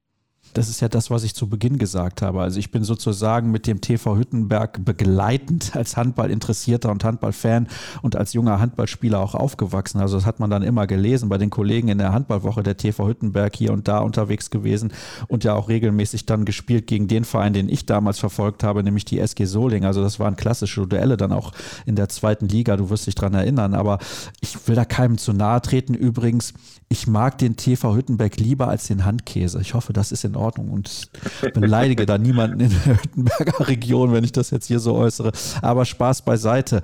Das 0.53 0.69
ist 0.69 0.81
ja 0.81 0.89
das, 0.89 1.11
was 1.11 1.23
ich 1.23 1.35
zu 1.35 1.47
Beginn 1.47 1.77
gesagt 1.77 2.21
habe. 2.21 2.41
Also 2.41 2.57
ich 2.57 2.71
bin 2.71 2.83
sozusagen 2.83 3.51
mit 3.51 3.67
dem 3.67 3.79
TV 3.79 4.17
Hüttenberg 4.17 4.83
begleitend 4.83 5.75
als 5.75 5.97
Handballinteressierter 5.97 6.89
und 6.89 7.03
Handballfan 7.03 7.67
und 8.01 8.15
als 8.15 8.33
junger 8.33 8.59
Handballspieler 8.59 9.19
auch 9.19 9.35
aufgewachsen. 9.35 9.99
Also 9.99 10.17
das 10.17 10.25
hat 10.25 10.39
man 10.39 10.49
dann 10.49 10.63
immer 10.63 10.87
gelesen 10.87 11.29
bei 11.29 11.37
den 11.37 11.49
Kollegen 11.49 11.89
in 11.89 11.99
der 11.99 12.11
Handballwoche 12.11 12.63
der 12.63 12.77
TV 12.77 13.07
Hüttenberg 13.07 13.55
hier 13.55 13.71
und 13.71 13.87
da 13.87 13.99
unterwegs 13.99 14.49
gewesen 14.49 14.93
und 15.27 15.43
ja 15.43 15.53
auch 15.53 15.69
regelmäßig 15.69 16.25
dann 16.25 16.45
gespielt 16.45 16.87
gegen 16.87 17.07
den 17.07 17.23
Verein, 17.23 17.53
den 17.53 17.69
ich 17.69 17.85
damals 17.85 18.19
verfolgt 18.19 18.63
habe, 18.63 18.83
nämlich 18.83 19.05
die 19.05 19.19
SG 19.19 19.45
Soling. 19.45 19.85
Also 19.85 20.01
das 20.01 20.19
waren 20.19 20.35
klassische 20.35 20.87
Duelle 20.87 21.17
dann 21.17 21.33
auch 21.33 21.51
in 21.85 21.95
der 21.95 22.09
zweiten 22.09 22.47
Liga. 22.47 22.77
Du 22.77 22.89
wirst 22.89 23.05
dich 23.05 23.15
daran 23.15 23.35
erinnern. 23.35 23.75
Aber 23.75 23.99
ich 24.41 24.67
will 24.67 24.75
da 24.75 24.85
keinem 24.85 25.17
zu 25.17 25.33
nahe 25.33 25.61
treten. 25.61 25.93
Übrigens, 25.93 26.53
ich 26.89 27.05
mag 27.05 27.37
den 27.37 27.57
TV 27.57 27.95
Hüttenberg 27.95 28.37
lieber 28.37 28.69
als 28.69 28.87
den 28.87 29.05
Handkäse. 29.05 29.59
Ich 29.61 29.73
hoffe, 29.73 29.93
das 29.93 30.11
ist 30.11 30.23
in 30.27 30.35
Ordnung 30.35 30.69
und 30.69 31.09
beleidige 31.53 32.05
da 32.05 32.17
niemanden 32.17 32.59
in 32.59 32.69
der 32.69 33.01
Hüttenberger 33.01 33.67
Region, 33.67 34.13
wenn 34.13 34.23
ich 34.23 34.31
das 34.31 34.51
jetzt 34.51 34.67
hier 34.67 34.79
so 34.79 34.95
äußere. 34.95 35.31
Aber 35.61 35.85
Spaß 35.85 36.23
beiseite. 36.23 36.81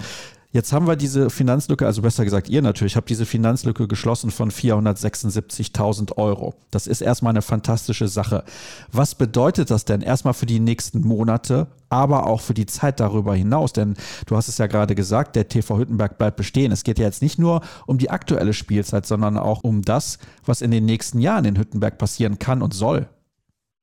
Jetzt 0.54 0.72
haben 0.72 0.86
wir 0.86 0.96
diese 0.96 1.32
Finanzlücke, 1.32 1.88
also 1.88 2.04
besser 2.04 2.24
gesagt, 2.24 2.48
ihr 2.48 2.62
natürlich, 2.62 2.96
habt 2.96 3.10
diese 3.10 3.26
Finanzlücke 3.26 3.88
geschlossen 3.88 4.30
von 4.30 4.52
476.000 4.52 6.16
Euro. 6.18 6.54
Das 6.70 6.86
ist 6.86 7.02
erstmal 7.02 7.32
eine 7.32 7.42
fantastische 7.42 8.08
Sache. 8.08 8.44
Was 8.92 9.16
bedeutet 9.16 9.72
das 9.72 9.84
denn 9.84 10.02
erstmal 10.02 10.36
für 10.36 10.46
die 10.46 10.60
nächsten 10.60 11.02
Monate, 11.02 11.66
aber 11.90 12.28
auch 12.28 12.40
für 12.40 12.54
die 12.54 12.68
Zeit 12.68 13.00
darüber 13.00 13.34
hinaus? 13.34 13.74
Denn 13.74 13.96
du 14.28 14.36
hast 14.36 14.48
es 14.48 14.60
ja 14.60 14.68
gerade 14.68 14.94
gesagt, 14.94 15.36
der 15.36 15.48
TV 15.48 15.80
Hüttenberg 15.80 16.20
bleibt 16.20 16.38
bestehen. 16.38 16.72
Es 16.72 16.84
geht 16.84 17.00
ja 17.00 17.06
jetzt 17.06 17.24
nicht 17.24 17.40
nur 17.40 17.62
um 17.88 17.98
die 17.98 18.12
aktuelle 18.12 18.54
Spielzeit, 18.54 19.08
sondern 19.08 19.40
auch 19.40 19.64
um 19.64 19.82
das, 19.82 20.20
was 20.46 20.62
in 20.62 20.70
den 20.70 20.86
nächsten 20.86 21.18
Jahren 21.18 21.46
in 21.46 21.58
Hüttenberg 21.58 21.98
passieren 21.98 22.38
kann 22.38 22.62
und 22.62 22.76
soll. 22.76 23.08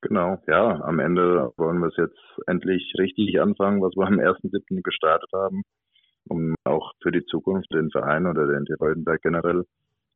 Genau, 0.02 0.38
ja, 0.46 0.80
am 0.82 0.98
Ende 0.98 1.52
wollen 1.56 1.78
wir 1.78 1.88
es 1.88 1.96
jetzt 1.96 2.18
endlich 2.46 2.94
richtig 2.98 3.40
anfangen, 3.40 3.82
was 3.82 3.94
wir 3.96 4.06
am 4.06 4.18
1.7. 4.18 4.82
gestartet 4.82 5.30
haben 5.32 5.62
um 6.28 6.54
auch 6.64 6.92
für 7.02 7.12
die 7.12 7.24
Zukunft 7.26 7.72
den 7.72 7.90
Verein 7.90 8.26
oder 8.26 8.46
den 8.46 8.64
TV 8.64 8.78
Freudenberg 8.78 9.20
generell 9.22 9.64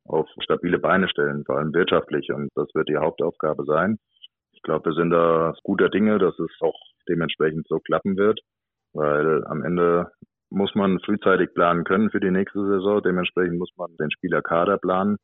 auf 0.05 0.27
stabile 0.41 0.79
Beine 0.79 1.09
stellen, 1.09 1.43
vor 1.45 1.57
allem 1.57 1.73
wirtschaftlich. 1.73 2.31
Und 2.31 2.49
das 2.55 2.67
wird 2.73 2.89
die 2.89 2.97
Hauptaufgabe 2.97 3.65
sein. 3.65 3.97
Ich 4.53 4.61
glaube, 4.61 4.91
wir 4.91 4.93
sind 4.93 5.09
da 5.09 5.53
guter 5.63 5.89
Dinge, 5.89 6.17
dass 6.19 6.37
es 6.39 6.51
auch 6.61 6.79
dementsprechend 7.09 7.67
so 7.67 7.79
klappen 7.79 8.17
wird, 8.17 8.39
weil 8.93 9.43
am 9.45 9.63
Ende 9.63 10.11
muss 10.49 10.73
man 10.75 10.99
frühzeitig 10.99 11.53
planen 11.53 11.83
können 11.83 12.11
für 12.11 12.19
die 12.19 12.31
nächste 12.31 12.65
Saison. 12.65 13.01
Dementsprechend 13.01 13.57
muss 13.57 13.71
man 13.77 13.95
den 13.97 14.11
Spielerkader 14.11 14.77
planen. 14.77 15.17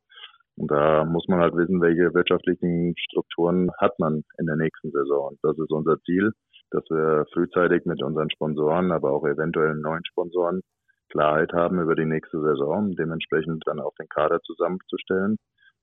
Und 0.58 0.70
da 0.70 1.06
muss 1.06 1.28
man 1.28 1.39
halt 1.39 1.56
wissen, 1.56 1.82
welche 1.82 2.14
wirtschaftlichen 2.14 2.93
Strukturen 2.97 3.72
hat 3.80 3.97
man 3.99 4.24
in 4.38 4.45
der 4.45 4.58
nächsten 4.58 4.91
Saison. 4.91 5.30
Und 5.30 5.39
das 5.43 5.58
ist 5.58 5.72
unser 5.72 5.99
Ziel, 6.02 6.32
dass 6.72 6.84
wir 6.89 7.26
frühzeitig 7.34 7.86
mit 7.86 8.04
unseren 8.04 8.30
Sponsoren, 8.30 8.91
aber 8.91 9.12
auch 9.12 9.26
eventuell 9.26 9.76
neuen 9.76 10.06
Sponsoren 10.06 10.62
Klarheit 11.10 11.52
haben 11.54 11.82
über 11.82 11.95
die 11.95 12.06
nächste 12.06 12.41
Saison, 12.41 12.95
dementsprechend 12.95 13.64
dann 13.66 13.80
auch 13.80 13.93
den 13.99 14.08
Kader 14.08 14.39
zusammenzustellen, 14.41 15.38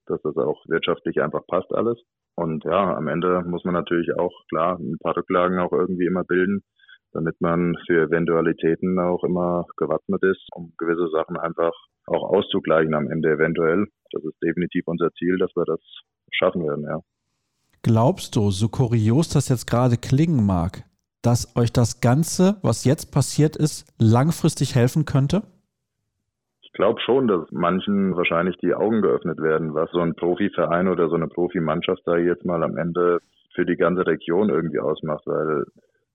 dass 0.07 0.21
das 0.23 0.37
auch 0.37 0.65
wirtschaftlich 0.67 1.21
einfach 1.21 1.47
passt 1.47 1.73
alles. 1.73 2.01
Und 2.35 2.65
ja, 2.65 2.97
am 2.97 3.09
Ende 3.09 3.43
muss 3.47 3.65
man 3.65 3.75
natürlich 3.75 4.15
auch, 4.19 4.33
klar, 4.49 4.79
ein 4.79 4.97
paar 5.03 5.17
Rücklagen 5.17 5.59
auch 5.59 5.73
irgendwie 5.73 6.07
immer 6.07 6.25
bilden, 6.25 6.63
damit 7.13 7.41
man 7.41 7.77
für 7.87 8.03
Eventualitäten 8.03 8.99
auch 8.99 9.25
immer 9.25 9.67
gewappnet 9.77 10.23
ist, 10.23 10.47
um 10.55 10.73
gewisse 10.79 11.09
Sachen 11.11 11.37
einfach 11.37 11.73
auch 12.07 12.31
auszugleichen 12.31 12.95
am 12.95 13.11
Ende 13.11 13.31
eventuell. 13.31 13.87
Das 14.13 14.25
ist 14.25 14.43
definitiv 14.43 14.85
unser 14.87 15.11
Ziel, 15.13 15.39
dass 15.39 15.55
wir 15.55 15.65
das 15.65 15.81
schaffen 16.33 16.65
werden, 16.65 16.85
ja. 16.85 17.01
Glaubst 17.83 18.37
du, 18.37 18.51
so 18.51 18.69
kurios 18.69 19.29
das 19.29 19.49
jetzt 19.49 19.67
gerade 19.67 19.97
klingen 19.97 20.45
mag, 20.45 20.85
dass 21.23 21.57
euch 21.57 21.73
das 21.73 22.01
Ganze, 22.01 22.57
was 22.63 22.85
jetzt 22.85 23.13
passiert 23.13 23.57
ist, 23.57 23.93
langfristig 23.99 24.75
helfen 24.75 25.05
könnte? 25.05 25.43
Ich 26.63 26.73
glaube 26.73 27.01
schon, 27.01 27.29
dass 27.29 27.51
manchen 27.51 28.17
wahrscheinlich 28.17 28.57
die 28.59 28.75
Augen 28.75 29.03
geöffnet 29.03 29.41
werden, 29.41 29.75
was 29.75 29.91
so 29.91 30.01
ein 30.01 30.15
Profiverein 30.15 30.89
oder 30.89 31.09
so 31.09 31.17
eine 31.17 31.29
Profimannschaft 31.29 32.03
da 32.05 32.17
jetzt 32.17 32.45
mal 32.45 32.63
am 32.63 32.77
Ende 32.77 33.19
für 33.55 33.65
die 33.65 33.77
ganze 33.77 34.07
Region 34.07 34.49
irgendwie 34.49 34.79
ausmacht. 34.79 35.27
Weil, 35.27 35.65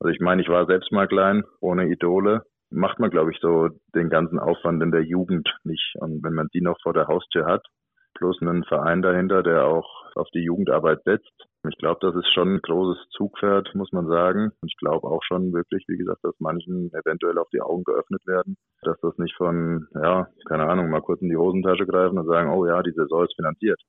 also 0.04 0.12
ich 0.14 0.20
meine, 0.20 0.42
ich 0.42 0.50
war 0.50 0.66
selbst 0.66 0.92
mal 0.92 1.08
klein, 1.08 1.44
ohne 1.62 1.88
Idole. 1.88 2.42
Macht 2.70 3.00
man, 3.00 3.10
glaube 3.10 3.32
ich, 3.32 3.40
so 3.40 3.70
den 3.96 4.10
ganzen 4.10 4.38
Aufwand 4.38 4.84
in 4.84 4.92
der 4.92 5.04
Jugend 5.04 5.48
nicht. 5.64 5.96
Und 5.96 6.22
wenn 6.24 6.34
man 6.34 6.50
die 6.54 6.60
noch 6.60 6.78
vor 6.84 6.92
der 6.92 7.08
Haustür 7.08 7.46
hat, 7.46 7.66
plus 8.14 8.42
einen 8.42 8.66
Verein 8.66 9.02
dahinter, 9.02 9.44
der 9.44 9.64
auch 9.66 9.88
auf 10.16 10.28
die 10.34 10.44
Jugendarbeit 10.44 11.02
setzt. 11.06 11.32
Ich 11.70 11.78
glaube, 11.78 12.00
das 12.02 12.16
ist 12.16 12.34
schon 12.34 12.56
ein 12.56 12.62
großes 12.62 13.08
Zugpferd, 13.12 13.74
muss 13.76 13.94
man 13.94 14.08
sagen. 14.08 14.52
Und 14.62 14.70
ich 14.70 14.76
glaube 14.76 15.08
auch 15.08 15.24
schon 15.24 15.54
wirklich, 15.54 15.86
wie 15.88 15.98
gesagt, 15.98 16.20
dass 16.24 16.36
manchen 16.40 16.92
eventuell 16.94 17.38
auch 17.38 17.50
die 17.54 17.62
Augen 17.62 17.86
geöffnet 17.86 18.28
werden, 18.28 18.58
dass 18.82 19.00
das 19.00 19.18
nicht 19.18 19.36
von, 19.38 19.88
ja, 19.96 20.28
keine 20.50 20.68
Ahnung, 20.68 20.90
mal 20.90 21.02
kurz 21.02 21.22
in 21.22 21.30
die 21.30 21.38
Hosentasche 21.38 21.86
greifen 21.86 22.18
und 22.18 22.28
sagen, 22.28 22.52
oh 22.52 22.66
ja, 22.66 22.84
die 22.84 22.92
Saison 22.92 23.24
ist 23.24 23.36
finanziert. 23.36 23.80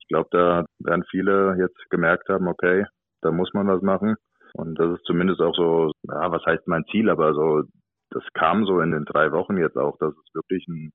Ich 0.00 0.08
glaube, 0.08 0.28
da 0.30 0.64
werden 0.78 1.04
viele 1.10 1.56
jetzt 1.58 1.90
gemerkt 1.90 2.30
haben, 2.30 2.48
okay, 2.48 2.86
da 3.20 3.30
muss 3.30 3.52
man 3.52 3.68
was 3.68 3.82
machen. 3.82 4.16
Und 4.54 4.78
das 4.78 4.98
ist 4.98 5.04
zumindest 5.04 5.40
auch 5.40 5.54
so, 5.54 5.92
ja, 6.04 6.30
was 6.30 6.44
heißt 6.44 6.66
mein 6.68 6.84
Ziel, 6.90 7.08
aber 7.10 7.34
so, 7.34 7.62
das 8.10 8.22
kam 8.34 8.66
so 8.66 8.80
in 8.80 8.90
den 8.90 9.04
drei 9.04 9.32
Wochen 9.32 9.56
jetzt 9.56 9.76
auch, 9.76 9.96
dass 9.98 10.12
es 10.12 10.34
wirklich 10.34 10.66
ein 10.68 10.92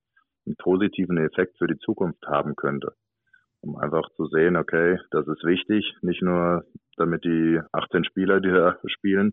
einen 0.47 0.55
positiven 0.55 1.17
Effekt 1.17 1.57
für 1.57 1.67
die 1.67 1.77
Zukunft 1.79 2.25
haben 2.25 2.55
könnte. 2.55 2.93
Um 3.61 3.75
einfach 3.77 4.09
zu 4.15 4.27
sehen, 4.27 4.55
okay, 4.55 4.97
das 5.11 5.27
ist 5.27 5.43
wichtig, 5.43 5.95
nicht 6.01 6.21
nur 6.21 6.63
damit 6.95 7.25
die 7.25 7.59
18 7.73 8.05
Spieler, 8.05 8.39
die 8.39 8.49
da 8.49 8.77
spielen, 8.87 9.31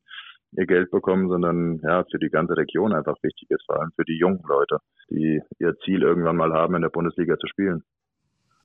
ihr 0.52 0.66
Geld 0.66 0.90
bekommen, 0.90 1.28
sondern 1.28 1.80
ja, 1.82 2.04
für 2.10 2.18
die 2.18 2.30
ganze 2.30 2.56
Region 2.56 2.92
einfach 2.92 3.16
wichtig 3.22 3.48
ist, 3.50 3.64
vor 3.66 3.80
allem 3.80 3.90
für 3.96 4.04
die 4.04 4.18
jungen 4.18 4.42
Leute, 4.46 4.78
die 5.10 5.40
ihr 5.58 5.76
Ziel 5.84 6.02
irgendwann 6.02 6.36
mal 6.36 6.52
haben, 6.52 6.74
in 6.74 6.82
der 6.82 6.90
Bundesliga 6.90 7.38
zu 7.38 7.46
spielen. 7.46 7.82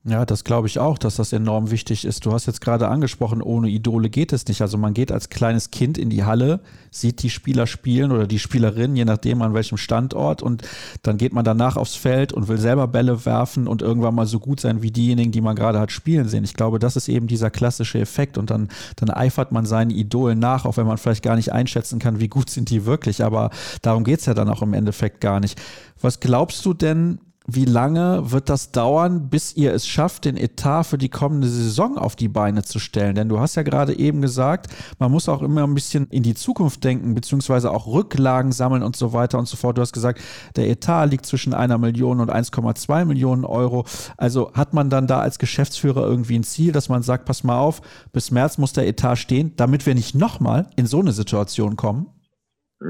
Ja, 0.02 0.24
das 0.24 0.44
glaube 0.44 0.66
ich 0.66 0.78
auch, 0.78 0.96
dass 0.96 1.16
das 1.16 1.30
enorm 1.34 1.70
wichtig 1.70 2.06
ist. 2.06 2.24
Du 2.24 2.32
hast 2.32 2.46
jetzt 2.46 2.62
gerade 2.62 2.88
angesprochen, 2.88 3.42
ohne 3.42 3.68
Idole 3.68 4.08
geht 4.08 4.32
es 4.32 4.46
nicht. 4.48 4.62
Also 4.62 4.78
man 4.78 4.94
geht 4.94 5.12
als 5.12 5.28
kleines 5.28 5.70
Kind 5.70 5.98
in 5.98 6.08
die 6.08 6.24
Halle, 6.24 6.60
sieht 6.90 7.22
die 7.22 7.28
Spieler 7.28 7.66
spielen 7.66 8.10
oder 8.10 8.26
die 8.26 8.38
Spielerinnen, 8.38 8.96
je 8.96 9.04
nachdem 9.04 9.42
an 9.42 9.52
welchem 9.52 9.76
Standort 9.76 10.42
und 10.42 10.62
dann 11.02 11.18
geht 11.18 11.34
man 11.34 11.44
danach 11.44 11.76
aufs 11.76 11.96
Feld 11.96 12.32
und 12.32 12.48
will 12.48 12.56
selber 12.56 12.88
Bälle 12.88 13.26
werfen 13.26 13.68
und 13.68 13.82
irgendwann 13.82 14.14
mal 14.14 14.24
so 14.24 14.38
gut 14.38 14.58
sein 14.60 14.80
wie 14.80 14.90
diejenigen, 14.90 15.32
die 15.32 15.42
man 15.42 15.54
gerade 15.54 15.78
hat 15.78 15.92
spielen 15.92 16.30
sehen. 16.30 16.44
Ich 16.44 16.54
glaube, 16.54 16.78
das 16.78 16.96
ist 16.96 17.10
eben 17.10 17.26
dieser 17.26 17.50
klassische 17.50 18.00
Effekt 18.00 18.38
und 18.38 18.48
dann, 18.48 18.70
dann 18.96 19.10
eifert 19.10 19.52
man 19.52 19.66
seinen 19.66 19.90
Idolen 19.90 20.38
nach, 20.38 20.64
auch 20.64 20.78
wenn 20.78 20.86
man 20.86 20.96
vielleicht 20.96 21.22
gar 21.22 21.36
nicht 21.36 21.52
einschätzen 21.52 21.98
kann, 21.98 22.20
wie 22.20 22.28
gut 22.28 22.48
sind 22.48 22.70
die 22.70 22.86
wirklich. 22.86 23.22
Aber 23.22 23.50
darum 23.82 24.04
geht 24.04 24.20
es 24.20 24.26
ja 24.26 24.32
dann 24.32 24.48
auch 24.48 24.62
im 24.62 24.72
Endeffekt 24.72 25.20
gar 25.20 25.40
nicht. 25.40 25.60
Was 26.00 26.20
glaubst 26.20 26.64
du 26.64 26.72
denn, 26.72 27.18
wie 27.54 27.64
lange 27.64 28.30
wird 28.30 28.48
das 28.48 28.72
dauern, 28.72 29.28
bis 29.28 29.56
ihr 29.56 29.72
es 29.72 29.86
schafft, 29.86 30.24
den 30.24 30.36
Etat 30.36 30.84
für 30.84 30.98
die 30.98 31.08
kommende 31.08 31.48
Saison 31.48 31.98
auf 31.98 32.16
die 32.16 32.28
Beine 32.28 32.62
zu 32.62 32.78
stellen? 32.78 33.14
Denn 33.14 33.28
du 33.28 33.40
hast 33.40 33.54
ja 33.54 33.62
gerade 33.62 33.98
eben 33.98 34.20
gesagt, 34.22 34.68
man 34.98 35.10
muss 35.10 35.28
auch 35.28 35.42
immer 35.42 35.64
ein 35.64 35.74
bisschen 35.74 36.06
in 36.08 36.22
die 36.22 36.34
Zukunft 36.34 36.84
denken, 36.84 37.14
beziehungsweise 37.14 37.70
auch 37.70 37.86
Rücklagen 37.86 38.52
sammeln 38.52 38.82
und 38.82 38.96
so 38.96 39.12
weiter 39.12 39.38
und 39.38 39.48
so 39.48 39.56
fort. 39.56 39.78
Du 39.78 39.82
hast 39.82 39.92
gesagt, 39.92 40.20
der 40.56 40.68
Etat 40.68 41.06
liegt 41.06 41.26
zwischen 41.26 41.54
einer 41.54 41.78
Million 41.78 42.20
und 42.20 42.30
1,2 42.30 43.04
Millionen 43.04 43.44
Euro. 43.44 43.84
Also 44.16 44.52
hat 44.54 44.74
man 44.74 44.90
dann 44.90 45.06
da 45.06 45.20
als 45.20 45.38
Geschäftsführer 45.38 46.06
irgendwie 46.06 46.38
ein 46.38 46.44
Ziel, 46.44 46.72
dass 46.72 46.88
man 46.88 47.02
sagt, 47.02 47.24
pass 47.24 47.44
mal 47.44 47.58
auf, 47.58 47.80
bis 48.12 48.30
März 48.30 48.58
muss 48.58 48.72
der 48.72 48.86
Etat 48.86 49.16
stehen, 49.16 49.54
damit 49.56 49.86
wir 49.86 49.94
nicht 49.94 50.14
nochmal 50.14 50.66
in 50.76 50.86
so 50.86 51.00
eine 51.00 51.12
Situation 51.12 51.76
kommen? 51.76 52.06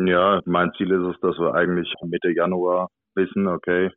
Ja, 0.06 0.40
mein 0.44 0.70
Ziel 0.76 0.90
ist 0.90 1.14
es, 1.14 1.20
dass 1.20 1.36
wir 1.38 1.54
eigentlich 1.54 1.92
Mitte 2.04 2.30
Januar 2.30 2.88
wissen, 3.16 3.48
okay, 3.48 3.90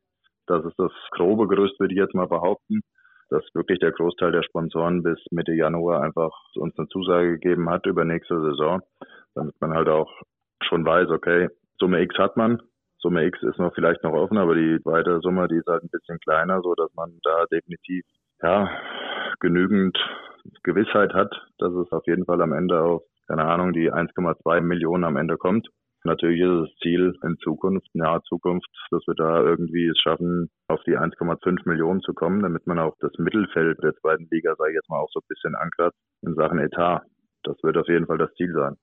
das 0.48 0.66
ist 0.66 0.78
das 0.78 0.92
grobe 1.12 1.48
Gerüst, 1.48 1.80
würde 1.80 1.94
ich 1.94 2.00
jetzt 2.00 2.16
mal 2.16 2.28
behaupten, 2.28 2.82
dass 3.30 3.44
wirklich 3.54 3.80
der 3.80 3.92
Großteil 3.92 4.32
der 4.32 4.44
Sponsoren 4.44 5.04
bis 5.04 5.20
Mitte 5.32 5.54
Januar 5.54 6.02
einfach 6.02 6.32
uns 6.56 6.78
eine 6.78 6.88
Zusage 6.88 7.34
gegeben 7.34 7.70
hat 7.70 7.86
über 7.86 8.06
nächste 8.06 8.40
Saison, 8.42 8.82
damit 9.36 9.56
man 9.60 9.74
halt 9.74 9.90
auch 9.90 10.12
schon 10.64 10.86
weiß, 10.86 11.10
okay, 11.10 11.50
Summe 11.80 12.02
X 12.02 12.18
hat 12.18 12.38
man, 12.38 12.62
Summe 13.00 13.26
X 13.26 13.42
ist 13.44 13.60
noch 13.60 13.74
vielleicht 13.74 14.04
noch 14.04 14.14
offen, 14.14 14.38
aber 14.38 14.56
die 14.56 14.80
weitere 14.86 15.20
Summe, 15.20 15.48
die 15.48 15.58
ist 15.58 15.68
halt 15.68 15.84
ein 15.84 15.90
bisschen 15.90 16.20
kleiner, 16.20 16.62
so 16.62 16.76
dass 16.76 16.94
man 16.96 17.20
da 17.24 17.46
definitiv 17.52 18.06
ja 18.42 18.70
genügend 19.40 19.98
Gewissheit 20.64 21.14
hat, 21.14 21.34
dass 21.58 21.74
es 21.74 21.92
auf 21.92 22.06
jeden 22.06 22.26
Fall 22.26 22.42
am 22.42 22.54
Ende 22.54 22.82
auf 22.82 23.04
keine 23.28 23.46
Ahnung 23.46 23.74
die 23.74 23.92
1,2 23.92 24.62
Millionen 24.62 25.04
am 25.04 25.18
Ende 25.18 25.38
kommt. 25.38 25.68
Natürlich 26.06 26.42
ist 26.42 26.70
das 26.70 26.80
Ziel 26.82 27.18
in 27.24 27.38
Zukunft, 27.38 27.88
in 27.94 28.02
naher 28.02 28.22
Zukunft, 28.24 28.68
dass 28.92 29.02
wir 29.08 29.16
da 29.16 29.42
irgendwie 29.42 29.88
es 29.88 29.98
schaffen, 30.00 30.50
auf 30.68 30.82
die 30.84 30.98
1,5 30.98 31.62
Millionen 31.66 32.02
zu 32.02 32.14
kommen, 32.14 32.42
damit 32.42 32.68
man 32.68 32.80
auch 32.80 32.96
das 33.00 33.12
Mittelfeld 33.18 33.82
der 33.82 33.96
zweiten 33.96 34.28
Liga, 34.30 34.54
sage 34.58 34.72
ich 34.72 34.76
jetzt 34.76 34.90
mal, 34.90 35.00
auch 35.00 35.10
so 35.14 35.20
ein 35.20 35.28
bisschen 35.30 35.56
ankert 35.56 35.94
in 36.22 36.36
Sachen 36.36 36.60
Etat. 36.60 37.04
Das 37.44 37.56
wird 37.64 37.78
auf 37.78 37.88
jeden 37.88 38.06
Fall 38.06 38.18
das 38.18 38.34
Ziel 38.36 38.54
sein. 38.54 38.76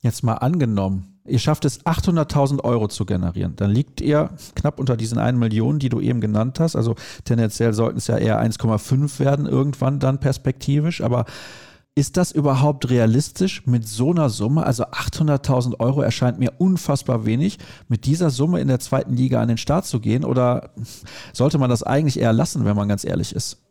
Jetzt 0.00 0.22
mal 0.22 0.34
angenommen, 0.34 1.20
ihr 1.26 1.38
schafft 1.38 1.64
es 1.64 1.84
800.000 1.84 2.62
Euro 2.62 2.88
zu 2.88 3.06
generieren, 3.06 3.56
dann 3.56 3.70
liegt 3.70 4.02
ihr 4.02 4.30
knapp 4.54 4.78
unter 4.78 4.96
diesen 4.96 5.18
1 5.18 5.38
Million, 5.38 5.78
die 5.78 5.88
du 5.88 6.00
eben 6.00 6.20
genannt 6.20 6.60
hast. 6.60 6.76
Also 6.76 6.94
tendenziell 7.24 7.72
sollten 7.72 7.98
es 7.98 8.06
ja 8.06 8.18
eher 8.18 8.38
1,5 8.38 9.18
werden 9.18 9.46
irgendwann 9.46 10.00
dann 10.00 10.20
perspektivisch, 10.20 11.00
aber 11.00 11.24
ist 11.96 12.16
das 12.16 12.32
überhaupt 12.32 12.90
realistisch 12.90 13.66
mit 13.66 13.86
so 13.86 14.10
einer 14.10 14.28
Summe? 14.28 14.66
Also 14.66 14.84
800.000 14.84 15.78
Euro 15.78 16.02
erscheint 16.02 16.38
mir 16.38 16.52
unfassbar 16.58 17.24
wenig, 17.24 17.58
mit 17.88 18.04
dieser 18.04 18.30
Summe 18.30 18.60
in 18.60 18.68
der 18.68 18.80
zweiten 18.80 19.14
Liga 19.14 19.40
an 19.40 19.48
den 19.48 19.58
Start 19.58 19.84
zu 19.84 20.00
gehen. 20.00 20.24
Oder 20.24 20.70
sollte 21.32 21.58
man 21.58 21.70
das 21.70 21.84
eigentlich 21.84 22.18
eher 22.18 22.32
lassen, 22.32 22.64
wenn 22.64 22.76
man 22.76 22.88
ganz 22.88 23.04
ehrlich 23.04 23.34
ist? 23.34 23.62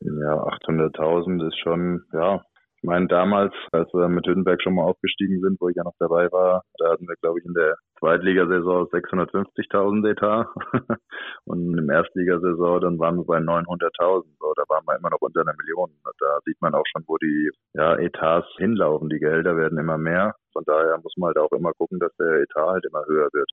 Ja, 0.00 0.34
800.000 0.68 1.48
ist 1.48 1.58
schon, 1.58 2.02
ja, 2.12 2.42
ich 2.80 2.86
meine, 2.86 3.08
damals, 3.08 3.52
als 3.72 3.92
wir 3.92 4.06
mit 4.06 4.24
Hüttenberg 4.24 4.62
schon 4.62 4.74
mal 4.74 4.84
aufgestiegen 4.84 5.40
sind, 5.40 5.60
wo 5.60 5.68
ich 5.68 5.74
ja 5.74 5.82
noch 5.82 5.96
dabei 5.98 6.30
war, 6.30 6.62
da 6.78 6.92
hatten 6.92 7.08
wir, 7.08 7.16
glaube 7.20 7.40
ich, 7.40 7.44
in 7.44 7.52
der 7.52 7.74
Zweitligasaison 7.98 8.86
650.000 8.86 10.08
Etat. 10.08 10.46
und 11.44 11.76
im 11.76 11.90
Erstligasaison, 11.90 12.80
dann 12.80 13.00
waren 13.00 13.16
wir 13.16 13.24
bei 13.24 13.38
900.000. 13.38 14.26
So, 14.38 14.52
da 14.54 14.62
waren 14.68 14.84
wir 14.86 14.96
immer 14.96 15.10
noch 15.10 15.20
unter 15.20 15.40
einer 15.40 15.54
Million. 15.58 15.90
Da 16.20 16.38
sieht 16.44 16.60
man 16.60 16.74
auch 16.74 16.84
schon, 16.92 17.02
wo 17.08 17.16
die 17.16 17.50
ja, 17.74 17.96
Etats 17.96 18.46
hinlaufen. 18.58 19.08
Die 19.08 19.18
Gehälter 19.18 19.56
werden 19.56 19.78
immer 19.78 19.98
mehr. 19.98 20.36
Von 20.52 20.62
daher 20.64 21.00
muss 21.02 21.14
man 21.16 21.28
halt 21.34 21.38
auch 21.38 21.50
immer 21.50 21.72
gucken, 21.72 21.98
dass 21.98 22.14
der 22.14 22.42
Etat 22.42 22.64
halt 22.64 22.84
immer 22.84 23.04
höher 23.06 23.28
wird. 23.32 23.50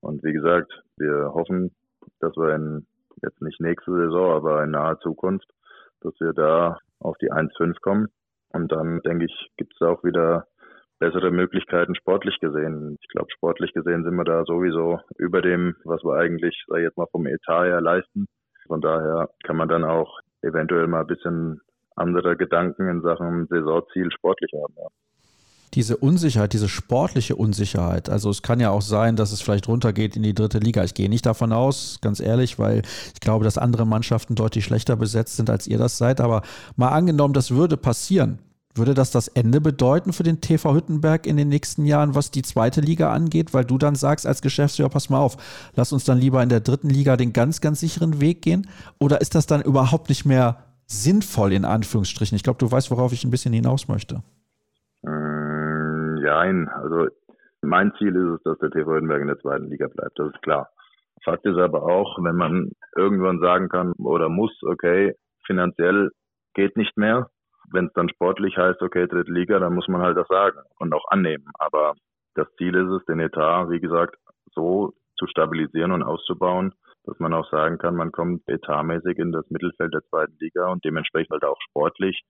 Und 0.00 0.24
wie 0.24 0.32
gesagt, 0.32 0.72
wir 0.96 1.30
hoffen, 1.32 1.70
dass 2.18 2.36
wir 2.36 2.56
in, 2.56 2.84
jetzt 3.22 3.40
nicht 3.40 3.60
nächste 3.60 3.92
Saison, 3.92 4.32
aber 4.32 4.64
in 4.64 4.72
naher 4.72 4.98
Zukunft, 4.98 5.46
dass 6.00 6.14
wir 6.18 6.32
da 6.32 6.78
auf 6.98 7.16
die 7.18 7.30
1,5 7.30 7.80
kommen 7.80 8.08
und 8.52 8.72
dann, 8.72 9.00
denke 9.02 9.26
ich, 9.26 9.50
gibt 9.56 9.74
es 9.74 9.86
auch 9.86 10.02
wieder 10.04 10.46
bessere 10.98 11.30
Möglichkeiten 11.30 11.94
sportlich 11.94 12.38
gesehen. 12.40 12.96
Ich 13.00 13.08
glaube, 13.08 13.30
sportlich 13.30 13.72
gesehen 13.72 14.04
sind 14.04 14.14
wir 14.14 14.24
da 14.24 14.44
sowieso 14.44 15.00
über 15.18 15.42
dem, 15.42 15.76
was 15.84 16.02
wir 16.04 16.16
eigentlich, 16.16 16.64
sag 16.68 16.78
ich 16.78 16.84
jetzt 16.84 16.96
mal, 16.96 17.06
vom 17.10 17.26
Etat 17.26 17.64
her 17.64 17.80
leisten. 17.80 18.26
Von 18.66 18.80
daher 18.80 19.30
kann 19.44 19.56
man 19.56 19.68
dann 19.68 19.84
auch 19.84 20.20
eventuell 20.42 20.86
mal 20.86 21.00
ein 21.00 21.06
bisschen 21.06 21.60
andere 21.96 22.36
Gedanken 22.36 22.88
in 22.88 23.02
Sachen 23.02 23.46
Saisonziel 23.46 24.10
sportlich 24.12 24.50
haben. 24.54 24.74
Ja. 24.76 24.86
Diese 25.76 25.98
Unsicherheit, 25.98 26.54
diese 26.54 26.70
sportliche 26.70 27.36
Unsicherheit, 27.36 28.08
also 28.08 28.30
es 28.30 28.40
kann 28.40 28.60
ja 28.60 28.70
auch 28.70 28.80
sein, 28.80 29.14
dass 29.14 29.30
es 29.30 29.42
vielleicht 29.42 29.68
runtergeht 29.68 30.16
in 30.16 30.22
die 30.22 30.32
dritte 30.32 30.58
Liga. 30.58 30.82
Ich 30.84 30.94
gehe 30.94 31.10
nicht 31.10 31.26
davon 31.26 31.52
aus, 31.52 31.98
ganz 32.00 32.18
ehrlich, 32.18 32.58
weil 32.58 32.80
ich 33.12 33.20
glaube, 33.20 33.44
dass 33.44 33.58
andere 33.58 33.86
Mannschaften 33.86 34.34
deutlich 34.36 34.64
schlechter 34.64 34.96
besetzt 34.96 35.36
sind, 35.36 35.50
als 35.50 35.66
ihr 35.66 35.76
das 35.76 35.98
seid. 35.98 36.22
Aber 36.22 36.40
mal 36.76 36.88
angenommen, 36.88 37.34
das 37.34 37.50
würde 37.50 37.76
passieren, 37.76 38.38
würde 38.74 38.94
das 38.94 39.10
das 39.10 39.28
Ende 39.28 39.60
bedeuten 39.60 40.14
für 40.14 40.22
den 40.22 40.40
TV 40.40 40.74
Hüttenberg 40.74 41.26
in 41.26 41.36
den 41.36 41.50
nächsten 41.50 41.84
Jahren, 41.84 42.14
was 42.14 42.30
die 42.30 42.40
zweite 42.40 42.80
Liga 42.80 43.12
angeht? 43.12 43.52
Weil 43.52 43.66
du 43.66 43.76
dann 43.76 43.96
sagst 43.96 44.26
als 44.26 44.40
Geschäftsführer, 44.40 44.88
pass 44.88 45.10
mal 45.10 45.20
auf, 45.20 45.36
lass 45.74 45.92
uns 45.92 46.04
dann 46.04 46.18
lieber 46.18 46.42
in 46.42 46.48
der 46.48 46.60
dritten 46.60 46.88
Liga 46.88 47.18
den 47.18 47.34
ganz, 47.34 47.60
ganz 47.60 47.80
sicheren 47.80 48.18
Weg 48.18 48.40
gehen? 48.40 48.66
Oder 48.98 49.20
ist 49.20 49.34
das 49.34 49.46
dann 49.46 49.60
überhaupt 49.60 50.08
nicht 50.08 50.24
mehr 50.24 50.64
sinnvoll 50.86 51.52
in 51.52 51.66
Anführungsstrichen? 51.66 52.34
Ich 52.34 52.44
glaube, 52.44 52.60
du 52.60 52.70
weißt, 52.70 52.90
worauf 52.90 53.12
ich 53.12 53.24
ein 53.24 53.30
bisschen 53.30 53.52
hinaus 53.52 53.88
möchte. 53.88 54.22
Nein, 56.26 56.68
also 56.68 57.06
mein 57.62 57.92
Ziel 57.98 58.16
ist 58.16 58.38
es, 58.38 58.42
dass 58.42 58.58
der 58.58 58.70
TV 58.70 58.94
Hüttenberg 58.94 59.20
in 59.20 59.28
der 59.28 59.38
zweiten 59.38 59.70
Liga 59.70 59.86
bleibt, 59.86 60.18
das 60.18 60.34
ist 60.34 60.42
klar. 60.42 60.68
Fakt 61.24 61.46
ist 61.46 61.56
aber 61.56 61.84
auch, 61.84 62.18
wenn 62.20 62.34
man 62.34 62.72
irgendwann 62.96 63.38
sagen 63.38 63.68
kann 63.68 63.92
oder 63.92 64.28
muss, 64.28 64.52
okay, 64.64 65.14
finanziell 65.46 66.10
geht 66.54 66.76
nicht 66.76 66.96
mehr, 66.96 67.30
wenn 67.70 67.86
es 67.86 67.92
dann 67.92 68.08
sportlich 68.08 68.56
heißt, 68.56 68.82
okay, 68.82 69.06
dritte 69.06 69.30
Liga, 69.30 69.60
dann 69.60 69.74
muss 69.74 69.86
man 69.86 70.02
halt 70.02 70.16
das 70.16 70.26
sagen 70.26 70.58
und 70.80 70.92
auch 70.92 71.04
annehmen. 71.10 71.46
Aber 71.60 71.94
das 72.34 72.48
Ziel 72.58 72.74
ist 72.74 72.90
es, 72.90 73.04
den 73.06 73.20
Etat, 73.20 73.70
wie 73.70 73.80
gesagt, 73.80 74.16
so 74.52 74.94
zu 75.16 75.28
stabilisieren 75.28 75.92
und 75.92 76.02
auszubauen, 76.02 76.74
dass 77.04 77.20
man 77.20 77.34
auch 77.34 77.48
sagen 77.50 77.78
kann, 77.78 77.94
man 77.94 78.10
kommt 78.10 78.42
etatmäßig 78.48 79.18
in 79.18 79.30
das 79.30 79.48
Mittelfeld 79.48 79.94
der 79.94 80.02
zweiten 80.10 80.36
Liga 80.40 80.72
und 80.72 80.84
dementsprechend 80.84 81.30
halt 81.30 81.44
auch 81.44 81.60
sportlich 81.68 82.20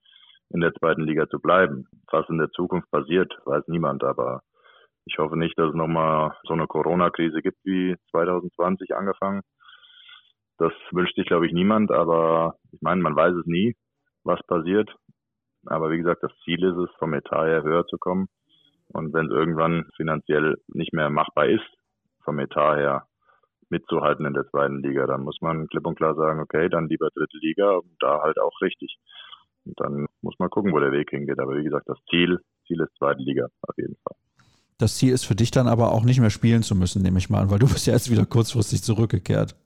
in 0.50 0.60
der 0.60 0.74
zweiten 0.74 1.02
Liga 1.02 1.28
zu 1.28 1.40
bleiben. 1.40 1.86
Was 2.10 2.28
in 2.28 2.38
der 2.38 2.50
Zukunft 2.50 2.90
passiert, 2.90 3.32
weiß 3.44 3.64
niemand, 3.68 4.04
aber 4.04 4.42
ich 5.04 5.18
hoffe 5.18 5.36
nicht, 5.36 5.58
dass 5.58 5.70
es 5.70 5.74
nochmal 5.74 6.36
so 6.44 6.52
eine 6.52 6.66
Corona-Krise 6.66 7.40
gibt 7.40 7.58
wie 7.64 7.96
2020 8.10 8.94
angefangen. 8.94 9.42
Das 10.58 10.72
wünscht 10.90 11.14
sich, 11.16 11.26
glaube 11.26 11.46
ich, 11.46 11.52
niemand, 11.52 11.90
aber 11.90 12.56
ich 12.72 12.80
meine, 12.80 13.02
man 13.02 13.14
weiß 13.14 13.34
es 13.34 13.46
nie, 13.46 13.76
was 14.24 14.40
passiert. 14.46 14.90
Aber 15.66 15.90
wie 15.90 15.98
gesagt, 15.98 16.22
das 16.22 16.32
Ziel 16.44 16.62
ist 16.64 16.76
es, 16.76 16.90
vom 16.98 17.12
Etat 17.14 17.46
her 17.46 17.62
höher 17.62 17.86
zu 17.86 17.98
kommen. 17.98 18.28
Und 18.88 19.12
wenn 19.12 19.26
es 19.26 19.32
irgendwann 19.32 19.88
finanziell 19.96 20.56
nicht 20.68 20.92
mehr 20.92 21.10
machbar 21.10 21.46
ist, 21.46 21.66
vom 22.24 22.38
Etat 22.38 22.76
her 22.76 23.06
mitzuhalten 23.68 24.26
in 24.26 24.34
der 24.34 24.48
zweiten 24.48 24.82
Liga, 24.82 25.06
dann 25.06 25.22
muss 25.22 25.40
man 25.40 25.66
klipp 25.68 25.86
und 25.86 25.96
klar 25.96 26.14
sagen, 26.14 26.40
okay, 26.40 26.68
dann 26.68 26.88
lieber 26.88 27.08
dritte 27.14 27.38
Liga 27.38 27.70
und 27.76 27.96
da 28.00 28.22
halt 28.22 28.38
auch 28.38 28.60
richtig. 28.60 28.96
Und 29.66 29.78
dann 29.80 30.06
muss 30.22 30.38
man 30.38 30.48
gucken, 30.48 30.72
wo 30.72 30.78
der 30.78 30.92
Weg 30.92 31.10
hingeht. 31.10 31.38
Aber 31.38 31.56
wie 31.56 31.64
gesagt, 31.64 31.88
das 31.88 31.98
Ziel, 32.08 32.38
Ziel 32.66 32.80
ist 32.80 32.96
zweite 32.98 33.22
Liga 33.22 33.46
auf 33.62 33.76
jeden 33.76 33.96
Fall. 33.96 34.16
Das 34.78 34.96
Ziel 34.96 35.12
ist 35.12 35.24
für 35.24 35.34
dich 35.34 35.50
dann 35.50 35.68
aber 35.68 35.92
auch 35.92 36.04
nicht 36.04 36.20
mehr 36.20 36.30
spielen 36.30 36.62
zu 36.62 36.74
müssen, 36.74 37.02
nehme 37.02 37.18
ich 37.18 37.30
mal 37.30 37.40
an, 37.40 37.50
weil 37.50 37.58
du 37.58 37.66
bist 37.66 37.86
ja 37.86 37.94
jetzt 37.94 38.10
wieder 38.10 38.26
kurzfristig 38.26 38.82
zurückgekehrt. 38.82 39.56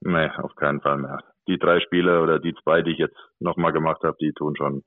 Nee, 0.00 0.28
auf 0.42 0.54
keinen 0.56 0.80
Fall 0.80 0.98
mehr. 0.98 1.18
Die 1.48 1.58
drei 1.58 1.80
Spiele 1.80 2.20
oder 2.20 2.38
die 2.38 2.54
zwei, 2.62 2.82
die 2.82 2.92
ich 2.92 2.98
jetzt 2.98 3.16
nochmal 3.40 3.72
gemacht 3.72 4.02
habe, 4.02 4.16
die 4.20 4.32
tun 4.32 4.54
schon 4.56 4.84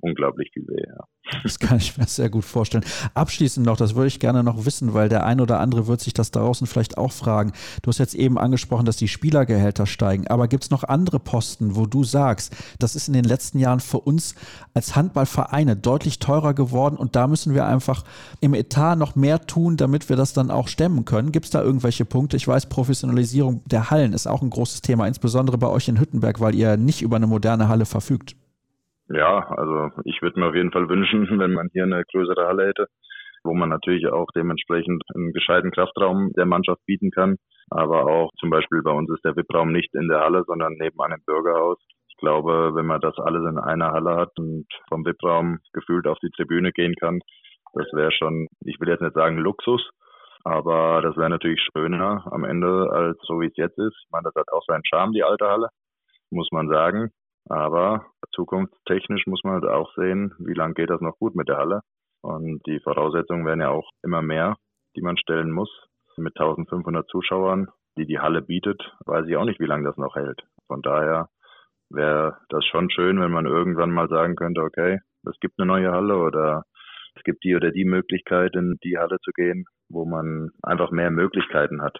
unglaublich 0.00 0.50
viel 0.52 0.66
weh. 0.68 0.82
Ja. 0.86 1.04
Das 1.42 1.58
kann 1.58 1.76
ich 1.76 1.98
mir 1.98 2.06
sehr 2.06 2.30
gut 2.30 2.44
vorstellen. 2.44 2.84
Abschließend 3.14 3.66
noch, 3.66 3.76
das 3.76 3.94
würde 3.94 4.08
ich 4.08 4.18
gerne 4.20 4.42
noch 4.42 4.64
wissen, 4.64 4.94
weil 4.94 5.08
der 5.08 5.26
ein 5.26 5.40
oder 5.40 5.60
andere 5.60 5.86
wird 5.86 6.00
sich 6.00 6.14
das 6.14 6.30
draußen 6.30 6.66
vielleicht 6.66 6.96
auch 6.96 7.12
fragen. 7.12 7.52
Du 7.82 7.88
hast 7.88 7.98
jetzt 7.98 8.14
eben 8.14 8.38
angesprochen, 8.38 8.86
dass 8.86 8.96
die 8.96 9.08
Spielergehälter 9.08 9.86
steigen, 9.86 10.26
aber 10.28 10.48
gibt 10.48 10.64
es 10.64 10.70
noch 10.70 10.84
andere 10.84 11.20
Posten, 11.20 11.76
wo 11.76 11.86
du 11.86 12.02
sagst, 12.04 12.56
das 12.78 12.96
ist 12.96 13.08
in 13.08 13.14
den 13.14 13.24
letzten 13.24 13.58
Jahren 13.58 13.80
für 13.80 13.98
uns 13.98 14.34
als 14.72 14.96
Handballvereine 14.96 15.76
deutlich 15.76 16.18
teurer 16.18 16.54
geworden 16.54 16.96
und 16.96 17.14
da 17.14 17.26
müssen 17.26 17.54
wir 17.54 17.66
einfach 17.66 18.04
im 18.40 18.54
Etat 18.54 18.96
noch 18.96 19.14
mehr 19.14 19.46
tun, 19.46 19.76
damit 19.76 20.08
wir 20.08 20.16
das 20.16 20.32
dann 20.32 20.50
auch 20.50 20.68
stemmen 20.68 21.04
können? 21.04 21.32
Gibt 21.32 21.46
es 21.46 21.50
da 21.50 21.62
irgendwelche 21.62 22.04
Punkte? 22.06 22.36
Ich 22.36 22.48
weiß, 22.48 22.66
Professionalisierung 22.66 23.62
der 23.66 23.90
Hallen 23.90 24.14
ist 24.14 24.26
auch 24.26 24.40
ein 24.40 24.50
großes 24.50 24.80
Thema, 24.80 25.06
insbesondere 25.06 25.58
bei 25.58 25.68
euch 25.68 25.88
in 25.88 26.00
Hüttenberg, 26.00 26.40
weil 26.40 26.54
ihr 26.54 26.76
nicht 26.76 27.02
über 27.02 27.16
eine 27.16 27.26
moderne 27.26 27.68
Halle 27.68 27.84
verfügt. 27.84 28.37
Ja, 29.08 29.48
also 29.48 29.90
ich 30.04 30.20
würde 30.20 30.38
mir 30.38 30.48
auf 30.48 30.54
jeden 30.54 30.72
Fall 30.72 30.88
wünschen, 30.88 31.26
wenn 31.40 31.52
man 31.52 31.68
hier 31.72 31.84
eine 31.84 32.04
größere 32.12 32.46
Halle 32.46 32.66
hätte, 32.66 32.86
wo 33.42 33.54
man 33.54 33.68
natürlich 33.68 34.06
auch 34.08 34.26
dementsprechend 34.34 35.02
einen 35.14 35.32
gescheiten 35.32 35.70
Kraftraum 35.70 36.32
der 36.36 36.46
Mannschaft 36.46 36.84
bieten 36.86 37.10
kann. 37.10 37.36
Aber 37.70 38.06
auch 38.06 38.30
zum 38.38 38.50
Beispiel 38.50 38.82
bei 38.82 38.92
uns 38.92 39.10
ist 39.10 39.24
der 39.24 39.36
VIP-Raum 39.36 39.72
nicht 39.72 39.94
in 39.94 40.08
der 40.08 40.20
Halle, 40.20 40.44
sondern 40.46 40.74
nebenan 40.74 41.12
im 41.12 41.24
Bürgerhaus. 41.26 41.78
Ich 42.08 42.16
glaube, 42.16 42.74
wenn 42.74 42.86
man 42.86 43.00
das 43.00 43.16
alles 43.18 43.42
in 43.48 43.58
einer 43.58 43.92
Halle 43.92 44.16
hat 44.16 44.38
und 44.38 44.66
vom 44.88 45.04
VIP-Raum 45.04 45.58
gefühlt 45.72 46.06
auf 46.06 46.18
die 46.18 46.30
Tribüne 46.30 46.72
gehen 46.72 46.94
kann, 46.98 47.20
das 47.74 47.86
wäre 47.92 48.12
schon, 48.12 48.48
ich 48.64 48.80
will 48.80 48.88
jetzt 48.88 49.02
nicht 49.02 49.14
sagen 49.14 49.38
Luxus, 49.38 49.88
aber 50.44 51.02
das 51.02 51.16
wäre 51.16 51.30
natürlich 51.30 51.60
schöner 51.60 52.26
am 52.30 52.44
Ende 52.44 52.90
als 52.90 53.18
so 53.22 53.40
wie 53.40 53.46
es 53.46 53.56
jetzt 53.56 53.78
ist. 53.78 53.96
Ich 54.04 54.10
meine, 54.10 54.24
das 54.24 54.34
hat 54.34 54.50
auch 54.52 54.64
seinen 54.66 54.84
Charme, 54.84 55.12
die 55.12 55.22
alte 55.22 55.46
Halle, 55.46 55.68
muss 56.30 56.48
man 56.50 56.68
sagen. 56.68 57.10
Aber 57.48 58.06
zukunftstechnisch 58.32 59.26
muss 59.26 59.42
man 59.44 59.54
halt 59.54 59.64
auch 59.64 59.92
sehen, 59.94 60.34
wie 60.38 60.54
lange 60.54 60.74
geht 60.74 60.90
das 60.90 61.00
noch 61.00 61.18
gut 61.18 61.34
mit 61.34 61.48
der 61.48 61.58
Halle. 61.58 61.80
Und 62.22 62.64
die 62.66 62.80
Voraussetzungen 62.80 63.46
werden 63.46 63.60
ja 63.60 63.70
auch 63.70 63.90
immer 64.02 64.22
mehr, 64.22 64.56
die 64.96 65.02
man 65.02 65.16
stellen 65.16 65.50
muss. 65.50 65.70
Mit 66.16 66.36
1500 66.36 67.08
Zuschauern, 67.08 67.68
die 67.96 68.06
die 68.06 68.18
Halle 68.18 68.42
bietet, 68.42 68.92
weiß 69.06 69.26
ich 69.28 69.36
auch 69.36 69.44
nicht, 69.44 69.60
wie 69.60 69.66
lange 69.66 69.84
das 69.84 69.96
noch 69.96 70.16
hält. 70.16 70.42
Von 70.66 70.82
daher 70.82 71.28
wäre 71.90 72.38
das 72.48 72.64
schon 72.64 72.90
schön, 72.90 73.20
wenn 73.20 73.30
man 73.30 73.46
irgendwann 73.46 73.92
mal 73.92 74.08
sagen 74.08 74.34
könnte, 74.34 74.62
okay, 74.62 74.98
es 75.24 75.38
gibt 75.40 75.58
eine 75.58 75.66
neue 75.66 75.92
Halle 75.92 76.16
oder 76.16 76.64
es 77.14 77.22
gibt 77.22 77.44
die 77.44 77.54
oder 77.54 77.70
die 77.70 77.84
Möglichkeit, 77.84 78.54
in 78.54 78.78
die 78.82 78.98
Halle 78.98 79.18
zu 79.20 79.30
gehen, 79.32 79.64
wo 79.88 80.04
man 80.04 80.50
einfach 80.62 80.90
mehr 80.90 81.10
Möglichkeiten 81.10 81.82
hat. 81.82 81.98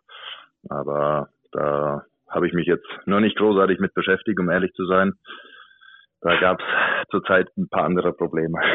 Aber 0.69 1.29
da 1.53 2.03
habe 2.29 2.47
ich 2.47 2.53
mich 2.53 2.67
jetzt 2.67 2.87
noch 3.07 3.21
nicht 3.21 3.37
großartig 3.37 3.79
mit 3.79 3.95
beschäftigt, 3.95 4.39
um 4.39 4.51
ehrlich 4.51 4.73
zu 4.75 4.87
sein. 4.87 5.15
Da 6.21 6.39
gab 6.41 6.59
es 6.59 7.11
zurzeit 7.11 7.49
ein 7.57 7.69
paar 7.69 7.85
andere 7.85 8.13
Probleme. 8.13 8.59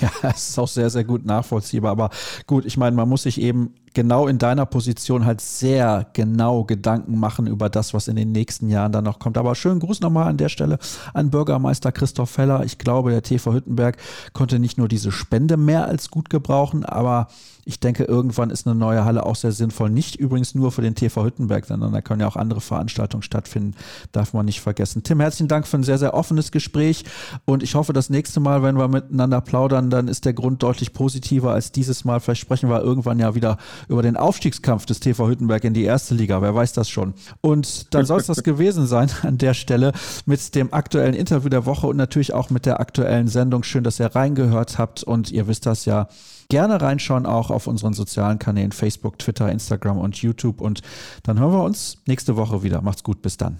Ja, 0.00 0.30
es 0.30 0.50
ist 0.50 0.58
auch 0.58 0.68
sehr, 0.68 0.90
sehr 0.90 1.04
gut 1.04 1.24
nachvollziehbar. 1.24 1.90
Aber 1.90 2.10
gut, 2.46 2.64
ich 2.64 2.76
meine, 2.76 2.94
man 2.94 3.08
muss 3.08 3.24
sich 3.24 3.40
eben 3.40 3.74
genau 3.94 4.28
in 4.28 4.38
deiner 4.38 4.66
Position 4.66 5.24
halt 5.24 5.40
sehr 5.40 6.06
genau 6.12 6.64
Gedanken 6.64 7.18
machen 7.18 7.46
über 7.46 7.68
das, 7.68 7.94
was 7.94 8.08
in 8.08 8.16
den 8.16 8.32
nächsten 8.32 8.68
Jahren 8.68 8.92
dann 8.92 9.04
noch 9.04 9.18
kommt. 9.18 9.36
Aber 9.36 9.54
schönen 9.54 9.80
Gruß 9.80 10.00
nochmal 10.00 10.28
an 10.28 10.36
der 10.36 10.48
Stelle 10.48 10.78
an 11.14 11.30
Bürgermeister 11.30 11.90
Christoph 11.92 12.30
Feller. 12.30 12.64
Ich 12.64 12.78
glaube, 12.78 13.10
der 13.10 13.22
TV 13.22 13.52
Hüttenberg 13.52 13.96
konnte 14.32 14.58
nicht 14.58 14.78
nur 14.78 14.88
diese 14.88 15.10
Spende 15.10 15.56
mehr 15.56 15.86
als 15.86 16.10
gut 16.10 16.30
gebrauchen, 16.30 16.84
aber 16.84 17.28
ich 17.68 17.80
denke, 17.80 18.04
irgendwann 18.04 18.48
ist 18.48 18.66
eine 18.66 18.74
neue 18.74 19.04
Halle 19.04 19.26
auch 19.26 19.36
sehr 19.36 19.52
sinnvoll. 19.52 19.90
Nicht 19.90 20.16
übrigens 20.16 20.54
nur 20.54 20.72
für 20.72 20.80
den 20.80 20.94
TV 20.94 21.22
Hüttenberg, 21.22 21.66
sondern 21.66 21.92
da 21.92 22.00
können 22.00 22.22
ja 22.22 22.26
auch 22.26 22.36
andere 22.36 22.62
Veranstaltungen 22.62 23.22
stattfinden. 23.22 23.74
Darf 24.10 24.32
man 24.32 24.46
nicht 24.46 24.62
vergessen. 24.62 25.02
Tim, 25.02 25.20
herzlichen 25.20 25.48
Dank 25.48 25.66
für 25.66 25.76
ein 25.76 25.82
sehr, 25.82 25.98
sehr 25.98 26.14
offenes 26.14 26.50
Gespräch. 26.78 27.04
Und 27.44 27.62
ich 27.62 27.74
hoffe, 27.74 27.92
das 27.92 28.10
nächste 28.10 28.40
Mal, 28.40 28.62
wenn 28.62 28.78
wir 28.78 28.88
miteinander 28.88 29.40
plaudern, 29.40 29.90
dann 29.90 30.08
ist 30.08 30.24
der 30.24 30.32
Grund 30.32 30.62
deutlich 30.62 30.92
positiver 30.92 31.52
als 31.52 31.72
dieses 31.72 32.04
Mal. 32.04 32.20
Vielleicht 32.20 32.40
sprechen 32.40 32.70
wir 32.70 32.82
irgendwann 32.82 33.18
ja 33.18 33.34
wieder 33.34 33.58
über 33.88 34.02
den 34.02 34.16
Aufstiegskampf 34.16 34.86
des 34.86 35.00
TV 35.00 35.28
Hüttenberg 35.28 35.64
in 35.64 35.74
die 35.74 35.84
erste 35.84 36.14
Liga. 36.14 36.40
Wer 36.40 36.54
weiß 36.54 36.72
das 36.72 36.88
schon. 36.88 37.14
Und 37.40 37.92
dann 37.94 38.06
soll 38.06 38.20
es 38.20 38.26
das 38.26 38.42
gewesen 38.44 38.86
sein 38.86 39.10
an 39.22 39.38
der 39.38 39.54
Stelle 39.54 39.92
mit 40.26 40.54
dem 40.54 40.72
aktuellen 40.72 41.14
Interview 41.14 41.48
der 41.48 41.66
Woche 41.66 41.86
und 41.86 41.96
natürlich 41.96 42.32
auch 42.32 42.50
mit 42.50 42.66
der 42.66 42.80
aktuellen 42.80 43.28
Sendung. 43.28 43.62
Schön, 43.62 43.84
dass 43.84 44.00
ihr 44.00 44.14
reingehört 44.14 44.78
habt. 44.78 45.02
Und 45.02 45.30
ihr 45.30 45.46
wisst 45.48 45.66
das 45.66 45.84
ja. 45.84 46.08
Gerne 46.50 46.80
reinschauen 46.80 47.26
auch 47.26 47.50
auf 47.50 47.66
unseren 47.66 47.92
sozialen 47.92 48.38
Kanälen 48.38 48.72
Facebook, 48.72 49.18
Twitter, 49.18 49.52
Instagram 49.52 49.98
und 49.98 50.16
YouTube. 50.16 50.62
Und 50.62 50.80
dann 51.22 51.38
hören 51.38 51.52
wir 51.52 51.62
uns 51.62 51.98
nächste 52.06 52.36
Woche 52.36 52.62
wieder. 52.62 52.80
Macht's 52.80 53.02
gut, 53.02 53.20
bis 53.20 53.36
dann. 53.36 53.58